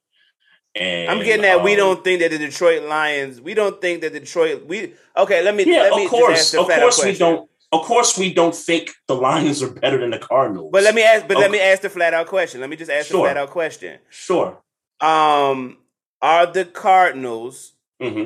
And 0.77 1.09
I'm 1.09 1.25
getting 1.25 1.43
that 1.43 1.63
we 1.63 1.73
um, 1.73 1.79
don't 1.79 2.05
think 2.05 2.21
that 2.21 2.33
the 2.33 2.39
Detroit 2.39 2.83
Lions. 2.83 3.41
We 3.41 3.55
don't 3.55 3.81
think 3.81 4.01
that 4.01 4.13
Detroit. 4.13 4.67
We 4.67 4.95
okay. 5.17 5.43
Let 5.43 5.55
me. 5.55 5.65
Yeah, 5.67 5.83
let 5.83 5.95
me 5.97 6.05
of 6.05 6.11
course, 6.11 6.53
of 6.55 6.67
course 6.67 6.99
we 6.99 7.05
question. 7.05 7.19
don't. 7.19 7.51
Of 7.75 7.83
course 7.87 8.17
we 8.19 8.33
don't 8.33 8.55
think 8.55 8.91
the 9.09 9.15
Lions 9.17 9.63
are 9.63 9.71
better 9.71 9.99
than 9.99 10.11
the 10.11 10.19
Cardinals. 10.19 10.71
But 10.73 10.83
let 10.85 10.95
me 10.95 11.03
ask. 11.03 11.27
But 11.29 11.39
let 11.39 11.51
me 11.51 11.61
ask 11.61 11.83
the 11.83 11.91
flat 11.91 12.15
out 12.15 12.27
question. 12.27 12.61
Let 12.61 12.71
me 12.71 12.77
just 12.77 12.91
ask 12.91 13.09
Sure. 13.09 13.19
the 13.19 13.25
flat 13.25 13.37
out 13.37 13.51
question. 13.51 13.99
Sure. 14.11 14.63
Um, 15.01 15.79
are 16.23 16.47
the 16.47 16.65
Cardinals 16.65 17.73
hmm 18.01 18.25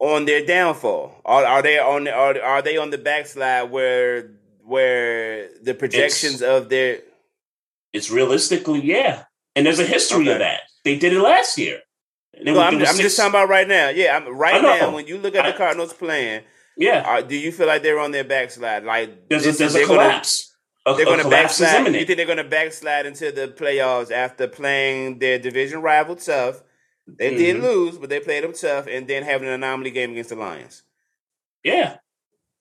on 0.00 0.24
their 0.26 0.44
downfall? 0.44 1.20
Are, 1.24 1.44
are 1.44 1.62
they 1.62 1.78
on? 1.78 2.04
The, 2.04 2.12
are 2.12 2.40
are 2.40 2.62
they 2.62 2.76
on 2.76 2.90
the 2.90 2.98
backslide 2.98 3.70
where 3.70 4.30
where 4.64 5.48
the 5.62 5.74
projections 5.74 6.42
of 6.42 6.68
their 6.68 7.00
It's 7.92 8.10
realistically, 8.10 8.80
yeah. 8.82 9.24
And 9.54 9.64
there's 9.66 9.78
a 9.78 9.86
history 9.86 10.22
Okay. 10.24 10.32
of 10.32 10.38
that. 10.40 10.62
They 10.84 10.98
did 10.98 11.12
it 11.12 11.20
last 11.20 11.58
year. 11.58 11.80
No, 12.42 12.58
I'm, 12.58 12.74
I'm 12.74 12.96
just 12.96 13.16
talking 13.16 13.30
about 13.30 13.48
right 13.48 13.68
now. 13.68 13.90
Yeah, 13.90 14.16
I'm 14.16 14.26
right 14.36 14.60
now. 14.60 14.92
When 14.92 15.06
you 15.06 15.18
look 15.18 15.36
at 15.36 15.46
the 15.46 15.52
Cardinals 15.56 15.92
playing, 15.92 16.42
Yeah. 16.76 17.04
uh, 17.06 17.20
do 17.22 17.36
you 17.36 17.52
feel 17.52 17.66
like 17.66 17.82
they're 17.82 17.98
on 18.00 18.10
their 18.10 18.24
backslide? 18.24 18.84
Like 18.84 19.28
There's 19.28 19.46
a, 19.46 19.52
there's 19.52 19.74
a 19.74 19.78
they're 19.78 19.86
gonna- 19.86 20.00
collapse. 20.02 20.50
A, 20.86 20.94
They're 20.94 21.06
going 21.06 21.16
to 21.16 21.22
collapse 21.24 21.58
backslide. 21.60 21.94
You 21.94 22.04
think 22.04 22.18
they're 22.18 22.26
going 22.26 22.36
to 22.36 22.44
backslide 22.44 23.06
into 23.06 23.32
the 23.32 23.48
playoffs 23.48 24.10
after 24.10 24.46
playing 24.46 25.18
their 25.18 25.38
division 25.38 25.80
rival 25.80 26.14
tough? 26.14 26.62
They 27.06 27.34
did 27.34 27.56
Mhm. 27.56 27.62
lose, 27.62 27.96
but 27.98 28.10
they 28.10 28.20
played 28.20 28.44
them 28.44 28.52
tough, 28.52 28.86
and 28.86 29.08
then 29.08 29.22
having 29.22 29.48
an 29.48 29.54
anomaly 29.54 29.90
game 29.92 30.10
against 30.12 30.28
the 30.30 30.36
Lions. 30.36 30.82
Yeah. 31.62 31.96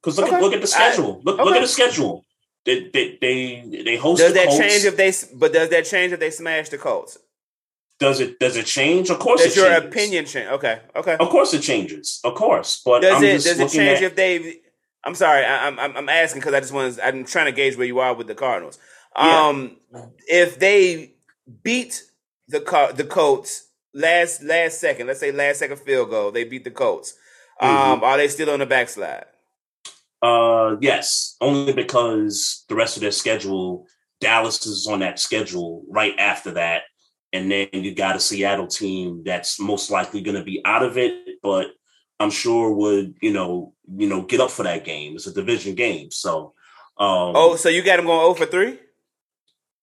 Because 0.01 0.17
look, 0.17 0.27
Okay. 0.27 0.35
at 0.37 0.41
look 0.41 0.53
at 0.53 0.61
the 0.61 0.67
schedule. 0.67 1.21
look 1.25 1.37
look 1.37 1.47
okay. 1.47 1.57
at 1.57 1.61
the 1.61 1.67
schedule. 1.67 2.25
They 2.65 2.87
they 2.93 3.17
they, 3.19 3.81
they 3.83 3.95
host 3.97 4.21
Does 4.21 4.31
the 4.31 4.39
that 4.39 4.47
Colts. 4.47 4.59
change 4.61 4.85
if 4.85 4.95
they? 4.95 5.11
But 5.37 5.51
does 5.51 5.69
that 5.69 5.85
change 5.85 6.13
if 6.13 6.19
they 6.21 6.29
smash 6.31 6.69
the 6.69 6.77
Colts? 6.77 7.17
Does 7.99 8.19
it 8.19 8.39
does 8.39 8.55
it 8.57 8.65
change? 8.65 9.09
Of 9.09 9.19
course 9.19 9.43
Does 9.43 9.55
your 9.55 9.67
changes. 9.69 9.87
opinion 9.89 10.25
change? 10.25 10.49
Okay, 10.49 10.79
okay. 10.95 11.15
Of 11.19 11.29
course 11.29 11.53
it 11.53 11.61
changes. 11.61 12.19
Of 12.23 12.35
course. 12.35 12.81
But 12.83 13.01
Does 13.01 13.17
I'm 13.17 13.23
it? 13.23 13.43
Does 13.43 13.59
it 13.59 13.69
change 13.69 13.97
at, 13.97 14.03
if 14.03 14.15
they? 14.15 14.59
I'm 15.05 15.15
sorry, 15.15 15.45
I, 15.45 15.67
I'm 15.67 15.79
I'm 15.79 15.97
I'm 15.97 16.09
asking 16.09 16.41
because 16.41 16.53
I 16.53 16.59
just 16.59 16.73
want. 16.73 16.95
to 16.95 17.05
I'm 17.05 17.25
trying 17.25 17.45
to 17.45 17.51
gauge 17.51 17.77
where 17.77 17.87
you 17.87 17.99
are 17.99 18.13
with 18.13 18.27
the 18.27 18.35
Cardinals. 18.35 18.77
Yeah. 19.17 19.47
Um, 19.47 19.77
if 20.27 20.57
they 20.59 21.13
beat 21.63 22.03
the 22.47 22.61
Car- 22.61 22.93
the 22.93 23.03
Colts 23.03 23.67
last 23.93 24.41
last 24.43 24.79
second, 24.79 25.07
let's 25.07 25.19
say 25.19 25.31
last 25.31 25.59
second 25.59 25.77
field 25.79 26.09
goal, 26.09 26.31
they 26.31 26.43
beat 26.45 26.63
the 26.63 26.71
Colts. 26.71 27.13
Um, 27.59 27.69
Mm-hmm. 27.69 28.03
are 28.03 28.17
they 28.17 28.27
still 28.27 28.49
on 28.49 28.59
the 28.59 28.65
backslide? 28.65 29.25
Uh, 30.21 30.77
yes, 30.81 31.35
only 31.41 31.73
because 31.73 32.63
the 32.69 32.75
rest 32.75 32.95
of 32.97 33.01
their 33.01 33.11
schedule, 33.11 33.85
Dallas 34.21 34.65
is 34.65 34.87
on 34.87 34.99
that 34.99 35.19
schedule 35.19 35.83
right 35.89 36.13
after 36.17 36.51
that, 36.51 36.83
and 37.33 37.51
then 37.51 37.67
you 37.73 37.93
got 37.93 38.15
a 38.15 38.19
Seattle 38.19 38.67
team 38.67 39.23
that's 39.25 39.59
most 39.59 39.91
likely 39.91 40.21
going 40.21 40.37
to 40.37 40.43
be 40.43 40.61
out 40.63 40.83
of 40.83 40.97
it, 40.97 41.41
but 41.41 41.67
I'm 42.19 42.31
sure 42.31 42.71
would 42.71 43.15
you 43.21 43.33
know 43.33 43.73
you 43.97 44.07
know 44.07 44.21
get 44.21 44.39
up 44.39 44.51
for 44.51 44.63
that 44.63 44.85
game. 44.85 45.15
It's 45.15 45.27
a 45.27 45.33
division 45.33 45.75
game, 45.75 46.11
so. 46.11 46.53
Um, 46.95 47.33
Oh, 47.35 47.55
so 47.55 47.69
you 47.69 47.81
got 47.81 47.97
them 47.97 48.05
going 48.05 48.19
0 48.19 48.33
for 48.35 48.45
three? 48.45 48.79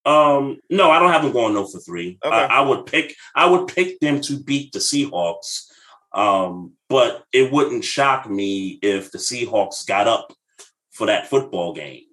um, 0.07 0.59
no, 0.71 0.91
I 0.91 0.99
don't 0.99 1.13
have 1.13 1.23
them 1.23 1.33
going 1.33 1.55
no 1.55 1.67
for 1.67 1.81
three. 1.81 2.19
Okay. 2.25 2.35
I, 2.35 2.47
I 2.47 2.61
would 2.61 2.87
pick 2.87 3.15
I 3.35 3.47
would 3.47 3.69
pick 3.69 4.01
them 4.01 4.21
to 4.23 4.39
beat 4.39 4.73
the 4.73 4.79
Seahawks. 4.79 5.67
Um, 6.13 6.73
but 6.89 7.25
it 7.33 7.53
wouldn't 7.53 7.85
shock 7.85 8.29
me 8.29 8.79
if 8.83 9.13
the 9.13 9.19
Seahawks 9.19 9.87
got 9.87 10.09
up 10.09 10.33
for 10.91 11.07
that 11.07 11.29
football 11.29 11.73
game. 11.73 12.05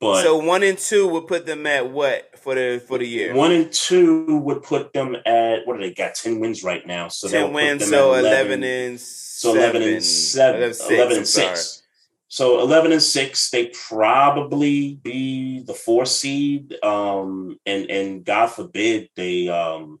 But 0.00 0.22
so 0.22 0.36
one 0.38 0.62
and 0.62 0.78
two 0.78 1.08
would 1.08 1.26
put 1.26 1.44
them 1.44 1.66
at 1.66 1.90
what 1.90 2.38
for 2.38 2.54
the 2.54 2.82
for 2.86 2.98
the 2.98 3.06
year? 3.06 3.34
one 3.34 3.50
and 3.50 3.72
two 3.72 4.38
would 4.38 4.62
put 4.62 4.92
them 4.92 5.16
at 5.26 5.66
what 5.66 5.76
do 5.76 5.80
they 5.80 5.92
got? 5.92 6.14
Ten 6.14 6.38
wins 6.38 6.62
right 6.62 6.86
now. 6.86 7.08
So 7.08 7.28
Ten 7.28 7.52
wins, 7.52 7.88
so 7.88 8.14
at 8.14 8.20
eleven 8.20 8.62
and 8.62 9.00
so 9.00 9.54
eleven 9.54 9.82
and 9.82 10.04
seven, 10.04 10.60
11 10.60 10.74
six, 10.74 10.90
11 10.90 11.12
I'm 11.12 11.18
and 11.18 11.28
six. 11.28 11.82
So 12.28 12.60
eleven 12.60 12.92
and 12.92 13.02
six, 13.02 13.50
they 13.50 13.72
probably 13.88 15.00
be 15.02 15.64
the 15.64 15.74
four 15.74 16.06
seed. 16.06 16.76
Um, 16.84 17.58
and 17.66 17.90
and 17.90 18.24
God 18.24 18.48
forbid 18.48 19.08
they 19.16 19.48
um, 19.48 20.00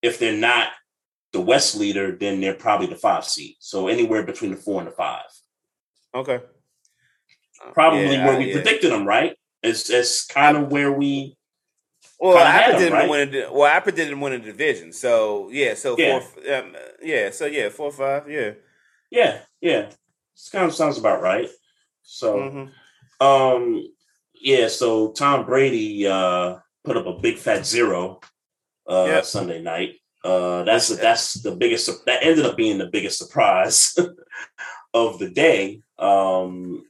if 0.00 0.18
they're 0.18 0.32
not 0.32 0.68
the 1.32 1.40
West 1.40 1.76
leader, 1.76 2.16
then 2.16 2.40
they're 2.40 2.54
probably 2.54 2.86
the 2.86 2.96
five 2.96 3.24
seed. 3.24 3.56
So 3.58 3.88
anywhere 3.88 4.22
between 4.22 4.52
the 4.52 4.56
four 4.56 4.80
and 4.80 4.88
the 4.88 4.92
five. 4.92 5.26
Okay. 6.14 6.40
Probably 7.72 8.14
Yeah, 8.14 8.26
where 8.26 8.38
we 8.38 8.46
yeah. 8.46 8.54
predicted 8.54 8.92
them, 8.92 9.06
right? 9.06 9.36
It's 9.62 9.90
it's 9.90 10.24
kind 10.26 10.56
of 10.56 10.70
where 10.70 10.92
we 10.92 11.36
Well, 12.20 12.36
I 12.36 12.62
predicted 12.64 12.86
them 12.88 12.92
right? 12.94 13.10
win. 13.10 13.34
A, 13.34 13.52
well, 13.52 13.76
I 13.76 13.80
predicted 13.80 14.12
them 14.12 14.20
win 14.20 14.32
a 14.34 14.38
division. 14.38 14.92
So 14.92 15.48
yeah, 15.50 15.74
so 15.74 15.96
Yeah. 15.98 16.20
four. 16.20 16.54
Um, 16.54 16.76
yeah, 17.02 17.30
so 17.30 17.46
yeah, 17.46 17.68
four 17.68 17.90
five. 17.92 18.28
Yeah. 18.30 18.52
yeah 19.10 19.40
yeah. 19.60 19.90
This 20.36 20.48
kind 20.52 20.66
of 20.66 20.74
sounds 20.74 20.98
about 20.98 21.22
right. 21.22 21.48
So. 22.02 22.48
hmm 22.50 23.24
Um, 23.24 23.84
yeah, 24.40 24.68
so 24.68 25.10
Tom 25.12 25.44
Brady 25.44 26.06
uh 26.06 26.58
put 26.84 26.96
up 26.96 27.06
a 27.06 27.18
big 27.18 27.38
fat 27.38 27.66
zero 27.66 28.20
uh 28.88 29.06
Yep. 29.08 29.24
Sunday 29.24 29.60
night. 29.60 29.96
Uh 30.24 30.62
that's 30.62 30.90
Which- 30.90 31.00
that's 31.00 31.34
the 31.42 31.56
biggest 31.56 31.90
that 32.06 32.22
ended 32.22 32.46
up 32.46 32.56
being 32.56 32.78
the 32.78 32.86
biggest 32.86 33.18
surprise 33.18 33.96
of 34.94 35.18
the 35.18 35.28
day. 35.30 35.80
Um 35.98 36.84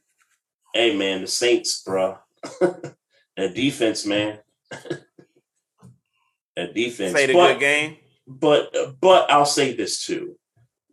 hey 0.75 0.97
man, 0.97 1.23
the 1.23 1.27
Saints, 1.27 1.83
bro. 1.83 2.19
that 2.61 3.55
defense, 3.55 4.07
man. 4.07 4.39
that 6.57 6.75
defense. 6.75 7.13
Played 7.13 7.31
a 7.31 7.33
But- 7.35 7.53
good 7.55 7.61
game. 7.61 7.97
but 8.27 9.01
but 9.01 9.31
I'll 9.31 9.47
say 9.47 9.75
this 9.75 10.05
too. 10.05 10.37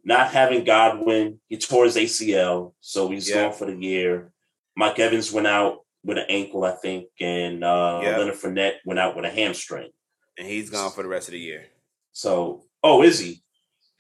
Not 0.03 0.30
having 0.31 0.64
Godwin, 0.64 1.39
he 1.47 1.57
tore 1.57 1.85
his 1.85 1.95
ACL, 1.97 2.73
so 2.80 3.10
he's 3.10 3.27
Yeah. 3.30 3.43
gone 3.49 3.53
for 3.53 3.65
the 3.65 3.76
year. 3.76 4.31
Mike 4.76 4.99
Evans 4.99 5.31
went 5.31 5.47
out 5.47 5.80
with 6.03 6.19
an 6.19 6.26
ankle, 6.30 6.64
I 6.64 6.73
think, 6.73 7.07
and 7.19 7.64
uh, 7.64 8.02
Yeah. 8.03 8.18
Leonard 8.18 8.35
Fournette 8.35 8.76
went 8.85 8.99
out 8.99 9.15
with 9.15 9.26
a 9.26 9.30
hamstring. 9.31 9.89
And 10.38 10.47
he's 10.47 10.69
gone 10.69 10.91
for 10.91 11.02
the 11.02 11.10
rest 11.10 11.30
of 11.30 11.31
the 11.31 11.39
year. 11.39 11.65
So, 12.11 12.65
oh, 12.84 13.02
is 13.02 13.18
he? 13.18 13.41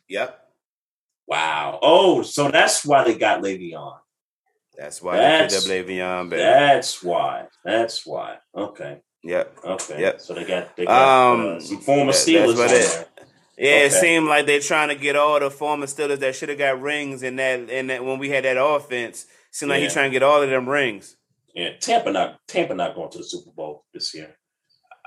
Yep. 0.09 0.39
Wow. 1.25 1.79
Oh, 1.81 2.21
so 2.21 2.51
that's 2.51 2.85
why 2.85 3.03
they 3.03 3.17
got 3.17 3.41
Le'Veon. 3.41 3.97
That's 4.77 5.01
why 5.01 5.17
That's- 5.17 5.65
they 5.67 5.81
picked 5.81 5.89
up 5.91 5.95
Le'Veon 5.97 6.29
Bell. 6.29 6.39
That's 6.39 7.01
why. 7.03 7.47
That's 7.63 8.05
why. 8.05 8.37
Okay. 8.55 9.01
Yep. 9.23 9.57
Okay. 9.63 10.01
Yep. 10.01 10.21
So 10.21 10.33
they 10.33 10.43
got 10.43 10.75
they 10.75 10.85
got 10.85 11.31
Um, 11.33 11.55
uh, 11.55 11.59
some 11.59 11.79
former 11.81 12.11
that- 12.11 12.17
Steelers 12.17 12.57
what 12.57 12.69
on 12.69 12.75
it- 12.75 12.81
there. 12.81 13.05
Yeah, 13.57 13.85
it 13.85 13.93
seemed 13.93 14.27
like 14.27 14.45
they're 14.47 14.59
trying 14.59 14.89
to 14.89 14.95
get 14.95 15.15
all 15.15 15.39
the 15.39 15.49
former 15.49 15.85
Steelers 15.85 16.19
that 16.19 16.35
should 16.35 16.49
have 16.49 16.57
got 16.57 16.81
rings 16.81 17.23
in 17.23 17.37
that 17.37 17.69
in 17.69 17.87
that 17.87 18.03
when 18.03 18.19
we 18.19 18.29
had 18.29 18.43
that 18.43 18.57
offense. 18.61 19.25
Seemed 19.51 19.69
like 19.69 19.79
Yeah. 19.79 19.85
he's 19.85 19.93
trying 19.93 20.11
to 20.11 20.13
get 20.13 20.23
all 20.23 20.41
of 20.41 20.49
them 20.49 20.67
rings. 20.67 21.15
Yeah, 21.53 21.69
Tampa 21.79 22.11
not 22.11 22.39
Tampa 22.49 22.75
not 22.75 22.95
going 22.95 23.09
to 23.11 23.17
the 23.19 23.23
Super 23.23 23.51
Bowl 23.51 23.85
this 23.93 24.13
year. 24.13 24.35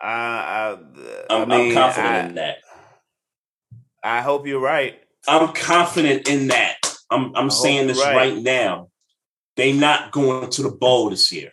I, 0.01 0.09
I, 0.09 0.79
I'm, 1.29 1.53
I 1.53 1.57
mean, 1.59 1.69
I'm 1.69 1.75
confident 1.75 2.15
I, 2.15 2.19
in 2.21 2.35
that. 2.37 2.57
I 4.03 4.21
hope 4.23 4.47
you're 4.47 4.61
right. 4.61 4.99
I'm 5.27 5.53
confident 5.53 6.27
in 6.29 6.49
that. 6.49 6.77
I'm 7.11 7.35
I'm 7.37 7.51
saying 7.51 7.89
this 7.89 7.99
right. 8.03 8.17
right. 8.17 8.37
now. 8.37 8.89
They 9.59 9.73
not 9.73 10.13
going 10.13 10.49
to 10.51 10.63
the 10.63 10.71
bowl 10.71 11.11
this 11.11 11.33
year. 11.33 11.51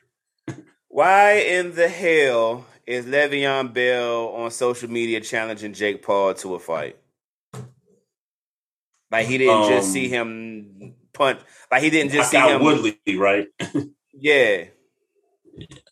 Why 0.90 1.38
in 1.40 1.74
the 1.74 1.88
hell 1.90 2.66
is 2.86 3.04
Le'Veon 3.08 3.74
Bell 3.74 4.28
on 4.28 4.52
social 4.52 4.90
media 4.92 5.20
challenging 5.22 5.74
Jake 5.74 6.04
Paul 6.04 6.36
to 6.36 6.54
a 6.54 6.60
fight? 6.60 6.98
Like 9.12 9.26
he 9.26 9.40
didn't 9.40 9.70
just 9.70 9.88
Um, 9.88 9.94
see 9.94 10.08
him 10.08 10.94
punch. 11.14 11.40
Like 11.72 11.82
he 11.82 11.90
didn't 11.90 12.12
just 12.12 12.30
see 12.30 12.38
him. 12.38 12.64
Woodley, 12.64 13.00
right? 13.18 13.48
Yeah, 14.18 14.66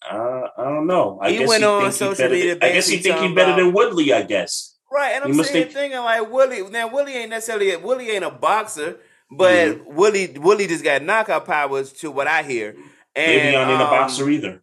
Uh, 0.09 0.47
I 0.57 0.63
don't 0.63 0.87
know. 0.87 1.19
I 1.21 1.31
He 1.31 1.39
guess 1.39 1.49
went 1.49 1.61
he 1.63 1.67
on 1.67 1.91
social 1.91 2.29
media 2.29 2.55
than- 2.55 2.69
I 2.69 2.73
guess 2.73 2.87
he 2.87 2.97
think 2.99 3.17
he 3.19 3.33
better 3.33 3.55
than 3.61 3.73
Woodley. 3.73 4.13
I 4.13 4.21
guess. 4.21 4.77
right. 4.91 5.13
And 5.15 5.25
I'm 5.25 5.33
saying 5.33 5.63
think- 5.65 5.71
thinking 5.73 5.99
like 5.99 6.31
Willie. 6.31 6.69
Now 6.69 6.87
Willie 6.93 7.13
ain't 7.15 7.31
necessarily 7.31 7.75
Willie 7.75 8.11
ain't 8.11 8.23
a 8.23 8.29
boxer, 8.29 8.99
but 9.31 9.67
Mm-hmm. 9.77 9.95
Willie 9.95 10.37
Willie 10.37 10.67
just 10.67 10.83
got 10.83 11.01
knockout 11.03 11.45
powers 11.45 11.91
to 11.93 12.11
what 12.11 12.27
I 12.27 12.43
hear. 12.43 12.75
And 13.15 13.43
Maybe 13.43 13.55
I'm 13.57 13.69
in 13.69 13.79
a 13.79 13.83
um, 13.83 13.89
boxer 13.89 14.29
either. 14.29 14.61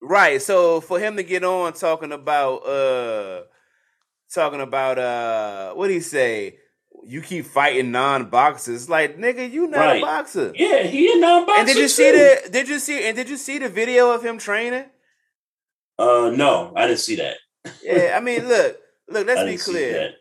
Right. 0.00 0.40
So 0.40 0.80
for 0.80 0.98
him 1.00 1.16
to 1.16 1.22
get 1.22 1.42
on 1.44 1.72
talking 1.72 2.12
about 2.12 2.56
uh 2.66 3.42
talking 4.32 4.60
about 4.60 4.98
uh 4.98 5.74
what 5.74 5.88
do 5.88 5.94
he 5.94 6.00
say? 6.00 6.58
You 7.04 7.20
keep 7.22 7.44
fighting 7.46 7.92
non-boxers. 7.92 8.88
Like, 8.88 9.16
nigga, 9.18 9.48
you 9.50 9.68
not 9.68 9.78
Right. 9.78 10.02
a 10.02 10.04
boxer. 10.04 10.52
Yeah, 10.56 10.82
he 10.84 11.12
a 11.12 11.20
non-boxer 11.20 11.58
And 11.60 11.66
did 11.68 11.76
you 11.76 11.82
too. 11.84 11.88
see 11.88 12.10
the 12.10 12.48
did 12.50 12.68
you 12.68 12.78
see 12.78 13.04
and 13.06 13.16
did 13.16 13.28
you 13.28 13.36
see 13.36 13.58
the 13.58 13.68
video 13.68 14.10
of 14.12 14.24
him 14.24 14.38
training? 14.38 14.86
Uh, 15.98 16.30
no, 16.34 16.72
I 16.76 16.86
didn't 16.86 17.00
see 17.00 17.16
that. 17.16 17.36
Yeah, 17.82 18.14
I 18.16 18.20
mean, 18.20 18.46
look, 18.46 18.76
look, 19.08 19.26
let's 19.28 19.44
be 19.44 19.56
clear. 19.72 20.14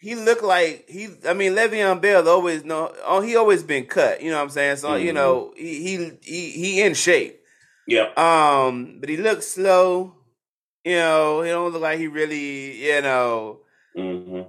He 0.00 0.14
looked 0.14 0.42
like 0.44 0.88
he 0.88 1.08
I 1.26 1.32
mean 1.34 1.52
Le'Veon 1.54 2.00
Bell 2.00 2.28
always 2.28 2.64
know 2.64 2.94
oh 3.04 3.20
he 3.20 3.36
always 3.36 3.62
been 3.62 3.86
cut, 3.86 4.22
you 4.22 4.30
know 4.30 4.36
what 4.36 4.44
I'm 4.44 4.50
saying? 4.50 4.76
So, 4.76 4.94
you 4.94 5.10
Mhm. 5.12 5.14
know, 5.14 5.54
he 5.56 5.82
he 5.82 6.10
he, 6.22 6.50
he 6.50 6.82
in 6.82 6.94
shape. 6.94 7.40
Yeah. 7.86 8.12
Um, 8.16 8.98
but 9.00 9.08
he 9.08 9.16
looks 9.16 9.46
slow. 9.48 10.14
You 10.84 10.96
know, 10.96 11.42
he 11.42 11.50
don't 11.50 11.72
look 11.72 11.82
like 11.82 11.98
he 11.98 12.06
really, 12.06 12.86
you 12.86 13.02
know, 13.02 13.60
hmm 13.96 14.42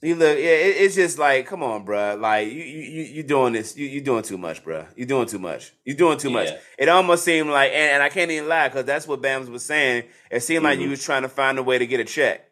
he 0.00 0.14
look. 0.14 0.38
Yeah, 0.38 0.44
it, 0.44 0.76
it's 0.78 0.94
just 0.94 1.18
like, 1.18 1.46
come 1.46 1.62
on, 1.62 1.84
bruh. 1.84 2.18
Like 2.20 2.46
you, 2.48 2.62
you, 2.62 2.82
you, 2.82 3.02
you 3.16 3.22
doing 3.24 3.52
this? 3.52 3.76
You, 3.76 3.86
you 3.86 4.00
doing 4.00 4.22
too 4.22 4.38
much, 4.38 4.64
bruh. 4.64 4.86
You 4.96 5.04
doing 5.06 5.26
too 5.26 5.40
much. 5.40 5.72
You 5.84 5.94
doing 5.94 6.18
too 6.18 6.30
much. 6.30 6.48
Yeah. 6.48 6.58
It 6.78 6.88
almost 6.88 7.24
seemed 7.24 7.50
like, 7.50 7.72
and, 7.72 7.92
and 7.94 8.02
I 8.02 8.08
can't 8.08 8.30
even 8.30 8.48
lie 8.48 8.68
because 8.68 8.84
that's 8.84 9.08
what 9.08 9.20
Bams 9.20 9.48
was 9.48 9.64
saying. 9.64 10.04
It 10.30 10.40
seemed 10.44 10.62
like 10.64 10.78
you 10.78 10.86
Mhm. 10.86 10.90
was 10.90 11.02
trying 11.04 11.22
to 11.22 11.28
find 11.28 11.58
a 11.58 11.62
way 11.64 11.78
to 11.78 11.86
get 11.86 11.98
a 12.00 12.04
check. 12.04 12.48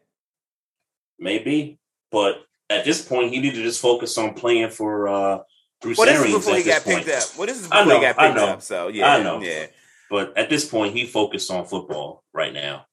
Maybe, 1.18 1.78
but 2.10 2.42
at 2.70 2.84
this 2.84 3.04
point, 3.04 3.32
he 3.32 3.40
needed 3.40 3.56
to 3.56 3.62
just 3.62 3.80
focus 3.80 4.16
on 4.18 4.34
playing 4.34 4.70
for 4.70 5.08
uh, 5.08 5.38
Bruce 5.80 5.98
Well, 5.98 6.06
this 6.06 6.16
Arians 6.16 6.34
is 6.36 6.44
before 6.44 6.56
he 6.56 6.62
this 6.62 6.74
got 6.74 6.84
point. 6.84 7.06
picked 7.06 7.22
up. 7.22 7.38
Well, 7.38 7.46
this 7.46 7.60
is 7.60 7.68
I 7.70 7.84
before 7.84 7.84
he 7.84 7.88
know, 7.88 8.00
got 8.00 8.18
I 8.18 8.28
picked 8.28 8.38
up. 8.38 8.62
So 8.62 8.88
yeah, 8.88 9.14
I 9.14 9.22
know. 9.22 9.40
yeah. 9.40 9.66
But 10.10 10.36
at 10.38 10.48
this 10.50 10.64
point, 10.64 10.94
he 10.94 11.04
focused 11.06 11.50
on 11.50 11.66
football 11.66 12.22
right 12.32 12.52
now, 12.52 12.86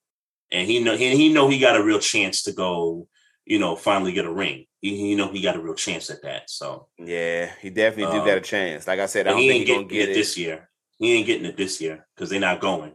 and 0.51 0.67
he 0.67 0.83
know 0.83 0.95
he, 0.95 1.15
he 1.15 1.31
know 1.33 1.47
he 1.47 1.59
got 1.59 1.75
a 1.75 1.83
real 1.83 1.99
chance 1.99 2.43
to 2.43 2.51
go. 2.51 3.07
You 3.45 3.59
know, 3.59 3.75
finally 3.75 4.13
get 4.13 4.25
a 4.25 4.31
ring. 4.31 4.67
He, 4.79 4.95
he 4.95 5.15
know 5.15 5.29
he 5.29 5.41
got 5.41 5.57
a 5.57 5.61
real 5.61 5.73
chance 5.75 6.09
at 6.09 6.21
that. 6.23 6.49
So 6.49 6.87
Yeah, 6.97 7.51
he 7.61 7.69
definitely 7.69 8.13
do 8.13 8.19
Um, 8.21 8.25
got 8.27 8.37
a 8.37 8.41
chance. 8.41 8.87
Like 8.87 8.99
I 8.99 9.05
said, 9.05 9.27
I 9.27 9.31
don't 9.31 9.39
he 9.39 9.49
think 9.49 9.67
he's 9.67 9.75
gonna 9.75 9.87
get 9.87 10.09
it, 10.09 10.13
this 10.13 10.37
year. 10.37 10.69
He 10.97 11.13
ain't 11.13 11.27
getting 11.27 11.45
it 11.45 11.57
this 11.57 11.81
year 11.81 12.07
because 12.15 12.29
they're 12.29 12.39
not 12.39 12.61
going. 12.61 12.93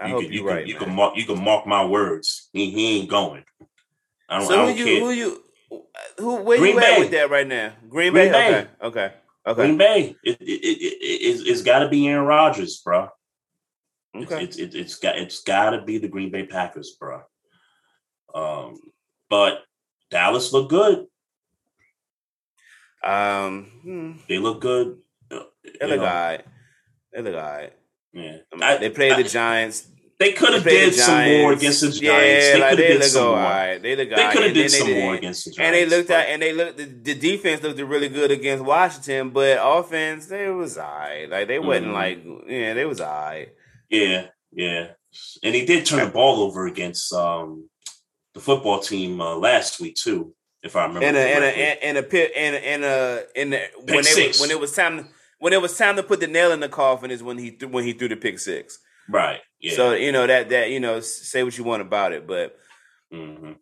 I 0.00 0.08
you 0.08 0.14
hope 0.14 0.22
can, 0.24 0.32
you're 0.32 0.42
you 0.42 0.48
right. 0.48 0.58
Can, 0.60 0.68
you 0.68 0.74
can 0.76 0.94
mark. 0.94 1.16
You 1.16 1.24
can 1.26 1.44
mark 1.44 1.66
my 1.66 1.84
words. 1.84 2.48
He, 2.52 2.70
he 2.70 3.00
ain't 3.00 3.10
going. 3.10 3.44
I 4.32 4.38
don't. 4.38 4.46
So 4.48 4.54
I 4.54 4.56
who 4.56 4.66
don't 4.68 4.76
you 4.78 4.84
care. 4.84 5.00
who 5.00 5.10
you 5.10 5.44
who 6.18 6.36
where 6.42 6.58
Green 6.58 6.74
you 6.76 6.80
at 6.80 6.98
with 6.98 7.10
that 7.10 7.30
right 7.30 7.46
now? 7.46 7.72
Green, 7.88 8.12
Green 8.12 8.32
Bay? 8.32 8.32
Bay. 8.32 8.48
Okay. 8.48 8.68
Okay. 8.82 9.14
Okay. 9.46 9.62
Green 9.62 9.78
Bay. 9.78 10.16
It, 10.24 10.40
it, 10.40 10.44
it, 10.44 10.82
it, 11.02 11.46
it's 11.48 11.62
got 11.62 11.80
to 11.80 11.88
be 11.88 12.08
Aaron 12.08 12.26
Rodgers, 12.26 12.80
bro. 12.84 13.08
okay. 14.16 14.44
It's 14.44 14.56
it, 14.56 14.74
it's 14.74 14.94
got 14.96 15.18
it's 15.18 15.42
got 15.42 15.70
to 15.70 15.82
be 15.82 15.98
the 15.98 16.08
Green 16.08 16.30
Bay 16.30 16.46
Packers, 16.46 16.96
bro. 16.98 17.22
Um, 18.34 18.78
but 19.28 19.62
Dallas 20.10 20.52
look 20.52 20.70
good. 20.70 21.06
Um 23.04 23.64
hmm, 23.82 24.12
They 24.28 24.38
look 24.38 24.60
good. 24.60 24.98
Uh, 25.30 25.40
they 25.80 25.86
look 25.88 26.00
know, 26.00 26.06
alright. 26.06 26.44
They 27.12 27.20
look 27.22 27.34
alright. 27.34 27.72
Yeah, 28.12 28.36
I 28.52 28.54
mean, 28.56 28.62
I- 28.62 28.76
they 28.78 28.90
played 28.90 29.18
the 29.18 29.28
Giants. 29.28 29.88
They 30.22 30.32
could 30.32 30.54
have 30.54 30.64
did 30.64 30.94
some 30.94 31.28
more 31.40 31.52
against 31.52 31.80
the 31.80 31.88
Giants. 31.90 32.02
Yeah, 32.02 32.52
they 32.54 32.60
like 32.60 32.70
could 32.70 32.78
they 32.78 32.82
have 32.84 32.92
did 32.92 33.00
look 33.00 33.10
some 33.10 33.24
more. 33.26 33.36
alright. 33.38 33.82
They 33.82 33.96
look 33.96 34.10
They 34.10 34.30
could 34.32 34.42
have 34.44 34.54
did 34.54 34.70
some 34.70 34.92
more 34.92 35.14
against 35.14 35.44
the 35.44 35.50
Giants. 35.50 35.60
And 35.66 35.74
they 35.74 35.96
looked 35.96 36.10
at 36.10 36.28
and 36.28 36.42
they 36.42 36.52
looked 36.52 36.76
the, 36.78 36.84
the 36.84 37.14
defense 37.14 37.62
looked 37.62 37.80
really 37.80 38.08
good 38.08 38.30
against 38.30 38.64
Washington, 38.64 39.30
but 39.30 39.58
offense 39.60 40.26
they 40.26 40.48
was 40.48 40.78
alright. 40.78 41.28
Like 41.28 41.48
they 41.48 41.58
wasn't 41.58 41.88
Mhm. 41.88 41.92
like 41.92 42.24
yeah, 42.48 42.74
they 42.74 42.84
was 42.84 43.00
alright. 43.00 43.48
Yeah, 43.90 44.26
yeah. 44.52 44.88
And 45.42 45.54
he 45.54 45.66
did 45.66 45.84
turn 45.86 46.04
the 46.04 46.10
ball 46.10 46.42
over 46.42 46.66
against 46.66 47.12
um 47.12 47.68
the 48.34 48.40
football 48.40 48.80
team 48.80 49.20
uh, 49.20 49.36
last 49.36 49.78
week 49.80 49.94
too, 49.96 50.34
if 50.62 50.74
I 50.76 50.84
remember. 50.86 51.06
and 51.06 51.16
a 51.16 51.20
and 51.20 51.44
a 51.44 51.84
and- 51.84 51.98
a 51.98 52.02
pit 52.02 52.32
and 52.34 52.54
a, 52.56 53.26
and 53.36 53.54
a 53.54 53.68
when 53.84 54.04
they 54.04 54.32
when 54.40 54.50
it 54.50 54.58
was 54.58 54.72
time 54.74 55.08
when 55.38 55.52
it 55.52 55.60
was 55.60 55.76
time 55.76 55.96
to 55.96 56.02
put 56.02 56.20
the 56.20 56.26
nail 56.28 56.52
in 56.52 56.60
the 56.60 56.68
coffin 56.68 57.10
is 57.10 57.22
when 57.22 57.36
he 57.36 57.50
th- 57.50 57.70
when 57.70 57.84
he 57.84 57.92
threw 57.92 58.08
the 58.08 58.16
pick 58.16 58.38
six. 58.38 58.78
Right. 59.12 59.40
Yeah. 59.60 59.76
So 59.76 59.92
you 59.92 60.12
know 60.12 60.26
that 60.26 60.48
that 60.50 60.70
you 60.70 60.80
know 60.80 61.00
say 61.00 61.42
what 61.42 61.56
you 61.56 61.64
want 61.64 61.82
about 61.82 62.12
it, 62.12 62.26
but 62.26 62.58
Mhm. 63.10 63.60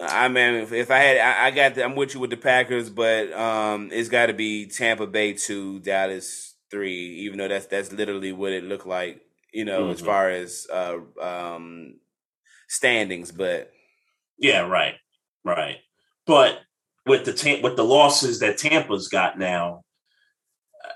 I 0.00 0.28
mean 0.28 0.54
if, 0.54 0.72
if 0.72 0.90
I 0.90 0.98
had 0.98 1.16
I, 1.18 1.46
I 1.46 1.50
got 1.50 1.74
the, 1.74 1.84
I'm 1.84 1.96
with 1.96 2.14
you 2.14 2.20
with 2.20 2.30
the 2.30 2.36
Packers, 2.36 2.90
but 2.90 3.32
um 3.32 3.90
it's 3.92 4.08
got 4.08 4.26
to 4.26 4.34
be 4.34 4.66
Tampa 4.66 5.06
Bay 5.06 5.32
two, 5.32 5.80
Dallas 5.80 6.54
three, 6.70 7.20
even 7.20 7.38
though 7.38 7.48
that's 7.48 7.66
that's 7.66 7.92
literally 7.92 8.32
what 8.32 8.52
it 8.52 8.64
looked 8.64 8.86
like, 8.86 9.22
you 9.52 9.64
know, 9.64 9.88
as 9.90 10.00
Mhm. 10.00 10.00
far 10.00 10.28
as 10.30 10.66
uh 10.70 10.98
um 11.20 11.98
standings, 12.68 13.32
but 13.32 13.72
Yeah, 14.38 14.60
right, 14.60 14.94
right. 15.44 15.78
But 16.26 16.60
with 17.06 17.24
the 17.24 17.32
Tam- 17.32 17.62
with 17.62 17.76
the 17.76 17.84
losses 17.84 18.40
that 18.40 18.58
Tampa's 18.58 19.08
got 19.08 19.38
now, 19.38 19.82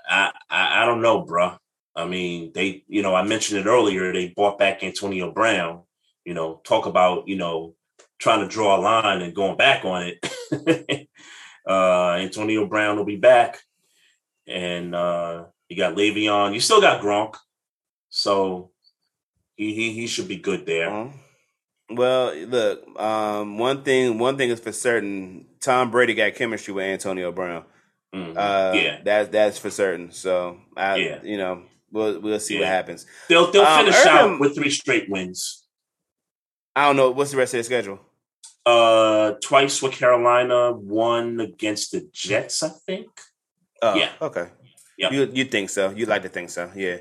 I 0.09 0.31
I, 0.49 0.83
I 0.83 0.85
don't 0.85 1.01
know, 1.01 1.23
bruh. 1.25 1.57
I 1.95 2.05
mean, 2.05 2.51
they 2.53 2.83
you 2.87 3.01
know 3.01 3.13
I 3.15 3.23
mentioned 3.23 3.59
it 3.59 3.69
earlier. 3.69 4.13
They 4.13 4.29
bought 4.29 4.57
back 4.57 4.83
Antonio 4.83 5.31
Brown. 5.31 5.83
You 6.25 6.33
know, 6.33 6.61
talk 6.63 6.85
about 6.85 7.27
you 7.27 7.35
know 7.35 7.75
trying 8.19 8.41
to 8.41 8.47
draw 8.47 8.77
a 8.77 8.81
line 8.81 9.21
and 9.21 9.35
going 9.35 9.57
back 9.57 9.83
on 9.85 10.03
it. 10.13 11.07
uh 11.67 12.11
Antonio 12.13 12.65
Brown 12.67 12.97
will 12.97 13.05
be 13.05 13.17
back, 13.17 13.59
and 14.47 14.95
uh 14.95 15.45
you 15.69 15.77
got 15.77 15.95
Le'Veon. 15.95 16.53
You 16.53 16.59
still 16.59 16.81
got 16.81 17.01
Gronk, 17.01 17.35
so 18.09 18.71
he 19.55 19.73
he, 19.73 19.93
he 19.93 20.07
should 20.07 20.27
be 20.27 20.37
good 20.37 20.65
there. 20.65 20.89
Um, 20.89 21.13
well, 21.89 22.33
look, 22.35 22.99
um, 22.99 23.57
one 23.57 23.83
thing 23.83 24.17
one 24.17 24.37
thing 24.37 24.49
is 24.49 24.59
for 24.59 24.71
certain: 24.71 25.45
Tom 25.59 25.91
Brady 25.91 26.13
got 26.13 26.35
chemistry 26.35 26.73
with 26.73 26.85
Antonio 26.85 27.31
Brown. 27.31 27.65
Mhm. 28.13 28.35
Uh, 28.37 28.75
yeah, 28.75 28.99
that's 29.03 29.29
that's 29.29 29.57
for 29.57 29.69
certain. 29.69 30.11
So, 30.11 30.57
I, 30.75 30.95
Yeah. 30.97 31.19
you 31.23 31.37
know, 31.37 31.63
we'll 31.91 32.19
we'll 32.19 32.39
see 32.39 32.57
what 32.59 32.67
happens. 32.67 33.05
they'll 33.29 33.51
they'll 33.51 33.63
um, 33.65 33.85
finish 33.85 33.95
Urban- 34.05 34.33
out 34.33 34.39
with 34.39 34.55
three 34.55 34.69
straight 34.71 35.09
wins. 35.09 35.65
I 36.75 36.85
don't 36.87 36.95
know 36.95 37.11
what's 37.11 37.31
the 37.31 37.37
rest 37.37 37.53
of 37.53 37.59
the 37.59 37.63
schedule. 37.65 37.99
Uh, 38.65 39.33
twice 39.43 39.81
with 39.81 39.91
Carolina, 39.93 40.71
one 40.71 41.39
against 41.39 41.91
the 41.91 42.07
Jets, 42.13 42.63
I 42.63 42.69
think. 42.85 43.09
Oh, 43.81 43.95
Yeah. 43.95 44.09
okay. 44.21 44.47
Yeah. 44.97 45.11
You 45.11 45.29
you 45.33 45.45
think 45.45 45.69
so? 45.69 45.89
You 45.89 46.05
like 46.05 46.21
to 46.21 46.29
think 46.29 46.49
so? 46.49 46.71
Yeah. 46.75 46.97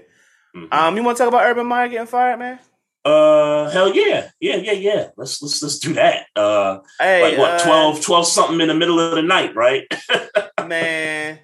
Mhm. 0.56 0.72
Um, 0.72 0.96
you 0.96 1.02
want 1.04 1.16
to 1.18 1.22
talk 1.24 1.28
about 1.28 1.44
Urban 1.46 1.66
Meyer 1.66 1.88
getting 1.88 2.06
fired, 2.06 2.38
man? 2.38 2.58
Uh, 3.04 3.70
hell 3.70 3.94
yeah, 3.94 4.28
yeah, 4.40 4.56
yeah, 4.56 4.72
yeah. 4.72 5.08
Let's 5.16 5.40
let's 5.40 5.62
let's 5.62 5.78
do 5.78 5.94
that. 5.94 6.26
Uh, 6.36 6.80
Hey, 6.98 7.22
like 7.30 7.38
what 7.38 7.60
uh, 7.60 7.64
12, 7.64 8.00
12 8.02 8.26
something 8.26 8.60
in 8.60 8.68
the 8.68 8.74
middle 8.74 8.98
of 9.00 9.14
the 9.14 9.22
night, 9.22 9.54
right? 9.54 9.84
man, 10.66 11.38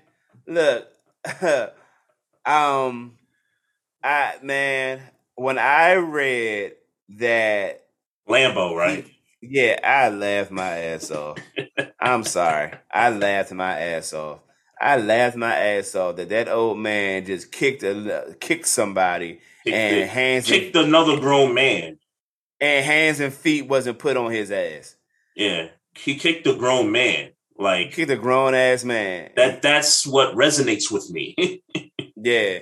look, 0.47 0.89
um, 2.45 3.17
I 4.07 4.35
man, 4.43 5.01
when 5.35 5.59
I 5.59 5.95
read 5.95 6.73
that 7.19 7.83
Lambo, 8.29 8.75
right? 8.77 9.05
Yeah, 9.43 9.79
I 9.85 10.09
laughed 10.11 10.51
my 10.51 10.69
ass 10.79 11.11
off. 11.11 11.39
I'm 12.01 12.25
sorry. 12.25 12.73
I 12.93 13.11
laughed 13.11 13.53
my 13.53 13.79
ass 13.79 14.13
off. 14.13 14.41
I 14.81 14.97
laughed 14.99 15.37
my 15.37 15.55
ass 15.55 15.95
off 15.95 16.17
that 16.17 16.29
that 16.29 16.49
old 16.49 16.79
man 16.79 17.25
just 17.25 17.51
kicked 17.51 17.83
a 17.83 18.37
kicked 18.41 18.67
somebody 18.67 19.41
Kicked, 19.65 19.77
and 19.77 19.97
it- 19.97 20.09
hands 20.09 20.51
and, 20.51 20.61
kicked 20.61 20.77
another 20.77 21.19
grown 21.19 21.55
man. 21.55 21.99
and 22.61 22.85
hands 22.87 23.21
and 23.21 23.33
feet 23.33 23.67
wasn't 23.69 23.99
put 23.99 24.17
on 24.17 24.31
his 24.31 24.51
ass. 24.51 24.97
Yeah, 25.35 25.69
he 25.95 26.17
kicked 26.17 26.47
a 26.47 26.55
grown 26.55 26.93
man. 26.93 27.31
Like 27.59 27.93
kicked 27.93 28.11
a 28.11 28.17
grown 28.17 28.55
ass 28.55 28.85
man. 28.85 29.31
that 29.37 29.63
that's 29.63 30.07
what 30.07 30.35
resonates 30.35 30.91
with 30.93 31.11
me. 31.11 31.63
Yeah. 32.19 32.61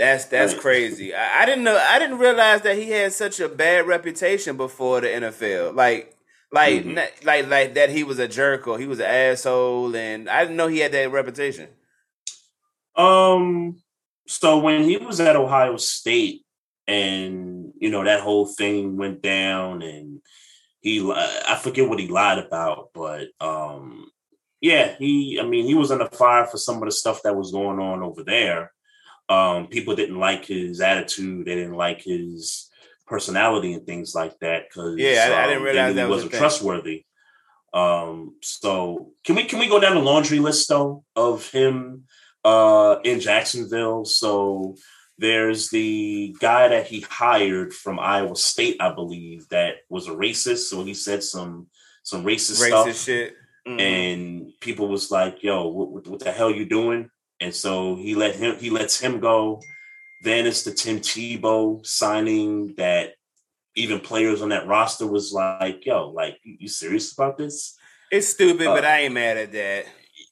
That's 0.00 0.24
that's 0.24 0.54
crazy. 0.54 1.14
I, 1.14 1.42
I 1.42 1.46
didn't 1.46 1.62
know 1.64 1.76
I 1.76 1.98
didn't 1.98 2.16
realize 2.18 2.62
that 2.62 2.76
he 2.76 2.88
had 2.88 3.12
such 3.12 3.38
a 3.38 3.50
bad 3.50 3.86
reputation 3.86 4.56
before 4.56 5.02
the 5.02 5.08
NFL. 5.08 5.74
Like 5.74 6.16
like 6.50 6.84
Mhm. 6.84 6.94
not- 6.94 7.24
like 7.24 7.46
like 7.48 7.74
that 7.74 7.90
he 7.90 8.02
was 8.02 8.18
a 8.18 8.26
jerk 8.26 8.66
or 8.66 8.78
he 8.78 8.86
was 8.86 8.98
an 8.98 9.04
asshole 9.06 9.94
and 9.94 10.28
I 10.30 10.40
didn't 10.44 10.56
know 10.56 10.68
he 10.68 10.78
had 10.78 10.92
that 10.92 11.12
reputation. 11.12 11.68
Um, 12.96 13.82
so 14.26 14.58
when 14.58 14.84
he 14.84 14.96
was 14.96 15.20
at 15.20 15.36
Ohio 15.36 15.76
State, 15.76 16.44
and 16.86 17.72
you 17.78 17.90
know 17.90 18.02
that 18.04 18.20
whole 18.20 18.46
thing 18.46 18.96
went 18.96 19.20
down, 19.22 19.82
and 19.82 20.20
he, 20.80 21.12
I 21.12 21.58
forget 21.62 21.88
what 21.88 22.00
he 22.00 22.08
lied 22.08 22.38
about, 22.38 22.88
but 22.94 23.28
um, 23.40 24.10
yeah, 24.62 24.94
he, 24.98 25.38
I 25.40 25.44
mean, 25.44 25.66
he 25.66 25.74
was 25.74 25.90
under 25.90 26.08
fire 26.08 26.46
for 26.46 26.56
some 26.56 26.76
of 26.76 26.84
the 26.86 26.90
stuff 26.92 27.22
that 27.22 27.36
was 27.36 27.52
going 27.52 27.78
on 27.78 28.02
over 28.02 28.24
there. 28.24 28.72
Um, 29.30 29.68
people 29.68 29.94
didn't 29.94 30.18
like 30.18 30.44
his 30.44 30.80
attitude, 30.80 31.46
they 31.46 31.54
didn't 31.54 31.76
like 31.76 32.02
his 32.02 32.68
personality 33.06 33.72
and 33.74 33.86
things 33.86 34.14
like 34.14 34.38
that 34.40 34.64
because 34.68 34.98
Yeah, 34.98 35.28
I- 35.38 35.44
I 35.44 35.46
didn't 35.46 35.62
realize 35.62 35.88
he 35.90 35.94
that 35.94 36.08
was 36.08 36.16
wasn't 36.16 36.32
thing. 36.32 36.40
trustworthy. 36.40 37.04
Um, 37.72 38.34
so 38.42 39.12
can 39.24 39.36
we 39.36 39.44
can 39.44 39.60
we 39.60 39.68
go 39.68 39.78
down 39.78 39.94
the 39.94 40.00
laundry 40.02 40.40
list 40.40 40.68
though 40.68 41.04
of 41.14 41.48
him 41.50 42.04
uh 42.44 42.96
in 43.04 43.20
Jacksonville? 43.20 44.04
So 44.04 44.74
there's 45.18 45.68
the 45.70 46.34
guy 46.40 46.66
that 46.68 46.86
he 46.88 47.00
hired 47.02 47.72
from 47.72 48.00
Iowa 48.00 48.34
State, 48.34 48.78
I 48.80 48.92
believe, 48.92 49.48
that 49.50 49.76
was 49.88 50.08
a 50.08 50.12
racist. 50.12 50.68
So 50.68 50.82
he 50.82 50.94
said 50.94 51.22
some 51.22 51.68
some 52.02 52.24
racist, 52.24 52.60
Racist 52.60 52.66
stuff, 52.94 52.96
shit. 53.04 53.34
Mhm. 53.68 53.80
and 53.80 54.52
people 54.60 54.88
was 54.88 55.10
like, 55.12 55.42
"Yo, 55.44 55.68
what, 55.68 55.90
what, 55.92 56.06
what 56.08 56.20
the 56.20 56.32
hell 56.32 56.50
you 56.50 56.64
doing?" 56.64 57.10
And 57.40 57.54
so 57.54 57.96
he 57.96 58.14
let 58.14 58.36
him 58.36 58.56
he 58.58 58.70
lets 58.70 59.00
him 59.00 59.20
go. 59.20 59.60
Then 60.22 60.46
it's 60.46 60.62
the 60.62 60.72
Tim 60.72 60.98
Tebow 60.98 61.84
signing 61.86 62.74
that 62.76 63.14
even 63.76 64.00
players 64.00 64.42
on 64.42 64.50
that 64.50 64.66
roster 64.66 65.06
was 65.06 65.32
like, 65.32 65.86
"Yo, 65.86 66.10
like 66.10 66.38
you, 66.42 66.68
serious 66.68 67.12
about 67.12 67.38
this?" 67.38 67.76
it's 68.10 68.28
stupid, 68.28 68.66
uh, 68.66 68.74
but 68.74 68.84
I 68.84 69.00
ain't 69.02 69.14
mad 69.14 69.38
at 69.38 69.52
that. 69.52 69.86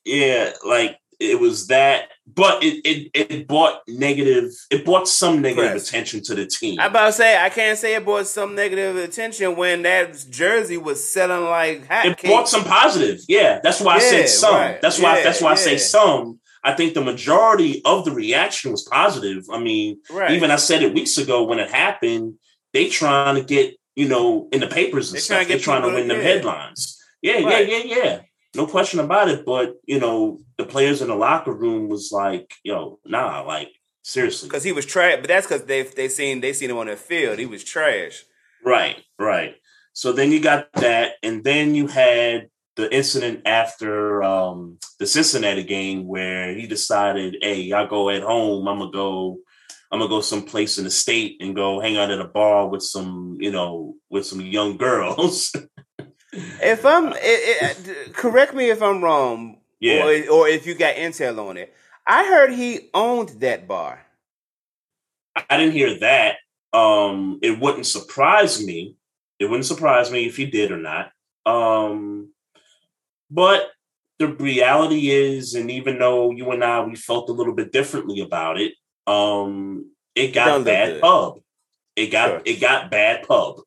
yeah, 0.04 0.52
like 0.66 0.98
it 1.20 1.40
was 1.40 1.66
that, 1.68 2.10
but 2.26 2.62
it 2.62 2.84
it 2.84 3.10
it 3.14 3.48
brought 3.48 3.80
negative. 3.88 4.50
It 4.70 4.84
brought 4.84 5.08
some 5.08 5.40
negative 5.40 5.70
Press. 5.72 5.88
attention 5.88 6.22
to 6.24 6.34
the 6.34 6.46
team. 6.46 6.78
I 6.78 6.86
about 6.86 7.06
to 7.06 7.12
say 7.12 7.42
I 7.42 7.48
can't 7.48 7.78
say 7.78 7.94
it 7.94 8.04
brought 8.04 8.26
some 8.26 8.54
negative 8.54 8.96
attention 8.96 9.56
when 9.56 9.82
that 9.82 10.14
jersey 10.30 10.76
was 10.76 11.10
selling 11.10 11.44
like 11.48 11.80
it 11.80 11.88
hotcakes. 11.88 12.26
brought 12.26 12.48
some 12.48 12.64
positive. 12.64 13.20
Yeah, 13.28 13.60
that's 13.62 13.80
why 13.80 13.94
I 13.94 13.98
said 13.98 14.28
some. 14.28 14.54
right. 14.54 14.80
That's 14.82 15.00
why 15.00 15.18
Yeah, 15.18 15.24
that's 15.24 15.40
why 15.40 15.52
I 15.52 15.56
say 15.56 15.78
some. 15.78 16.40
I 16.68 16.74
think 16.74 16.92
the 16.92 17.00
majority 17.00 17.80
of 17.86 18.04
the 18.04 18.10
reaction 18.12 18.70
was 18.70 18.82
positive. 18.82 19.44
I 19.50 19.58
mean, 19.58 20.00
right. 20.10 20.32
even 20.32 20.50
I 20.50 20.56
said 20.56 20.82
it 20.82 20.92
weeks 20.92 21.16
ago 21.16 21.44
when 21.44 21.58
it 21.58 21.70
happened. 21.70 22.34
They 22.74 22.90
trying 22.90 23.36
to 23.36 23.42
get 23.42 23.74
you 23.96 24.06
know 24.06 24.48
in 24.52 24.60
the 24.60 24.66
papers 24.66 25.08
and 25.08 25.16
They 25.16 25.20
stuff. 25.20 25.48
They're 25.48 25.58
trying 25.58 25.82
to 25.82 25.88
win 25.88 26.08
them 26.08 26.20
headlines. 26.20 27.02
Yeah, 27.22 27.42
Right. 27.42 27.66
yeah, 27.66 27.82
yeah, 27.84 27.96
yeah. 27.96 28.20
No 28.54 28.66
question 28.66 29.00
about 29.00 29.30
it. 29.30 29.46
But 29.46 29.76
you 29.86 29.98
know, 29.98 30.40
the 30.58 30.66
players 30.66 31.00
in 31.00 31.08
the 31.08 31.14
locker 31.14 31.52
room 31.52 31.88
was 31.88 32.12
like, 32.12 32.52
"Yo, 32.62 33.00
nah, 33.06 33.40
like 33.42 33.70
seriously." 34.02 34.50
because 34.50 34.62
he 34.62 34.72
was 34.72 34.84
trash. 34.84 35.16
But 35.20 35.28
that's 35.28 35.46
because 35.46 35.64
they 35.64 35.84
they 35.84 36.10
seen 36.10 36.42
they 36.42 36.52
seen 36.52 36.70
him 36.70 36.76
on 36.76 36.88
the 36.88 36.96
field. 36.96 37.38
He 37.38 37.46
was 37.46 37.64
trash. 37.64 38.24
Right, 38.62 39.02
right. 39.18 39.54
So 39.94 40.12
then 40.12 40.32
you 40.32 40.40
got 40.40 40.70
that, 40.74 41.14
and 41.22 41.42
then 41.42 41.74
you 41.74 41.86
had 41.86 42.50
the 42.78 42.94
incident 42.94 43.42
after 43.44 44.22
um, 44.22 44.78
the 45.00 45.06
Cincinnati 45.06 45.64
game 45.64 46.06
where 46.06 46.54
he 46.54 46.68
decided, 46.68 47.36
"Hey, 47.42 47.60
y'all 47.60 47.88
go 47.88 48.08
at 48.08 48.22
home. 48.22 48.68
I'm 48.68 48.78
gonna 48.78 48.92
go. 48.92 49.38
I'm 49.90 49.98
gonna 49.98 50.08
go 50.08 50.20
someplace 50.20 50.78
in 50.78 50.84
the 50.84 50.90
state 50.90 51.38
and 51.40 51.56
go 51.56 51.80
hang 51.80 51.96
out 51.96 52.12
at 52.12 52.20
a 52.20 52.24
bar 52.24 52.68
with 52.68 52.82
some, 52.82 53.36
you 53.40 53.50
know, 53.50 53.96
with 54.08 54.24
some 54.24 54.40
young 54.40 54.78
girls." 54.78 55.54
If 56.30 56.84
I'm, 56.84 57.14
it, 57.14 57.18
it, 57.22 58.14
correct 58.14 58.54
me 58.54 58.68
if 58.68 58.82
I'm 58.82 59.02
wrong, 59.02 59.60
yeah, 59.80 60.04
or, 60.04 60.30
or 60.30 60.48
if 60.48 60.66
you 60.66 60.74
got 60.74 60.94
intel 60.94 61.48
on 61.48 61.56
it. 61.56 61.74
I 62.06 62.26
heard 62.26 62.52
he 62.52 62.90
owned 62.92 63.40
that 63.40 63.66
bar. 63.66 64.04
I 65.48 65.56
didn't 65.56 65.72
hear 65.72 65.98
that. 66.00 66.36
Um, 66.74 67.38
it 67.42 67.58
wouldn't 67.58 67.86
surprise 67.86 68.62
me. 68.62 68.96
It 69.38 69.46
wouldn't 69.46 69.64
surprise 69.64 70.12
me 70.12 70.26
if 70.26 70.36
he 70.36 70.46
did 70.46 70.70
or 70.70 70.76
not. 70.76 71.12
Um, 71.46 72.30
but 73.30 73.70
the 74.18 74.28
reality 74.28 75.10
is, 75.10 75.54
and 75.54 75.70
even 75.70 75.98
though 75.98 76.30
you 76.32 76.50
and 76.50 76.64
I 76.64 76.80
we 76.84 76.96
felt 76.96 77.28
a 77.28 77.32
little 77.32 77.54
bit 77.54 77.72
differently 77.72 78.20
about 78.20 78.60
it, 78.60 78.72
um, 79.06 79.90
it 80.14 80.32
got 80.34 80.64
bad 80.64 81.00
pub. 81.00 81.40
It 81.94 82.08
got 82.08 82.28
Sure. 82.28 82.42
it 82.44 82.60
got 82.60 82.90
bad 82.90 83.26
pub. 83.26 83.60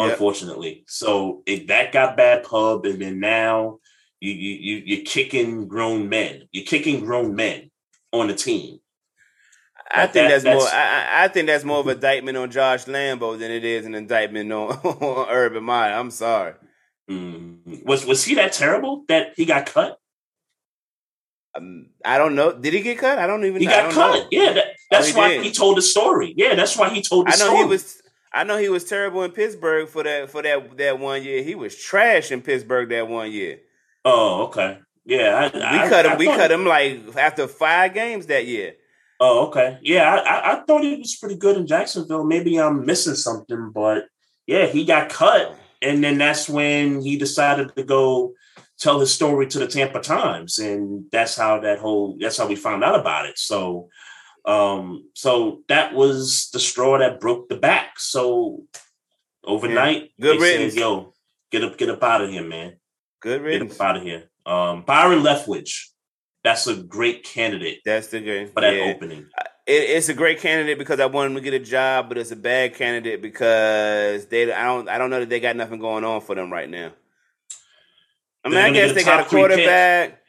Yep. 0.00 0.12
Unfortunately, 0.12 0.84
so 0.86 1.42
it, 1.44 1.66
that 1.68 1.90
got 1.92 2.16
bad 2.16 2.44
pub, 2.44 2.86
and 2.86 3.02
then 3.02 3.18
now 3.18 3.78
you 4.20 4.30
you 4.32 4.54
you 4.54 4.82
you're 4.86 5.04
kicking 5.04 5.66
grown 5.66 6.08
men. 6.08 6.44
You're 6.52 6.64
kicking 6.66 7.04
grown 7.04 7.34
men 7.34 7.70
on 8.12 8.28
the 8.28 8.34
team. 8.34 8.78
I 9.90 10.02
Like 10.02 10.12
think 10.12 10.28
that- 10.28 10.42
that's, 10.42 10.44
more. 10.44 10.64
that's- 10.64 10.72
I, 10.72 11.22
I- 11.22 11.24
I 11.24 11.28
think 11.28 11.46
that's 11.48 11.64
more 11.64 11.78
of 11.80 11.86
an 11.88 11.94
indictment 11.96 12.36
on 12.36 12.50
Josh 12.50 12.84
Lambo 12.84 13.38
than 13.38 13.50
it 13.50 13.64
is 13.64 13.86
an 13.86 13.94
indictment 13.94 14.52
on, 14.52 14.70
on 14.84 15.26
Urban 15.30 15.64
Meyer. 15.64 15.94
I'm 15.94 16.10
sorry. 16.12 16.52
Mm. 17.08 17.84
Was 17.84 18.04
was 18.04 18.24
he 18.24 18.34
that 18.34 18.52
terrible 18.52 19.04
that 19.08 19.32
he 19.36 19.44
got 19.44 19.66
cut? 19.66 19.98
Um, 21.54 21.86
I 22.04 22.18
don't 22.18 22.34
know. 22.34 22.52
Did 22.52 22.74
he 22.74 22.80
get 22.82 22.98
cut? 22.98 23.18
I 23.18 23.26
don't 23.26 23.44
even. 23.44 23.60
He 23.60 23.66
got 23.66 23.84
don't 23.84 23.92
cut. 23.92 24.12
know. 24.14 24.28
Yeah, 24.30 24.52
that, 24.52 24.64
that's 24.90 25.08
he 25.08 25.16
why 25.16 25.28
did. 25.28 25.44
he 25.44 25.50
told 25.52 25.76
the 25.76 25.82
story. 25.82 26.34
Yeah, 26.36 26.54
that's 26.54 26.76
why 26.76 26.90
he 26.90 27.02
told 27.02 27.26
the 27.26 27.30
I 27.30 27.36
know 27.36 27.46
story. 27.46 27.58
he 27.58 27.64
was. 27.64 28.02
I 28.32 28.44
know 28.44 28.58
he 28.58 28.68
was 28.68 28.84
terrible 28.84 29.22
in 29.22 29.32
Pittsburgh 29.32 29.88
for 29.88 30.02
that 30.02 30.30
for 30.30 30.42
that 30.42 30.76
that 30.76 30.98
one 30.98 31.22
year. 31.24 31.42
He 31.42 31.54
was 31.54 31.74
trash 31.76 32.30
in 32.30 32.42
Pittsburgh 32.42 32.88
that 32.90 33.08
one 33.08 33.32
year. 33.32 33.60
Oh, 34.04 34.44
okay. 34.44 34.78
Yeah, 35.06 35.50
I, 35.52 35.56
We 35.56 35.62
I- 35.62 35.88
cut 35.88 36.04
him. 36.06 36.12
I 36.12 36.16
we 36.16 36.26
cut 36.26 36.52
him 36.52 36.64
like 36.66 37.16
after 37.16 37.48
five 37.48 37.94
games 37.94 38.26
that 38.26 38.46
year. 38.46 38.74
Oh, 39.20 39.46
okay. 39.48 39.78
Yeah, 39.82 40.14
I, 40.14 40.18
I, 40.18 40.52
I 40.52 40.64
thought 40.64 40.82
he 40.84 40.94
was 40.96 41.16
pretty 41.16 41.34
good 41.36 41.56
in 41.56 41.66
Jacksonville. 41.66 42.22
Maybe 42.24 42.60
I'm 42.60 42.86
missing 42.86 43.14
something, 43.16 43.72
but 43.74 44.04
yeah, 44.46 44.66
he 44.66 44.84
got 44.84 45.08
cut, 45.08 45.58
and 45.82 46.02
then 46.02 46.18
that's 46.18 46.48
when 46.48 47.00
he 47.00 47.16
decided 47.16 47.74
to 47.76 47.82
go 47.84 48.34
tell 48.78 49.00
his 49.00 49.12
story 49.12 49.46
to 49.48 49.58
the 49.58 49.66
Tampa 49.66 50.00
Times, 50.00 50.58
and 50.58 51.04
that's 51.10 51.36
how 51.36 51.60
that 51.60 51.78
whole 51.78 52.16
that's 52.20 52.36
how 52.38 52.46
we 52.46 52.56
found 52.56 52.84
out 52.84 52.98
about 52.98 53.26
it. 53.26 53.38
So, 53.38 53.88
um, 54.44 55.08
so 55.14 55.62
that 55.68 55.94
was 55.94 56.50
the 56.52 56.60
straw 56.60 56.98
that 56.98 57.20
broke 57.20 57.48
the 57.48 57.56
back. 57.56 57.98
So 57.98 58.64
overnight, 59.44 60.10
Good 60.20 60.36
they 60.38 60.42
riddance. 60.42 60.74
said, 60.74 60.80
"Yo, 60.80 61.14
get 61.50 61.64
up, 61.64 61.76
get 61.78 61.90
up 61.90 62.02
out 62.02 62.22
of 62.22 62.30
here, 62.30 62.44
man." 62.44 62.76
Good 63.20 63.42
Get 63.44 63.62
up 63.72 63.80
out 63.80 63.96
of 63.96 64.02
here. 64.04 64.30
Um, 64.46 64.82
Byron 64.82 65.22
Leftwich, 65.22 65.88
that's 66.44 66.66
a 66.68 66.76
great 66.76 67.24
candidate 67.24 67.80
That's 67.84 68.06
the 68.06 68.20
game. 68.20 68.48
for 68.54 68.60
that 68.60 68.74
Yeah. 68.74 68.92
opening. 68.94 69.26
It, 69.68 69.90
it's 69.90 70.08
a 70.08 70.14
great 70.14 70.40
candidate 70.40 70.78
because 70.78 70.98
I 70.98 71.06
want 71.06 71.30
him 71.30 71.34
to 71.36 71.42
get 71.42 71.52
a 71.54 71.58
job, 71.58 72.08
but 72.08 72.16
it's 72.18 72.30
a 72.30 72.36
bad 72.36 72.74
candidate 72.74 73.20
because 73.22 74.26
they. 74.26 74.50
I 74.52 74.64
don't. 74.64 74.88
I 74.88 74.96
don't 74.98 75.10
know 75.10 75.20
that 75.20 75.28
they 75.28 75.40
got 75.40 75.56
nothing 75.56 75.78
going 75.78 76.04
on 76.04 76.22
for 76.22 76.34
them 76.34 76.50
right 76.52 76.68
now. 76.68 76.92
I 78.44 78.48
mean, 78.48 78.54
They're 78.56 78.66
I 78.66 78.70
guess 78.70 78.94
they 78.94 79.04
got 79.04 79.20
a 79.20 79.22
top 79.22 79.30
three 79.30 79.42
pick. 79.42 79.50
quarterback. 79.50 80.20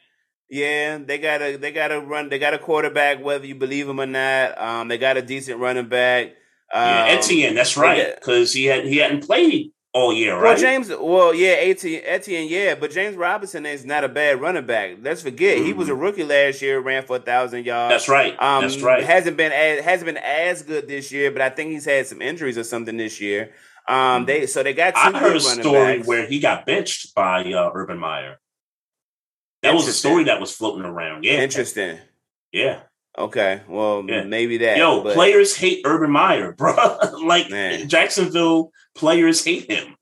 Yeah, 0.50 0.98
they 0.98 1.18
got 1.18 1.40
a 1.42 1.56
they 1.56 1.72
got 1.72 1.92
a 1.92 2.00
run. 2.00 2.28
They 2.28 2.38
got 2.38 2.54
a 2.54 2.58
quarterback, 2.58 3.22
whether 3.24 3.46
you 3.46 3.54
believe 3.54 3.88
him 3.88 4.00
or 4.00 4.06
not. 4.06 4.60
Um, 4.60 4.88
they 4.88 4.98
got 4.98 5.16
a 5.16 5.22
decent 5.22 5.58
running 5.60 5.88
back. 5.88 6.26
Um, 6.74 6.82
Yeah, 6.82 7.06
Etienne, 7.18 7.54
that's 7.54 7.76
right, 7.76 8.14
because 8.14 8.52
he 8.52 8.66
had 8.66 8.84
he 8.84 8.98
hadn't 8.98 9.24
played 9.26 9.72
all 9.92 10.12
year, 10.12 10.40
Well. 10.40 10.56
James. 10.56 10.88
Well, 10.88 11.34
yeah, 11.34 11.54
Etienne, 11.54 12.48
yeah, 12.48 12.74
but 12.76 12.92
James 12.92 13.16
Robinson 13.16 13.66
is 13.66 13.84
not 13.84 14.04
a 14.04 14.08
bad 14.08 14.40
running 14.40 14.66
back. 14.66 14.98
Let's 15.02 15.22
forget 15.22 15.58
he 15.58 15.72
was 15.72 15.88
a 15.88 15.94
rookie 15.94 16.22
last 16.24 16.62
year, 16.62 16.78
ran 16.80 17.04
for 17.04 17.16
a 17.16 17.20
thousand 17.20 17.66
yards. 17.66 17.82
Mm-hmm. 17.82 17.90
that's 17.90 18.08
right. 18.08 18.40
Um, 18.40 18.62
that's 18.62 18.80
right. 18.80 19.02
Hasn't 19.02 19.36
been 19.36 19.52
as 19.52 19.84
hasn't 19.84 20.06
been 20.06 20.16
as 20.16 20.62
good 20.62 20.86
this 20.86 21.10
year, 21.10 21.30
but 21.32 21.42
I 21.42 21.50
think 21.50 21.70
he's 21.72 21.84
had 21.84 22.06
some 22.06 22.22
injuries 22.22 22.56
or 22.56 22.64
something 22.64 22.96
this 22.96 23.20
year. 23.20 23.52
Um, 23.88 24.26
they 24.26 24.46
so 24.46 24.62
they 24.62 24.74
got. 24.74 24.94
Two 24.94 25.16
I 25.16 25.18
heard 25.18 25.36
a 25.36 25.40
story 25.40 25.96
backs. 25.96 26.06
where 26.06 26.26
he 26.26 26.38
got 26.38 26.66
benched 26.66 27.14
by 27.14 27.52
uh, 27.52 27.70
Urban 27.74 27.98
Meyer. 27.98 28.38
That 29.62 29.74
was 29.74 29.88
a 29.88 29.92
story 29.92 30.24
that 30.24 30.40
was 30.40 30.52
floating 30.52 30.84
around. 30.84 31.24
Yeah, 31.24 31.42
Interesting. 31.42 31.98
Yeah, 32.52 32.80
Okay, 33.24 33.60
well 33.68 34.04
Yeah. 34.08 34.22
maybe 34.24 34.58
that. 34.58 34.76
yo, 34.78 35.02
but- 35.02 35.14
players 35.14 35.56
hate 35.56 35.82
Urban 35.84 36.10
Meyer, 36.10 36.52
bro. 36.58 36.74
like 37.24 37.50
Man. 37.50 37.88
Jacksonville 37.88 38.70
players 38.94 39.44
hate 39.44 39.70
him. 39.70 39.96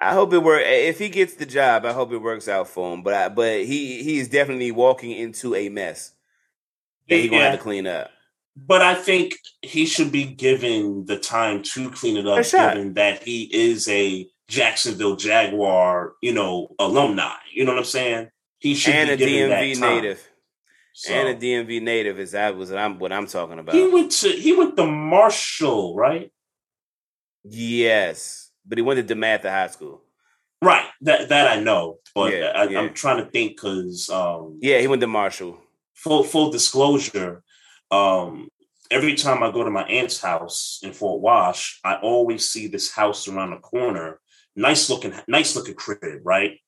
I 0.00 0.12
hope 0.12 0.32
it 0.34 0.42
work. 0.42 0.62
If 0.64 0.98
he 0.98 1.08
gets 1.08 1.34
the 1.34 1.46
job, 1.46 1.86
I 1.86 1.92
hope 1.92 2.12
it 2.12 2.18
works 2.18 2.48
out 2.48 2.68
for 2.68 2.92
him. 2.92 3.02
But 3.02 3.14
I, 3.14 3.28
but 3.30 3.64
he 3.64 4.02
he 4.02 4.18
is 4.18 4.28
definitely 4.28 4.70
walking 4.70 5.10
into 5.12 5.54
a 5.54 5.68
mess 5.70 6.12
that 7.08 7.16
he 7.16 7.28
gonna 7.28 7.42
Yeah. 7.42 7.50
have 7.50 7.58
to 7.58 7.62
clean 7.62 7.86
up. 7.86 8.10
But 8.56 8.82
I 8.82 8.94
think 8.94 9.34
he 9.62 9.86
should 9.86 10.10
be 10.12 10.24
given 10.24 11.04
the 11.06 11.18
time 11.18 11.62
to 11.74 11.90
clean 11.90 12.16
it 12.16 12.26
up, 12.26 12.42
given 12.44 12.94
that 12.94 13.22
he 13.22 13.44
is 13.54 13.86
a 13.88 14.26
Jacksonville 14.48 15.16
Jaguar, 15.16 16.12
you 16.22 16.32
know, 16.32 16.68
alumni. 16.78 17.32
You 17.52 17.64
know 17.64 17.72
what 17.72 17.78
I'm 17.80 17.84
saying? 17.84 18.28
He 18.58 18.74
should 18.74 18.94
and 18.94 19.18
be 19.18 19.40
a 19.42 19.48
DMV 19.48 19.80
native. 19.80 20.26
So, 20.98 21.12
And 21.12 21.28
a 21.28 21.34
DMV 21.34 21.82
native 21.82 22.18
is 22.18 22.30
that 22.30 22.56
was 22.56 22.70
what 22.70 22.78
I'm 22.78 22.98
what 22.98 23.12
I'm 23.12 23.26
talking 23.26 23.58
about. 23.58 23.74
he 23.74 23.86
went 23.86 24.10
to 24.12 24.30
he 24.30 24.56
went 24.56 24.78
to 24.78 24.86
Marshall, 24.86 25.94
right? 25.94 26.32
yes, 27.44 28.50
but 28.66 28.78
he 28.78 28.82
went 28.82 29.06
to 29.06 29.14
DeMatha 29.14 29.44
High 29.50 29.66
School. 29.68 30.02
Right. 30.62 30.86
That 31.02 31.28
that 31.28 31.48
I 31.48 31.60
know, 31.60 31.98
but 32.14 32.32
Yeah, 32.32 32.52
I, 32.54 32.64
yeah. 32.64 32.80
I'm 32.80 32.94
trying 32.94 33.22
to 33.22 33.30
think 33.30 33.56
because 33.56 34.08
um, 34.08 34.58
Yeah, 34.62 34.78
he 34.78 34.86
went 34.88 35.00
to 35.02 35.06
Marshall. 35.06 35.58
full 35.94 36.24
full 36.24 36.50
disclosure, 36.50 37.42
um, 37.90 38.48
every 38.90 39.16
time 39.16 39.42
I 39.42 39.50
go 39.52 39.64
to 39.64 39.70
my 39.70 39.84
aunt's 39.84 40.20
house 40.22 40.80
in 40.82 40.94
Fort 40.94 41.20
Wash, 41.20 41.78
I 41.84 41.96
always 41.96 42.48
see 42.48 42.68
this 42.68 42.90
house 42.90 43.28
around 43.28 43.50
the 43.50 43.58
corner. 43.58 44.18
Nice 44.56 44.88
looking, 44.88 45.12
nice 45.28 45.54
looking 45.54 45.74
crib, 45.74 46.00
right? 46.24 46.58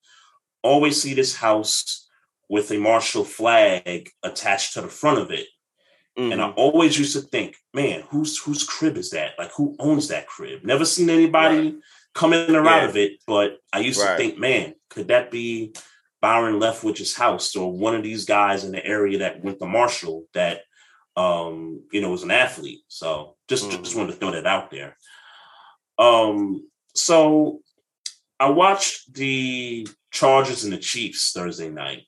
Always 0.63 1.01
see 1.01 1.15
this 1.15 1.35
house 1.35 2.07
with 2.49 2.71
a 2.71 2.79
Marshall 2.79 3.25
flag 3.25 4.11
attached 4.23 4.75
to 4.75 4.81
the 4.81 4.89
front 4.89 5.19
of 5.19 5.31
it. 5.31 5.47
And 6.17 6.43
I 6.43 6.49
Mhm. 6.49 6.55
always 6.57 6.99
used 6.99 7.13
to 7.13 7.21
think, 7.21 7.57
man, 7.73 8.01
whose 8.11 8.39
whose 8.39 8.65
crib 8.65 8.97
is 8.97 9.11
that? 9.11 9.39
Like 9.39 9.53
who 9.53 9.77
owns 9.79 10.09
that 10.09 10.27
crib? 10.27 10.65
Never 10.65 10.85
seen 10.85 11.11
anybody 11.11 11.79
come 12.13 12.33
in 12.33 12.57
or 12.57 12.67
out 12.67 12.89
of 12.89 12.97
it, 12.97 13.23
but 13.25 13.61
I 13.73 13.79
used 13.81 14.01
Right. 14.01 14.11
to 14.11 14.17
think, 14.17 14.37
man, 14.37 14.75
could 14.91 15.09
that 15.09 15.31
be 15.31 15.75
Byron 16.21 16.59
Leftwich's 16.59 17.15
house 17.15 17.55
or 17.55 17.71
one 17.71 17.95
of 17.95 18.03
these 18.03 18.25
guys 18.25 18.65
in 18.65 18.73
the 18.73 18.85
area 18.85 19.19
that 19.19 19.45
went 19.45 19.61
to 19.61 19.67
Marshall 19.67 20.27
that 20.35 20.65
um, 21.15 21.83
you 21.93 22.01
know, 22.01 22.11
was 22.11 22.23
an 22.23 22.31
athlete. 22.31 22.83
So 22.89 23.37
just 23.49 23.69
just 23.71 23.83
Mhm. 23.93 23.97
wanted 23.97 24.13
to 24.13 24.19
throw 24.19 24.31
that 24.33 24.47
out 24.47 24.71
there. 24.71 24.97
Um, 25.99 26.69
so 26.95 27.61
I 28.41 28.51
watched 28.51 29.13
the 29.15 29.87
Chargers 30.13 30.65
and 30.65 30.73
the 30.73 30.79
Chiefs 30.79 31.33
Thursday 31.33 31.71
night. 31.71 32.08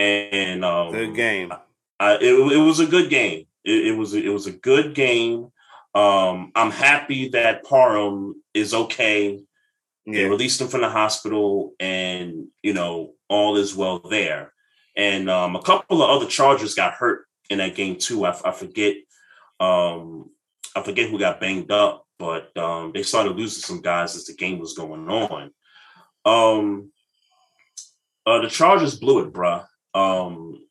And 0.00 0.64
um 0.64 0.92
Good 0.92 1.14
game. 1.14 1.52
uh, 2.00 2.16
it, 2.20 2.32
it 2.32 2.58
was 2.58 2.80
a 2.80 2.86
good 2.86 3.10
game. 3.10 3.46
It, 3.64 3.88
it 3.88 3.96
was 3.96 4.14
it 4.14 4.32
was 4.32 4.46
a 4.46 4.52
good 4.52 4.94
game. 4.94 5.48
Um, 5.94 6.52
I'm 6.54 6.70
happy 6.70 7.28
that 7.30 7.64
Parham 7.64 8.42
is 8.54 8.72
okay. 8.72 9.42
They 10.06 10.24
released 10.24 10.60
him 10.60 10.68
from 10.68 10.80
the 10.80 10.88
hospital, 10.88 11.74
and 11.78 12.48
you 12.62 12.72
know 12.72 13.14
all 13.28 13.56
is 13.56 13.76
well 13.76 13.98
there. 14.00 14.52
And 14.96 15.30
um, 15.30 15.54
a 15.54 15.62
couple 15.62 16.02
of 16.02 16.10
other 16.10 16.26
Chargers 16.26 16.74
got 16.74 16.94
hurt 16.94 17.26
in 17.48 17.58
that 17.58 17.76
game 17.76 17.96
too. 17.96 18.24
I, 18.24 18.30
I 18.44 18.50
forget, 18.50 18.96
um, 19.60 20.30
I 20.74 20.82
forget 20.82 21.10
who 21.10 21.18
got 21.18 21.38
banged 21.38 21.70
up, 21.70 22.06
but 22.18 22.56
um, 22.56 22.90
they 22.92 23.02
started 23.04 23.36
losing 23.36 23.62
some 23.62 23.82
guys 23.82 24.16
as 24.16 24.24
the 24.24 24.34
game 24.34 24.58
was 24.58 24.76
going 24.76 25.08
on. 25.08 25.52
Um, 26.24 26.90
uh, 28.26 28.40
the 28.40 28.48
Chargers 28.48 28.98
blew 28.98 29.20
it, 29.20 29.32
bruh. 29.32 29.66
Um, 29.94 30.64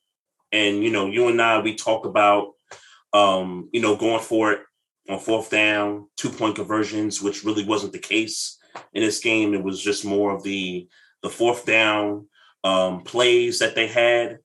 and 0.52 0.84
you 0.84 0.92
know, 0.92 1.08
you 1.08 1.28
and 1.28 1.42
I, 1.42 1.60
we 1.60 1.76
talk 1.76 2.06
about, 2.06 2.54
um, 3.14 3.70
you 3.72 3.82
know, 3.82 3.96
going 3.96 4.22
for 4.22 4.52
it 4.54 4.62
on 5.10 5.20
fourth 5.20 5.50
down, 5.50 6.08
two 6.18 6.30
point 6.30 6.56
conversions, 6.56 7.22
which 7.22 7.44
really 7.44 7.66
wasn't 7.66 7.94
the 7.94 8.00
case 8.00 8.58
in 8.94 9.04
this 9.04 9.20
game. 9.20 9.54
It 9.54 9.64
was 9.64 9.82
just 9.82 10.06
more 10.06 10.36
of 10.36 10.44
the 10.44 10.88
the 11.22 11.30
fourth 11.30 11.66
down 11.66 12.28
um, 12.64 13.04
plays 13.04 13.60
that 13.60 13.76
they 13.76 13.88
had. 13.88 14.40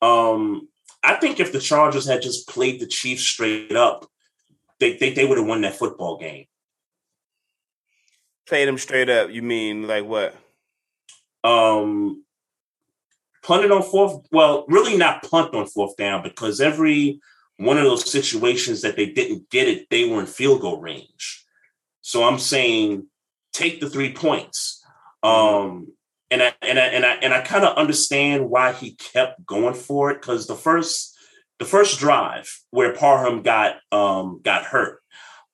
Um, 0.00 0.68
I 1.02 1.14
think 1.14 1.40
if 1.40 1.52
the 1.52 1.60
Chargers 1.60 2.06
had 2.06 2.22
just 2.22 2.48
played 2.48 2.80
the 2.80 2.86
Chiefs 2.86 3.22
straight 3.22 3.76
up, 3.76 4.06
they 4.80 4.96
they, 4.96 5.12
they 5.12 5.26
would 5.26 5.38
have 5.38 5.46
won 5.46 5.62
that 5.62 5.76
football 5.76 6.16
game. 6.18 6.46
Played 8.46 8.68
them 8.68 8.78
straight 8.78 9.08
up. 9.08 9.30
You 9.30 9.42
mean 9.42 9.86
like 9.86 10.04
what? 10.04 10.34
Um, 11.44 12.24
punted 13.42 13.70
on 13.70 13.82
fourth. 13.82 14.26
Well, 14.30 14.64
really 14.68 14.96
not 14.96 15.22
punt 15.28 15.54
on 15.54 15.66
fourth 15.66 15.96
down 15.96 16.22
because 16.22 16.60
every 16.60 17.20
one 17.56 17.78
of 17.78 17.84
those 17.84 18.10
situations 18.10 18.82
that 18.82 18.96
they 18.96 19.06
didn't 19.06 19.50
get 19.50 19.68
it, 19.68 19.88
they 19.90 20.08
were 20.08 20.20
in 20.20 20.26
field 20.26 20.60
goal 20.60 20.80
range. 20.80 21.44
So 22.00 22.24
I'm 22.24 22.38
saying 22.38 23.06
take 23.52 23.80
the 23.80 23.90
three 23.90 24.12
points. 24.12 24.84
Um, 25.22 25.92
and 26.30 26.42
I 26.42 26.54
and 26.62 26.78
I 26.78 26.86
and 26.86 27.04
I 27.04 27.12
and 27.14 27.34
I 27.34 27.42
kind 27.42 27.64
of 27.64 27.76
understand 27.76 28.48
why 28.48 28.72
he 28.72 28.94
kept 28.94 29.44
going 29.44 29.74
for 29.74 30.10
it 30.10 30.20
because 30.20 30.46
the 30.46 30.56
first 30.56 31.16
the 31.58 31.64
first 31.64 32.00
drive 32.00 32.50
where 32.70 32.94
Parham 32.94 33.42
got 33.42 33.76
um 33.92 34.40
got 34.42 34.64
hurt, 34.64 35.00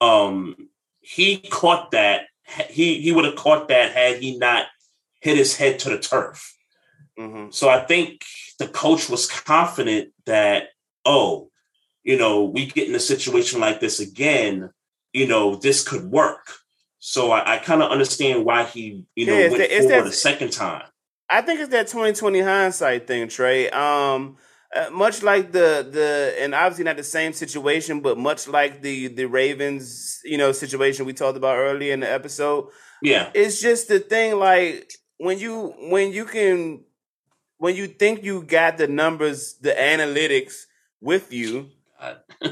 um, 0.01 0.55
he 1.01 1.39
caught 1.39 1.91
that 1.91 2.27
he 2.71 3.01
he 3.01 3.13
would 3.13 3.25
have 3.25 3.37
caught 3.37 3.69
that 3.69 3.93
had 3.93 4.23
he 4.23 4.39
not 4.39 4.67
hit 5.21 5.37
his 5.37 5.57
head 5.57 5.81
to 5.81 5.91
the 5.91 5.99
turf. 5.99 6.55
Hmm 7.19 7.51
So 7.51 7.69
I 7.69 7.81
think 7.81 8.25
the 8.59 8.69
coach 8.69 9.09
was 9.09 9.27
confident 9.27 10.13
that, 10.27 10.69
oh, 11.05 11.51
you 12.05 12.17
know, 12.17 12.45
we 12.45 12.67
get 12.67 12.89
in 12.89 12.95
a 12.95 13.01
situation 13.01 13.61
like 13.61 13.81
this 13.81 14.01
again, 14.01 14.71
you 15.13 15.27
know, 15.27 15.57
this 15.57 15.87
could 15.87 16.05
work. 16.05 16.53
So 17.01 17.31
I, 17.33 17.55
I 17.55 17.59
kind 17.59 17.83
of 17.83 17.91
understand 17.91 18.45
why 18.45 18.65
he, 18.65 19.05
you 19.15 19.27
know, 19.27 19.35
Yeah, 19.39 19.49
went 19.49 19.59
that- 19.59 19.73
it's 19.77 19.87
forward 19.87 20.05
that- 20.05 20.11
a 20.13 20.13
second 20.13 20.53
time. 20.53 20.85
I 21.31 21.43
think 21.43 21.61
it's 21.61 21.71
that 21.71 21.89
2020 21.89 22.41
hindsight 22.41 23.07
thing, 23.07 23.27
Trae. 23.29 23.71
Um, 23.75 24.39
uh, 24.75 24.89
much 24.91 25.23
like 25.23 25.53
the 25.53 25.87
the 25.91 26.35
and 26.41 26.55
obviously 26.55 26.85
not 26.85 26.97
the 26.97 27.05
same 27.05 27.33
situation, 27.35 28.01
but 28.01 28.17
much 28.17 28.49
like 28.49 28.81
the 28.81 29.09
the 29.09 29.27
Ravens, 29.27 30.21
you 30.25 30.39
know, 30.39 30.53
situation 30.53 31.05
we 31.05 31.13
talked 31.13 31.37
about 31.37 31.57
earlier 31.59 31.93
in 31.93 32.01
the 32.01 32.11
episode. 32.11 32.69
Yeah. 33.03 33.31
It's 33.35 33.61
just 33.61 33.89
the 33.89 33.99
thing, 34.01 34.37
like 34.39 34.91
when 35.19 35.39
you 35.39 35.75
when 35.91 36.13
you 36.13 36.25
can 36.25 36.85
when 37.59 37.77
you 37.77 37.87
think 37.87 38.25
you 38.25 38.43
got 38.43 38.79
the 38.79 38.89
numbers, 38.89 39.55
the 39.61 39.71
analytics 39.73 40.63
with 41.01 41.33
you, 41.33 41.69
I'm 42.01 42.17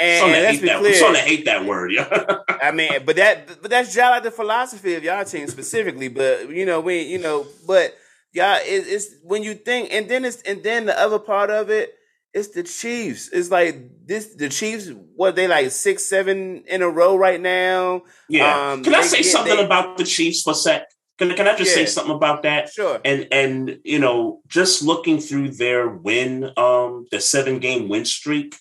and, 0.00 0.32
let's 0.32 0.60
be 0.60 0.66
that. 0.66 0.76
I'm 0.76 0.82
clear. 0.82 0.94
starting 0.94 1.20
to 1.22 1.26
hate 1.28 1.44
that 1.46 1.64
word. 1.64 1.92
Yeah. 1.92 2.38
I 2.62 2.70
mean, 2.72 2.90
but 3.04 3.16
that 3.16 3.60
but 3.62 3.70
that's 3.70 3.94
y'all 3.96 4.10
like 4.10 4.22
the 4.22 4.30
philosophy 4.30 4.94
of 4.94 5.02
y'all 5.04 5.24
team 5.24 5.46
specifically. 5.48 6.08
But 6.08 6.50
you 6.50 6.66
know, 6.66 6.80
we 6.80 7.02
you 7.02 7.18
know, 7.18 7.46
but 7.66 7.94
y'all 8.32 8.56
it, 8.56 8.84
it's 8.86 9.14
when 9.22 9.42
you 9.42 9.54
think, 9.54 9.92
and 9.92 10.08
then 10.08 10.24
it's 10.24 10.42
and 10.42 10.62
then 10.62 10.86
the 10.86 10.98
other 10.98 11.18
part 11.18 11.50
of 11.50 11.70
it, 11.70 11.94
it's 12.34 12.48
the 12.48 12.62
Chiefs. 12.62 13.30
It's 13.32 13.50
like 13.50 14.06
this 14.06 14.34
the 14.34 14.48
Chiefs. 14.50 14.90
What 15.16 15.36
they 15.36 15.48
like 15.48 15.70
six, 15.70 16.04
seven 16.06 16.64
in 16.66 16.82
a 16.82 16.88
row 16.88 17.16
right 17.16 17.40
now. 17.40 18.02
yeah. 18.28 18.72
Um, 18.72 18.82
can 18.84 18.94
I 18.94 19.02
say 19.02 19.18
get- 19.18 19.26
something 19.32 19.56
they- 19.56 19.64
about 19.64 19.96
the 19.98 20.04
Chiefs 20.04 20.42
for 20.42 20.52
a 20.52 20.54
sec? 20.56 20.86
Can, 21.20 21.36
can 21.36 21.46
I 21.46 21.54
just 21.54 21.74
say 21.74 21.84
something 21.84 22.14
about 22.14 22.44
that? 22.44 22.70
Sure. 22.70 22.98
and 23.04 23.28
and 23.30 23.78
you 23.84 23.98
know 23.98 24.40
just 24.48 24.82
looking 24.82 25.20
through 25.20 25.50
their 25.50 25.86
win 25.86 26.50
um 26.56 27.06
the 27.10 27.20
seven 27.20 27.58
game 27.58 27.90
win 27.90 28.06
streak 28.06 28.56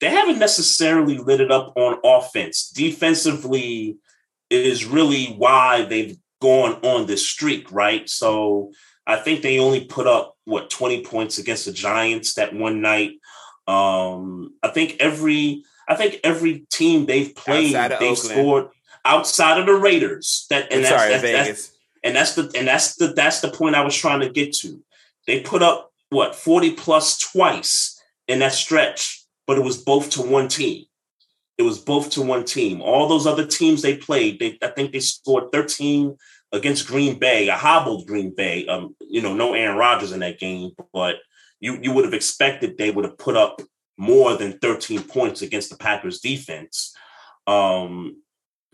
they 0.00 0.08
haven't 0.08 0.38
necessarily 0.38 1.18
lit 1.18 1.40
it 1.42 1.50
up 1.52 1.74
on 1.76 1.98
offense 2.02 2.70
defensively 2.70 3.98
is 4.48 4.86
really 4.86 5.26
why 5.36 5.82
they've 5.82 6.16
gone 6.40 6.74
on 6.82 7.06
this 7.06 7.28
streak 7.28 7.70
right 7.70 8.08
so 8.08 8.72
i 9.06 9.16
think 9.16 9.42
they 9.42 9.58
only 9.58 9.84
put 9.84 10.06
up 10.06 10.34
what 10.44 10.70
20 10.70 11.04
points 11.04 11.36
against 11.38 11.66
the 11.66 11.72
giants 11.72 12.34
that 12.34 12.54
one 12.54 12.80
night 12.80 13.12
um 13.66 14.54
i 14.62 14.68
think 14.68 14.96
every 15.00 15.62
i 15.88 15.94
think 15.94 16.20
every 16.24 16.60
team 16.70 17.04
they've 17.06 17.34
played 17.34 17.74
Outside 17.74 17.92
of 17.92 18.00
they 18.00 18.08
Oakland. 18.10 18.18
scored 18.30 18.68
outside 19.06 19.58
of 19.58 19.66
the 19.66 19.74
raiders 19.74 20.46
that 20.50 20.72
and 20.72 20.84
that's, 20.84 21.02
sorry, 21.02 21.12
that's, 21.12 21.22
that's 21.48 21.72
and 22.02 22.16
that's 22.16 22.34
the 22.34 22.52
and 22.56 22.68
that's 22.68 22.96
the 22.96 23.08
that's 23.08 23.40
the 23.40 23.50
point 23.50 23.74
I 23.74 23.84
was 23.84 23.96
trying 23.96 24.20
to 24.20 24.28
get 24.28 24.52
to. 24.56 24.82
They 25.26 25.40
put 25.40 25.62
up 25.62 25.92
what 26.10 26.34
40 26.34 26.72
plus 26.72 27.18
twice 27.18 28.00
in 28.28 28.38
that 28.40 28.52
stretch, 28.52 29.24
but 29.46 29.58
it 29.58 29.64
was 29.64 29.78
both 29.78 30.10
to 30.10 30.22
one 30.22 30.48
team. 30.48 30.84
It 31.58 31.62
was 31.62 31.78
both 31.78 32.10
to 32.10 32.22
one 32.22 32.44
team. 32.44 32.82
All 32.82 33.08
those 33.08 33.26
other 33.26 33.46
teams 33.46 33.82
they 33.82 33.96
played, 33.96 34.38
they 34.38 34.58
I 34.62 34.68
think 34.68 34.92
they 34.92 35.00
scored 35.00 35.50
13 35.52 36.16
against 36.52 36.86
Green 36.86 37.18
Bay, 37.18 37.48
a 37.48 37.54
hobbled 37.54 38.06
Green 38.06 38.34
Bay. 38.34 38.66
Um, 38.66 38.94
you 39.00 39.22
know, 39.22 39.34
no 39.34 39.54
Aaron 39.54 39.76
Rodgers 39.76 40.12
in 40.12 40.20
that 40.20 40.38
game, 40.38 40.72
but 40.92 41.16
you 41.60 41.78
you 41.82 41.92
would 41.92 42.04
have 42.04 42.14
expected 42.14 42.76
they 42.76 42.90
would 42.90 43.04
have 43.04 43.18
put 43.18 43.36
up 43.36 43.60
more 43.98 44.36
than 44.36 44.58
13 44.58 45.02
points 45.04 45.42
against 45.42 45.70
the 45.70 45.76
Packers 45.76 46.20
defense. 46.20 46.94
Um, 47.46 48.22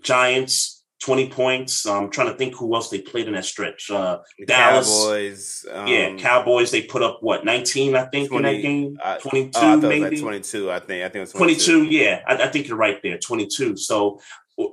Giants 0.02 0.84
20 1.02 1.30
points. 1.30 1.84
I'm 1.84 2.10
trying 2.10 2.28
to 2.28 2.34
think 2.34 2.54
who 2.54 2.72
else 2.76 2.88
they 2.88 3.00
played 3.00 3.26
in 3.26 3.34
that 3.34 3.44
stretch. 3.44 3.90
Uh, 3.90 4.18
Dallas. 4.46 4.88
Cowboys. 4.88 5.66
Um, 5.72 5.86
yeah, 5.88 6.14
Cowboys. 6.16 6.70
They 6.70 6.82
put 6.82 7.02
up 7.02 7.18
what 7.22 7.44
19, 7.44 7.96
I 7.96 8.04
think, 8.04 8.24
in 8.30 8.40
20, 8.40 8.56
that 8.56 8.62
game. 8.62 8.98
I- 9.02 9.18
22, 9.18 9.50
Oh, 9.56 9.60
I 9.60 9.62
thought 9.62 9.72
it 9.72 9.76
was 9.76 9.82
maybe. 9.88 10.16
like 10.16 10.20
22. 10.20 10.70
I 10.70 10.78
think. 10.78 10.90
I 11.04 11.08
think 11.08 11.16
it 11.16 11.20
was 11.20 11.32
22. 11.32 11.82
22 11.82 11.94
yeah 11.96 12.22
I, 12.26 12.34
I 12.44 12.48
think 12.48 12.68
you're 12.68 12.76
right 12.76 13.02
there 13.02 13.18
22 13.18 13.76
so 13.76 14.20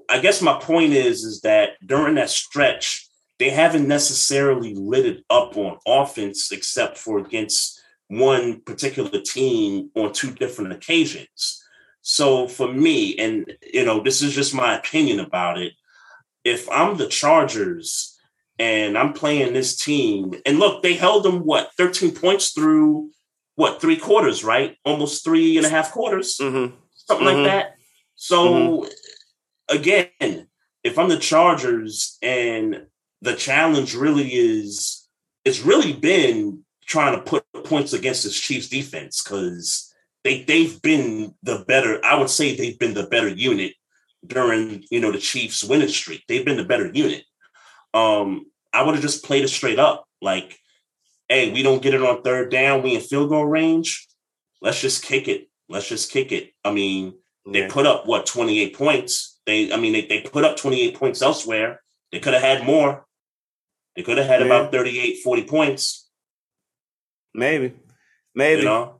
i 0.09 0.19
guess 0.19 0.41
my 0.41 0.59
point 0.59 0.93
is 0.93 1.23
is 1.23 1.41
that 1.41 1.69
during 1.85 2.15
that 2.15 2.29
stretch 2.29 3.07
they 3.39 3.49
haven't 3.49 3.87
necessarily 3.87 4.75
lit 4.75 5.05
it 5.05 5.23
up 5.29 5.55
on 5.57 5.77
offense 5.87 6.51
except 6.51 6.97
for 6.97 7.17
against 7.19 7.81
one 8.09 8.61
particular 8.61 9.21
team 9.21 9.89
on 9.95 10.11
two 10.11 10.31
different 10.31 10.73
occasions 10.73 11.63
so 12.11 12.47
for 12.47 12.67
me 12.73 13.15
and 13.17 13.55
you 13.71 13.85
know 13.85 14.01
this 14.01 14.23
is 14.23 14.33
just 14.33 14.51
my 14.63 14.75
opinion 14.75 15.19
about 15.19 15.59
it 15.59 15.73
if 16.43 16.67
I'm 16.71 16.97
the 16.97 17.05
Chargers 17.07 18.17
and 18.57 18.97
I'm 18.97 19.13
playing 19.13 19.53
this 19.53 19.75
team, 19.77 20.33
and 20.45 20.57
look, 20.57 20.81
they 20.81 20.93
held 20.93 21.23
them 21.23 21.45
what 21.45 21.71
13 21.77 22.11
points 22.15 22.51
through 22.51 23.11
what 23.55 23.79
three 23.81 23.97
quarters, 23.97 24.43
right? 24.43 24.75
Almost 24.83 25.23
three 25.23 25.57
and 25.57 25.65
a 25.65 25.69
half 25.69 25.91
quarters, 25.91 26.37
Mm-hmm. 26.37 26.75
something 26.95 27.27
Mhm. 27.27 27.33
like 27.35 27.43
that. 27.45 27.75
So 28.15 28.87
again, 29.69 30.47
if 30.83 30.97
I'm 30.97 31.09
the 31.09 31.17
Chargers 31.19 32.17
and 32.21 32.87
the 33.21 33.35
challenge 33.35 33.95
really 33.95 34.29
is, 34.33 35.07
it's 35.45 35.59
really 35.61 35.93
been 35.93 36.63
trying 36.85 37.15
to 37.15 37.21
put 37.21 37.43
points 37.65 37.93
against 37.93 38.23
this 38.23 38.39
Chiefs 38.39 38.67
defense 38.69 39.21
because 39.21 39.88
they 40.29 40.43
they've 40.43 40.81
been 40.81 41.33
the 41.43 41.65
better. 41.67 42.03
I 42.05 42.15
would 42.17 42.29
say 42.29 42.55
they've 42.55 42.77
been 42.77 42.93
the 42.93 43.07
better 43.07 43.27
unit 43.27 43.73
during 44.25 44.83
you 44.91 44.99
know 44.99 45.11
the 45.11 45.17
Chiefs 45.17 45.63
winning 45.63 45.87
streak. 45.87 46.23
They've 46.27 46.45
been 46.45 46.57
the 46.57 46.65
better 46.65 46.89
unit. 46.93 47.23
Um, 47.93 48.45
I 48.71 48.83
would 48.83 48.93
have 48.95 49.01
just 49.01 49.25
played 49.25 49.43
it 49.43 49.47
straight 49.47 49.79
up, 49.79 50.05
like, 50.21 50.55
hey, 51.27 51.51
we 51.51 51.63
don't 51.63 51.81
get 51.81 51.95
it 51.95 52.03
on 52.03 52.21
third 52.21 52.51
down, 52.51 52.83
we 52.83 52.93
in 52.95 53.01
field 53.01 53.29
goal 53.29 53.45
range. 53.45 54.07
Let's 54.61 54.79
just 54.79 55.03
kick 55.03 55.27
it. 55.27 55.49
Let's 55.67 55.87
just 55.87 56.11
kick 56.11 56.31
it. 56.31 56.51
I 56.63 56.71
mean, 56.71 57.15
they 57.51 57.67
put 57.67 57.87
up 57.87 58.05
what 58.05 58.27
28 58.27 58.75
points. 58.75 59.39
They, 59.47 59.73
I 59.73 59.77
mean, 59.77 59.93
they, 59.93 60.05
they 60.05 60.21
put 60.21 60.43
up 60.43 60.57
28 60.57 60.95
points 60.95 61.21
elsewhere. 61.23 61.81
They 62.11 62.19
could 62.19 62.33
have 62.33 62.43
had 62.43 62.63
more. 62.63 63.05
They 63.95 64.03
could 64.03 64.17
have 64.19 64.27
had 64.27 64.41
Yeah. 64.41 64.45
about 64.47 64.71
38, 64.71 65.23
40 65.23 65.43
points. 65.45 66.07
Maybe, 67.33 67.73
maybe. 68.35 68.61
You 68.61 68.65
know, 68.67 68.98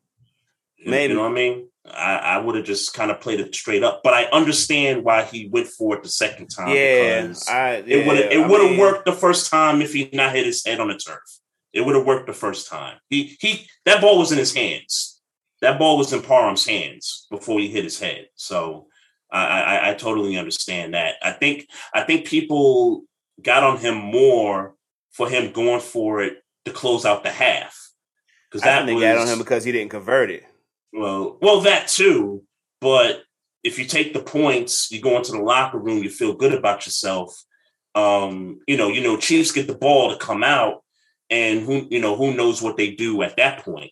Maybe. 0.85 1.13
You 1.13 1.17
know 1.17 1.23
what 1.23 1.31
I 1.31 1.35
mean? 1.35 1.67
I, 1.85 2.15
I 2.15 2.37
would 2.37 2.55
have 2.55 2.65
just 2.65 2.93
kind 2.93 3.09
of 3.09 3.19
played 3.19 3.39
it 3.39 3.55
straight 3.55 3.83
up, 3.83 4.01
but 4.03 4.13
I 4.13 4.25
understand 4.25 5.03
why 5.03 5.23
he 5.23 5.47
went 5.47 5.67
for 5.67 5.95
it 5.95 6.03
the 6.03 6.09
second 6.09 6.47
time. 6.47 6.69
yeah, 6.69 7.21
because 7.21 7.47
I, 7.47 7.83
it 7.85 8.05
would 8.05 8.17
have 8.17 8.31
it 8.31 8.47
would 8.47 8.69
have 8.69 8.77
worked 8.79 9.05
the 9.05 9.13
first 9.13 9.49
time 9.49 9.81
if 9.81 9.93
he 9.93 10.09
not 10.13 10.35
hit 10.35 10.45
his 10.45 10.65
head 10.65 10.79
on 10.79 10.89
the 10.89 10.97
turf. 10.97 11.23
It 11.73 11.81
would 11.81 11.95
have 11.95 12.05
worked 12.05 12.27
the 12.27 12.33
first 12.33 12.69
time. 12.69 12.97
He 13.09 13.37
he 13.39 13.67
that 13.85 14.01
ball 14.01 14.17
was 14.17 14.31
in 14.31 14.37
his 14.37 14.53
hands. 14.53 15.21
That 15.61 15.79
ball 15.79 15.97
was 15.97 16.13
in 16.13 16.21
Parham's 16.21 16.65
hands 16.65 17.27
before 17.29 17.59
he 17.59 17.67
hit 17.67 17.83
his 17.83 17.99
head. 17.99 18.27
So 18.35 18.87
I, 19.31 19.61
I 19.61 19.89
I 19.89 19.93
totally 19.95 20.37
understand 20.37 20.93
that. 20.93 21.15
I 21.23 21.31
think 21.31 21.67
I 21.93 22.01
think 22.01 22.27
people 22.27 23.03
got 23.41 23.63
on 23.63 23.77
him 23.77 23.95
more 23.95 24.75
for 25.11 25.29
him 25.29 25.51
going 25.51 25.81
for 25.81 26.21
it 26.21 26.43
to 26.65 26.71
close 26.71 27.05
out 27.05 27.23
the 27.23 27.31
half 27.31 27.77
because 28.49 28.63
I 28.63 28.67
that 28.67 28.85
think 28.85 28.99
they 28.99 29.13
got 29.13 29.17
on 29.21 29.27
him 29.27 29.39
because 29.39 29.63
he 29.63 29.71
didn't 29.71 29.91
convert 29.91 30.29
it. 30.29 30.43
Well, 30.93 31.37
well, 31.41 31.61
that 31.61 31.87
too. 31.87 32.43
But 32.81 33.23
if 33.63 33.77
you 33.77 33.85
take 33.85 34.13
the 34.13 34.21
points, 34.21 34.91
you 34.91 35.01
go 35.01 35.17
into 35.17 35.31
the 35.31 35.39
locker 35.39 35.77
room, 35.77 36.03
you 36.03 36.09
feel 36.09 36.33
good 36.33 36.53
about 36.53 36.85
yourself. 36.85 37.43
Um, 37.95 38.59
you 38.67 38.77
know, 38.77 38.87
you 38.87 39.01
know, 39.01 39.17
Chiefs 39.17 39.51
get 39.51 39.67
the 39.67 39.75
ball 39.75 40.11
to 40.11 40.17
come 40.17 40.43
out, 40.43 40.83
and 41.29 41.61
who 41.61 41.87
you 41.89 41.99
know 41.99 42.15
who 42.15 42.33
knows 42.33 42.61
what 42.61 42.77
they 42.77 42.91
do 42.91 43.21
at 43.23 43.37
that 43.37 43.63
point. 43.63 43.91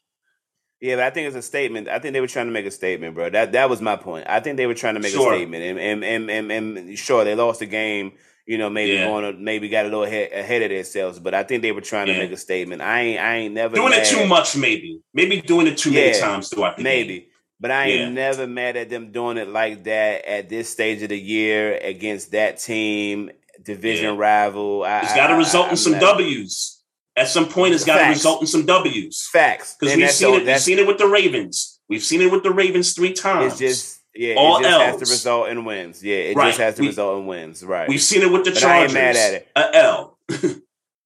Yeah, 0.80 0.96
but 0.98 1.06
I 1.06 1.10
think 1.10 1.28
it's 1.28 1.36
a 1.36 1.42
statement. 1.42 1.88
I 1.88 1.98
think 1.98 2.14
they 2.14 2.22
were 2.22 2.28
trying 2.28 2.46
to 2.46 2.52
make 2.52 2.68
a 2.68 2.72
statement, 2.72 3.16
bro. 3.16 3.30
That 3.30 3.52
that 3.54 3.70
was 3.70 3.82
my 3.82 3.96
point. 3.96 4.28
I 4.30 4.40
think 4.40 4.58
they 4.58 4.68
were 4.68 4.76
trying 4.76 4.94
to 4.94 5.00
make 5.00 5.12
Sure. 5.12 5.34
a 5.34 5.38
statement, 5.38 5.64
and 5.64 5.80
and, 5.80 6.30
and 6.30 6.52
and 6.52 6.78
and 6.78 7.00
sure 7.00 7.24
they 7.24 7.36
lost 7.36 7.60
the 7.60 7.66
game. 7.66 8.14
You 8.48 8.58
know, 8.58 8.70
maybe 8.70 8.94
Yeah. 8.94 9.06
going 9.08 9.26
to, 9.36 9.40
maybe 9.40 9.68
got 9.68 9.86
a 9.86 9.90
little 9.90 10.06
ahead, 10.06 10.32
ahead 10.32 10.62
of 10.64 10.70
themselves, 10.70 11.20
but 11.20 11.34
I 11.34 11.44
think 11.44 11.62
they 11.62 11.74
were 11.74 11.82
trying 11.82 12.08
Yeah. 12.08 12.14
to 12.16 12.20
make 12.22 12.32
a 12.32 12.38
statement. 12.38 12.82
I 12.82 13.02
ain't 13.02 13.20
I 13.20 13.36
ain't 13.36 13.54
never 13.54 13.76
Doing 13.76 13.92
it 13.94 14.06
too 14.06 14.26
much, 14.26 14.56
maybe, 14.56 15.02
maybe 15.14 15.42
doing 15.42 15.68
it 15.68 15.78
too 15.78 15.92
many 15.92 16.18
times 16.18 16.50
the 16.50 16.56
game. 16.56 16.74
maybe. 16.80 17.28
But 17.60 17.72
I 17.72 17.86
ain't 17.90 18.00
Yeah. 18.02 18.10
never 18.10 18.48
mad 18.48 18.78
at 18.78 18.90
them 18.90 19.12
doing 19.12 19.38
it 19.38 19.50
like 19.50 19.84
that 19.84 20.26
at 20.26 20.48
this 20.48 20.70
stage 20.70 21.02
of 21.04 21.10
the 21.10 21.20
year 21.20 21.78
against 21.84 22.32
that 22.32 22.60
team, 22.60 23.32
division 23.62 24.14
Yeah. 24.14 24.20
rival. 24.22 24.84
I, 24.84 25.02
It's 25.02 25.14
got 25.16 25.28
to 25.28 25.36
result 25.36 25.68
I- 25.68 25.72
in 25.72 25.78
some 25.78 25.96
I'm 25.96 26.00
not- 26.00 26.18
W's. 26.18 26.74
At 27.18 27.28
some 27.28 27.50
point, 27.50 27.74
it's 27.74 27.84
got 27.84 27.98
to 27.98 28.10
result 28.10 28.42
in 28.42 28.48
some 28.48 28.66
W's. 28.66 29.28
Facts. 29.34 29.76
Because 29.78 29.96
we've 29.96 30.10
seen 30.12 30.36
it. 30.36 30.46
We've 30.46 30.60
seen 30.62 30.80
it 30.80 30.88
with 30.88 31.00
the 31.00 31.08
Ravens. 31.08 31.80
We've 31.90 32.04
seen 32.04 32.22
it 32.22 32.32
with 32.32 32.44
the 32.44 32.52
Ravens 32.52 32.94
three 32.94 33.12
times. 33.14 33.54
It's 33.54 33.60
just 33.60 33.97
yeah, 34.18 34.36
All 34.36 34.58
it 34.58 34.64
just 34.64 34.82
has 34.82 34.96
to 34.96 35.02
Ls. 35.02 35.10
result 35.12 35.50
in 35.50 35.66
wins. 35.66 36.04
Yeah, 36.04 36.16
it 36.18 36.36
Right. 36.36 36.48
just 36.48 36.60
has 36.60 36.76
to 36.76 36.82
We- 36.82 36.88
result 36.88 37.20
in 37.20 37.28
wins. 37.28 37.64
Right. 37.64 37.88
We've 37.88 38.02
seen 38.02 38.22
it 38.22 38.32
with 38.32 38.46
the 38.46 38.52
But 38.52 38.64
I 38.64 38.84
ain't 38.84 38.94
mad 38.94 39.16
at 39.16 39.34
it. 39.34 39.48
A 39.56 39.76
L. 39.76 40.18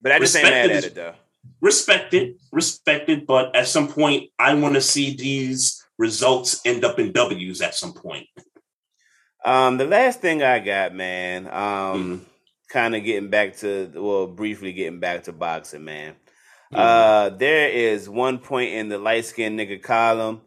but 0.00 0.12
I 0.12 0.18
just 0.18 0.34
ain't 0.36 0.44
mad 0.48 0.70
at 0.70 0.84
it 0.84 0.94
though. 0.94 1.14
respected, 1.60 2.36
respected, 2.50 3.26
but 3.26 3.54
at 3.54 3.68
some 3.68 3.88
point, 3.88 4.30
I 4.38 4.54
want 4.54 4.74
to 4.74 4.80
see 4.80 5.14
these 5.14 5.84
results 5.98 6.60
end 6.64 6.84
up 6.84 6.98
in 6.98 7.12
W's 7.12 7.60
at 7.60 7.74
some 7.74 7.92
point. 7.92 8.26
Um, 9.44 9.76
the 9.78 9.84
last 9.86 10.20
thing 10.20 10.42
I 10.42 10.58
got, 10.60 10.94
man, 10.94 11.46
um, 11.46 11.52
Mm-hmm. 11.52 12.24
kind 12.70 12.94
of 12.96 13.04
getting 13.04 13.28
back 13.28 13.56
to 13.58 13.90
well, 13.94 14.26
briefly 14.26 14.72
getting 14.72 15.00
back 15.00 15.24
to 15.24 15.32
boxing, 15.32 15.84
man. 15.84 16.14
Mhm. 16.72 16.78
Uh, 16.78 17.28
there 17.30 17.68
is 17.68 18.08
one 18.08 18.38
point 18.38 18.72
in 18.72 18.88
the 18.88 18.98
light 18.98 19.24
skinned 19.26 19.58
nigga 19.58 19.82
column. 19.82 20.40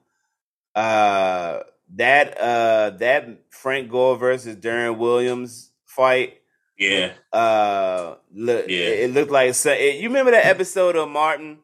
Uh, 0.73 1.59
that 1.95 2.37
uh, 2.39 2.89
that 2.97 3.27
Frank 3.49 3.89
Gore 3.89 4.17
versus 4.17 4.55
Deron 4.55 4.97
Williams 4.97 5.71
fight. 5.85 6.41
Yeah, 6.77 7.13
Uh, 7.31 8.15
look, 8.33 8.65
Yeah. 8.67 8.77
it, 8.79 8.99
it 9.09 9.13
looked 9.13 9.31
like 9.31 9.53
so, 9.53 9.71
it, 9.71 9.95
you 9.95 10.09
remember 10.09 10.31
that 10.31 10.45
episode 10.45 10.97
of 10.97 11.07
Martin 11.09 11.59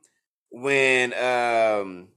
when 0.50 1.14
um 1.14 2.08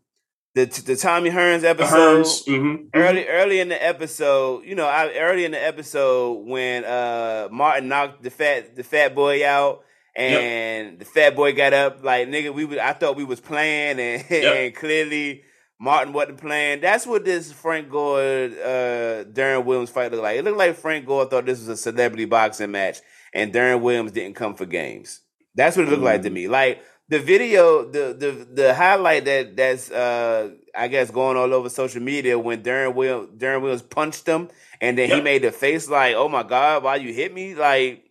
the 0.55 0.67
the 0.67 0.95
Tommy 0.97 1.31
Hearns 1.31 1.65
episode 1.65 2.25
Hearns. 2.25 2.47
mhm, 2.47 2.89
early 2.95 3.27
early 3.27 3.59
in 3.59 3.69
the 3.69 3.85
episode, 3.85 4.65
you 4.65 4.77
know, 4.77 4.87
I, 4.87 5.13
early 5.19 5.45
in 5.45 5.51
the 5.51 5.65
episode 5.65 6.47
when 6.47 6.85
uh 6.85 7.49
Martin 7.51 7.89
knocked 7.89 8.23
the 8.23 8.31
fat 8.31 8.77
the 8.77 8.85
fat 8.85 9.15
boy 9.15 9.45
out 9.45 9.83
and 10.15 10.99
the 11.01 11.05
fat 11.05 11.35
boy 11.35 11.53
got 11.55 11.73
up 11.73 12.05
like 12.05 12.29
nigga 12.29 12.55
we 12.55 12.65
was, 12.65 12.79
I 12.79 12.93
thought 12.93 13.17
we 13.17 13.25
was 13.25 13.41
playing 13.41 13.99
and, 13.99 14.25
Yep. 14.31 14.57
and 14.57 14.75
clearly 14.77 15.43
Martin 15.85 16.13
wasn't 16.13 16.41
playing. 16.41 16.81
That's 16.81 17.07
what 17.07 17.25
this 17.25 17.53
Frank 17.53 17.91
Gore 17.91 18.19
uh 18.21 19.25
Deron 19.33 19.65
Williams 19.65 19.91
fight 19.91 20.11
looked 20.11 20.23
like. 20.25 20.39
It 20.39 20.45
looked 20.45 20.59
like 20.59 20.77
Frank 20.77 21.07
Gore 21.07 21.27
thought 21.27 21.47
this 21.47 21.61
was 21.61 21.69
a 21.69 21.77
celebrity 21.77 22.25
boxing 22.25 22.71
match 22.73 22.99
and 23.33 23.53
Deron 23.53 23.81
Williams 23.83 24.13
didn't 24.13 24.37
come 24.37 24.55
for 24.55 24.67
games. 24.67 25.21
That's 25.55 25.77
what 25.77 25.87
it 25.87 25.91
looked 25.91 26.03
like 26.03 26.23
to 26.23 26.31
Mm. 26.31 26.35
me. 26.35 26.49
Like 26.49 26.83
the 27.09 27.19
video, 27.19 27.85
the 27.85 28.15
the 28.19 28.31
the 28.63 28.75
highlight 28.75 29.27
that 29.27 29.57
that's 29.57 29.91
uh 29.91 30.51
I 30.75 30.89
guess 30.89 31.11
going 31.11 31.37
all 31.37 31.53
over 31.55 31.69
social 31.69 32.03
media 32.03 32.39
when 32.39 32.63
Deron 32.63 32.95
Will 32.95 33.27
Deron 33.29 33.61
Williams 33.63 33.83
punched 33.83 34.27
him 34.27 34.49
and 34.81 34.99
then 34.99 35.09
he 35.11 35.21
made 35.21 35.43
the 35.43 35.53
face 35.53 35.89
like, 35.89 36.15
"Oh 36.17 36.29
my 36.29 36.43
god, 36.43 36.83
why 36.83 36.97
you 36.97 37.13
hit 37.13 37.33
me?" 37.35 37.55
Like 37.55 38.05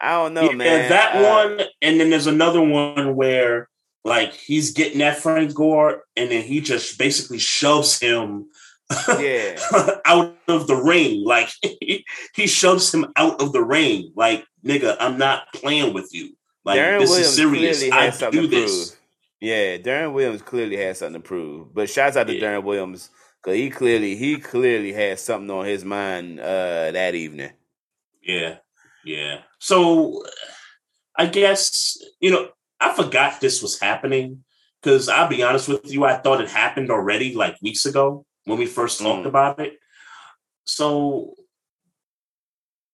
I 0.00 0.10
don't 0.14 0.34
know, 0.34 0.50
yeah, 0.50 0.56
man. 0.56 0.88
that 0.90 1.14
Uh, 1.14 1.22
one, 1.56 1.66
and 1.80 2.00
then 2.00 2.10
there's 2.10 2.26
another 2.26 2.60
one 2.60 3.14
where 3.14 3.68
like 4.04 4.32
he's 4.34 4.72
getting 4.72 4.98
that 4.98 5.18
Frank 5.18 5.54
Gore, 5.54 6.04
and 6.16 6.30
then 6.30 6.42
he 6.42 6.60
just 6.60 6.98
basically 6.98 7.38
shoves 7.38 7.98
him 8.00 8.46
Yeah. 9.20 9.58
out 10.04 10.36
of 10.48 10.66
the 10.66 10.76
ring. 10.76 11.24
Like 11.24 11.48
he, 11.62 12.04
he 12.34 12.46
shoves 12.46 12.92
him 12.92 13.06
out 13.16 13.40
of 13.40 13.52
the 13.52 13.62
ring. 13.62 14.12
Like 14.16 14.44
nigga, 14.64 14.96
I'm 15.00 15.18
not 15.18 15.44
playing 15.54 15.94
with 15.94 16.10
you. 16.12 16.36
Like 16.64 16.78
Deron 16.78 17.00
this 17.00 17.10
Williams 17.10 17.28
is 17.28 17.36
serious. 17.36 17.92
I 17.92 18.30
do 18.30 18.42
to 18.42 18.46
this. 18.48 18.90
prove. 18.90 18.98
Yeah, 19.40 19.76
Deron 19.78 20.12
Williams 20.12 20.42
clearly 20.42 20.76
has 20.76 20.98
something 20.98 21.20
to 21.20 21.26
prove. 21.26 21.74
But 21.74 21.90
shouts 21.90 22.16
out 22.16 22.28
to 22.28 22.34
Yeah. 22.34 22.58
Deron 22.58 22.62
Williams 22.64 23.10
because 23.42 23.56
he 23.56 23.70
clearly 23.70 24.14
he 24.16 24.38
clearly 24.38 24.92
had 24.92 25.18
something 25.18 25.50
on 25.50 25.64
his 25.66 25.84
mind 25.84 26.38
uh 26.40 26.90
that 26.92 27.14
evening. 27.14 27.52
Yeah, 28.22 28.58
yeah. 29.04 29.40
So 29.58 30.22
I 31.16 31.26
guess, 31.26 31.98
you 32.20 32.30
know, 32.30 32.48
I 32.82 32.92
forgot 32.94 33.40
this 33.40 33.62
was 33.62 33.78
happening 33.80 34.44
because 34.82 35.08
I'll 35.08 35.28
be 35.28 35.42
honest 35.42 35.68
with 35.68 35.90
you, 35.92 36.04
I 36.04 36.16
thought 36.16 36.40
it 36.40 36.48
happened 36.50 36.90
already 36.90 37.34
like 37.34 37.56
weeks 37.62 37.86
ago 37.86 38.26
when 38.44 38.58
we 38.58 38.66
first 38.66 39.00
talked 39.00 39.22
Mm. 39.24 39.28
about 39.28 39.60
it. 39.60 39.74
So 40.64 41.34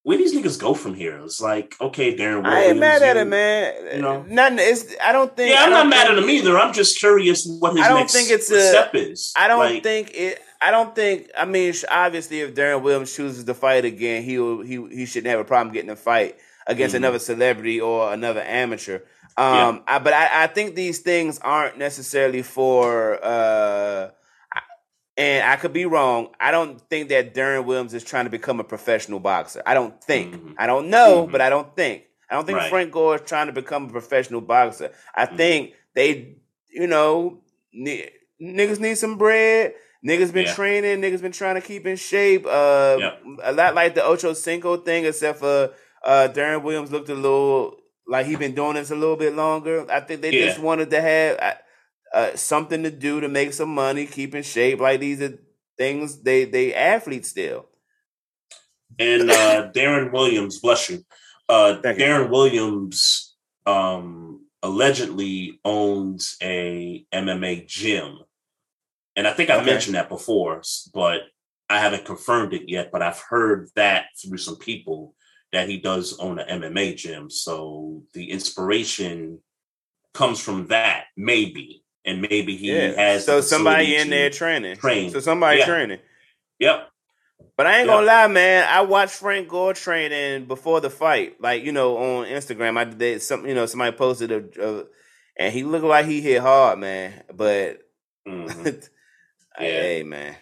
where 0.03 0.17
these 0.19 0.35
niggas 0.35 0.59
go 0.61 0.75
from 0.75 0.95
here? 0.95 1.19
It's 1.25 1.41
like, 1.41 1.75
okay, 1.81 2.15
Deron 2.17 2.43
Williams, 2.43 2.47
I 2.47 2.63
ain't 2.71 2.79
mad 2.79 3.03
at 3.03 3.17
him, 3.17 3.29
man. 3.31 3.97
you 3.97 4.03
know. 4.03 4.23
nothing. 4.29 4.59
It's 4.61 4.95
I 5.03 5.13
don't 5.13 5.35
think. 5.37 5.53
Yeah, 5.53 5.65
I'm 5.65 5.71
not 5.71 5.87
mad 5.89 6.11
at 6.11 6.19
him 6.19 6.29
either. 6.31 6.59
I'm 6.59 6.73
just 6.73 6.99
curious 6.99 7.47
what 7.47 7.77
his 7.77 7.85
I 7.85 7.89
don't 7.89 8.01
next 8.01 8.13
think 8.15 8.31
it's 8.31 8.51
a- 8.51 8.69
step 8.69 8.95
is. 8.95 9.33
I 9.37 9.49
don't 9.49 9.59
Like, 9.59 9.83
think 9.83 10.13
it. 10.15 10.41
I 10.63 10.71
don't 10.71 10.95
think. 10.95 11.31
I 11.37 11.45
mean, 11.45 11.73
obviously, 11.91 12.41
if 12.41 12.55
Deron 12.55 12.83
Williams 12.83 13.15
chooses 13.15 13.45
to 13.45 13.55
fight 13.55 13.85
again, 13.85 14.23
he 14.23 14.39
will, 14.39 14.61
he 14.63 14.77
he 14.91 15.07
shouldn't 15.07 15.31
have 15.31 15.41
a 15.41 15.45
problem 15.45 15.73
getting 15.75 15.91
a 15.91 15.97
fight 15.97 16.37
against 16.67 16.95
Mhm. 16.95 16.99
another 16.99 17.19
celebrity 17.19 17.81
or 17.81 18.13
another 18.13 18.43
amateur. 18.43 19.01
Um, 19.39 19.83
I, 19.87 19.99
but 20.01 20.13
I, 20.13 20.45
I 20.45 20.47
think 20.49 20.75
these 20.75 20.99
things 20.99 21.39
aren't 21.39 21.79
necessarily 21.79 22.43
for. 22.43 23.19
Uh, 23.25 24.11
and 25.17 25.45
I 25.49 25.57
could 25.57 25.73
be 25.73 25.85
wrong. 25.85 26.29
I 26.41 26.51
don't 26.53 26.81
think 26.91 27.09
that 27.09 27.35
Deron 27.35 27.65
Williams 27.65 27.93
is 27.95 28.05
trying 28.05 28.25
to 28.25 28.31
become 28.31 28.61
a 28.61 28.65
professional 28.65 29.19
boxer. 29.21 29.63
I 29.67 29.75
don't 29.75 30.03
think. 30.03 30.35
Mhm. 30.35 30.55
I 30.59 30.67
don't 30.67 30.91
know, 30.91 31.27
Mhm. 31.27 31.33
but 31.33 31.41
I 31.41 31.51
don't 31.51 31.75
think. 31.75 32.05
I 32.31 32.35
don't 32.35 32.47
think 32.47 32.59
Right. 32.59 32.71
Frank 32.71 32.93
Gore 32.93 33.17
is 33.17 33.23
trying 33.23 33.47
to 33.47 33.53
become 33.53 33.87
a 33.87 33.89
professional 33.91 34.41
boxer. 34.41 34.93
I 35.15 35.27
Mhm. 35.27 35.37
think 35.37 35.75
they, 35.95 36.37
you 36.69 36.87
know, 36.87 37.41
ni- 37.73 38.11
niggas 38.41 38.79
need 38.81 38.97
some 38.99 39.19
bread. 39.19 39.75
Niggas 40.07 40.33
been 40.33 40.47
Yeah. 40.47 40.55
training. 40.55 41.01
Niggas 41.01 41.21
been 41.23 41.33
trying 41.33 41.57
to 41.57 41.61
keep 41.61 41.85
in 41.87 41.97
shape. 41.97 42.47
Uh, 42.47 42.97
Yep. 43.01 43.23
a 43.43 43.53
lot 43.53 43.75
like 43.75 43.95
the 43.97 44.05
Ocho 44.05 44.33
Cinco 44.35 44.77
thing, 44.77 45.05
except 45.05 45.41
for 45.41 45.71
uh 46.05 46.29
Deron 46.33 46.63
Williams 46.63 46.93
looked 46.93 47.09
a 47.09 47.15
little 47.15 47.81
like 48.09 48.27
he 48.27 48.37
been 48.37 48.55
doing 48.55 48.75
this 48.75 48.91
a 48.91 48.97
little 48.97 49.17
bit 49.17 49.35
longer. 49.35 49.91
I 49.91 50.01
think 50.01 50.23
they 50.23 50.33
Yeah. 50.33 50.47
just 50.47 50.59
wanted 50.59 50.91
to 50.91 51.01
have 51.01 51.39
uh, 51.41 51.55
uh, 52.17 52.37
something 52.37 52.83
to 52.85 52.91
do 52.91 53.21
to 53.21 53.29
make 53.29 53.53
some 53.53 53.75
money, 53.75 54.07
keep 54.07 54.35
in 54.35 54.43
shape. 54.43 54.81
Like 54.81 55.01
these 55.01 55.21
are 55.23 55.39
things 55.79 56.23
they 56.23 56.45
they 56.45 56.75
athletes 56.75 57.31
still. 57.31 57.67
And 58.99 59.31
uh, 59.31 59.71
Deron 59.75 60.13
Williams, 60.13 60.61
bless 60.61 60.91
you. 60.91 61.05
Uh, 61.49 61.81
Thank 61.83 61.99
you. 61.99 62.05
Deron 62.05 62.31
Williams 62.31 63.37
um, 63.67 64.47
allegedly 64.63 65.61
owns 65.65 66.37
a 66.43 67.07
MMA 67.13 67.67
gym, 67.67 68.19
and 69.17 69.27
I 69.27 69.33
think 69.33 69.51
I 69.51 69.59
Okay. 69.59 69.67
mentioned 69.67 69.95
that 69.97 70.09
before, 70.09 70.63
but 70.95 71.23
I 71.69 71.81
haven't 71.81 72.05
confirmed 72.07 72.55
it 72.55 72.69
yet. 72.69 72.91
But 72.93 73.03
I've 73.03 73.21
heard 73.21 73.71
that 73.77 74.07
through 74.21 74.39
some 74.39 74.57
people 74.57 75.15
that 75.53 75.69
he 75.69 75.79
does 75.79 76.19
own 76.19 76.39
an 76.39 76.61
MMA 76.61 76.97
gym. 76.97 77.31
So 77.31 78.03
the 78.13 78.31
inspiration 78.31 79.41
comes 80.15 80.41
from 80.41 80.67
that, 80.69 81.05
maybe, 81.17 81.85
and 82.05 82.21
maybe 82.21 82.57
he 82.57 82.67
Yeah. 82.69 82.93
has 82.93 83.25
So 83.25 83.41
somebody 83.41 83.97
in 83.97 84.11
there 84.11 84.31
training. 84.31 84.77
train. 84.77 85.11
So 85.11 85.21
somebody 85.21 85.59
Yeah. 85.61 85.67
training. 85.67 86.01
Yep. 86.59 86.91
But 87.57 87.67
I 87.67 87.79
ain't 87.79 87.87
Yeah. 87.89 87.95
gonna 87.95 88.07
lie, 88.07 88.27
man. 88.29 88.69
I 88.69 88.83
watched 88.83 89.15
Frank 89.15 89.49
Gore 89.49 89.75
training 89.75 90.47
before 90.47 90.81
the 90.81 90.91
fight, 90.91 91.41
like 91.41 91.65
you 91.65 91.73
know, 91.73 91.97
on 91.97 92.27
Instagram. 92.27 92.77
I 92.77 92.85
did 92.85 93.23
some, 93.23 93.47
you 93.47 93.55
know, 93.55 93.67
somebody 93.67 93.97
posted 93.97 94.31
a, 94.33 94.65
a 94.65 94.85
and 95.37 95.53
he 95.53 95.63
looked 95.65 95.85
like 95.85 96.07
he 96.07 96.21
hit 96.21 96.41
hard, 96.41 96.79
man. 96.79 97.23
But 97.33 97.83
Mhm. 98.29 98.89
hey, 99.57 100.03
man, 100.03 100.37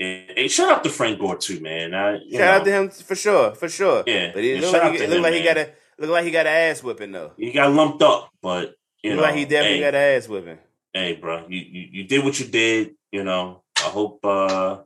Yeah. 0.00 0.22
Hey, 0.34 0.48
shout 0.48 0.72
out 0.72 0.82
to 0.84 0.88
Frank 0.88 1.18
Gore 1.18 1.36
too, 1.36 1.60
man. 1.60 1.92
I, 1.92 2.20
shout 2.32 2.40
out 2.40 2.64
to 2.64 2.72
him 2.72 2.88
for 2.88 3.14
sure, 3.14 3.54
for 3.54 3.68
sure. 3.68 4.02
Yeah, 4.06 4.30
but 4.32 4.42
it 4.42 4.62
looked 4.62 4.72
like, 4.72 4.98
he, 4.98 5.06
looked 5.06 5.22
like 5.22 5.34
he 5.34 5.42
got 5.42 5.58
a 5.58 5.70
look 5.98 6.10
like 6.10 6.24
he 6.24 6.30
got 6.30 6.46
an 6.46 6.70
ass 6.70 6.82
whipping 6.82 7.12
though. 7.12 7.32
He 7.36 7.52
got 7.52 7.70
lumped 7.70 8.00
up, 8.00 8.30
but 8.40 8.74
you 9.02 9.14
know, 9.14 9.20
like 9.20 9.34
he 9.34 9.44
definitely 9.44 9.76
hey, 9.76 9.80
got 9.80 9.94
an 9.94 10.16
ass 10.16 10.26
whipping. 10.26 10.58
hey, 10.94 11.16
bro, 11.16 11.46
you, 11.48 11.58
you 11.58 11.88
you 11.92 12.04
did 12.04 12.24
what 12.24 12.40
you 12.40 12.46
did. 12.46 12.94
You 13.12 13.24
know, 13.24 13.62
I 13.76 13.90
hope 13.90 14.20
uh, 14.24 14.78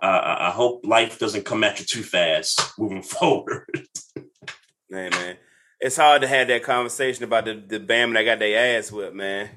I- 0.00 0.48
I, 0.48 0.50
hope 0.50 0.86
life 0.86 1.18
doesn't 1.18 1.44
come 1.44 1.64
at 1.64 1.80
you 1.80 1.86
too 1.86 2.04
fast 2.04 2.78
moving 2.78 3.02
forward. 3.02 3.64
Man, 4.88 5.10
man, 5.10 5.38
it's 5.80 5.96
hard 5.96 6.22
to 6.22 6.28
have 6.28 6.46
that 6.46 6.62
conversation 6.62 7.24
about 7.24 7.46
the 7.46 7.54
the 7.66 7.80
bam 7.80 8.12
that 8.12 8.22
got 8.22 8.38
their 8.38 8.78
ass 8.78 8.92
whipped, 8.92 9.16
man. 9.16 9.50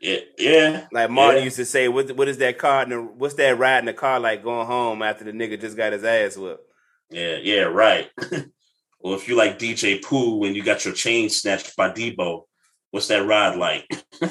Yeah, 0.00 0.18
yeah, 0.38 0.86
Like 0.92 1.10
Martin 1.10 1.38
Yeah. 1.40 1.44
used 1.44 1.56
to 1.56 1.64
say, 1.64 1.88
what 1.88 2.10
what 2.12 2.28
is 2.28 2.38
that 2.38 2.58
car? 2.58 2.82
In 2.84 2.90
the, 2.90 3.02
what's 3.02 3.34
that 3.34 3.58
ride 3.58 3.80
in 3.80 3.84
the 3.86 3.92
car 3.92 4.20
like 4.20 4.42
going 4.42 4.66
home 4.66 5.02
after 5.02 5.24
the 5.24 5.32
nigga 5.32 5.60
just 5.60 5.76
got 5.76 5.92
his 5.92 6.04
ass 6.04 6.36
whipped? 6.36 6.70
yeah, 7.10 7.36
yeah, 7.42 7.62
right. 7.62 8.10
well, 9.00 9.14
if 9.14 9.28
you 9.28 9.34
like 9.36 9.58
DJ 9.58 10.02
Pooh 10.02 10.36
when 10.36 10.54
you 10.54 10.62
got 10.62 10.84
your 10.84 10.94
chain 10.94 11.28
snatched 11.30 11.74
by 11.76 11.90
Debo, 11.90 12.44
what's 12.90 13.08
that 13.08 13.26
ride 13.26 13.56
like? 13.56 13.86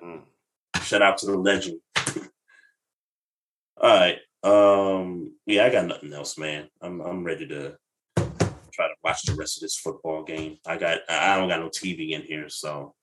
Mm. 0.00 0.22
Shout 0.82 1.02
out 1.02 1.18
to 1.18 1.26
the 1.26 1.36
legend. 1.36 1.80
All 3.76 3.98
right. 3.98 4.18
Um, 4.44 5.34
yeah, 5.44 5.64
I 5.64 5.70
got 5.70 5.86
nothing 5.86 6.12
else, 6.12 6.38
man. 6.38 6.68
I'm 6.80 7.00
I'm 7.00 7.24
ready 7.24 7.46
to 7.48 7.76
try 8.16 8.86
to 8.86 8.94
watch 9.02 9.22
the 9.22 9.34
rest 9.34 9.56
of 9.56 9.62
this 9.62 9.76
football 9.76 10.22
game. 10.22 10.58
I 10.64 10.76
got 10.78 11.00
I 11.08 11.36
don't 11.36 11.48
got 11.48 11.58
no 11.60 11.68
TV 11.68 12.10
in 12.12 12.22
here, 12.22 12.48
so 12.48 12.94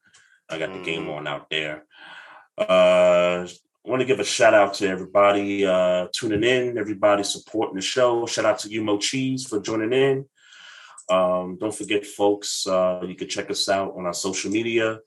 I 0.50 0.58
got 0.60 0.74
the 0.74 0.84
game 0.84 1.06
Mm. 1.06 1.18
on 1.18 1.28
out 1.28 1.50
there. 1.50 1.86
Uh 2.58 3.48
I 3.48 3.90
want 3.90 4.00
to 4.02 4.06
give 4.06 4.20
a 4.20 4.24
shout 4.24 4.54
out 4.56 4.74
to 4.76 4.88
everybody 4.88 5.66
uh 5.66 6.08
tuning 6.14 6.44
in, 6.44 6.78
everybody 6.78 7.24
supporting 7.24 7.76
the 7.76 7.82
show. 7.82 8.26
Shout 8.26 8.46
out 8.46 8.60
to 8.60 8.70
you 8.70 8.84
Mo 8.84 8.98
Cheese 8.98 9.46
for 9.48 9.60
joining 9.60 9.94
in. 9.94 10.26
Um, 11.08 11.58
don't 11.60 11.76
forget, 11.76 12.04
folks, 12.04 12.66
uh, 12.66 13.02
you 13.08 13.14
can 13.14 13.28
check 13.28 13.52
us 13.52 13.70
out 13.70 13.94
on 13.96 14.08
our 14.08 14.14
social 14.14 14.50
media 14.50 15.00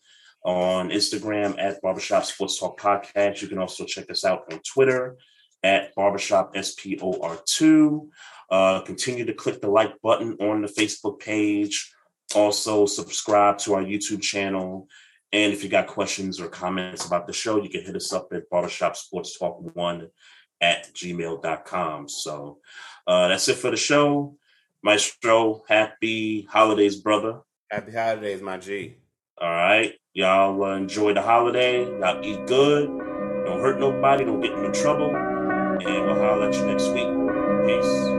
on 0.44 0.90
Instagram 0.90 1.58
at 1.58 1.82
Barbershop 1.82 2.24
Sports 2.24 2.60
Talk 2.60 2.78
Podcast. 2.80 3.42
You 3.42 3.48
can 3.48 3.58
also 3.58 3.84
check 3.84 4.08
us 4.08 4.24
out 4.24 4.44
on 4.52 4.60
Twitter 4.60 5.16
at 5.64 5.92
Barbershop 5.96 6.54
SPOR2. 6.54 8.08
Uh, 8.48 8.80
continue 8.82 9.24
to 9.24 9.34
click 9.34 9.60
the 9.60 9.68
like 9.68 10.00
button 10.00 10.36
on 10.40 10.62
the 10.62 10.68
Facebook 10.68 11.18
page. 11.18 11.92
Also, 12.34 12.86
subscribe 12.86 13.58
to 13.58 13.74
our 13.74 13.82
YouTube 13.82 14.22
channel. 14.22 14.86
And 15.32 15.52
if 15.52 15.62
you 15.62 15.68
got 15.68 15.86
questions 15.86 16.40
or 16.40 16.48
comments 16.48 17.04
about 17.06 17.26
the 17.26 17.32
show, 17.32 17.62
you 17.62 17.68
can 17.68 17.84
hit 17.84 17.96
us 17.96 18.12
up 18.12 18.32
at 18.32 18.48
Barbershop 18.48 18.96
Sports 18.96 19.38
Talk 19.38 19.58
1 19.74 20.08
at 20.60 20.92
gmail.com. 20.94 22.08
So 22.08 22.58
uh, 23.06 23.28
that's 23.28 23.48
it 23.48 23.56
for 23.56 23.70
the 23.70 23.76
show. 23.76 24.36
Maestro, 24.82 25.62
happy 25.68 26.42
holidays, 26.42 26.96
brother. 26.96 27.40
Happy 27.70 27.92
holidays, 27.92 28.40
my 28.40 28.56
G. 28.56 28.96
All 29.40 29.50
right. 29.50 29.94
Y'all 30.14 30.62
uh, 30.64 30.76
enjoy 30.76 31.12
the 31.14 31.22
holiday. 31.22 31.84
Y'all 31.84 32.24
eat 32.24 32.46
good. 32.46 32.88
Don't 32.88 33.60
hurt 33.60 33.78
nobody. 33.78 34.24
Don't 34.24 34.40
get 34.40 34.52
in 34.52 34.72
trouble. 34.72 35.14
And 35.14 36.06
we'll 36.06 36.16
holler 36.16 36.48
at 36.48 36.54
you 36.54 36.66
next 36.66 36.88
week. 36.88 37.08
Peace. 37.66 38.17